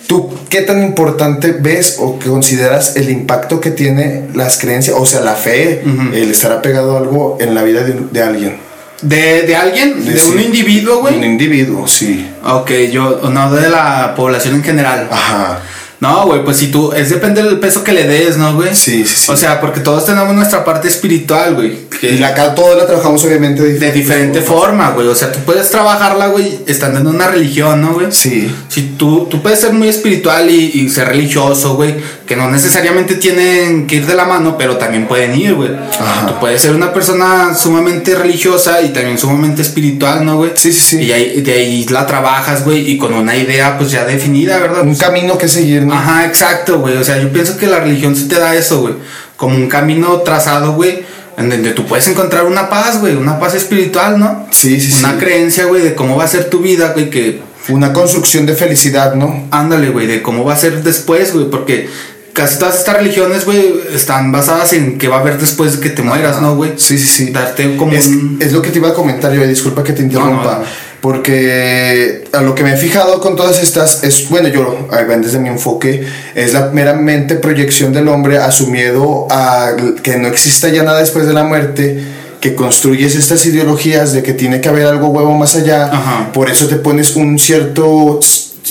¿Tú 0.07 0.33
qué 0.47 0.61
tan 0.61 0.81
importante 0.81 1.51
ves 1.51 1.97
o 1.99 2.17
que 2.17 2.29
consideras 2.29 2.95
el 2.95 3.09
impacto 3.09 3.59
que 3.59 3.71
tiene 3.71 4.29
las 4.33 4.57
creencias, 4.59 4.95
o 4.97 5.05
sea, 5.05 5.19
la 5.19 5.33
fe, 5.35 5.83
el 6.13 6.31
estar 6.31 6.53
apegado 6.53 6.95
a 6.95 6.99
algo 7.01 7.37
en 7.41 7.53
la 7.53 7.61
vida 7.63 7.83
de, 7.83 7.99
de 8.11 8.23
alguien? 8.23 8.57
¿De, 9.01 9.41
de 9.43 9.55
alguien? 9.57 10.05
¿De, 10.05 10.17
sí. 10.17 10.31
un 10.31 10.39
individuo, 10.41 10.95
De 10.95 10.99
un 11.01 11.17
güey? 11.17 11.25
individuo, 11.25 11.85
sí. 11.85 12.25
Ok, 12.45 12.71
yo, 12.91 13.19
no 13.29 13.51
de 13.51 13.69
la 13.69 14.13
población 14.15 14.55
en 14.55 14.63
general. 14.63 15.07
Ajá. 15.11 15.59
No, 15.99 16.25
güey, 16.27 16.43
pues 16.45 16.57
si 16.57 16.67
tú, 16.67 16.93
es 16.93 17.09
depende 17.09 17.43
del 17.43 17.59
peso 17.59 17.83
que 17.83 17.91
le 17.91 18.07
des, 18.07 18.37
¿no, 18.37 18.53
güey? 18.55 18.73
Sí, 18.73 19.03
sí, 19.05 19.15
sí. 19.25 19.31
O 19.31 19.35
sea, 19.35 19.59
porque 19.59 19.81
todos 19.81 20.05
tenemos 20.05 20.33
nuestra 20.33 20.63
parte 20.63 20.87
espiritual, 20.87 21.55
güey. 21.55 21.89
que- 21.99 22.11
Y 22.13 22.17
la 22.19 22.29
acá 22.29 22.55
todos 22.55 22.77
la 22.77 22.85
trabajamos 22.85 23.21
obviamente 23.25 23.61
de, 23.61 23.77
de 23.77 23.91
diferente 23.91 24.39
forma, 24.41 24.91
güey. 24.91 25.07
O 25.07 25.15
sea, 25.15 25.29
tú 25.31 25.39
puedes 25.45 25.69
trabajarla, 25.69 26.27
güey, 26.27 26.59
estando 26.67 27.01
en 27.01 27.07
una 27.07 27.27
religión, 27.27 27.81
¿no, 27.81 27.93
güey? 27.95 28.07
Sí. 28.11 28.49
Si 28.69 28.93
tú, 28.97 29.27
tú 29.29 29.41
puedes 29.41 29.59
ser 29.59 29.73
muy 29.73 29.89
espiritual 29.89 30.49
y, 30.49 30.71
y 30.75 30.87
ser 30.89 31.09
religioso, 31.09 31.75
güey, 31.75 31.95
que 32.25 32.37
no 32.37 32.49
necesariamente 32.49 33.15
tienen 33.15 33.85
que 33.85 33.95
ir 33.97 34.05
de 34.05 34.15
la 34.15 34.23
mano, 34.23 34.57
pero 34.57 34.77
también 34.77 35.05
pueden 35.07 35.35
ir, 35.35 35.55
güey. 35.55 35.71
Ajá. 35.99 36.27
Tú 36.27 36.39
puedes 36.39 36.61
ser 36.61 36.73
una 36.73 36.93
persona 36.93 37.53
sumamente 37.53 38.15
religiosa 38.15 38.81
y 38.81 38.89
también 38.89 39.17
sumamente 39.17 39.61
espiritual, 39.63 40.25
¿no, 40.25 40.37
güey? 40.37 40.51
Sí, 40.55 40.71
sí, 40.71 40.79
sí. 40.79 41.01
Y 41.03 41.11
ahí, 41.11 41.41
de 41.41 41.51
ahí 41.53 41.85
la 41.89 42.05
trabajas, 42.05 42.63
güey, 42.63 42.89
y 42.91 42.97
con 42.97 43.13
una 43.13 43.35
idea, 43.35 43.77
pues 43.77 43.91
ya 43.91 44.05
definida, 44.05 44.57
¿verdad? 44.59 44.83
Un 44.83 44.95
camino 44.95 45.37
que 45.37 45.49
seguir, 45.49 45.85
Ajá, 45.93 46.25
exacto, 46.25 46.79
güey. 46.79 46.97
O 46.97 47.03
sea, 47.03 47.17
yo 47.19 47.31
pienso 47.31 47.57
que 47.57 47.67
la 47.67 47.79
religión 47.79 48.15
sí 48.15 48.27
te 48.27 48.39
da 48.39 48.55
eso, 48.55 48.81
güey. 48.81 48.95
Como 49.37 49.55
un 49.55 49.67
camino 49.67 50.17
trazado, 50.21 50.73
güey, 50.73 51.03
en 51.37 51.49
donde 51.49 51.71
tú 51.71 51.85
puedes 51.85 52.07
encontrar 52.07 52.45
una 52.45 52.69
paz, 52.69 52.99
güey, 52.99 53.15
una 53.15 53.39
paz 53.39 53.55
espiritual, 53.55 54.19
¿no? 54.19 54.47
Sí, 54.51 54.79
sí, 54.81 54.99
Una 54.99 55.13
sí. 55.13 55.17
creencia, 55.19 55.65
güey, 55.65 55.81
de 55.81 55.95
cómo 55.95 56.17
va 56.17 56.25
a 56.25 56.27
ser 56.27 56.49
tu 56.49 56.59
vida, 56.59 56.91
güey, 56.93 57.09
que 57.09 57.41
Una 57.69 57.93
construcción 57.93 58.45
de 58.45 58.55
felicidad, 58.55 59.15
¿no? 59.15 59.47
ándale, 59.51 59.89
güey, 59.89 60.07
de 60.07 60.21
cómo 60.21 60.43
va 60.43 60.53
a 60.53 60.57
ser 60.57 60.83
después, 60.83 61.33
güey, 61.33 61.49
porque 61.49 61.87
casi 62.33 62.57
todas 62.59 62.77
estas 62.79 62.97
religiones, 62.97 63.45
güey, 63.45 63.73
están 63.93 64.31
basadas 64.31 64.73
en 64.73 64.97
qué 64.97 65.07
va 65.07 65.17
a 65.17 65.19
haber 65.19 65.37
después 65.37 65.73
de 65.73 65.79
que 65.79 65.89
te 65.89 66.01
mueras, 66.01 66.41
¿no, 66.41 66.55
güey? 66.55 66.73
Sí, 66.77 66.97
sí, 66.97 67.07
sí. 67.07 67.31
Darte 67.31 67.75
como 67.77 67.93
Es, 67.93 68.07
un... 68.07 68.37
es 68.41 68.51
lo 68.53 68.61
que 68.61 68.71
te 68.71 68.79
iba 68.79 68.89
a 68.89 68.93
comentar 68.93 69.31
yo, 69.33 69.45
disculpa 69.45 69.83
que 69.83 69.93
te 69.93 70.01
interrumpa. 70.01 70.43
No, 70.43 70.59
no. 70.59 70.65
Porque 71.01 72.25
a 72.33 72.41
lo 72.41 72.55
que 72.55 72.63
me 72.63 72.73
he 72.73 72.77
fijado 72.77 73.21
con 73.21 73.35
todas 73.35 73.61
estas 73.63 74.03
es, 74.03 74.29
bueno, 74.29 74.49
yo, 74.49 74.87
desde 75.21 75.39
mi 75.39 75.47
enfoque, 75.47 76.05
es 76.35 76.53
la 76.53 76.67
meramente 76.67 77.35
proyección 77.35 77.93
del 77.93 78.09
hombre 78.09 78.37
a 78.37 78.51
su 78.51 78.67
miedo 78.67 79.27
a 79.29 79.71
que 80.03 80.17
no 80.17 80.27
exista 80.27 80.67
ya 80.67 80.83
nada 80.83 80.99
después 80.99 81.25
de 81.25 81.33
la 81.33 81.43
muerte, 81.43 82.03
que 82.41 82.55
construyes 82.55 83.15
estas 83.15 83.45
ideologías 83.45 84.13
de 84.13 84.23
que 84.23 84.33
tiene 84.33 84.61
que 84.61 84.69
haber 84.69 84.87
algo 84.87 85.07
huevo 85.07 85.33
más 85.37 85.55
allá, 85.55 85.85
Ajá. 85.85 86.31
por 86.33 86.49
eso 86.49 86.67
te 86.67 86.75
pones 86.75 87.15
un 87.15 87.39
cierto 87.39 88.19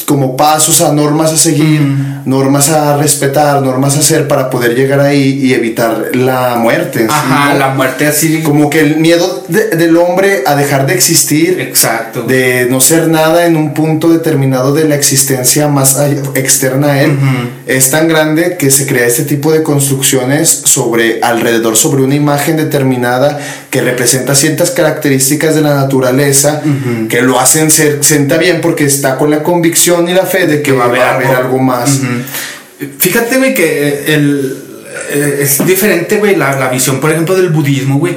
como 0.06 0.36
pasos 0.36 0.80
a 0.80 0.92
normas 0.92 1.32
a 1.32 1.36
seguir, 1.36 1.80
normas 2.24 2.68
a 2.70 2.96
respetar, 2.96 3.62
normas 3.62 3.96
a 3.96 4.00
hacer 4.00 4.28
para 4.28 4.50
poder 4.50 4.74
llegar 4.74 5.00
ahí 5.00 5.40
y 5.42 5.54
evitar 5.54 6.10
la 6.14 6.56
muerte. 6.56 7.06
Ajá, 7.08 7.52
¿no? 7.52 7.58
la 7.58 7.68
muerte 7.74 8.06
así. 8.06 8.42
Como 8.42 8.70
que 8.70 8.80
el 8.80 8.96
miedo 8.98 9.44
de- 9.48 9.68
del 9.76 9.96
hombre 9.96 10.42
a 10.46 10.54
dejar 10.56 10.86
de 10.86 10.94
existir, 10.94 11.60
Exacto. 11.60 12.22
de 12.22 12.66
no 12.70 12.80
ser 12.80 13.08
nada 13.08 13.46
en 13.46 13.56
un 13.56 13.74
punto 13.74 14.08
determinado 14.10 14.72
de 14.74 14.84
la 14.84 14.94
existencia 14.94 15.68
más 15.68 15.96
externa 16.34 16.92
a 16.92 17.02
él, 17.02 17.18
es 17.66 17.90
tan 17.90 18.08
grande 18.08 18.56
que 18.58 18.70
se 18.70 18.86
crea 18.86 19.06
este 19.06 19.22
tipo 19.24 19.52
de 19.52 19.62
construcciones 19.62 20.48
sobre 20.64 21.20
alrededor 21.22 21.76
sobre 21.76 22.02
una 22.02 22.14
imagen 22.14 22.56
determinada 22.56 23.38
que 23.70 23.80
representa 23.80 24.34
ciertas 24.34 24.70
características 24.70 25.54
de 25.54 25.60
la 25.62 25.74
naturaleza 25.74 26.62
que 27.08 27.22
lo 27.22 27.38
hacen 27.40 27.70
ser 27.70 27.98
sienta 28.02 28.36
bien 28.38 28.60
porque 28.60 28.84
está 28.84 29.16
con 29.16 29.30
la 29.30 29.42
convicción 29.42 29.87
y 30.08 30.14
la 30.14 30.26
fe 30.26 30.46
de 30.46 30.62
que 30.62 30.72
va 30.72 30.84
a 30.84 31.14
haber, 31.14 31.28
algo, 31.28 31.58
más. 31.58 32.00
Fíjate, 32.98 33.38
güey, 33.38 33.54
que 33.54 34.14
el, 34.14 34.56
eh, 35.10 35.38
es 35.42 35.64
diferente, 35.66 36.16
güey, 36.18 36.36
la, 36.36 36.56
la 36.56 36.68
visión, 36.68 37.00
por 37.00 37.10
ejemplo, 37.10 37.34
del 37.34 37.48
budismo, 37.48 37.98
güey. 37.98 38.16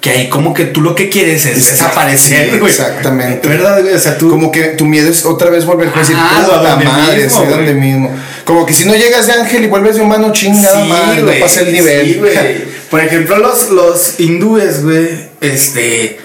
Que 0.00 0.10
ahí 0.10 0.28
como 0.28 0.52
que 0.52 0.64
tú 0.64 0.80
lo 0.80 0.96
que 0.96 1.08
quieres 1.08 1.46
es 1.46 1.54
desaparecer, 1.54 2.58
güey. 2.58 2.72
exactamente. 2.72 3.46
¿Verdad, 3.48 3.80
güey? 3.82 3.94
O 3.94 3.98
sea, 3.98 4.18
tú... 4.18 4.30
Como 4.30 4.50
que 4.50 4.62
tu 4.70 4.84
miedo 4.84 5.08
es 5.08 5.24
otra 5.24 5.48
vez 5.48 5.64
volver 5.64 5.90
a 5.94 5.98
decir, 5.98 6.16
puta 6.16 6.76
madre, 6.76 7.22
mismo, 7.22 7.38
soy 7.38 7.48
donde 7.48 7.74
mismo. 7.74 8.10
Como 8.44 8.66
que 8.66 8.72
si 8.72 8.84
no 8.84 8.96
llegas 8.96 9.28
de 9.28 9.34
ángel 9.34 9.62
y 9.62 9.68
vuelves 9.68 9.94
de 9.94 10.02
humano, 10.02 10.32
chingada 10.32 10.84
madre, 10.84 11.22
no 11.22 11.32
pasa 11.40 11.60
el 11.60 11.72
nivel. 11.72 12.06
sí. 12.14 12.64
Por 12.90 13.00
ejemplo, 13.00 13.38
los, 13.38 13.70
los 13.70 14.20
hindúes, 14.20 14.82
güey, 14.82 15.08
este. 15.40 16.18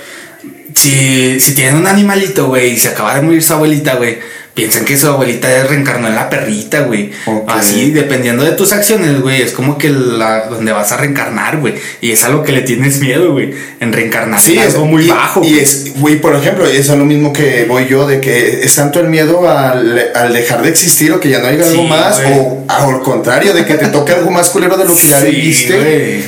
Si, 0.76 1.40
si 1.40 1.56
tienen 1.56 1.76
un 1.76 1.88
animalito, 1.88 2.48
güey, 2.48 2.72
y 2.72 2.78
se 2.78 2.90
acaba 2.90 3.16
de 3.16 3.22
morir 3.22 3.42
su 3.42 3.54
abuelita, 3.54 3.96
güey, 3.96 4.20
piensan 4.58 4.86
que 4.86 4.98
su 4.98 5.06
abuelita 5.06 5.48
reencarnó 5.66 6.08
en 6.08 6.16
la 6.16 6.32
perrita, 6.32 6.82
güey. 6.82 7.12
Así, 7.48 7.92
dependiendo 7.92 8.44
de 8.44 8.54
tus 8.54 8.74
acciones, 8.74 9.22
güey, 9.22 9.44
es 9.44 9.52
como 9.52 9.78
que 9.78 9.92
la, 9.92 10.48
donde 10.48 10.72
vas 10.72 10.92
a 10.92 10.98
reencarnar, 10.98 11.58
güey. 11.58 11.76
Y 12.02 12.12
es 12.12 12.24
a 12.24 12.30
lo 12.30 12.44
que 12.44 12.54
le 12.54 12.62
tienes 12.62 13.00
miedo, 13.00 13.34
güey. 13.34 13.54
En 13.80 13.94
reencarnar 13.94 14.42
Sí, 14.42 14.58
es 14.58 14.74
algo 14.74 14.88
muy 14.88 15.06
y, 15.06 15.10
bajo. 15.10 15.44
Y 15.44 15.60
es, 15.60 15.94
güey, 16.00 16.20
por 16.20 16.36
ejemplo, 16.36 16.66
es 16.66 16.90
a 16.90 16.96
lo 16.96 17.06
mismo 17.06 17.32
que 17.34 17.66
voy 17.70 17.86
yo, 17.88 18.08
de 18.08 18.20
que 18.20 18.64
es 18.64 18.74
tanto 18.74 19.00
el 19.00 19.10
miedo 19.10 19.48
al, 19.48 20.10
al 20.16 20.34
dejar 20.34 20.64
de 20.64 20.70
existir 20.70 21.12
o 21.12 21.20
que 21.20 21.30
ya 21.30 21.38
no 21.38 21.50
haya 21.50 21.64
algo 21.64 21.84
más, 21.84 22.20
o 22.26 22.66
al 22.68 23.02
contrario, 23.04 23.54
de 23.54 23.64
que 23.64 23.76
te 23.76 23.86
toque 23.90 24.14
algo 24.14 24.32
más 24.32 24.50
culero 24.50 24.76
de 24.76 24.86
lo 24.86 24.96
que 24.96 25.08
ya 25.08 25.22
Sí, 25.22 25.28
viviste. 25.28 26.24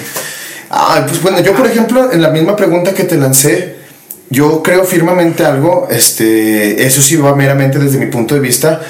Ah, 0.70 1.04
pues 1.08 1.20
bueno, 1.24 1.40
yo 1.40 1.56
por 1.56 1.66
ejemplo, 1.66 2.12
en 2.12 2.22
la 2.22 2.30
misma 2.30 2.56
pregunta 2.56 2.94
que 2.94 3.06
te 3.06 3.18
lancé, 3.18 3.79
yo 4.30 4.62
creo 4.62 4.84
firmemente 4.84 5.46
algo, 5.46 5.88
este, 5.90 6.86
eso 6.86 7.02
sí 7.02 7.16
va 7.16 7.36
meramente 7.36 7.80
desde 7.80 7.98
mi 7.98 8.08
punto 8.08 8.36
de 8.36 8.42
vista, 8.42 8.82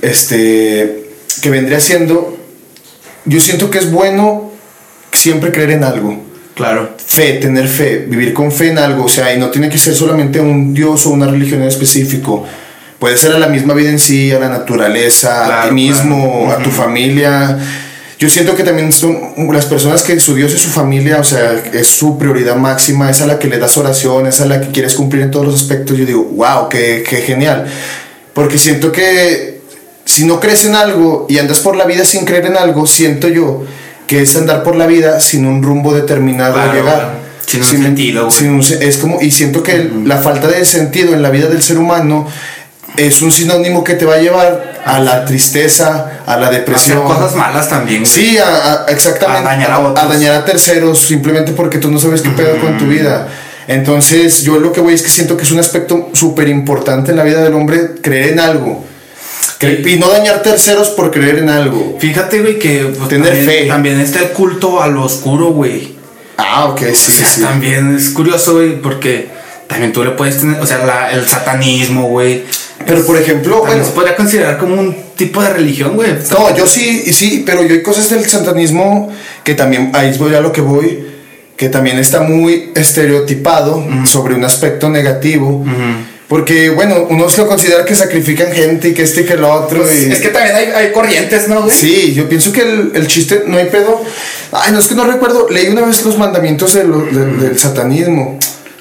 este, 0.00 1.10
que 1.42 1.50
vendría 1.50 1.80
siendo, 1.80 2.38
yo 3.24 3.40
siento 3.40 3.70
que 3.70 3.78
es 3.78 3.90
bueno 3.90 4.50
siempre 5.12 5.52
creer 5.52 5.70
en 5.72 5.84
algo. 5.84 6.22
Claro. 6.54 6.90
Fe, 6.96 7.34
tener 7.34 7.68
fe, 7.68 8.06
vivir 8.08 8.32
con 8.32 8.50
fe 8.50 8.70
en 8.70 8.78
algo, 8.78 9.04
o 9.04 9.08
sea, 9.08 9.32
y 9.32 9.38
no 9.38 9.50
tiene 9.50 9.68
que 9.68 9.78
ser 9.78 9.94
solamente 9.94 10.40
un 10.40 10.74
Dios 10.74 11.06
o 11.06 11.10
una 11.10 11.26
religión 11.26 11.62
en 11.62 11.68
específico. 11.68 12.44
Puede 12.98 13.16
ser 13.16 13.32
a 13.32 13.38
la 13.38 13.46
misma 13.46 13.74
vida 13.74 13.90
en 13.90 14.00
sí, 14.00 14.32
a 14.32 14.40
la 14.40 14.48
naturaleza, 14.48 15.62
a 15.62 15.68
ti 15.68 15.74
mismo, 15.74 16.46
claro. 16.46 16.60
a 16.60 16.62
tu 16.64 16.70
familia. 16.70 17.58
Yo 18.18 18.28
siento 18.28 18.56
que 18.56 18.64
también 18.64 18.90
son 18.92 19.16
las 19.52 19.66
personas 19.66 20.02
que 20.02 20.18
su 20.18 20.34
Dios 20.34 20.52
es 20.52 20.60
su 20.60 20.70
familia, 20.70 21.18
o 21.20 21.24
sea, 21.24 21.52
es 21.72 21.86
su 21.86 22.18
prioridad 22.18 22.56
máxima, 22.56 23.08
es 23.10 23.20
a 23.20 23.26
la 23.26 23.38
que 23.38 23.46
le 23.46 23.58
das 23.58 23.76
oración, 23.76 24.26
es 24.26 24.40
a 24.40 24.46
la 24.46 24.60
que 24.60 24.68
quieres 24.72 24.94
cumplir 24.94 25.22
en 25.22 25.30
todos 25.30 25.46
los 25.46 25.54
aspectos. 25.54 25.96
Yo 25.96 26.04
digo, 26.04 26.24
wow, 26.24 26.68
qué, 26.68 27.04
qué 27.08 27.18
genial. 27.18 27.66
Porque 28.34 28.58
siento 28.58 28.90
que 28.90 29.60
si 30.04 30.24
no 30.24 30.40
crees 30.40 30.64
en 30.64 30.74
algo 30.74 31.26
y 31.28 31.38
andas 31.38 31.60
por 31.60 31.76
la 31.76 31.84
vida 31.84 32.04
sin 32.04 32.24
creer 32.24 32.46
en 32.46 32.56
algo, 32.56 32.86
siento 32.88 33.28
yo 33.28 33.64
que 34.08 34.22
es 34.22 34.34
andar 34.36 34.64
por 34.64 34.74
la 34.74 34.86
vida 34.86 35.20
sin 35.20 35.46
un 35.46 35.62
rumbo 35.62 35.94
determinado 35.94 36.58
a 36.58 36.72
llegar. 36.74 36.96
claro. 36.96 37.28
Sin 37.46 37.60
un 37.62 37.66
sentido, 37.66 38.24
güey. 38.26 38.36
sin 38.36 38.50
un 38.50 38.62
se- 38.62 38.86
es 38.86 38.98
como, 38.98 39.22
y 39.22 39.30
siento 39.30 39.62
que 39.62 39.90
la 40.04 40.18
falta 40.18 40.48
de 40.48 40.64
sentido 40.66 41.14
en 41.14 41.22
la 41.22 41.30
vida 41.30 41.46
del 41.46 41.62
ser 41.62 41.78
humano 41.78 42.26
es 42.96 43.22
un 43.22 43.30
sinónimo 43.30 43.84
que 43.84 43.94
te 43.94 44.04
va 44.04 44.14
a 44.14 44.18
llevar 44.18 44.80
a 44.84 44.98
la 44.98 45.24
tristeza, 45.24 46.20
a 46.26 46.36
la 46.36 46.46
Hacer 46.48 46.58
depresión. 46.60 47.02
cosas 47.04 47.34
malas 47.34 47.68
también, 47.68 48.02
güey. 48.02 48.10
Sí, 48.12 48.38
a- 48.38 48.84
a- 48.84 48.86
exactamente. 48.88 49.46
A 49.46 49.50
dañar 49.50 49.70
a 49.70 49.78
otros. 49.80 50.08
dañar 50.08 50.34
a 50.34 50.44
terceros 50.44 50.98
simplemente 51.00 51.52
porque 51.52 51.78
tú 51.78 51.90
no 51.90 51.98
sabes 51.98 52.22
qué 52.22 52.30
pedo 52.30 52.58
con 52.58 52.76
tu 52.78 52.86
vida. 52.86 53.28
Entonces, 53.68 54.42
yo 54.42 54.58
lo 54.58 54.72
que 54.72 54.80
voy 54.80 54.94
es 54.94 55.02
que 55.02 55.10
siento 55.10 55.36
que 55.36 55.42
es 55.42 55.50
un 55.52 55.58
aspecto 55.58 56.08
súper 56.14 56.48
importante 56.48 57.10
en 57.10 57.18
la 57.18 57.22
vida 57.24 57.42
del 57.42 57.52
hombre 57.54 57.96
creer 58.02 58.30
en 58.32 58.40
algo. 58.40 58.84
Cre- 59.60 59.86
Y 59.86 59.98
no 59.98 60.08
dañar 60.08 60.42
terceros 60.42 60.88
por 60.90 61.10
creer 61.10 61.38
en 61.38 61.50
algo. 61.50 61.96
Fíjate, 62.00 62.40
güey, 62.40 62.58
que 62.58 62.92
pues, 62.96 63.08
Tener 63.08 63.28
también, 63.28 63.46
fe. 63.46 63.66
también 63.66 64.00
está 64.00 64.20
el 64.20 64.30
culto 64.30 64.80
a 64.82 64.86
lo 64.88 65.02
oscuro, 65.04 65.46
güey. 65.52 65.96
Ah, 66.38 66.66
ok, 66.66 66.78
sí, 66.80 66.86
o 66.92 66.94
sí, 66.94 67.12
sea, 67.12 67.26
sí. 67.28 67.40
también 67.42 67.94
es 67.96 68.10
curioso, 68.10 68.54
güey, 68.54 68.80
porque 68.80 69.28
también 69.66 69.92
tú 69.92 70.02
le 70.04 70.12
puedes 70.12 70.38
tener, 70.40 70.60
o 70.62 70.66
sea, 70.66 70.78
la- 70.86 71.10
el 71.12 71.28
satanismo, 71.28 72.04
güey. 72.08 72.44
Pero, 72.86 73.04
por 73.04 73.16
ejemplo, 73.18 73.60
bueno, 73.64 73.84
se 73.84 73.90
podría 73.90 74.16
considerar 74.16 74.56
como 74.58 74.74
un 74.80 74.94
tipo 75.16 75.42
de 75.42 75.50
religión, 75.50 75.94
güey. 75.96 76.10
No, 76.30 76.56
yo 76.56 76.66
sí, 76.66 77.02
y 77.06 77.12
sí, 77.12 77.42
pero 77.44 77.62
yo 77.64 77.74
hay 77.74 77.82
cosas 77.82 78.08
del 78.10 78.24
satanismo 78.28 79.10
que 79.44 79.54
también, 79.54 79.90
ahí 79.94 80.16
voy 80.18 80.34
a 80.34 80.40
lo 80.40 80.52
que 80.52 80.60
voy, 80.60 81.04
que 81.56 81.68
también 81.68 81.98
está 81.98 82.20
muy 82.20 82.70
estereotipado 82.74 83.84
sobre 84.04 84.34
un 84.34 84.44
aspecto 84.44 84.88
negativo. 84.88 85.64
Porque, 86.28 86.68
bueno, 86.68 87.06
uno 87.08 87.28
se 87.30 87.40
lo 87.40 87.48
considera 87.48 87.86
que 87.86 87.94
sacrifican 87.94 88.52
gente 88.52 88.88
y 88.90 88.94
que 88.94 89.02
este 89.02 89.22
y 89.22 89.24
que 89.24 89.34
lo 89.36 89.50
otro. 89.50 89.80
Pues, 89.80 90.04
y- 90.06 90.12
es 90.12 90.20
que 90.20 90.28
también 90.28 90.54
hay, 90.56 90.66
hay 90.66 90.92
corrientes, 90.92 91.48
¿no, 91.48 91.62
güey? 91.62 91.74
Sí, 91.74 92.12
yo 92.14 92.28
pienso 92.28 92.52
que 92.52 92.60
el, 92.60 92.92
el 92.94 93.06
chiste, 93.06 93.44
no 93.46 93.56
hay 93.56 93.64
pedo. 93.66 94.02
Ay, 94.52 94.72
no 94.72 94.78
es 94.78 94.88
que 94.88 94.94
no 94.94 95.04
recuerdo, 95.04 95.48
leí 95.48 95.68
una 95.68 95.82
vez 95.86 96.04
los 96.04 96.18
mandamientos 96.18 96.74
de 96.74 96.84
lo- 96.84 97.00
de- 97.06 97.48
del 97.48 97.58
satanismo. 97.58 98.38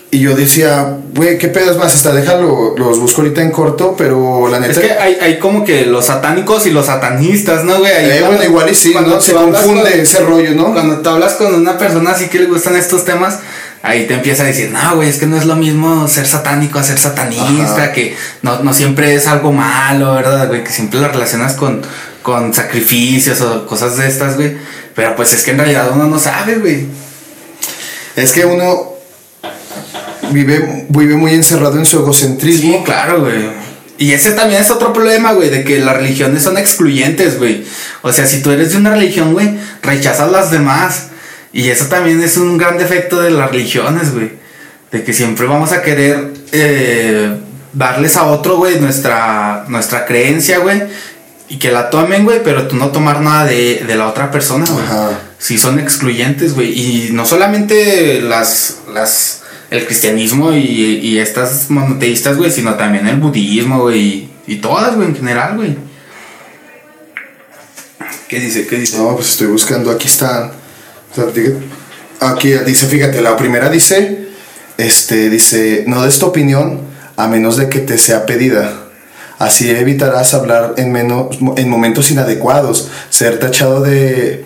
Y 0.10 0.20
yo 0.20 0.36
decía, 0.36 0.96
güey, 1.14 1.38
qué 1.38 1.50
pedo 1.50 1.70
es 1.72 1.78
más, 1.78 1.94
hasta 1.94 2.14
déjalo, 2.14 2.76
los 2.78 2.98
busco 2.98 3.22
ahorita 3.22 3.42
en 3.42 3.52
corto, 3.52 3.94
pero 3.98 4.48
la 4.48 4.58
neta. 4.60 4.72
Es 4.72 4.80
que 4.80 4.92
hay, 4.94 5.18
hay 5.22 5.38
como 5.38 5.66
que 5.66 5.86
los 5.86 6.06
satánicos 6.06 6.66
y 6.66 6.72
los 6.72 6.86
satanistas, 6.86 7.66
¿no, 7.66 7.80
güey? 7.80 7.92
Ahí 7.92 8.10
Eh, 8.20 8.24
bueno, 8.26 8.42
igual 8.42 8.70
y 8.72 8.76
sí, 8.76 8.94
cuando 8.94 9.16
¿no? 9.16 9.22
Se 9.22 9.34
confunde 9.34 9.92
con- 9.92 10.00
ese 10.00 10.20
rollo, 10.20 10.52
¿no? 10.56 10.72
Cuando 10.72 11.00
tú 11.00 11.10
hablas 11.10 11.34
con 11.34 11.54
una 11.54 11.78
persona 11.78 12.12
así 12.12 12.28
que 12.30 12.40
le 12.40 12.46
gustan 12.46 12.78
estos 12.78 13.04
temas, 13.04 13.40
ahí 13.84 14.06
te 14.08 14.14
empieza 14.14 14.44
a 14.44 14.46
decir, 14.46 14.72
no, 14.72 14.96
güey, 14.96 15.10
es 15.10 15.18
que 15.18 15.26
no 15.26 15.36
es 15.38 15.44
lo 15.46 15.58
mismo 15.58 16.08
ser 16.08 16.26
satánico 16.26 16.80
a 16.80 16.84
ser 16.84 16.98
satanista, 17.00 17.84
Ajá. 17.84 17.92
que 17.92 18.16
no, 18.44 18.60
no 18.64 18.74
siempre 18.74 19.14
es 19.14 19.28
algo 19.28 19.52
malo, 19.52 20.14
¿verdad, 20.14 20.48
güey? 20.48 20.64
Que 20.64 20.72
siempre 20.72 21.02
lo 21.02 21.10
relacionas 21.10 21.56
con, 21.56 21.82
con 22.24 22.54
sacrificios 22.54 23.42
o 23.42 23.68
cosas 23.68 23.98
de 23.98 24.08
estas, 24.08 24.38
güey. 24.38 24.56
Pero 24.96 25.18
pues 25.18 25.34
es 25.34 25.44
que 25.44 25.52
en 25.52 25.58
realidad 25.58 25.90
uno 25.94 26.06
no 26.08 26.18
sabe, 26.18 26.56
güey. 26.56 26.86
Es 28.16 28.32
que 28.32 28.46
uno 28.46 28.94
vive, 30.32 30.86
vive 30.90 31.16
muy 31.16 31.34
encerrado 31.34 31.78
en 31.78 31.86
su 31.86 32.00
egocentrismo. 32.00 32.78
Sí, 32.78 32.84
claro, 32.84 33.22
güey. 33.22 33.68
Y 33.98 34.12
ese 34.12 34.32
también 34.32 34.62
es 34.62 34.70
otro 34.70 34.94
problema, 34.94 35.34
güey, 35.34 35.50
de 35.50 35.64
que 35.64 35.80
las 35.80 35.98
religiones 35.98 36.44
son 36.44 36.58
excluyentes, 36.58 37.38
güey. 37.40 37.66
O 38.04 38.12
sea, 38.12 38.28
si 38.28 38.42
tú 38.42 38.52
eres 38.52 38.72
de 38.72 38.78
una 38.78 38.92
religión, 38.92 39.34
güey, 39.34 39.58
rechazas 39.82 40.32
las 40.32 40.52
demás. 40.52 41.08
Y 41.52 41.70
eso 41.70 41.86
también 41.86 42.22
es 42.22 42.38
un 42.38 42.58
gran 42.58 42.78
defecto 42.78 43.20
de 43.22 43.32
las 43.32 43.50
religiones, 43.50 44.14
güey. 44.14 44.32
De 44.92 45.04
que 45.04 45.14
siempre 45.14 45.48
vamos 45.48 45.72
a 45.72 45.82
querer 45.82 46.32
eh, 46.52 47.38
darles 47.74 48.18
a 48.18 48.26
otro, 48.26 48.58
güey, 48.58 48.80
nuestra, 48.80 49.66
nuestra 49.68 50.06
creencia, 50.06 50.60
güey. 50.60 50.84
Y 51.50 51.58
que 51.58 51.72
la 51.72 51.90
tomen, 51.90 52.24
güey, 52.24 52.44
pero 52.44 52.68
tú 52.68 52.76
no 52.76 52.90
tomar 52.90 53.22
nada 53.22 53.46
de, 53.46 53.84
de 53.88 53.96
la 53.96 54.08
otra 54.08 54.30
persona, 54.30 54.66
güey. 54.70 54.86
Sí, 55.40 55.58
son 55.58 55.80
excluyentes, 55.80 56.54
güey. 56.54 56.72
Y 56.72 57.10
no 57.14 57.26
solamente 57.26 58.22
las, 58.22 58.78
las, 58.94 59.42
el 59.70 59.86
cristianismo 59.86 60.54
y, 60.54 60.60
y 61.02 61.20
estas 61.20 61.70
monoteístas, 61.70 62.38
güey, 62.38 62.52
sino 62.52 62.76
también 62.76 63.08
el 63.08 63.18
budismo, 63.18 63.82
güey. 63.82 64.30
Y, 64.48 64.56
todas, 64.58 64.96
güey, 64.96 65.10
en 65.10 65.16
general, 65.16 65.58
güey. 65.58 65.76
¿Qué 68.28 68.40
dice? 68.40 68.68
¿Qué 68.68 68.78
dice? 68.78 68.98
No, 68.98 69.16
pues 69.16 69.30
estoy 69.32 69.48
buscando, 69.48 69.92
aquí 69.92 70.08
está. 70.08 70.52
o 71.12 71.16
sea, 71.16 71.26
diga- 71.26 71.60
Aquí 72.20 72.50
dice, 72.66 72.88
fíjate, 72.88 73.22
la 73.22 73.38
primera 73.38 73.70
dice, 73.70 74.30
este, 74.78 75.30
dice, 75.30 75.84
no 75.88 76.04
des 76.04 76.18
tu 76.18 76.26
opinión 76.26 76.82
a 77.16 77.28
menos 77.28 77.58
de 77.58 77.70
que 77.70 77.80
te 77.80 77.98
sea 78.00 78.26
pedida. 78.26 78.86
Así 79.38 79.70
evitarás 79.70 80.34
hablar 80.34 80.74
en, 80.78 80.92
menos, 80.92 81.38
en 81.58 81.70
momentos 81.70 82.10
inadecuados, 82.10 82.90
ser 83.12 83.38
tachado 83.38 83.82
de 83.82 84.46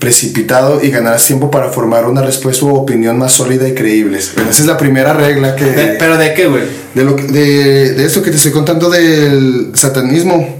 precipitado 0.00 0.82
y 0.82 0.90
ganarás 0.90 1.24
tiempo 1.26 1.50
para 1.50 1.68
formar 1.70 2.06
una 2.06 2.22
respuesta 2.22 2.64
u 2.64 2.74
opinión 2.74 3.16
más 3.18 3.32
sólida 3.32 3.68
y 3.68 3.74
creíble. 3.74 4.18
Bueno, 4.34 4.50
esa 4.50 4.62
es 4.62 4.66
la 4.66 4.76
primera 4.76 5.12
regla 5.12 5.54
que... 5.54 5.66
De- 5.66 5.96
¿Pero 5.98 6.16
de 6.16 6.34
qué, 6.34 6.46
güey? 6.48 6.64
De, 6.94 7.04
lo 7.04 7.12
de, 7.14 7.92
de 7.94 8.04
esto 8.04 8.22
que 8.22 8.30
te 8.30 8.36
estoy 8.36 8.50
contando 8.50 8.90
del 8.90 9.70
satanismo. 9.74 10.58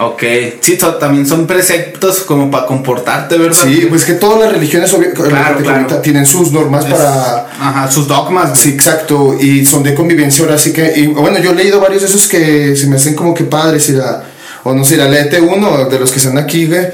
Ok. 0.00 0.22
Sí, 0.60 0.78
so- 0.78 0.94
también 0.94 1.26
son 1.26 1.46
preceptos 1.46 2.18
como 2.20 2.50
para 2.50 2.66
comportarte, 2.66 3.36
¿verdad? 3.36 3.64
Sí, 3.64 3.86
pues 3.88 4.04
que 4.04 4.12
todas 4.12 4.38
las 4.38 4.52
religiones 4.52 4.92
obvio- 4.94 5.12
Claro, 5.12 5.58
claro. 5.58 5.96
tienen 6.02 6.24
sus 6.24 6.52
normas 6.52 6.84
Es- 6.84 6.92
para... 6.92 7.48
Ajá, 7.58 7.90
sus 7.90 8.06
dogmas. 8.06 8.56
Sí, 8.60 8.68
exacto, 8.70 9.36
y 9.40 9.66
son 9.66 9.82
de 9.82 9.94
convivencia 9.94 10.44
ahora 10.44 10.56
sí 10.58 10.72
que... 10.72 10.92
Y 10.96 11.06
bueno, 11.08 11.38
yo 11.40 11.50
he 11.50 11.54
leído 11.54 11.80
varios 11.80 12.02
de 12.02 12.08
esos 12.08 12.28
que 12.28 12.76
se 12.76 12.86
me 12.86 12.96
hacen 12.96 13.14
como 13.16 13.34
que 13.34 13.42
padres, 13.44 13.88
y 13.88 13.92
la, 13.92 14.22
o 14.62 14.72
no 14.72 14.84
sé, 14.84 14.96
la 14.98 15.08
léete 15.08 15.40
uno 15.40 15.86
de 15.88 15.98
los 15.98 16.12
que 16.12 16.18
están 16.18 16.38
aquí, 16.38 16.66
güey. 16.66 16.86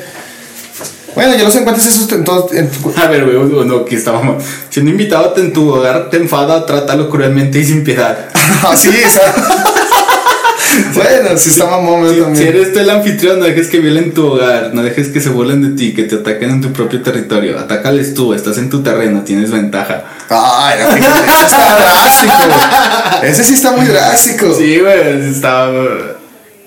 Bueno, 1.14 1.34
ya 1.36 1.44
los 1.44 1.54
encuentras 1.56 1.86
esos 1.86 2.10
en 2.12 2.24
todo... 2.24 2.48
en 2.52 2.68
tu- 2.70 2.92
A 2.96 3.06
ver, 3.08 3.24
güey, 3.24 3.64
no, 3.66 3.84
que 3.84 3.94
estábamos. 3.96 4.42
Si 4.70 4.80
un 4.80 4.88
invitado 4.88 5.32
en 5.36 5.52
tu 5.52 5.68
hogar 5.72 6.10
te 6.10 6.16
enfada, 6.16 6.66
trátalo 6.66 7.08
cruelmente 7.08 7.58
y 7.60 7.64
sin 7.64 7.84
piedad. 7.84 8.30
Así, 8.68 8.88
esa. 8.90 9.20
bueno, 10.94 11.36
sí 11.36 11.50
está 11.50 11.66
mamón 11.66 12.08
Si, 12.12 12.20
también. 12.20 12.36
si 12.36 12.48
eres 12.48 12.72
tú 12.72 12.80
el 12.80 12.90
anfitrión, 12.90 13.38
no 13.38 13.44
dejes 13.44 13.68
que 13.68 13.78
violen 13.78 14.12
tu 14.12 14.26
hogar, 14.26 14.70
no 14.74 14.82
dejes 14.82 15.08
que 15.08 15.20
se 15.20 15.28
burlen 15.28 15.62
de 15.62 15.70
ti, 15.80 15.94
que 15.94 16.02
te 16.04 16.16
ataquen 16.16 16.50
en 16.50 16.60
tu 16.60 16.72
propio 16.72 17.00
territorio. 17.02 17.58
Atácales 17.60 18.14
tú, 18.14 18.34
estás 18.34 18.58
en 18.58 18.68
tu 18.70 18.82
terreno, 18.82 19.22
tienes 19.22 19.52
ventaja. 19.52 20.04
Ay, 20.30 20.78
no, 20.82 20.96
está 20.96 21.76
drástico. 21.78 23.22
Ese 23.22 23.44
sí 23.44 23.54
está 23.54 23.70
muy 23.72 23.86
drástico. 23.86 24.52
Sí, 24.52 24.80
güey, 24.80 25.28
está. 25.30 25.70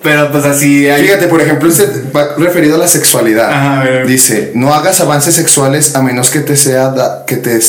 Pero 0.07 0.31
pues 0.31 0.45
así 0.45 0.87
hay. 0.89 1.03
Fíjate, 1.03 1.27
por 1.27 1.41
ejemplo, 1.41 1.69
este 1.69 1.85
va 2.15 2.29
referido 2.37 2.75
a 2.75 2.79
la 2.79 2.87
sexualidad. 2.87 3.51
Ajá, 3.51 3.81
a 3.81 3.83
ver. 3.83 4.07
Dice, 4.07 4.51
no 4.55 4.73
hagas 4.73 4.99
avances 5.01 5.35
sexuales 5.35 5.95
a 5.95 6.01
menos 6.01 6.29
que 6.29 6.39
te 6.39 6.55
sea 6.55 6.89
da- 6.89 7.25
que 7.25 7.37
te 7.37 7.59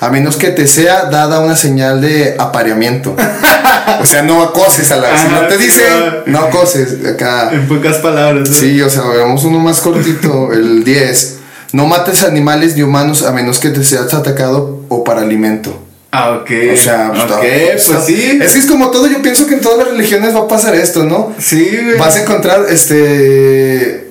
a 0.00 0.10
menos 0.10 0.36
que 0.36 0.50
te 0.50 0.68
sea 0.68 1.06
dada 1.06 1.40
una 1.40 1.56
señal 1.56 2.00
de 2.00 2.36
apareamiento. 2.38 3.16
o 4.00 4.06
sea, 4.06 4.22
no 4.22 4.42
acoses 4.42 4.90
a 4.92 4.96
la. 4.96 5.08
si 5.18 5.26
Ajá, 5.26 5.42
no 5.42 5.48
te 5.48 5.56
sí, 5.58 5.64
dice, 5.64 5.82
claro. 5.86 6.22
no 6.26 6.38
acoses. 6.38 7.04
Acá. 7.06 7.50
En 7.52 7.66
pocas 7.68 7.96
palabras. 7.96 8.48
¿no? 8.48 8.54
Sí, 8.54 8.80
o 8.80 8.88
sea, 8.88 9.02
veamos 9.02 9.44
uno 9.44 9.58
más 9.58 9.80
cortito, 9.80 10.52
el 10.52 10.84
10. 10.84 11.34
No 11.72 11.86
mates 11.86 12.22
animales 12.22 12.76
ni 12.76 12.82
humanos 12.82 13.24
a 13.24 13.32
menos 13.32 13.58
que 13.58 13.70
te 13.70 13.84
seas 13.84 14.14
atacado 14.14 14.84
o 14.88 15.04
para 15.04 15.20
alimento. 15.22 15.82
Ah, 16.10 16.30
ok. 16.40 16.50
O 16.72 16.76
sea, 16.76 17.10
ok, 17.10 17.18
está- 17.18 17.38
pues 17.40 17.88
está- 17.88 18.00
sí. 18.02 18.38
Es 18.42 18.52
que 18.52 18.58
es 18.60 18.66
como 18.66 18.90
todo, 18.90 19.06
yo 19.08 19.20
pienso 19.20 19.46
que 19.46 19.54
en 19.54 19.60
todas 19.60 19.78
las 19.78 19.88
religiones 19.88 20.34
va 20.34 20.40
a 20.40 20.48
pasar 20.48 20.74
esto, 20.74 21.04
¿no? 21.04 21.34
Sí, 21.38 21.68
güey. 21.82 21.98
Vas 21.98 22.16
a 22.16 22.22
encontrar 22.22 22.64
este 22.70 24.08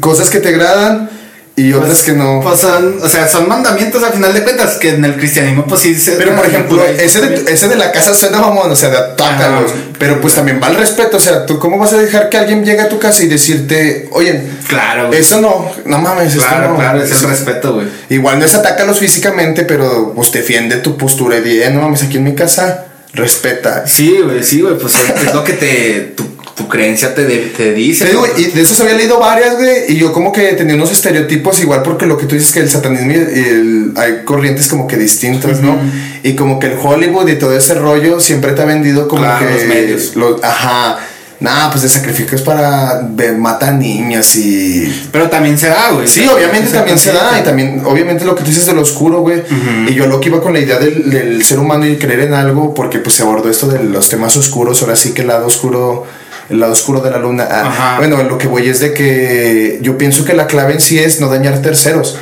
cosas 0.00 0.30
que 0.30 0.40
te 0.40 0.48
agradan 0.48 1.08
y 1.56 1.72
otras 1.74 2.02
que 2.02 2.12
no. 2.12 2.40
Pues 2.42 2.60
son, 2.60 2.98
o 3.02 3.08
sea, 3.08 3.28
son 3.28 3.46
mandamientos 3.46 4.02
a 4.02 4.10
final 4.12 4.32
de 4.32 4.42
cuentas, 4.42 4.76
que 4.78 4.90
en 4.90 5.04
el 5.04 5.16
cristianismo 5.16 5.66
pues 5.66 5.82
sí 5.82 5.94
se... 5.94 6.12
Pero 6.12 6.34
por 6.34 6.46
ejemplo, 6.46 6.82
ese 6.86 7.20
de, 7.20 7.52
ese 7.52 7.68
de 7.68 7.76
la 7.76 7.92
casa 7.92 8.14
suena 8.14 8.38
mamón, 8.40 8.70
o 8.70 8.76
sea, 8.76 8.88
de 8.88 8.96
atácalos. 8.96 9.72
Pero 9.98 10.20
pues 10.22 10.34
también 10.34 10.58
va 10.62 10.68
el 10.68 10.76
respeto, 10.76 11.18
o 11.18 11.20
sea, 11.20 11.44
¿tú 11.44 11.58
cómo 11.58 11.76
vas 11.76 11.92
a 11.92 11.98
dejar 11.98 12.30
que 12.30 12.38
alguien 12.38 12.64
llegue 12.64 12.80
a 12.80 12.88
tu 12.88 12.98
casa 12.98 13.22
y 13.22 13.26
decirte, 13.26 14.08
oye, 14.12 14.40
Claro, 14.68 15.08
güey. 15.08 15.20
eso 15.20 15.40
no, 15.40 15.70
no 15.84 15.98
mames, 15.98 16.34
esto 16.34 16.46
Claro, 16.48 16.70
no"? 16.70 16.76
claro, 16.78 17.02
es 17.02 17.10
el 17.22 17.28
respeto, 17.28 17.74
güey. 17.74 17.86
Igual 18.08 18.38
no 18.38 18.46
es 18.46 18.54
atácalos 18.54 18.98
físicamente, 18.98 19.64
pero 19.64 20.14
pues 20.14 20.32
defiende 20.32 20.76
tu 20.76 20.96
postura 20.96 21.36
y 21.36 21.40
di, 21.42 21.62
"Eh, 21.62 21.70
no 21.70 21.82
mames, 21.82 22.02
aquí 22.04 22.16
en 22.16 22.24
mi 22.24 22.34
casa, 22.34 22.86
respeta. 23.12 23.86
Sí, 23.86 24.18
güey, 24.24 24.42
sí, 24.42 24.60
güey, 24.62 24.78
pues 24.78 24.94
es 24.94 25.34
lo 25.34 25.44
que 25.44 25.52
te... 25.54 26.00
Tu, 26.16 26.24
tu 26.60 26.68
creencia 26.68 27.14
te, 27.14 27.24
de- 27.24 27.52
te 27.56 27.72
dice. 27.72 28.04
Te 28.04 28.10
digo, 28.10 28.26
¿no? 28.26 28.38
y 28.38 28.44
de 28.44 28.60
esos 28.60 28.78
había 28.80 28.94
leído 28.94 29.18
varias, 29.18 29.56
güey, 29.56 29.84
y 29.92 29.96
yo 29.96 30.12
como 30.12 30.30
que 30.32 30.52
tenía 30.52 30.74
unos 30.74 30.92
estereotipos 30.92 31.58
igual 31.60 31.82
porque 31.82 32.06
lo 32.06 32.18
que 32.18 32.26
tú 32.26 32.34
dices 32.34 32.52
que 32.52 32.60
el 32.60 32.70
satanismo 32.70 33.12
y 33.12 33.14
el, 33.16 33.92
hay 33.96 34.24
corrientes 34.24 34.66
como 34.68 34.86
que 34.86 34.96
distintas, 34.96 35.60
¿no? 35.60 35.76
Y 36.22 36.34
como 36.34 36.58
que 36.58 36.66
el 36.66 36.74
Hollywood 36.82 37.28
y 37.28 37.36
todo 37.36 37.56
ese 37.56 37.74
rollo 37.74 38.20
siempre 38.20 38.52
te 38.52 38.62
ha 38.62 38.66
vendido 38.66 39.08
como 39.08 39.22
Claro, 39.22 39.46
que 39.46 39.52
los 39.54 39.64
medios. 39.64 40.16
lo- 40.16 40.38
ajá. 40.44 40.98
Nah, 41.42 41.70
pues 41.70 41.82
de 41.84 41.88
sacrificios 41.88 42.42
para 42.42 43.00
ver, 43.02 43.34
matan 43.38 43.78
niñas 43.78 44.36
y 44.36 45.06
Pero 45.10 45.30
también 45.30 45.56
se 45.56 45.68
da, 45.68 45.90
güey. 45.92 46.06
Sí, 46.06 46.20
obviamente 46.28 46.70
también 46.70 46.98
se 46.98 47.12
da 47.12 47.38
y 47.40 47.42
también, 47.42 47.80
obviamente 47.86 48.26
lo 48.26 48.34
que 48.34 48.42
tú 48.42 48.50
dices 48.50 48.66
de 48.66 48.74
lo 48.74 48.82
oscuro, 48.82 49.20
güey. 49.22 49.42
Y 49.88 49.94
yo 49.94 50.06
lo 50.06 50.20
que 50.20 50.28
iba 50.28 50.42
con 50.42 50.52
la 50.52 50.58
idea 50.58 50.78
del, 50.78 51.08
del 51.08 51.42
ser 51.42 51.58
humano 51.58 51.86
y 51.86 51.96
creer 51.96 52.20
en 52.20 52.34
algo, 52.34 52.74
porque 52.74 52.98
pues 52.98 53.16
se 53.16 53.22
abordó 53.22 53.48
esto 53.48 53.68
de 53.68 53.82
los 53.82 54.10
temas 54.10 54.36
oscuros, 54.36 54.82
ahora 54.82 54.96
sí 54.96 55.12
que 55.14 55.22
el 55.22 55.28
lado 55.28 55.46
oscuro, 55.46 56.04
el 56.50 56.60
lado 56.60 56.72
oscuro 56.72 57.00
de 57.00 57.10
la 57.10 57.18
luna. 57.18 57.46
Ah, 57.50 57.94
bueno, 57.98 58.22
lo 58.24 58.36
que 58.38 58.46
voy 58.48 58.68
es 58.68 58.80
de 58.80 58.92
que 58.92 59.78
yo 59.82 59.96
pienso 59.96 60.24
que 60.24 60.34
la 60.34 60.46
clave 60.46 60.74
en 60.74 60.80
sí 60.80 60.98
es 60.98 61.20
no 61.20 61.28
dañar 61.28 61.62
terceros. 61.62 62.18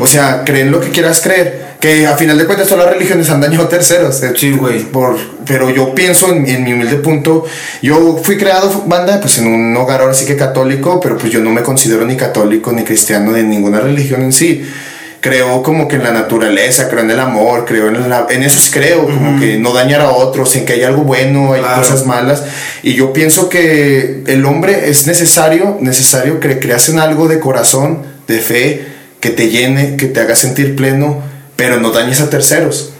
O 0.00 0.06
sea, 0.06 0.42
creen 0.44 0.70
lo 0.70 0.80
que 0.80 0.90
quieras 0.90 1.20
creer. 1.20 1.66
Que 1.80 2.06
a 2.06 2.16
final 2.16 2.38
de 2.38 2.46
cuentas 2.46 2.68
todas 2.68 2.86
las 2.86 2.94
religiones 2.94 3.28
han 3.30 3.40
dañado 3.40 3.68
terceros. 3.68 4.22
eh, 4.22 4.32
Sí, 4.34 4.50
güey. 4.52 4.80
por, 4.84 5.16
pero 5.46 5.68
yo 5.70 5.94
pienso 5.94 6.32
en, 6.32 6.46
en 6.48 6.64
mi 6.64 6.72
humilde 6.72 6.96
punto, 6.96 7.44
yo 7.82 8.18
fui 8.22 8.38
creado, 8.38 8.84
banda, 8.86 9.20
pues 9.20 9.38
en 9.38 9.46
un 9.46 9.76
hogar 9.76 10.00
ahora 10.00 10.14
sí 10.14 10.24
que 10.24 10.36
católico, 10.36 10.98
pero 11.00 11.18
pues 11.18 11.30
yo 11.30 11.40
no 11.40 11.50
me 11.50 11.62
considero 11.62 12.04
ni 12.06 12.16
católico 12.16 12.72
ni 12.72 12.82
cristiano 12.82 13.30
de 13.32 13.42
ninguna 13.42 13.78
religión 13.80 14.22
en 14.22 14.32
sí. 14.32 14.64
Creo 15.28 15.62
como 15.62 15.88
que 15.88 15.96
en 15.96 16.02
la 16.04 16.12
naturaleza, 16.12 16.88
creo 16.88 17.00
en 17.02 17.10
el 17.10 17.18
amor, 17.20 17.64
creo 17.66 17.88
en, 17.88 18.08
la, 18.08 18.26
en 18.30 18.42
eso 18.42 18.60
creo, 18.72 19.04
como 19.06 19.40
que 19.40 19.58
no 19.58 19.72
dañar 19.72 20.00
a 20.00 20.10
otros, 20.10 20.54
en 20.56 20.64
que 20.64 20.74
hay 20.74 20.82
algo 20.84 21.02
bueno, 21.02 21.52
hay 21.52 21.60
Claro. 21.60 21.82
cosas 21.82 22.06
malas. 22.06 22.42
Y 22.82 22.94
yo 22.94 23.12
pienso 23.12 23.48
que 23.48 24.22
el 24.26 24.44
hombre 24.44 24.88
es 24.90 25.06
necesario, 25.06 25.78
necesario 25.80 26.38
que 26.40 26.58
creas 26.60 26.88
en 26.88 26.98
algo 26.98 27.26
de 27.28 27.40
corazón, 27.40 28.02
de 28.28 28.38
fe, 28.38 28.86
que 29.20 29.30
te 29.30 29.48
llene, 29.48 29.96
que 29.96 30.06
te 30.06 30.20
haga 30.20 30.36
sentir 30.36 30.76
pleno, 30.76 31.22
pero 31.56 31.80
no 31.80 31.90
dañes 31.90 32.20
a 32.20 32.30
terceros. 32.30 32.92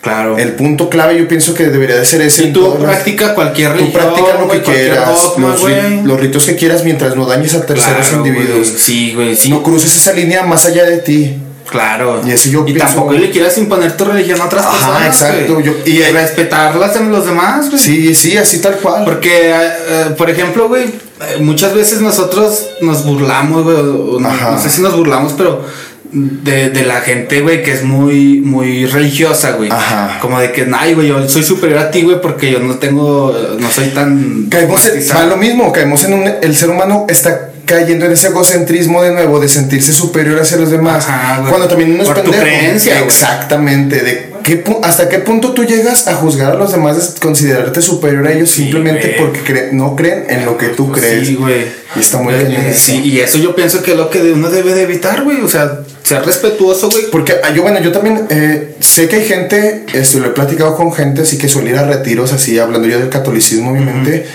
Claro. 0.00 0.36
El 0.36 0.52
punto 0.52 0.90
clave 0.90 1.16
yo 1.18 1.26
pienso 1.28 1.54
que 1.54 1.64
debería 1.68 1.96
de 1.96 2.04
ser 2.04 2.20
ese. 2.20 2.44
en 2.44 2.52
tú 2.52 2.76
las- 2.78 2.90
practicas 2.90 3.32
cualquier 3.32 3.72
Tú 3.72 3.78
religión, 3.78 4.02
practica 4.02 4.38
lo 4.38 4.46
güey, 4.46 4.62
que 4.62 4.72
quieras, 4.72 5.22
dogma, 5.22 5.48
los, 5.48 5.62
ri- 5.62 6.02
los 6.04 6.20
ritos 6.20 6.44
que 6.44 6.56
quieras 6.56 6.84
mientras 6.84 7.16
no 7.16 7.24
dañes 7.24 7.54
a 7.54 7.64
terceros 7.64 8.08
Claro, 8.08 8.26
individuos. 8.26 8.68
güey. 8.70 8.80
Sí, 8.80 9.12
güey, 9.14 9.34
sí. 9.34 9.48
No 9.48 9.62
cruces 9.62 9.96
esa 9.96 10.12
línea 10.12 10.42
más 10.42 10.66
allá 10.66 10.84
de 10.84 10.98
ti. 10.98 11.36
Claro. 11.68 12.20
Y 12.26 12.30
eso 12.30 12.50
yo 12.50 12.62
y 12.66 12.72
pienso- 12.72 12.86
tampoco 12.94 13.12
le 13.12 13.30
quieras 13.30 13.56
imponer 13.58 13.96
tu 13.96 14.04
religión 14.04 14.40
a 14.40 14.44
otras 14.44 14.64
Ajá, 14.64 14.72
personas. 14.98 15.06
exacto, 15.22 15.60
yo- 15.60 15.72
y- 15.84 15.90
y 15.98 16.02
respetarlas 16.02 16.96
en 16.96 17.10
los 17.10 17.26
demás, 17.26 17.68
güey. 17.70 17.80
Sí, 17.82 18.14
sí, 18.14 18.36
así 18.36 18.60
tal 18.60 18.76
cual. 18.76 19.04
Porque, 19.04 19.50
eh, 19.50 19.68
eh, 19.88 20.04
por 20.16 20.28
ejemplo, 20.30 20.68
güey, 20.68 20.84
eh, 20.84 21.38
muchas 21.40 21.74
veces 21.74 22.00
nosotros 22.00 22.66
nos 22.80 23.04
burlamos, 23.04 23.64
güey, 23.64 23.76
no, 24.20 24.60
sé 24.60 24.70
si 24.70 24.82
nos 24.82 24.96
burlamos, 24.96 25.32
pero 25.32 25.64
de, 26.12 26.70
de 26.70 26.84
la 26.84 27.00
gente, 27.00 27.40
güey, 27.40 27.62
que 27.64 27.72
es 27.72 27.82
muy, 27.82 28.40
muy 28.40 28.86
religiosa, 28.86 29.52
güey. 29.52 29.70
Ajá. 29.70 30.18
Como 30.20 30.38
de 30.38 30.52
que, 30.52 30.68
ay, 30.78 30.94
güey, 30.94 31.08
yo 31.08 31.28
soy 31.28 31.42
superior 31.42 31.78
a 31.80 31.90
ti, 31.90 32.02
güey, 32.02 32.20
porque 32.20 32.52
yo 32.52 32.60
no 32.60 32.74
tengo, 32.76 33.34
eh, 33.36 33.56
no 33.58 33.68
soy 33.70 33.86
tan... 33.88 34.46
Caemos 34.48 34.80
en, 34.84 34.90
dogmatizado". 34.90 35.20
va 35.20 35.26
lo 35.26 35.36
mismo, 35.38 35.72
caemos 35.72 36.04
en 36.04 36.12
un, 36.14 36.30
el 36.40 36.54
ser 36.54 36.70
humano 36.70 37.06
está 37.08 37.50
cayendo 37.66 38.06
en 38.06 38.12
ese 38.12 38.28
egocentrismo 38.28 39.02
de 39.02 39.12
nuevo, 39.12 39.40
de 39.40 39.48
sentirse 39.48 39.92
superior 39.92 40.40
hacia 40.40 40.56
los 40.56 40.70
demás. 40.70 41.06
Ajá. 41.08 41.44
Cuando 41.48 41.68
también 41.68 41.92
uno 41.92 42.02
es 42.02 42.08
Por 42.08 42.18
tu 42.18 42.30
pendejo. 42.30 42.42
creencia. 42.44 43.00
Exactamente, 43.00 44.00
de 44.02 44.30
¿qué 44.42 44.62
pu- 44.64 44.78
¿hasta 44.82 45.08
qué 45.08 45.18
punto 45.20 45.52
tú 45.52 45.64
llegas 45.64 46.06
a 46.08 46.14
juzgar 46.14 46.52
a 46.52 46.54
los 46.54 46.72
demás, 46.72 47.14
considerarte 47.20 47.80
superior 47.80 48.26
a 48.26 48.32
ellos 48.32 48.50
simplemente 48.50 49.16
porque 49.18 49.40
cre- 49.42 49.72
no 49.72 49.96
creen 49.96 50.24
en 50.28 50.44
lo 50.44 50.56
que 50.58 50.68
tú 50.68 50.92
crees? 50.92 51.26
Sí, 51.28 51.34
güey. 51.36 51.64
Y 51.96 52.00
está 52.00 52.18
muy 52.18 52.34
eh, 52.34 52.70
eso. 52.70 52.80
Sí, 52.86 53.02
y 53.04 53.20
eso 53.20 53.38
yo 53.38 53.54
pienso 53.54 53.82
que 53.82 53.92
es 53.92 53.96
lo 53.96 54.10
que 54.10 54.20
uno 54.32 54.50
debe 54.50 54.74
de 54.74 54.82
evitar, 54.82 55.22
güey. 55.22 55.40
O 55.42 55.48
sea, 55.48 55.80
ser 56.02 56.24
respetuoso, 56.26 56.90
güey. 56.90 57.04
Porque 57.10 57.36
ah, 57.42 57.52
yo, 57.54 57.62
bueno, 57.62 57.80
yo 57.80 57.92
también 57.92 58.26
eh, 58.30 58.74
sé 58.80 59.08
que 59.08 59.16
hay 59.16 59.24
gente, 59.24 59.84
esto, 59.92 60.18
lo 60.18 60.26
he 60.26 60.30
platicado 60.30 60.74
con 60.76 60.92
gente, 60.92 61.22
así 61.22 61.38
que 61.38 61.48
suele 61.48 61.70
ir 61.70 61.76
a 61.78 61.84
retiros, 61.84 62.32
así 62.32 62.58
hablando 62.58 62.88
yo 62.88 62.98
del 62.98 63.08
catolicismo, 63.10 63.70
obviamente, 63.70 64.26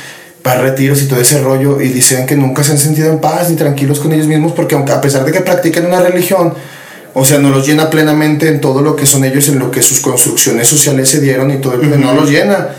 para 0.41 0.61
retiros 0.61 1.01
y 1.01 1.07
todo 1.07 1.19
ese 1.19 1.41
rollo, 1.41 1.81
y 1.81 1.89
dicen 1.89 2.25
que 2.25 2.35
nunca 2.35 2.63
se 2.63 2.71
han 2.71 2.77
sentido 2.77 3.09
en 3.09 3.19
paz 3.19 3.49
ni 3.49 3.55
tranquilos 3.55 3.99
con 3.99 4.11
ellos 4.13 4.27
mismos, 4.27 4.53
porque 4.53 4.75
aunque 4.75 4.91
a 4.91 5.01
pesar 5.01 5.25
de 5.25 5.31
que 5.31 5.41
practican 5.41 5.85
una 5.85 6.01
religión, 6.01 6.53
o 7.13 7.25
sea, 7.25 7.39
no 7.39 7.49
los 7.49 7.67
llena 7.67 7.89
plenamente 7.89 8.47
en 8.47 8.61
todo 8.61 8.81
lo 8.81 8.95
que 8.95 9.05
son 9.05 9.23
ellos, 9.25 9.47
en 9.49 9.59
lo 9.59 9.71
que 9.71 9.81
sus 9.81 9.99
construcciones 9.99 10.67
sociales 10.67 11.09
se 11.09 11.19
dieron 11.19 11.51
y 11.51 11.57
todo, 11.57 11.73
el 11.73 11.99
no 11.99 12.13
los 12.13 12.29
llena. 12.29 12.69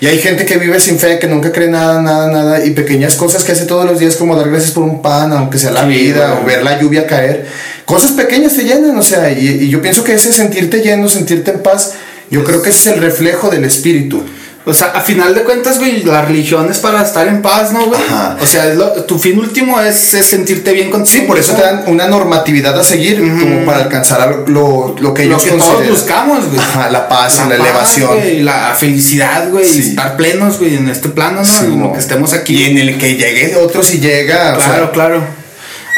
Y 0.00 0.06
hay 0.06 0.18
gente 0.18 0.44
que 0.44 0.58
vive 0.58 0.78
sin 0.78 0.98
fe, 0.98 1.18
que 1.18 1.26
nunca 1.26 1.50
cree 1.50 1.68
nada, 1.68 2.00
nada, 2.00 2.30
nada, 2.30 2.64
y 2.64 2.70
pequeñas 2.70 3.16
cosas 3.16 3.42
que 3.42 3.52
hace 3.52 3.66
todos 3.66 3.84
los 3.84 3.98
días, 3.98 4.14
como 4.14 4.36
dar 4.36 4.48
gracias 4.48 4.70
por 4.70 4.84
un 4.84 5.02
pan, 5.02 5.32
aunque 5.32 5.58
sea 5.58 5.72
la 5.72 5.82
Sí, 5.82 5.88
vida, 5.88 6.38
o 6.40 6.46
ver 6.46 6.62
la 6.62 6.80
lluvia 6.80 7.06
caer. 7.06 7.46
Cosas 7.84 8.12
pequeñas 8.12 8.54
te 8.54 8.62
llenan, 8.62 8.96
o 8.96 9.02
sea, 9.02 9.32
y, 9.32 9.48
y 9.48 9.68
yo 9.68 9.82
pienso 9.82 10.04
que 10.04 10.14
ese 10.14 10.32
sentirte 10.32 10.82
lleno, 10.82 11.08
sentirte 11.08 11.50
en 11.50 11.62
paz, 11.62 11.94
yo 12.30 12.44
creo 12.44 12.62
que 12.62 12.70
ese 12.70 12.90
es 12.90 12.96
el 12.96 13.02
reflejo 13.02 13.50
del 13.50 13.64
espíritu. 13.64 14.22
O 14.68 14.74
sea, 14.74 14.88
a 14.94 15.00
final 15.00 15.34
de 15.34 15.42
cuentas, 15.44 15.78
güey, 15.78 16.02
la 16.04 16.22
religión 16.22 16.70
es 16.70 16.78
para 16.78 17.02
estar 17.02 17.26
en 17.26 17.40
paz, 17.42 17.72
¿no, 17.72 17.86
güey? 17.86 18.00
Ajá. 18.00 18.36
O 18.40 18.46
sea, 18.46 18.66
lo- 18.74 18.92
tu 19.04 19.18
fin 19.18 19.38
último 19.38 19.80
es, 19.80 20.12
es 20.14 20.26
sentirte 20.26 20.72
bien 20.72 20.90
contigo. 20.90 21.20
Sí, 21.20 21.26
por 21.26 21.38
eso 21.38 21.54
te 21.54 21.62
dan 21.62 21.84
una 21.86 22.06
normatividad 22.06 22.78
a 22.78 22.84
seguir, 22.84 23.18
como 23.18 23.64
para 23.64 23.78
alcanzar 23.84 24.44
lo, 24.46 24.94
lo 25.00 25.14
que 25.14 25.24
lo 25.24 25.30
ellos 25.30 25.42
que 25.44 25.50
todos 25.50 25.62
consideran. 25.64 25.90
buscamos, 25.94 26.46
güey. 26.48 26.58
Ajá, 26.60 26.90
la 26.90 27.08
paz, 27.08 27.38
la, 27.38 27.44
paz, 27.48 27.58
elevación. 27.58 28.14
güey, 28.14 28.40
la 28.42 28.74
felicidad, 28.78 29.48
güey, 29.50 29.66
Sí. 29.68 29.78
y 29.78 29.88
estar 29.90 30.16
plenos, 30.16 30.58
güey, 30.58 30.74
en 30.76 30.88
este 30.88 31.08
plano, 31.08 31.38
¿no? 31.38 31.44
Sí, 31.44 31.64
en 31.64 31.80
lo 31.80 31.92
que 31.92 31.98
estemos 31.98 32.32
aquí. 32.34 32.56
Y 32.62 32.64
en 32.70 32.78
el 32.78 32.98
que 32.98 33.14
llegue 33.16 33.56
otro 33.56 33.82
si 33.82 33.98
llega. 34.00 34.54
o 34.56 34.60
sea, 34.60 34.68
Claro, 34.68 34.92
claro. 34.92 35.37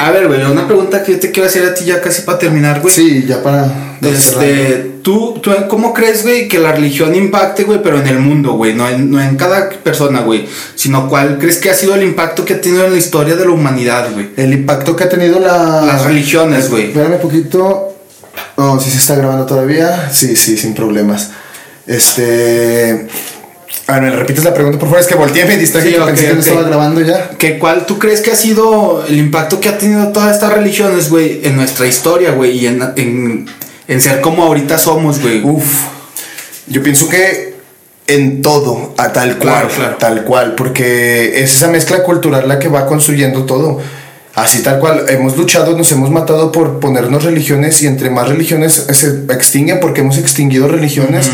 A 0.00 0.10
ver, 0.12 0.28
güey, 0.28 0.42
una 0.42 0.66
pregunta 0.66 1.02
que 1.02 1.12
yo 1.12 1.20
te 1.20 1.30
quiero 1.30 1.46
hacer 1.46 1.64
a 1.64 1.74
ti 1.74 1.84
ya 1.84 2.00
casi 2.00 2.22
para 2.22 2.38
terminar, 2.38 2.80
güey. 2.80 2.94
Sí, 2.94 3.24
ya 3.26 3.42
para. 3.42 3.98
Este, 4.00 4.92
¿tú, 5.02 5.38
¿tú 5.42 5.52
cómo 5.68 5.92
crees, 5.92 6.22
güey, 6.22 6.48
que 6.48 6.58
la 6.58 6.72
religión 6.72 7.14
impacte, 7.14 7.64
güey, 7.64 7.82
pero 7.82 8.00
en 8.00 8.06
el 8.06 8.18
mundo, 8.18 8.52
güey? 8.52 8.72
No 8.72 8.88
en, 8.88 9.10
no 9.10 9.20
en 9.20 9.36
cada 9.36 9.68
persona, 9.68 10.20
güey. 10.20 10.48
Sino 10.74 11.06
cuál 11.06 11.36
crees 11.38 11.58
que 11.58 11.68
ha 11.68 11.74
sido 11.74 11.94
el 11.94 12.02
impacto 12.02 12.46
que 12.46 12.54
ha 12.54 12.60
tenido 12.62 12.86
en 12.86 12.92
la 12.92 12.98
historia 12.98 13.36
de 13.36 13.44
la 13.44 13.50
humanidad, 13.50 14.10
güey. 14.14 14.30
El 14.38 14.54
impacto 14.54 14.96
que 14.96 15.04
ha 15.04 15.08
tenido 15.10 15.38
la... 15.38 15.82
Las 15.82 16.04
religiones, 16.04 16.70
güey. 16.70 16.86
Espérame 16.86 17.16
un 17.16 17.20
poquito. 17.20 17.94
Oh, 18.56 18.80
sí 18.80 18.90
se 18.90 18.98
está 18.98 19.16
grabando 19.16 19.44
todavía. 19.44 20.08
Sí, 20.10 20.34
sí, 20.34 20.56
sin 20.56 20.74
problemas. 20.74 21.30
Este. 21.86 23.06
A 23.90 23.98
ver, 23.98 24.02
¿me 24.02 24.16
repites 24.16 24.44
la 24.44 24.54
pregunta, 24.54 24.78
por 24.78 24.88
favor? 24.88 25.00
Es 25.00 25.06
que 25.08 25.16
volteé 25.16 25.42
y 25.44 25.48
me 25.48 25.56
distraje 25.56 25.88
Sí, 25.88 25.94
que 25.94 26.00
ok, 26.00 26.06
pensé 26.06 26.26
que 26.28 26.34
no 26.34 26.40
estaba 26.40 26.62
grabando 26.62 27.00
ya. 27.00 27.30
¿Qué, 27.38 27.58
¿Cuál 27.58 27.86
tú 27.86 27.98
crees 27.98 28.20
que 28.20 28.30
ha 28.30 28.36
sido 28.36 29.04
el 29.06 29.18
impacto 29.18 29.58
que 29.60 29.68
ha 29.68 29.78
tenido 29.78 30.08
todas 30.12 30.32
estas 30.34 30.52
religiones, 30.52 31.10
güey, 31.10 31.40
en 31.44 31.56
nuestra 31.56 31.86
historia, 31.86 32.30
güey, 32.30 32.58
y 32.58 32.66
en, 32.68 32.82
en, 32.96 33.46
en 33.88 34.00
ser 34.00 34.20
como 34.20 34.44
ahorita 34.44 34.78
somos, 34.78 35.20
güey? 35.20 35.42
Uf. 35.42 35.64
Yo 36.68 36.82
pienso 36.84 37.08
que 37.08 37.54
en 38.06 38.42
todo, 38.42 38.94
a 38.96 39.12
tal 39.12 39.38
cual, 39.38 39.40
Claro, 39.54 39.68
claro. 39.68 39.96
tal 39.98 40.24
cual, 40.24 40.54
porque 40.54 41.42
es 41.42 41.56
esa 41.56 41.68
mezcla 41.68 42.02
cultural 42.04 42.46
la 42.46 42.58
que 42.60 42.68
va 42.68 42.86
construyendo 42.86 43.44
todo. 43.44 43.80
Así 44.36 44.62
tal 44.62 44.78
cual, 44.78 45.06
hemos 45.08 45.36
luchado, 45.36 45.76
nos 45.76 45.90
hemos 45.90 46.10
matado 46.10 46.52
por 46.52 46.78
ponernos 46.78 47.24
religiones 47.24 47.82
y 47.82 47.88
entre 47.88 48.10
más 48.10 48.28
religiones 48.28 48.86
se 48.88 49.24
extinguen 49.32 49.80
porque 49.80 50.02
hemos 50.02 50.18
extinguido 50.18 50.68
religiones. 50.68 51.28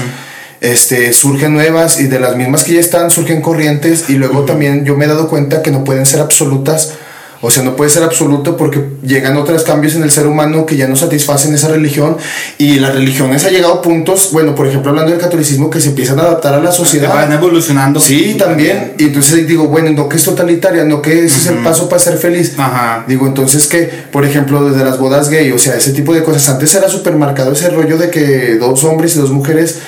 Este, 0.61 1.13
surgen 1.13 1.53
nuevas 1.53 2.01
y 2.01 2.07
de 2.07 2.19
las 2.19 2.37
mismas 2.37 2.65
que 2.65 2.75
ya 2.75 2.81
están 2.81 3.11
surgen 3.11 3.43
corrientes 3.43 4.09
y 4.09 4.15
luego 4.15 4.45
también 4.45 4.85
yo 4.87 4.97
me 4.97 5.05
he 5.05 5.09
dado 5.09 5.29
cuenta 5.29 5.63
que 5.63 5.71
no 5.71 5.85
pueden 5.85 6.07
ser 6.07 6.21
absolutas 6.21 6.95
o 7.43 7.51
sea, 7.51 7.63
no 7.63 7.77
puede 7.77 7.91
ser 7.91 8.03
absoluto 8.03 8.57
porque 8.57 8.83
llegan 9.03 9.37
otros 9.37 9.63
cambios 9.63 9.95
en 9.95 10.03
el 10.03 10.11
ser 10.11 10.27
humano 10.27 10.65
que 10.65 10.77
ya 10.77 10.89
no 10.89 10.97
satisfacen 10.97 11.55
esa 11.55 11.69
religión 11.69 12.17
y 12.59 12.81
las 12.81 12.95
religiones 12.95 13.45
ha 13.45 13.51
llegado 13.51 13.75
a 13.75 13.83
puntos, 13.83 14.31
bueno, 14.33 14.55
por 14.55 14.67
ejemplo, 14.67 14.91
hablando 14.91 15.13
del 15.13 15.21
catolicismo, 15.21 15.69
que 15.69 15.81
se 15.81 15.91
empiezan 15.91 16.19
a 16.19 16.23
adaptar 16.23 16.55
a 16.55 16.61
la 16.61 16.73
sociedad. 16.73 17.13
van 17.13 17.33
evolucionando. 17.33 18.01
Sí, 18.01 18.37
también. 18.39 18.95
Y 18.99 19.05
entonces 19.05 19.47
digo, 19.47 19.69
bueno, 19.69 19.91
no 19.91 20.09
que 20.09 20.17
es 20.17 20.25
totalitaria, 20.25 20.85
no 20.85 21.03
que 21.03 21.25
ese 21.25 21.39
es 21.39 21.47
el 21.47 21.59
paso 21.59 21.89
para 21.89 22.01
ser 22.01 22.17
feliz. 22.17 22.55
Ajá. 22.57 23.05
Digo, 23.07 23.27
entonces 23.27 23.67
que, 23.67 23.91
por 24.11 24.25
ejemplo, 24.25 24.69
desde 24.69 24.85
las 24.85 24.99
bodas 24.99 25.29
gay, 25.29 25.53
o 25.53 25.59
sea, 25.59 25.77
ese 25.77 25.93
tipo 25.93 26.15
de 26.15 26.23
cosas. 26.23 26.49
Antes 26.49 26.75
era 26.75 26.89
súper 26.89 27.17
marcado 27.17 27.53
ese 27.53 27.69
rollo 27.69 27.99
de 27.99 28.11
que 28.11 28.57
dos 28.57 28.83
hombres 28.85 29.15
y 29.15 29.19
dos 29.19 29.31
mujeres, 29.31 29.81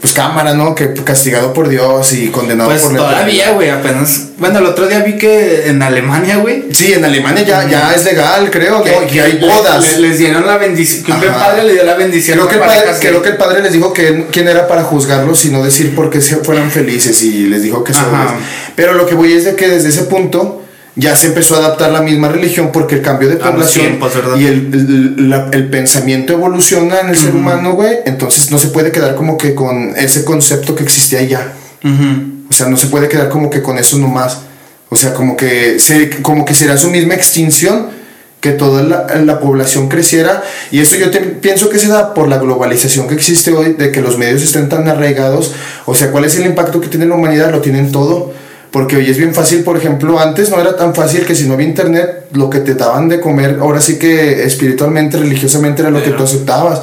pues 0.00 0.12
cámara, 0.12 0.54
¿no? 0.54 0.74
Que 0.74 0.92
castigado 0.94 1.52
por 1.52 1.68
Dios 1.68 2.12
y 2.12 2.28
condenado 2.28 2.70
Pues 2.70 2.82
por 2.82 2.92
la 2.92 2.98
todavía, 2.98 3.50
güey, 3.52 3.70
apenas. 3.70 4.26
Bueno, 4.38 4.58
el 4.58 4.66
otro 4.66 4.86
día 4.86 5.00
vi 5.00 5.16
que 5.16 5.68
en 5.68 5.82
Alemania, 5.82 6.36
güey. 6.36 6.64
Sí, 6.72 6.92
en 6.92 7.04
Alemania 7.04 7.42
ya, 7.44 7.66
ya 7.68 7.92
es 7.94 8.04
legal, 8.04 8.50
creo, 8.50 8.82
que- 8.82 8.90
¿no? 8.92 9.02
Y 9.02 9.06
que 9.06 9.20
hay 9.22 9.38
bodas. 9.38 9.98
le- 9.98 10.08
les 10.08 10.18
dieron 10.18 10.46
la 10.46 10.58
bendición. 10.58 11.04
Que 11.20 11.26
un 11.26 11.32
Ajá. 11.34 11.46
padre 11.46 11.64
le 11.64 11.72
dio 11.72 11.84
la 11.84 11.94
bendición. 11.94 12.36
Creo 12.38 12.48
que, 12.48 12.54
el 12.56 12.60
padre, 12.60 12.80
creo 13.00 13.22
que 13.22 13.28
el 13.30 13.36
padre 13.36 13.62
les 13.62 13.72
dijo 13.72 13.92
que 13.92 14.26
quién 14.30 14.48
era 14.48 14.68
para 14.68 14.82
juzgarlos 14.84 15.44
y 15.44 15.50
no 15.50 15.64
decir 15.64 15.94
por 15.94 16.10
qué 16.10 16.20
se 16.20 16.36
fueran 16.36 16.70
felices 16.70 17.22
y 17.22 17.44
les 17.44 17.62
dijo 17.62 17.82
que 17.82 17.94
son. 17.94 18.04
Pero 18.74 18.92
lo 18.94 19.06
que 19.06 19.14
voy 19.14 19.32
es 19.32 19.44
de 19.44 19.56
que 19.56 19.68
desde 19.68 19.88
ese 19.88 20.02
punto 20.02 20.62
ya 20.98 21.14
se 21.14 21.26
empezó 21.28 21.56
a 21.56 21.58
adaptar 21.58 21.90
la 21.92 22.00
misma 22.00 22.28
religión 22.28 22.70
porque 22.72 22.94
el 22.96 23.02
cambio 23.02 23.28
de 23.28 23.36
población 23.52 23.84
y 24.40 24.46
el, 24.46 24.54
el- 25.18 25.30
la- 25.30 25.48
el 25.52 25.68
pensamiento 25.68 26.32
evoluciona 26.32 27.00
en 27.00 27.10
el 27.10 27.16
ser 27.18 27.34
humano, 27.34 27.72
güey. 27.74 27.98
Entonces 28.06 28.50
no 28.50 28.58
se 28.58 28.68
puede 28.68 28.90
quedar 28.92 29.14
como 29.14 29.36
que 29.36 29.54
con 29.54 29.94
ese 29.96 30.24
concepto 30.24 30.74
que 30.74 30.82
existía 30.82 31.22
ya. 31.22 31.52
O 32.50 32.52
sea, 32.52 32.68
no 32.68 32.76
se 32.76 32.86
puede 32.86 33.08
quedar 33.08 33.28
como 33.28 33.50
que 33.50 33.60
con 33.62 33.76
eso 33.78 33.98
nomás. 33.98 34.38
O 34.88 34.96
sea, 34.96 35.12
como 35.14 35.36
que, 35.36 35.78
se, 35.80 36.10
como 36.22 36.44
que 36.44 36.54
será 36.54 36.76
su 36.78 36.90
misma 36.90 37.14
extinción 37.14 37.88
que 38.40 38.52
toda 38.52 38.82
la, 38.82 39.06
la 39.24 39.40
población 39.40 39.88
creciera. 39.88 40.42
Y 40.70 40.78
eso 40.80 40.96
yo 40.96 41.10
te- 41.10 41.20
pienso 41.20 41.68
que 41.68 41.78
se 41.78 41.88
da 41.88 42.14
por 42.14 42.28
la 42.28 42.38
globalización 42.38 43.08
que 43.08 43.14
existe 43.14 43.52
hoy, 43.52 43.72
de 43.74 43.90
que 43.90 44.00
los 44.00 44.16
medios 44.16 44.42
estén 44.42 44.68
tan 44.68 44.88
arraigados. 44.88 45.52
O 45.86 45.94
sea, 45.94 46.10
¿cuál 46.10 46.24
es 46.24 46.36
el 46.36 46.46
impacto 46.46 46.80
que 46.80 46.88
tiene 46.88 47.06
la 47.06 47.14
humanidad? 47.16 47.50
Lo 47.50 47.60
tienen 47.60 47.90
todo. 47.92 48.32
Porque 48.76 48.96
hoy 48.96 49.08
es 49.08 49.16
bien 49.16 49.32
fácil, 49.32 49.64
por 49.64 49.78
ejemplo, 49.78 50.20
antes 50.20 50.50
no 50.50 50.60
era 50.60 50.76
tan 50.76 50.94
fácil 50.94 51.24
que 51.24 51.34
si 51.34 51.48
no 51.48 51.54
había 51.54 51.66
internet, 51.66 52.26
lo 52.34 52.50
que 52.50 52.58
te 52.58 52.74
daban 52.74 53.08
de 53.08 53.20
comer, 53.20 53.56
ahora 53.58 53.80
sí 53.80 53.98
que 53.98 54.44
espiritualmente, 54.44 55.16
religiosamente 55.16 55.80
era 55.80 55.90
lo 55.90 56.02
que 56.02 56.10
tú 56.10 56.22
aceptabas. 56.22 56.82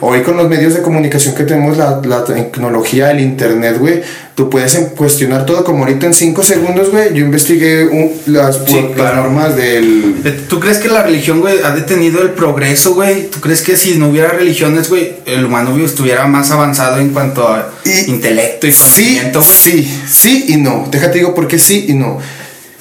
Hoy 0.00 0.22
con 0.22 0.36
los 0.36 0.48
medios 0.48 0.74
de 0.74 0.82
comunicación 0.82 1.36
que 1.36 1.44
tenemos, 1.44 1.76
la, 1.76 2.00
la 2.04 2.24
tecnología, 2.24 3.12
el 3.12 3.20
internet, 3.20 3.78
güey, 3.78 4.02
tú 4.38 4.48
puedes 4.48 4.72
en- 4.76 4.90
cuestionar 4.90 5.44
todo 5.46 5.64
como 5.64 5.80
ahorita 5.82 6.06
en 6.06 6.14
5 6.14 6.44
segundos, 6.44 6.92
güey. 6.92 7.12
Yo 7.12 7.24
investigué 7.24 7.86
un- 7.88 8.12
las, 8.26 8.54
Sí, 8.54 8.72
por- 8.72 8.82
las 8.84 8.92
claro. 8.94 9.16
normas 9.24 9.56
del... 9.56 10.14
¿Tú 10.48 10.60
crees 10.60 10.78
que 10.78 10.86
la 10.88 11.02
religión, 11.02 11.40
güey, 11.40 11.58
ha 11.64 11.72
detenido 11.72 12.22
el 12.22 12.30
progreso, 12.30 12.94
güey? 12.94 13.28
¿Tú 13.30 13.40
crees 13.40 13.62
que 13.62 13.76
si 13.76 13.96
no 13.96 14.10
hubiera 14.10 14.28
religiones, 14.28 14.88
güey, 14.90 15.14
el 15.26 15.44
humano 15.44 15.76
estuviera 15.84 16.28
más 16.28 16.52
avanzado 16.52 17.00
en 17.00 17.08
cuanto 17.08 17.48
a 17.48 17.72
Y- 17.84 18.10
intelecto 18.12 18.68
y 18.68 18.72
Sí, 18.72 18.78
conocimiento, 18.78 19.40
güey? 19.40 19.52
sí, 19.52 20.00
sí 20.08 20.44
y 20.50 20.56
no. 20.58 20.86
Déjate 20.88 21.18
digo 21.18 21.34
por 21.34 21.48
qué 21.48 21.58
sí 21.58 21.86
y 21.88 21.94
no. 21.94 22.20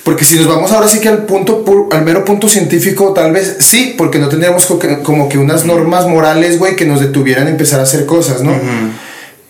Porque 0.03 0.25
si 0.25 0.35
nos 0.35 0.45
vamos 0.47 0.71
ahora 0.71 0.87
sí 0.87 0.99
que 0.99 1.09
al 1.09 1.25
punto 1.25 1.65
pu- 1.65 1.91
al 1.91 2.05
mero 2.05 2.23
punto 2.23 2.47
científico, 2.47 3.13
tal 3.13 3.31
vez 3.31 3.57
sí, 3.61 3.95
porque 3.97 4.19
no 4.19 4.29
tendríamos 4.29 4.67
como 5.03 5.27
que 5.27 5.39
unas 5.39 5.65
normas 5.65 6.05
morales, 6.05 6.59
güey, 6.59 6.75
que 6.75 6.85
nos 6.85 7.01
detuvieran 7.01 7.47
a 7.47 7.49
empezar 7.49 7.79
a 7.79 7.83
hacer 7.83 8.05
cosas, 8.05 8.43
¿no? 8.43 8.51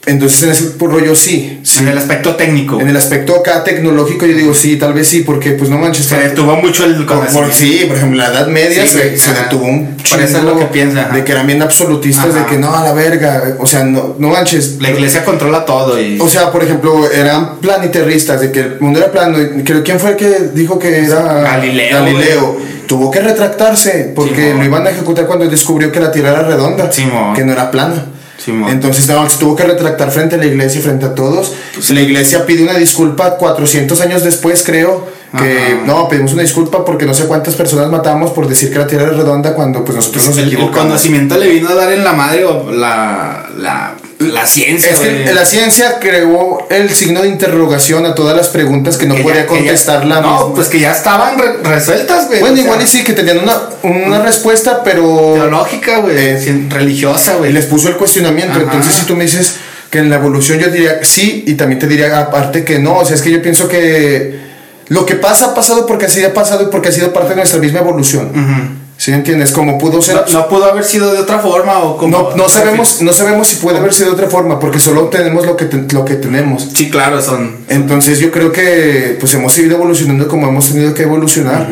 Entonces 0.08 0.44
en 0.44 0.50
ese 0.52 0.74
rollo 0.80 1.16
sí, 1.16 1.60
sí. 1.64 1.80
En 1.80 1.90
el 1.90 1.98
aspecto 1.98 2.36
técnico. 2.36 2.80
En 2.80 2.88
el 2.88 2.96
aspecto 2.96 3.36
acá 3.36 3.64
tecnológico 3.64 4.26
yo 4.26 4.36
digo 4.36 4.54
sí, 4.54 4.78
tal 4.78 4.94
vez 4.94 5.08
sí, 5.08 5.22
porque 5.22 5.52
pues 5.52 5.70
no 5.70 5.78
manches. 5.78 6.06
Se 6.06 6.18
detuvo 6.18 6.56
mucho 6.56 6.86
el 6.86 7.06
por- 7.06 7.54
sí, 7.54 7.84
por 7.88 7.98
ejemplo, 7.98 8.18
la 8.18 8.28
Edad 8.28 8.48
Media 8.48 8.84
Sí, 8.88 9.18
se, 9.18 9.34
detuvo 9.34 9.66
un 9.66 9.98
Por 9.98 10.22
eso 10.22 10.38
es 10.38 10.44
lo 10.44 10.52
chingo 10.52 10.60
que 10.60 10.66
piensa, 10.68 11.10
de 11.10 11.24
que 11.24 11.32
eran 11.34 11.46
bien 11.46 11.62
absolutistas, 11.62 12.34
de 12.34 12.46
que 12.46 12.58
no, 12.58 12.74
a 12.74 12.84
la 12.84 12.94
verga, 12.94 13.56
o 13.60 13.68
sea, 13.68 13.84
no, 13.84 14.16
no 14.18 14.30
manches. 14.30 14.78
La 14.80 14.92
iglesia 14.92 15.26
controla 15.26 15.66
todo 15.66 16.02
y... 16.02 16.18
O 16.20 16.30
sea, 16.30 16.52
por 16.52 16.64
ejemplo, 16.64 17.10
eran 17.12 17.58
planiterristas, 17.60 18.40
de 18.40 18.52
que 18.52 18.60
el 18.62 18.80
mundo 18.80 19.00
era 19.00 19.12
plano. 19.12 19.38
Creo 19.64 19.84
quién 19.84 20.00
fue 20.00 20.12
el 20.12 20.16
que 20.16 20.52
dijo 20.54 20.80
que 20.80 21.04
era 21.06 21.22
Galileo, 21.42 22.00
Galileo. 22.00 22.58
Tuvo 22.88 23.12
que 23.12 23.20
retractarse 23.20 24.14
porque 24.16 24.44
Simón. 24.44 24.58
lo 24.60 24.64
iban 24.64 24.88
a 24.88 24.92
ejecutar 24.92 25.26
cuando 25.28 25.46
descubrió 25.50 25.92
que 25.92 26.00
la 26.00 26.12
Tierra 26.12 26.30
era 26.32 26.44
redonda, 26.44 26.90
Simón. 26.90 27.36
que 27.36 27.44
no 27.44 27.52
era 27.52 27.70
plana. 27.70 28.06
Simón. 28.48 28.72
Entonces 28.72 29.08
no, 29.08 29.30
se 29.30 29.38
tuvo 29.38 29.56
que 29.56 29.64
retractar 29.64 30.10
frente 30.10 30.36
a 30.36 30.38
la 30.38 30.46
iglesia 30.46 30.80
y 30.80 30.82
frente 30.82 31.06
a 31.06 31.14
todos. 31.14 31.54
La 31.90 32.02
iglesia 32.02 32.46
pide 32.46 32.64
una 32.64 32.78
disculpa 32.78 33.36
400 33.38 34.00
años 34.02 34.24
después, 34.24 34.64
creo. 34.66 35.06
que 35.38 35.58
Ajá. 35.58 35.84
no, 35.86 36.08
pedimos 36.08 36.32
una 36.32 36.44
disculpa 36.44 36.86
porque 36.86 37.06
no 37.06 37.14
sé 37.14 37.26
cuántas 37.26 37.56
personas 37.56 37.90
matamos 37.92 38.32
por 38.32 38.48
decir 38.48 38.72
que 38.72 38.80
la 38.80 38.88
Tierra 38.88 39.12
es 39.12 39.18
redonda 39.18 39.54
cuando 39.54 39.84
pues 39.84 39.98
nosotros 39.98 40.26
nos 40.28 40.38
el, 40.38 40.44
el 40.46 40.54
equivocamos. 40.54 40.86
conocimiento 40.88 41.38
le 41.38 41.50
vino 41.50 41.68
a 41.70 41.76
dar 41.76 41.92
en 41.92 42.04
la 42.06 42.14
madre 42.14 42.46
o 42.46 42.72
la, 42.72 43.50
la, 43.58 43.94
la 44.20 44.48
ciencia, 44.48 44.92
Es 44.92 45.00
que 45.00 45.32
la 45.34 45.46
ciencia 45.46 46.00
creó 46.00 46.66
el 46.72 46.90
signo 46.90 47.22
de 47.22 47.28
interrogación 47.28 48.06
a 48.06 48.16
todas 48.16 48.36
las 48.36 48.48
preguntas 48.48 48.98
que 48.98 49.06
no 49.06 49.14
Que 49.16 49.22
podía 49.22 49.42
ya- 49.42 49.48
que 49.48 49.54
ya- 49.54 49.60
contestar 49.60 50.06
la 50.06 50.22
No, 50.22 50.32
misma. 50.40 50.56
pues 50.56 50.68
que 50.70 50.80
ya 50.80 50.92
estaban 50.92 51.38
re- 51.38 51.58
resueltas, 51.64 52.28
güey. 52.28 52.40
bueno, 52.40 52.54
o 52.54 52.58
sea, 52.58 52.66
igual 52.66 52.82
y 52.82 52.88
sí, 52.88 53.04
que 53.04 53.14
tenían 53.14 53.40
una, 53.40 53.58
una 53.84 54.22
respuesta, 54.24 54.82
pero 54.84 55.04
Teológica, 55.36 56.00
güey. 56.00 56.16
Eh, 56.18 56.66
religiosa, 56.70 57.36
güey. 57.36 57.54
les 57.54 57.66
puso 57.68 57.90
el 57.90 57.98
cuestionamiento. 57.98 58.54
Ajá. 58.54 58.64
Entonces, 58.64 58.94
si 58.96 59.06
tú 59.06 59.16
me 59.16 59.26
dices 59.26 59.56
que 59.92 60.00
en 60.00 60.10
la 60.10 60.16
evolución 60.16 60.58
yo 60.60 60.68
diría 60.70 61.00
sí, 61.04 61.44
y 61.46 61.54
también 61.54 61.78
te 61.80 61.88
diría 61.88 62.20
aparte 62.20 62.64
que 62.64 62.80
no. 62.80 62.98
O 62.98 63.06
sea, 63.06 63.16
es 63.16 63.22
que 63.22 63.30
yo 63.32 63.42
pienso 63.42 63.68
que 63.70 64.40
lo 64.88 65.06
que 65.06 65.16
pasa 65.16 65.48
ha 65.48 65.54
pasado 65.54 65.86
porque 65.86 66.06
así 66.08 66.24
ha 66.24 66.34
pasado 66.34 66.64
y 66.64 66.68
porque 66.72 66.90
ha 66.90 66.92
sido 66.92 67.14
parte 67.14 67.30
de 67.30 67.36
nuestra 67.36 67.60
misma 67.60 67.80
evolución. 67.80 68.77
¿Sí 68.98 69.12
entiendes? 69.12 69.52
Como 69.52 69.78
pudo 69.78 70.02
ser. 70.02 70.16
no, 70.16 70.22
no 70.40 70.50
pudo 70.50 70.66
haber 70.66 70.84
sido 70.84 71.14
de 71.14 71.20
otra 71.20 71.38
forma 71.40 71.78
o 71.84 71.98
como. 71.98 72.18
no, 72.32 72.36
no 72.36 72.50
sabemos, 72.50 73.02
no 73.02 73.14
sabemos 73.14 73.48
si 73.48 73.58
puede 73.58 73.78
haber 73.78 73.94
sido 73.94 74.08
de 74.10 74.14
otra 74.16 74.28
forma, 74.28 74.60
porque 74.60 74.80
solo 74.80 75.04
tenemos 75.06 75.46
lo 75.46 75.56
que, 75.56 75.66
te- 75.66 75.94
lo 75.94 76.04
que 76.04 76.16
tenemos. 76.16 76.70
Sí, 76.74 76.90
claro, 76.90 77.22
son. 77.22 77.58
Entonces 77.70 78.20
yo 78.20 78.32
creo 78.32 78.52
que 78.52 79.16
pues 79.20 79.32
hemos 79.36 79.56
ido 79.60 79.76
evolucionando 79.76 80.28
como 80.28 80.48
hemos 80.48 80.72
tenido 80.72 80.94
que 80.96 81.04
evolucionar. 81.04 81.68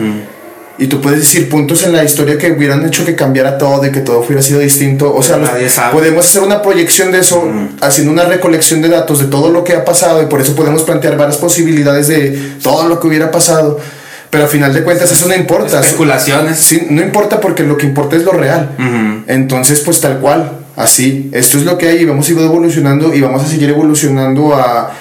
Y 0.78 0.88
tú 0.88 1.00
puedes 1.00 1.20
decir 1.22 1.48
puntos 1.48 1.84
en 1.84 1.94
la 1.94 2.04
historia 2.04 2.38
que 2.38 2.52
hubieran 2.52 2.86
hecho 2.86 3.06
que 3.06 3.16
cambiara 3.16 3.58
todo 3.58 3.86
y 3.86 3.92
que 3.94 4.02
todo 4.02 4.20
hubiera 4.20 4.42
sido 4.42 4.60
distinto. 4.60 5.16
O 5.16 5.24
sea, 5.24 5.38
los- 5.38 5.50
podemos 5.94 6.26
hacer 6.28 6.44
una 6.44 6.62
proyección 6.62 7.12
de 7.14 7.20
eso, 7.20 7.48
haciendo 7.82 8.12
una 8.12 8.26
recolección 8.26 8.82
de 8.82 8.90
datos 8.90 9.20
de 9.20 9.26
todo 9.28 9.50
lo 9.50 9.64
que 9.64 9.74
ha 9.74 9.86
pasado 9.86 10.22
y 10.22 10.26
por 10.26 10.42
eso 10.42 10.54
podemos 10.54 10.84
plantear 10.84 11.18
varias 11.18 11.38
posibilidades 11.38 12.08
de 12.10 12.58
todo 12.62 12.88
lo 12.90 13.00
que 13.00 13.08
hubiera 13.08 13.32
pasado. 13.32 13.80
Pero 14.36 14.44
al 14.44 14.50
final 14.52 14.74
de 14.74 14.84
cuentas 14.84 15.10
eso 15.14 15.30
no 15.30 15.34
importa. 15.34 15.80
Especulaciones. 15.80 16.60
Sí, 16.60 16.88
no 16.90 17.02
importa 17.02 17.40
porque 17.40 17.64
lo 17.64 17.78
que 17.78 17.86
importa 17.86 18.18
es 18.18 18.24
lo 18.26 18.34
real. 18.34 18.72
Entonces, 19.28 19.80
pues 19.80 20.02
tal 20.02 20.20
cual, 20.20 20.52
así. 20.76 21.30
Esto 21.32 21.58
es 21.58 21.64
lo 21.64 21.78
que 21.78 21.88
hay 21.88 22.00
y 22.00 22.06
vamos 22.06 22.28
a 22.28 22.32
ir 22.34 22.40
evolucionando 22.40 23.14
y 23.16 23.22
vamos 23.22 23.42
a 23.44 23.48
seguir 23.48 23.70
evolucionando 23.70 24.54
a 24.54 24.92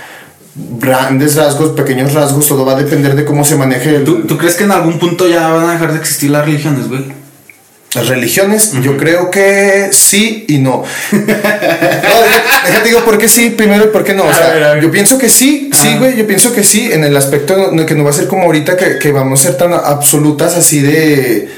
grandes 0.78 1.34
rasgos, 1.34 1.70
pequeños 1.70 2.12
rasgos, 2.12 2.46
todo 2.46 2.64
va 2.64 2.74
a 2.74 2.76
depender 2.76 3.16
de 3.16 3.24
cómo 3.24 3.44
se 3.44 3.56
maneje 3.56 3.96
el- 3.96 4.04
¿Tú, 4.04 4.20
¿Tú 4.22 4.38
crees 4.38 4.54
que 4.54 4.62
en 4.62 4.70
algún 4.70 5.00
punto 5.00 5.26
ya 5.28 5.48
van 5.48 5.68
a 5.68 5.72
dejar 5.72 5.90
de 5.92 5.98
existir 5.98 6.30
las 6.30 6.44
religiones, 6.44 6.86
güey? 6.88 7.04
Las 7.94 8.08
religiones. 8.08 8.72
Yo 8.82 8.96
creo 8.96 9.30
que 9.30 9.88
sí 9.92 10.44
y 10.48 10.58
no. 10.58 10.84
no 11.12 11.18
déjate 12.66 12.88
digo 12.88 13.04
por 13.04 13.18
qué 13.18 13.28
sí 13.28 13.50
primero 13.50 13.84
y 13.84 13.88
por 13.88 14.04
qué 14.04 14.14
no. 14.14 14.24
O 14.24 14.30
A 14.30 14.34
sea, 14.34 14.52
ver, 14.54 14.62
a 14.64 14.74
ver. 14.74 14.82
yo 14.82 14.90
pienso 14.90 15.18
que 15.18 15.28
sí, 15.28 15.70
sí, 15.72 15.96
güey. 15.98 16.16
Yo 16.16 16.26
pienso 16.26 16.52
que 16.52 16.64
sí, 16.64 16.90
en 16.92 17.04
el 17.04 17.16
aspecto 17.16 17.54
que 17.86 17.94
no 17.94 18.04
va 18.04 18.10
a 18.10 18.12
ser 18.14 18.26
como 18.28 18.44
ahorita 18.44 18.76
que, 18.76 18.98
que 18.98 19.12
vamos 19.12 19.40
a 19.40 19.42
ser 19.44 19.56
tan 19.56 19.72
absolutas 19.72 20.54
así 20.56 20.80
de. 20.80 21.48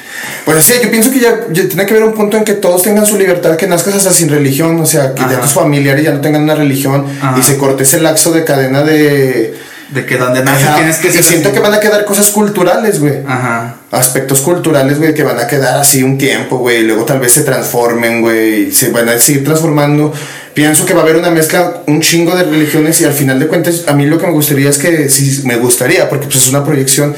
Pues 0.45 0.65
sí, 0.65 0.75
yo 0.83 0.91
pienso 0.91 1.11
que 1.11 1.19
ya, 1.21 1.41
ya 1.51 1.67
tiene 1.69 1.85
que 1.87 1.95
haber 1.95 2.05
un 2.07 2.15
punto 2.15 2.37
en 2.37 2.45
que 2.45 2.55
todos 2.55 2.83
tengan 2.83 3.05
su 3.05 3.19
libertad, 3.19 3.57
que 3.57 3.67
nazcas 3.67 3.95
hasta 3.95 4.13
sin 4.13 4.29
religión, 4.29 4.79
o 4.81 4.87
sea, 4.87 5.13
que 5.15 5.21
ya 5.23 5.27
Ajá. 5.29 5.41
tus 5.41 5.53
familiares 5.53 6.05
ya 6.05 6.13
no 6.13 6.21
tengan 6.21 6.43
una 6.43 6.55
religión 6.55 7.05
Ajá. 7.21 7.39
y 7.39 7.43
se 7.43 7.57
corte 7.57 7.83
ese 7.83 8.01
laxo 8.01 8.33
de 8.33 8.45
cadena 8.45 8.83
de. 8.83 9.55
De 9.91 10.05
que 10.05 10.17
donde 10.17 10.43
nace 10.43 10.67
tienes 10.75 10.97
que 10.97 11.09
y 11.09 11.23
siento 11.23 11.53
que 11.53 11.61
van 11.61 11.73
a 11.73 11.79
quedar 11.79 12.05
cosas 12.05 12.31
culturales, 12.31 12.99
güey 12.99 13.21
Ajá. 13.27 13.77
aspectos 13.93 14.41
culturales, 14.41 14.99
güey, 14.99 15.15
que 15.15 15.23
van 15.23 15.39
a 15.39 15.47
quedar 15.47 15.79
así 15.79 16.03
un 16.03 16.19
tiempo, 16.19 16.59
güey, 16.59 16.79
y 16.79 16.83
luego 16.83 17.05
tal 17.05 17.21
vez 17.21 17.33
se 17.33 17.43
transformen, 17.43 18.21
güey, 18.21 18.73
se 18.73 18.91
van 18.91 19.09
a 19.09 19.19
seguir 19.19 19.45
transformando. 19.45 20.13
Pienso 20.55 20.87
que 20.87 20.95
va 20.95 21.01
a 21.01 21.03
haber 21.05 21.17
una 21.17 21.31
mezcla, 21.31 21.83
un 21.87 22.01
chingo 22.01 22.35
de 22.35 22.43
religiones 22.43 23.01
y 23.01 23.05
al 23.05 23.13
final 23.13 23.39
de 23.39 23.47
cuentas 23.47 23.85
a 23.87 23.93
mí 23.93 24.07
lo 24.07 24.19
que 24.19 24.27
me 24.27 24.33
gustaría 24.33 24.71
es 24.71 24.79
que, 24.79 25.09
sí, 25.09 25.43
me 25.45 25.57
gustaría, 25.57 26.09
porque 26.09 26.27
pues 26.27 26.39
es 26.39 26.49
una 26.49 26.65
proyección, 26.65 27.15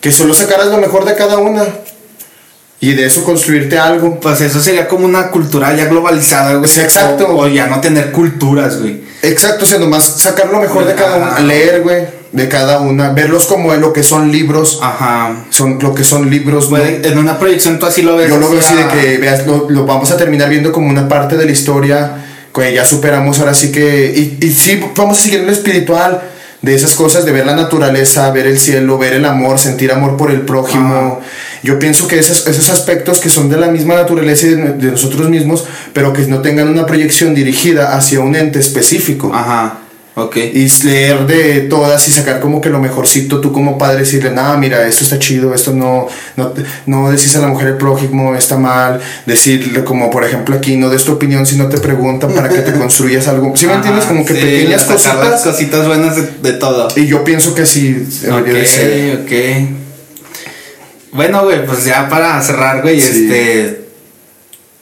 que 0.00 0.12
solo 0.12 0.32
sacaras 0.32 0.68
lo 0.68 0.78
mejor 0.78 1.04
de 1.06 1.16
cada 1.16 1.38
una 1.38 1.64
y 2.80 2.92
de 2.92 3.06
eso 3.06 3.24
construirte 3.24 3.78
algo. 3.78 4.20
Pues 4.20 4.40
eso 4.42 4.60
sería 4.60 4.86
como 4.86 5.06
una 5.06 5.30
cultura 5.30 5.74
ya 5.74 5.86
globalizada, 5.86 6.54
güey. 6.54 6.70
Sí, 6.70 6.80
exacto. 6.80 7.26
O, 7.28 7.44
o 7.44 7.48
ya 7.48 7.66
no 7.66 7.80
tener 7.80 8.12
culturas, 8.12 8.80
güey. 8.80 9.05
Exacto, 9.22 9.64
o 9.64 9.68
sea, 9.68 9.78
nomás 9.78 10.04
sacar 10.04 10.48
lo 10.50 10.60
mejor 10.60 10.84
de 10.86 10.94
cada 10.94 11.16
una, 11.16 11.40
leer, 11.40 11.82
güey, 11.82 12.04
de 12.32 12.48
cada 12.48 12.80
una, 12.80 13.10
verlos 13.12 13.46
como 13.46 13.74
lo 13.74 13.92
que 13.92 14.02
son 14.02 14.30
libros, 14.30 14.78
Ajá. 14.82 15.44
son 15.50 15.78
lo 15.80 15.94
que 15.94 16.04
son 16.04 16.30
libros, 16.30 16.64
¿no? 16.70 16.76
Puede- 16.78 17.06
en 17.08 17.18
una 17.18 17.38
proyección 17.38 17.78
tú 17.78 17.86
así 17.86 18.02
lo 18.02 18.16
ves. 18.16 18.28
Yo 18.28 18.38
lo 18.38 18.48
veo 18.50 18.60
así 18.60 18.74
de 18.74 18.86
que 18.88 19.18
veas, 19.18 19.46
lo, 19.46 19.68
lo 19.70 19.86
vamos 19.86 20.10
a 20.10 20.16
terminar 20.16 20.48
viendo 20.48 20.70
como 20.72 20.88
una 20.90 21.08
parte 21.08 21.36
de 21.36 21.44
la 21.46 21.52
historia 21.52 22.24
que 22.54 22.72
ya 22.74 22.84
superamos 22.84 23.38
ahora 23.40 23.54
sí 23.54 23.72
que. 23.72 24.12
Y, 24.40 24.44
y 24.46 24.50
sí, 24.52 24.80
vamos 24.96 25.18
a 25.18 25.22
seguir 25.22 25.40
en 25.40 25.46
lo 25.46 25.52
espiritual 25.52 26.22
de 26.62 26.74
esas 26.74 26.94
cosas, 26.94 27.24
de 27.24 27.32
ver 27.32 27.46
la 27.46 27.54
naturaleza, 27.54 28.30
ver 28.30 28.46
el 28.46 28.58
cielo, 28.58 28.98
ver 28.98 29.14
el 29.14 29.24
amor, 29.24 29.58
sentir 29.58 29.92
amor 29.92 30.16
por 30.16 30.30
el 30.30 30.42
prójimo. 30.42 31.20
Yo 31.62 31.78
pienso 31.78 32.08
que 32.08 32.18
esos, 32.18 32.46
esos 32.46 32.70
aspectos 32.70 33.18
que 33.18 33.28
son 33.28 33.48
de 33.48 33.56
la 33.56 33.68
misma 33.68 33.94
naturaleza 33.94 34.46
y 34.46 34.50
de, 34.50 34.72
de 34.72 34.90
nosotros 34.92 35.28
mismos, 35.28 35.64
pero 35.92 36.12
que 36.12 36.22
no 36.26 36.40
tengan 36.40 36.68
una 36.68 36.86
proyección 36.86 37.34
dirigida 37.34 37.96
hacia 37.96 38.20
un 38.20 38.34
ente 38.34 38.58
específico. 38.58 39.32
Ajá. 39.34 39.85
Ok. 40.18 40.36
Y 40.38 40.66
leer 40.84 41.26
de 41.26 41.60
todas 41.68 42.08
y 42.08 42.10
sacar 42.10 42.40
como 42.40 42.62
que 42.62 42.70
lo 42.70 42.80
mejorcito 42.80 43.38
tú 43.42 43.52
como 43.52 43.76
padre 43.76 43.98
decirle, 43.98 44.30
nada, 44.30 44.56
mira, 44.56 44.88
esto 44.88 45.04
está 45.04 45.18
chido, 45.18 45.54
esto 45.54 45.74
no, 45.74 46.08
no, 46.36 46.54
no 46.86 47.10
decís 47.10 47.36
a 47.36 47.40
la 47.40 47.48
mujer 47.48 47.68
el 47.68 47.76
prójimo, 47.76 48.34
está 48.34 48.56
mal, 48.56 48.98
decirle 49.26 49.84
como 49.84 50.10
por 50.10 50.24
ejemplo 50.24 50.56
aquí, 50.56 50.76
no 50.78 50.88
des 50.88 51.04
tu 51.04 51.12
opinión 51.12 51.44
si 51.44 51.56
no 51.56 51.68
te 51.68 51.76
preguntan 51.76 52.32
para 52.32 52.48
que 52.48 52.60
te 52.60 52.72
construyas 52.78 53.28
algo. 53.28 53.54
¿Sí 53.54 53.66
me 53.66 53.72
Ajá, 53.72 53.80
entiendes? 53.80 54.06
Como 54.06 54.24
que 54.24 54.32
sí, 54.34 54.40
pequeñas 54.40 54.84
cositas. 54.84 55.42
cositas 55.42 55.86
buenas 55.86 56.16
de, 56.16 56.22
de 56.50 56.52
todo. 56.58 56.88
Y 56.96 57.06
yo 57.06 57.22
pienso 57.22 57.54
que 57.54 57.66
sí 57.66 57.92
debería 58.22 58.54
de 58.54 58.66
ser. 58.66 59.20
Ok. 59.22 59.70
Bueno, 61.12 61.44
güey, 61.44 61.64
pues 61.66 61.84
ya 61.84 62.08
para 62.08 62.40
cerrar, 62.42 62.80
güey, 62.82 63.00
Sí. 63.00 63.26
este. 63.26 63.86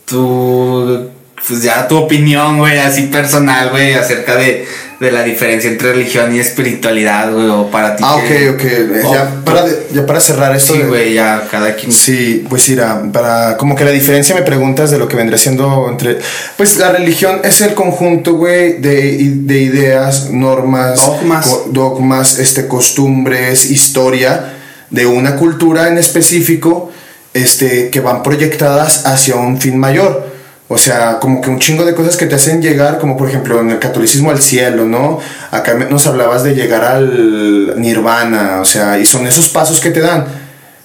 Tu. 0.06 1.11
Pues 1.47 1.62
ya 1.62 1.86
tu 1.89 1.97
opinión, 1.98 2.59
güey, 2.59 2.78
así 2.78 3.02
personal, 3.02 3.69
güey, 3.70 3.93
acerca 3.94 4.35
de, 4.36 4.66
de 5.01 5.11
la 5.11 5.23
diferencia 5.23 5.69
entre 5.71 5.93
religión 5.93 6.35
y 6.35 6.39
espiritualidad, 6.39 7.33
güey, 7.33 7.49
o 7.49 7.71
para 7.71 7.97
ti. 7.97 8.05
Ah, 8.07 8.19
que- 8.27 8.51
ok, 8.51 8.62
ok. 9.05 9.12
Ya 9.12 9.45
para, 9.45 9.65
ya 9.93 10.07
para 10.07 10.21
cerrar 10.21 10.55
esto. 10.55 10.73
Sí, 10.75 10.81
de- 10.81 10.87
güey, 10.87 11.15
ya 11.15 11.47
cada 11.51 11.75
quien. 11.75 11.93
Sí, 11.93 12.45
pues 12.49 12.69
mira, 12.69 13.03
para 13.12 13.57
como 13.57 13.75
que 13.75 13.85
la 13.85 13.91
diferencia 13.91 14.35
me 14.35 14.43
preguntas 14.43 14.91
de 14.91 14.99
lo 14.99 15.09
que 15.09 15.16
vendría 15.16 15.39
siendo 15.39 15.89
entre 15.91 16.19
pues 16.57 16.77
la 16.77 16.91
religión 16.93 17.41
es 17.45 17.61
el 17.61 17.75
conjunto, 17.75 18.35
güey, 18.35 18.81
de, 18.81 19.16
de 19.35 19.59
ideas, 19.59 20.31
normas, 20.31 21.05
Dogmas. 21.07 21.51
dogmas, 21.73 22.39
este 22.39 22.66
costumbres, 22.69 23.71
historia 23.71 24.53
de 24.91 25.07
una 25.07 25.37
cultura 25.37 25.89
en 25.89 25.99
específico, 25.99 26.93
este 27.33 27.91
que 27.91 28.01
van 28.01 28.23
proyectadas 28.23 29.07
hacia 29.07 29.35
un 29.37 29.61
fin 29.61 29.77
mayor. 29.79 30.34
O 30.69 30.78
sea, 30.78 31.19
como 31.20 31.43
que 31.43 31.51
un 31.51 31.59
chingo 31.59 31.85
de 31.85 31.95
cosas 31.95 32.16
que 32.16 32.27
te 32.27 32.35
hacen 32.35 32.62
llegar, 32.62 32.99
como 32.99 33.16
por 33.19 33.28
ejemplo 33.28 33.61
en 33.61 33.70
el 33.70 33.78
catolicismo 33.78 34.31
al 34.31 34.41
cielo, 34.41 34.86
¿no? 34.86 35.19
Acá 35.51 35.74
nos 35.74 36.07
hablabas 36.07 36.43
de 36.43 36.55
llegar 36.55 36.85
al 36.85 37.81
nirvana, 37.81 38.61
o 38.61 38.65
sea, 38.65 38.99
y 38.99 39.05
son 39.05 39.27
esos 39.27 39.51
pasos 39.51 39.81
que 39.81 39.91
te 39.91 40.01
dan. 40.01 40.24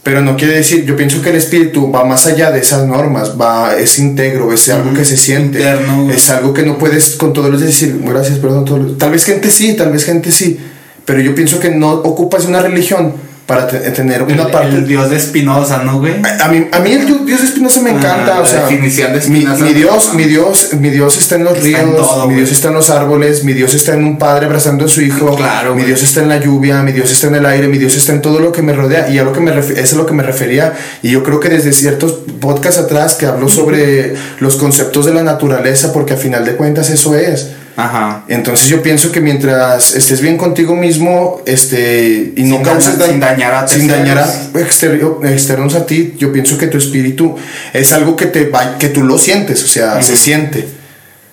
Pero 0.03 0.21
no 0.21 0.35
quiere 0.35 0.55
decir, 0.55 0.85
yo 0.85 0.95
pienso 0.95 1.21
que 1.21 1.29
el 1.29 1.35
espíritu 1.37 1.91
va 1.91 2.03
más 2.03 2.25
allá 2.25 2.51
de 2.51 2.59
esas 2.59 2.85
normas, 2.87 3.39
va, 3.39 3.77
es 3.77 3.99
íntegro, 3.99 4.51
es 4.51 4.67
algo 4.69 4.93
que 4.93 5.05
se 5.05 5.17
siente, 5.17 5.59
Interno, 5.59 6.11
es 6.11 6.29
algo 6.29 6.53
que 6.53 6.63
no 6.63 6.77
puedes 6.77 7.11
con 7.11 7.31
todos 7.31 7.49
los 7.49 7.61
decir, 7.61 8.01
gracias, 8.03 8.39
perdón, 8.39 8.65
todos 8.65 8.81
los-". 8.81 8.97
tal 8.97 9.11
vez 9.11 9.23
gente 9.23 9.49
sí, 9.49 9.75
tal 9.75 9.91
vez 9.91 10.05
gente 10.05 10.31
sí, 10.31 10.59
pero 11.05 11.21
yo 11.21 11.35
pienso 11.35 11.59
que 11.59 11.69
no 11.69 11.91
ocupas 11.91 12.45
una 12.45 12.61
religión 12.61 13.13
para 13.49 13.67
te- 13.67 13.79
tener 13.91 14.21
El, 14.21 14.33
una 14.39 14.47
parte... 14.49 14.75
el 14.75 14.87
dios 14.87 15.09
de 15.09 15.17
Espinosa, 15.17 15.81
¿no, 15.83 15.99
güey? 15.99 16.13
A 16.39 16.47
mí, 16.47 16.67
a 16.71 16.79
mí 16.79 16.91
el 16.93 17.05
Dios- 17.05 17.25
de 17.41 17.47
Espinosa 17.47 17.81
me 17.81 17.89
Ah, 17.89 17.93
encanta, 17.93 18.35
la 18.35 18.41
o 18.41 18.45
sea, 18.45 18.61
definición 18.61 19.11
de 19.11 19.19
mi, 19.27 19.45
mi 19.45 19.73
Dios, 19.73 20.13
mi 20.13 20.23
Dios, 20.25 20.69
mi 20.79 20.89
Dios 20.91 21.17
está 21.17 21.35
en 21.35 21.43
los 21.45 21.57
Está 21.57 21.81
en 21.81 21.87
ríos, 21.91 22.07
todo, 22.07 22.19
mi 22.27 22.33
güey. 22.33 22.37
Dios 22.37 22.51
está 22.51 22.67
en 22.69 22.73
los 22.75 22.89
árboles, 22.91 23.43
mi 23.43 23.53
Dios 23.53 23.73
está 23.73 23.93
en 23.95 24.03
un 24.05 24.17
padre 24.19 24.45
abrazando 24.45 24.85
a 24.85 24.87
su 24.87 25.01
hijo, 25.01 25.35
Claro, 25.35 25.71
mi 25.71 25.81
güey. 25.81 25.87
Dios 25.87 26.03
está 26.03 26.21
en 26.21 26.29
la 26.29 26.37
lluvia, 26.37 26.81
mi 26.83 26.91
Dios 26.91 27.11
está 27.11 27.27
en 27.27 27.35
el 27.35 27.45
aire, 27.47 27.67
mi 27.67 27.77
Dios 27.79 27.97
está 27.97 28.13
en 28.13 28.21
todo 28.21 28.39
lo 28.39 28.51
que 28.51 28.61
me 28.61 28.73
rodea 28.73 29.09
y 29.09 29.17
a 29.17 29.23
lo 29.23 29.33
que 29.33 29.39
me 29.41 29.51
eso 29.59 29.73
es 29.73 29.93
a 29.93 29.95
lo 29.97 30.05
que 30.05 30.13
me 30.13 30.21
refería 30.23 30.73
y 31.01 31.09
yo 31.09 31.23
creo 31.23 31.39
que 31.39 31.49
desde 31.49 31.73
ciertos 31.73 32.19
podcasts 32.39 32.79
atrás 32.79 33.15
que 33.15 33.25
hablo 33.25 33.49
sobre 33.49 34.13
los 34.39 34.55
conceptos 34.57 35.05
de 35.07 35.13
la 35.15 35.23
naturaleza 35.23 35.91
porque 35.91 36.13
a 36.13 36.17
final 36.17 36.45
de 36.45 36.55
cuentas 36.55 36.89
eso 36.91 37.15
es. 37.15 37.49
Ajá. 37.75 38.23
Entonces 38.27 38.67
yo 38.67 38.81
pienso 38.81 39.11
que 39.11 39.21
mientras 39.21 39.95
estés 39.95 40.19
bien 40.21 40.37
contigo 40.37 40.75
mismo, 40.75 41.41
este, 41.45 42.33
y 42.35 42.43
no 42.43 42.55
Sin 42.55 42.63
causes 42.65 42.97
daño- 42.97 43.11
sin 43.11 43.19
dañar 43.19 43.53
a 43.53 43.67
sin 43.67 43.87
dañar 43.87 44.17
a 44.19 45.31
externos 45.31 45.75
a 45.75 45.85
ti, 45.85 46.15
yo 46.17 46.31
pienso 46.33 46.57
que 46.57 46.67
tu 46.67 46.77
espíritu 46.77 47.35
es 47.73 47.93
algo 47.93 48.15
que 48.15 48.25
te 48.25 48.45
va, 48.49 48.77
que 48.77 48.89
tú 48.89 49.03
lo 49.03 49.17
sientes, 49.17 49.63
o 49.63 49.67
sea, 49.67 50.01
se 50.01 50.15
siente, 50.17 50.67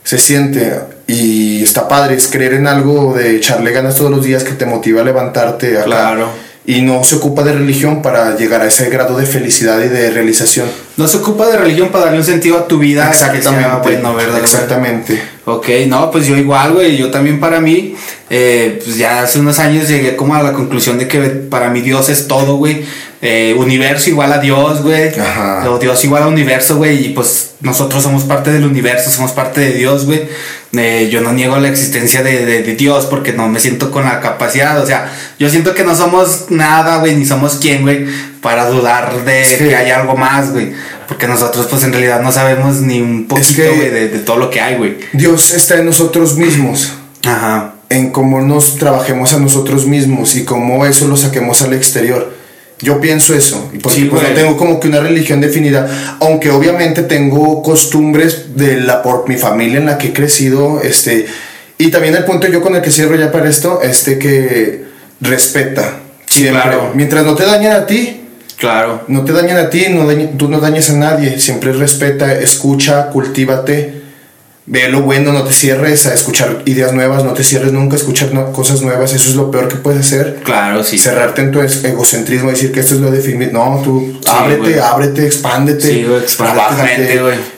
se 0.05 0.19
siente 0.19 0.73
y 1.09 1.63
está 1.63 1.89
padre, 1.89 2.15
es 2.15 2.27
creer 2.29 2.55
en 2.55 2.67
algo 2.67 3.15
de 3.15 3.37
echarle 3.37 3.73
ganas 3.73 3.97
todos 3.97 4.11
los 4.11 4.25
días 4.25 4.45
que 4.45 4.53
te 4.53 4.67
motiva 4.67 5.03
a 5.03 5.05
levantarte, 5.05 5.77
acá. 5.79 5.85
Claro. 5.85 6.46
Y 6.67 6.83
no 6.83 7.05
se 7.05 7.17
ocupa 7.17 7.45
de 7.45 7.53
religión 7.53 8.03
para 8.03 8.37
llegar 8.37 8.61
a 8.61 8.67
ese 8.67 8.91
grado 8.91 9.17
de 9.17 9.25
felicidad 9.25 9.81
y 9.85 9.89
de 9.89 10.11
realización. 10.11 10.67
No 10.97 11.07
se 11.07 11.19
ocupa 11.19 11.47
de 11.47 11.57
religión 11.57 11.91
para 11.91 12.07
darle 12.07 12.19
un 12.19 12.25
sentido 12.25 12.59
a 12.59 12.67
tu 12.67 12.79
vida. 12.79 13.09
Exactamente. 13.09 13.65
Sea 13.65 13.77
bueno, 13.77 14.15
¿verdad? 14.15 14.41
Exactamente. 14.41 15.23
Ok, 15.45 15.69
no, 15.87 16.11
pues 16.11 16.27
yo 16.27 16.37
igual, 16.37 16.73
güey, 16.73 16.97
yo 16.97 17.09
también 17.09 17.39
para 17.39 17.61
mí, 17.61 17.95
eh, 18.29 18.81
pues 18.85 18.97
ya 18.97 19.23
hace 19.23 19.39
unos 19.39 19.61
años 19.61 19.89
llegué 19.89 20.17
como 20.17 20.35
a 20.35 20.43
la 20.43 20.53
conclusión 20.53 20.99
de 20.99 21.07
que 21.07 21.21
para 21.21 21.71
mí 21.71 21.83
Dios 21.83 22.09
es 22.09 22.27
todo, 22.27 22.57
güey. 22.57 22.85
Eh, 23.29 23.55
universo 23.59 24.09
igual 24.11 24.33
a 24.33 24.39
Dios, 24.39 24.83
güey. 24.83 25.09
Ajá. 25.19 25.69
O 25.69 25.79
Dios 25.79 26.05
igual 26.05 26.23
a 26.23 26.27
universo, 26.29 26.77
güey. 26.77 27.07
Y 27.07 27.09
pues 27.11 27.53
nosotros 27.61 28.03
somos 28.03 28.23
parte 28.25 28.53
del 28.53 28.65
universo, 28.65 29.11
somos 29.11 29.33
parte 29.33 29.61
de 29.63 29.73
Dios, 29.73 30.07
güey. 30.07 30.29
Eh, 30.79 31.09
yo 31.11 31.21
no 31.23 31.33
niego 31.33 31.57
la 31.59 31.69
existencia 31.69 32.23
de, 32.23 32.45
de- 32.45 32.63
de 32.63 32.75
Dios 32.75 33.07
porque 33.07 33.33
no 33.33 33.49
me 33.49 33.59
siento 33.59 33.91
con 33.91 34.05
la 34.05 34.21
capacidad. 34.21 34.81
O 34.83 34.87
sea, 34.87 35.11
yo 35.39 35.49
siento 35.51 35.75
que 35.75 35.83
no 35.85 35.95
somos 35.97 36.47
nada, 36.51 36.99
güey, 36.99 37.15
ni 37.17 37.25
somos 37.25 37.55
quién, 37.61 37.83
güey, 37.83 38.07
para 38.43 38.69
dudar 38.69 39.25
de 39.25 39.45
Sí. 39.45 39.57
que 39.57 39.75
hay 39.77 39.91
algo 39.91 40.17
más, 40.17 40.53
güey. 40.53 40.73
Porque 41.09 41.27
nosotros, 41.27 41.67
pues 41.71 41.83
en 41.85 41.93
realidad 41.93 42.21
no 42.21 42.31
sabemos 42.33 42.77
ni 42.81 43.01
un 43.01 43.27
poquito, 43.27 43.63
que- 43.63 43.71
güey, 43.71 43.91
de, 43.91 44.09
de 44.09 44.19
todo 44.21 44.37
lo 44.37 44.51
que 44.51 44.61
hay, 44.61 44.77
güey. 44.77 44.99
Dios 45.13 45.53
está 45.53 45.77
en 45.79 45.87
nosotros 45.87 46.37
mismos. 46.37 46.93
Ajá. 47.25 47.73
en 47.89 48.11
cómo 48.11 48.41
nos 48.41 48.77
trabajemos 48.79 49.33
a 49.33 49.39
nosotros 49.39 49.87
mismos 49.87 50.35
y 50.35 50.45
cómo 50.45 50.85
eso 50.87 51.07
lo 51.07 51.17
saquemos 51.17 51.63
al 51.63 51.73
exterior. 51.73 52.33
Yo 52.81 53.01
pienso 53.01 53.35
eso, 53.35 53.71
y 53.73 53.79
porque 53.79 54.01
Sí, 54.01 54.05
pues, 54.05 54.23
no 54.23 54.29
tengo 54.35 54.57
como 54.59 54.79
que 54.79 54.89
una 54.89 55.01
religión 55.01 55.41
definida, 55.41 56.17
aunque 56.21 56.51
obviamente 56.51 57.03
tengo 57.05 57.63
costumbres 57.63 58.55
de 58.57 58.77
la 58.83 59.03
por 59.03 59.27
mi 59.29 59.37
familia 59.37 59.79
en 59.79 59.87
la 59.87 59.97
que 59.97 60.09
he 60.09 60.13
crecido, 60.13 60.83
este, 60.83 61.25
y 61.79 61.91
también 61.91 62.15
el 62.15 62.25
punto 62.25 62.47
yo 62.49 62.61
con 62.61 62.75
el 62.77 62.83
que 62.83 62.91
cierro 62.91 63.17
ya 63.17 63.33
para 63.33 63.49
esto, 63.49 63.81
este 63.83 64.19
que 64.19 64.85
respeta. 65.23 66.01
Sí, 66.27 66.41
siempre. 66.43 66.63
claro. 66.63 66.91
Mientras 66.95 67.25
no 67.25 67.35
te 67.35 67.47
dañen 67.47 67.73
a 67.73 67.87
ti, 67.87 68.21
Claro. 68.59 69.03
no 69.09 69.25
te 69.25 69.33
dañan 69.33 69.57
a 69.59 69.71
ti, 69.71 69.87
no 69.91 70.07
dañe- 70.07 70.37
tú 70.37 70.49
no 70.49 70.61
dañes 70.61 70.91
a 70.91 70.95
nadie, 70.95 71.39
siempre 71.41 71.73
respeta, 71.73 72.31
escucha, 72.35 73.07
cultívate, 73.09 74.03
ve 74.69 74.89
lo 74.89 75.03
bueno, 75.03 75.33
no 75.33 75.45
te 75.45 75.53
cierres 75.53 76.07
a 76.07 76.15
escuchar 76.15 76.63
ideas 76.67 76.93
nuevas, 76.93 77.23
no 77.25 77.33
te 77.35 77.45
cierres 77.45 77.73
nunca 77.73 77.95
a 77.95 77.99
escuchar 77.99 78.33
no- 78.35 78.53
cosas 78.53 78.83
nuevas, 78.83 79.13
eso 79.13 79.31
es 79.31 79.37
lo 79.37 79.51
peor 79.51 79.69
que 79.69 79.77
puedes 79.77 80.01
hacer. 80.07 80.41
Claro, 80.45 80.83
sí. 80.83 80.99
Cerrarte 80.99 81.43
en 81.43 81.53
tu 81.53 81.61
egocentrismo, 81.61 82.51
decir 82.51 82.73
que 82.73 82.81
esto 82.81 82.95
es 82.95 83.01
lo 83.01 83.11
definitivo. 83.11 83.53
No, 83.65 83.81
tú 83.83 84.19
ábrete, 84.27 84.61
güey. 84.61 84.79
ábrete, 84.79 85.25
expándete. 85.27 85.87
Sí. 85.87 86.07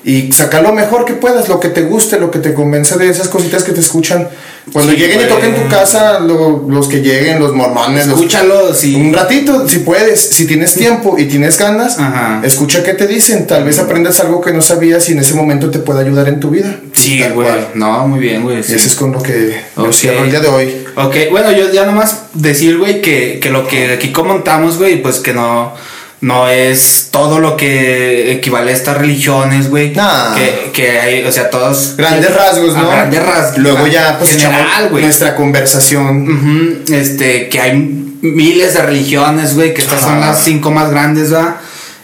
Y 0.05 0.32
sacar 0.32 0.62
lo 0.62 0.72
mejor 0.72 1.05
que 1.05 1.14
puedas, 1.14 1.48
lo 1.48 1.60
que 1.60 1.68
te 1.70 1.82
guste, 1.82 2.18
lo 2.20 2.30
que 2.30 2.39
te 2.40 2.52
convenza 2.55 2.97
de 2.97 3.09
esas 3.09 3.28
cositas 3.28 3.64
que 3.64 3.72
te 3.72 3.80
escuchan. 3.80 4.28
Cuando 4.73 4.93
Sí, 4.93 4.99
lleguen 4.99 5.20
y 5.23 5.24
toquen 5.24 5.55
tu 5.55 5.69
casa, 5.69 6.20
lo- 6.20 6.65
los 6.69 6.89
que 6.89 6.99
lleguen, 7.01 7.39
los 7.40 7.55
mormones, 7.55 8.07
los 8.07 8.16
Escúchalo, 8.19 8.74
sí. 8.74 8.95
un 8.95 9.12
ratito, 9.12 9.66
si 9.69 9.78
puedes, 9.81 10.20
si 10.20 10.47
tienes 10.47 10.74
tiempo 10.74 11.16
y 11.19 11.24
tienes 11.24 11.59
ganas, 11.59 11.99
Ajá. 11.99 12.40
escucha 12.45 12.82
qué 12.82 12.95
te 12.95 13.07
dicen. 13.07 13.47
Tal 13.47 13.65
vez 13.65 13.78
aprendas 13.78 14.20
algo 14.20 14.40
que 14.40 14.53
no 14.53 14.61
sabías 14.62 15.09
y 15.09 15.12
en 15.12 15.20
ese 15.20 15.35
momento 15.35 15.70
te 15.70 15.78
puede 15.78 16.01
ayudar 16.01 16.28
en 16.28 16.40
tu 16.40 16.51
vida. 16.51 16.81
Sí, 16.93 17.23
güey. 17.35 17.49
No, 17.74 18.07
muy 18.09 18.20
bien, 18.20 18.43
güey. 18.43 18.62
sí. 18.62 18.73
Y 18.73 18.77
eso 18.77 18.86
es 18.89 18.95
con 18.95 19.12
lo 19.12 19.23
que 19.23 19.61
yo 19.77 19.85
Ok. 19.85 19.93
cierro 19.93 20.24
el 20.24 20.31
día 20.31 20.40
de 20.40 20.49
hoy. 20.49 20.85
Ok, 20.97 21.16
bueno, 21.31 21.51
yo 21.53 21.73
ya 21.73 21.86
nomás 21.86 22.24
decir, 22.35 22.78
güey, 22.78 23.01
que, 23.01 23.39
que 23.40 23.51
lo 23.51 23.66
que 23.66 23.93
aquí 23.93 24.12
comentamos, 24.12 24.78
güey, 24.78 25.01
pues 25.03 25.19
que 25.20 25.32
no, 25.32 25.73
no 26.20 26.49
es 26.49 27.09
todo 27.12 27.39
lo 27.39 27.57
que 27.57 28.32
equivale 28.32 28.73
a 28.73 28.74
estas 28.74 28.99
religiones, 28.99 29.70
güey. 29.70 29.93
Nah. 29.93 30.35
Que, 30.35 30.70
que 30.73 30.99
hay, 30.99 31.24
o 31.24 31.31
sea, 31.31 31.49
todos... 31.49 31.95
Grandes 31.97 32.35
rasgos, 32.35 32.74
¿no? 32.74 32.89
grandes 32.89 33.24
rasgos. 33.24 33.59
Luego 33.59 33.86
ya, 33.86 34.19
pues, 34.19 34.36
General, 34.36 34.90
nuestra 34.90 35.36
conversación. 35.36 36.85
Este, 36.90 37.49
que 37.49 37.61
hay 37.61 37.77
miles 37.77 38.74
de 38.74 38.82
religiones, 38.82 39.55
güey, 39.55 39.73
que 39.74 39.82
estas 39.82 40.01
son 40.01 40.20
las 40.20 40.43
cinco 40.43 40.70
más 40.70 40.90
grandes, 40.90 41.32
¿va? 41.32 41.61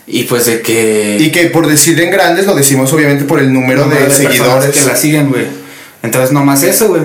Y 0.06 0.24
pues 0.24 0.46
de 0.46 0.60
que... 0.60 1.16
Y 1.18 1.30
que 1.30 1.46
por 1.46 1.66
decir 1.66 1.98
en 2.00 2.10
grandes 2.10 2.46
lo 2.46 2.54
decimos 2.54 2.92
obviamente 2.92 3.24
por 3.24 3.40
el 3.40 3.52
número, 3.52 3.84
número 3.84 4.00
de, 4.00 4.06
personas 4.06 4.34
seguidores. 4.34 4.70
que 4.70 4.84
la 4.84 4.96
siguen, 4.96 5.30
güey. 5.30 5.46
Entonces, 6.02 6.30
nomás 6.30 6.62
eso, 6.62 6.88
güey. 6.88 7.02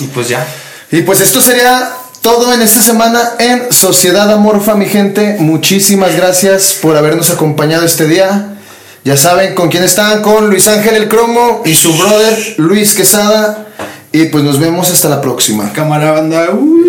Y 0.00 0.06
pues 0.06 0.28
ya. 0.28 0.46
Y 0.90 1.02
pues 1.02 1.20
esto 1.20 1.40
sería 1.40 1.90
todo 2.20 2.52
en 2.52 2.60
esta 2.62 2.82
semana 2.82 3.20
en 3.38 3.72
Sociedad 3.72 4.30
Amorfa, 4.30 4.74
mi 4.74 4.86
gente. 4.86 5.36
Muchísimas 5.38 6.16
gracias 6.16 6.78
por 6.80 6.96
habernos 6.96 7.30
acompañado 7.30 7.84
este 7.84 8.06
día. 8.06 8.56
Ya 9.04 9.16
saben 9.16 9.54
con 9.54 9.70
quién 9.70 9.82
están, 9.82 10.20
con 10.22 10.50
Luis 10.50 10.68
Ángel 10.68 10.94
el 10.96 11.08
Cromo 11.08 11.62
y 11.64 11.74
su 11.74 11.96
brother 11.96 12.54
Luis 12.58 12.94
Quesada. 12.94 13.68
Y 14.12 14.26
pues 14.26 14.44
nos 14.44 14.58
vemos 14.58 14.90
hasta 14.90 15.08
la 15.08 15.20
próxima. 15.20 15.72
Cámara 15.72 16.12
banda. 16.12 16.50
uh. 16.52 16.80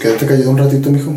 Quédate 0.00 0.26
callado 0.26 0.50
un 0.50 0.58
ratito, 0.58 0.88
mijo. 0.88 1.12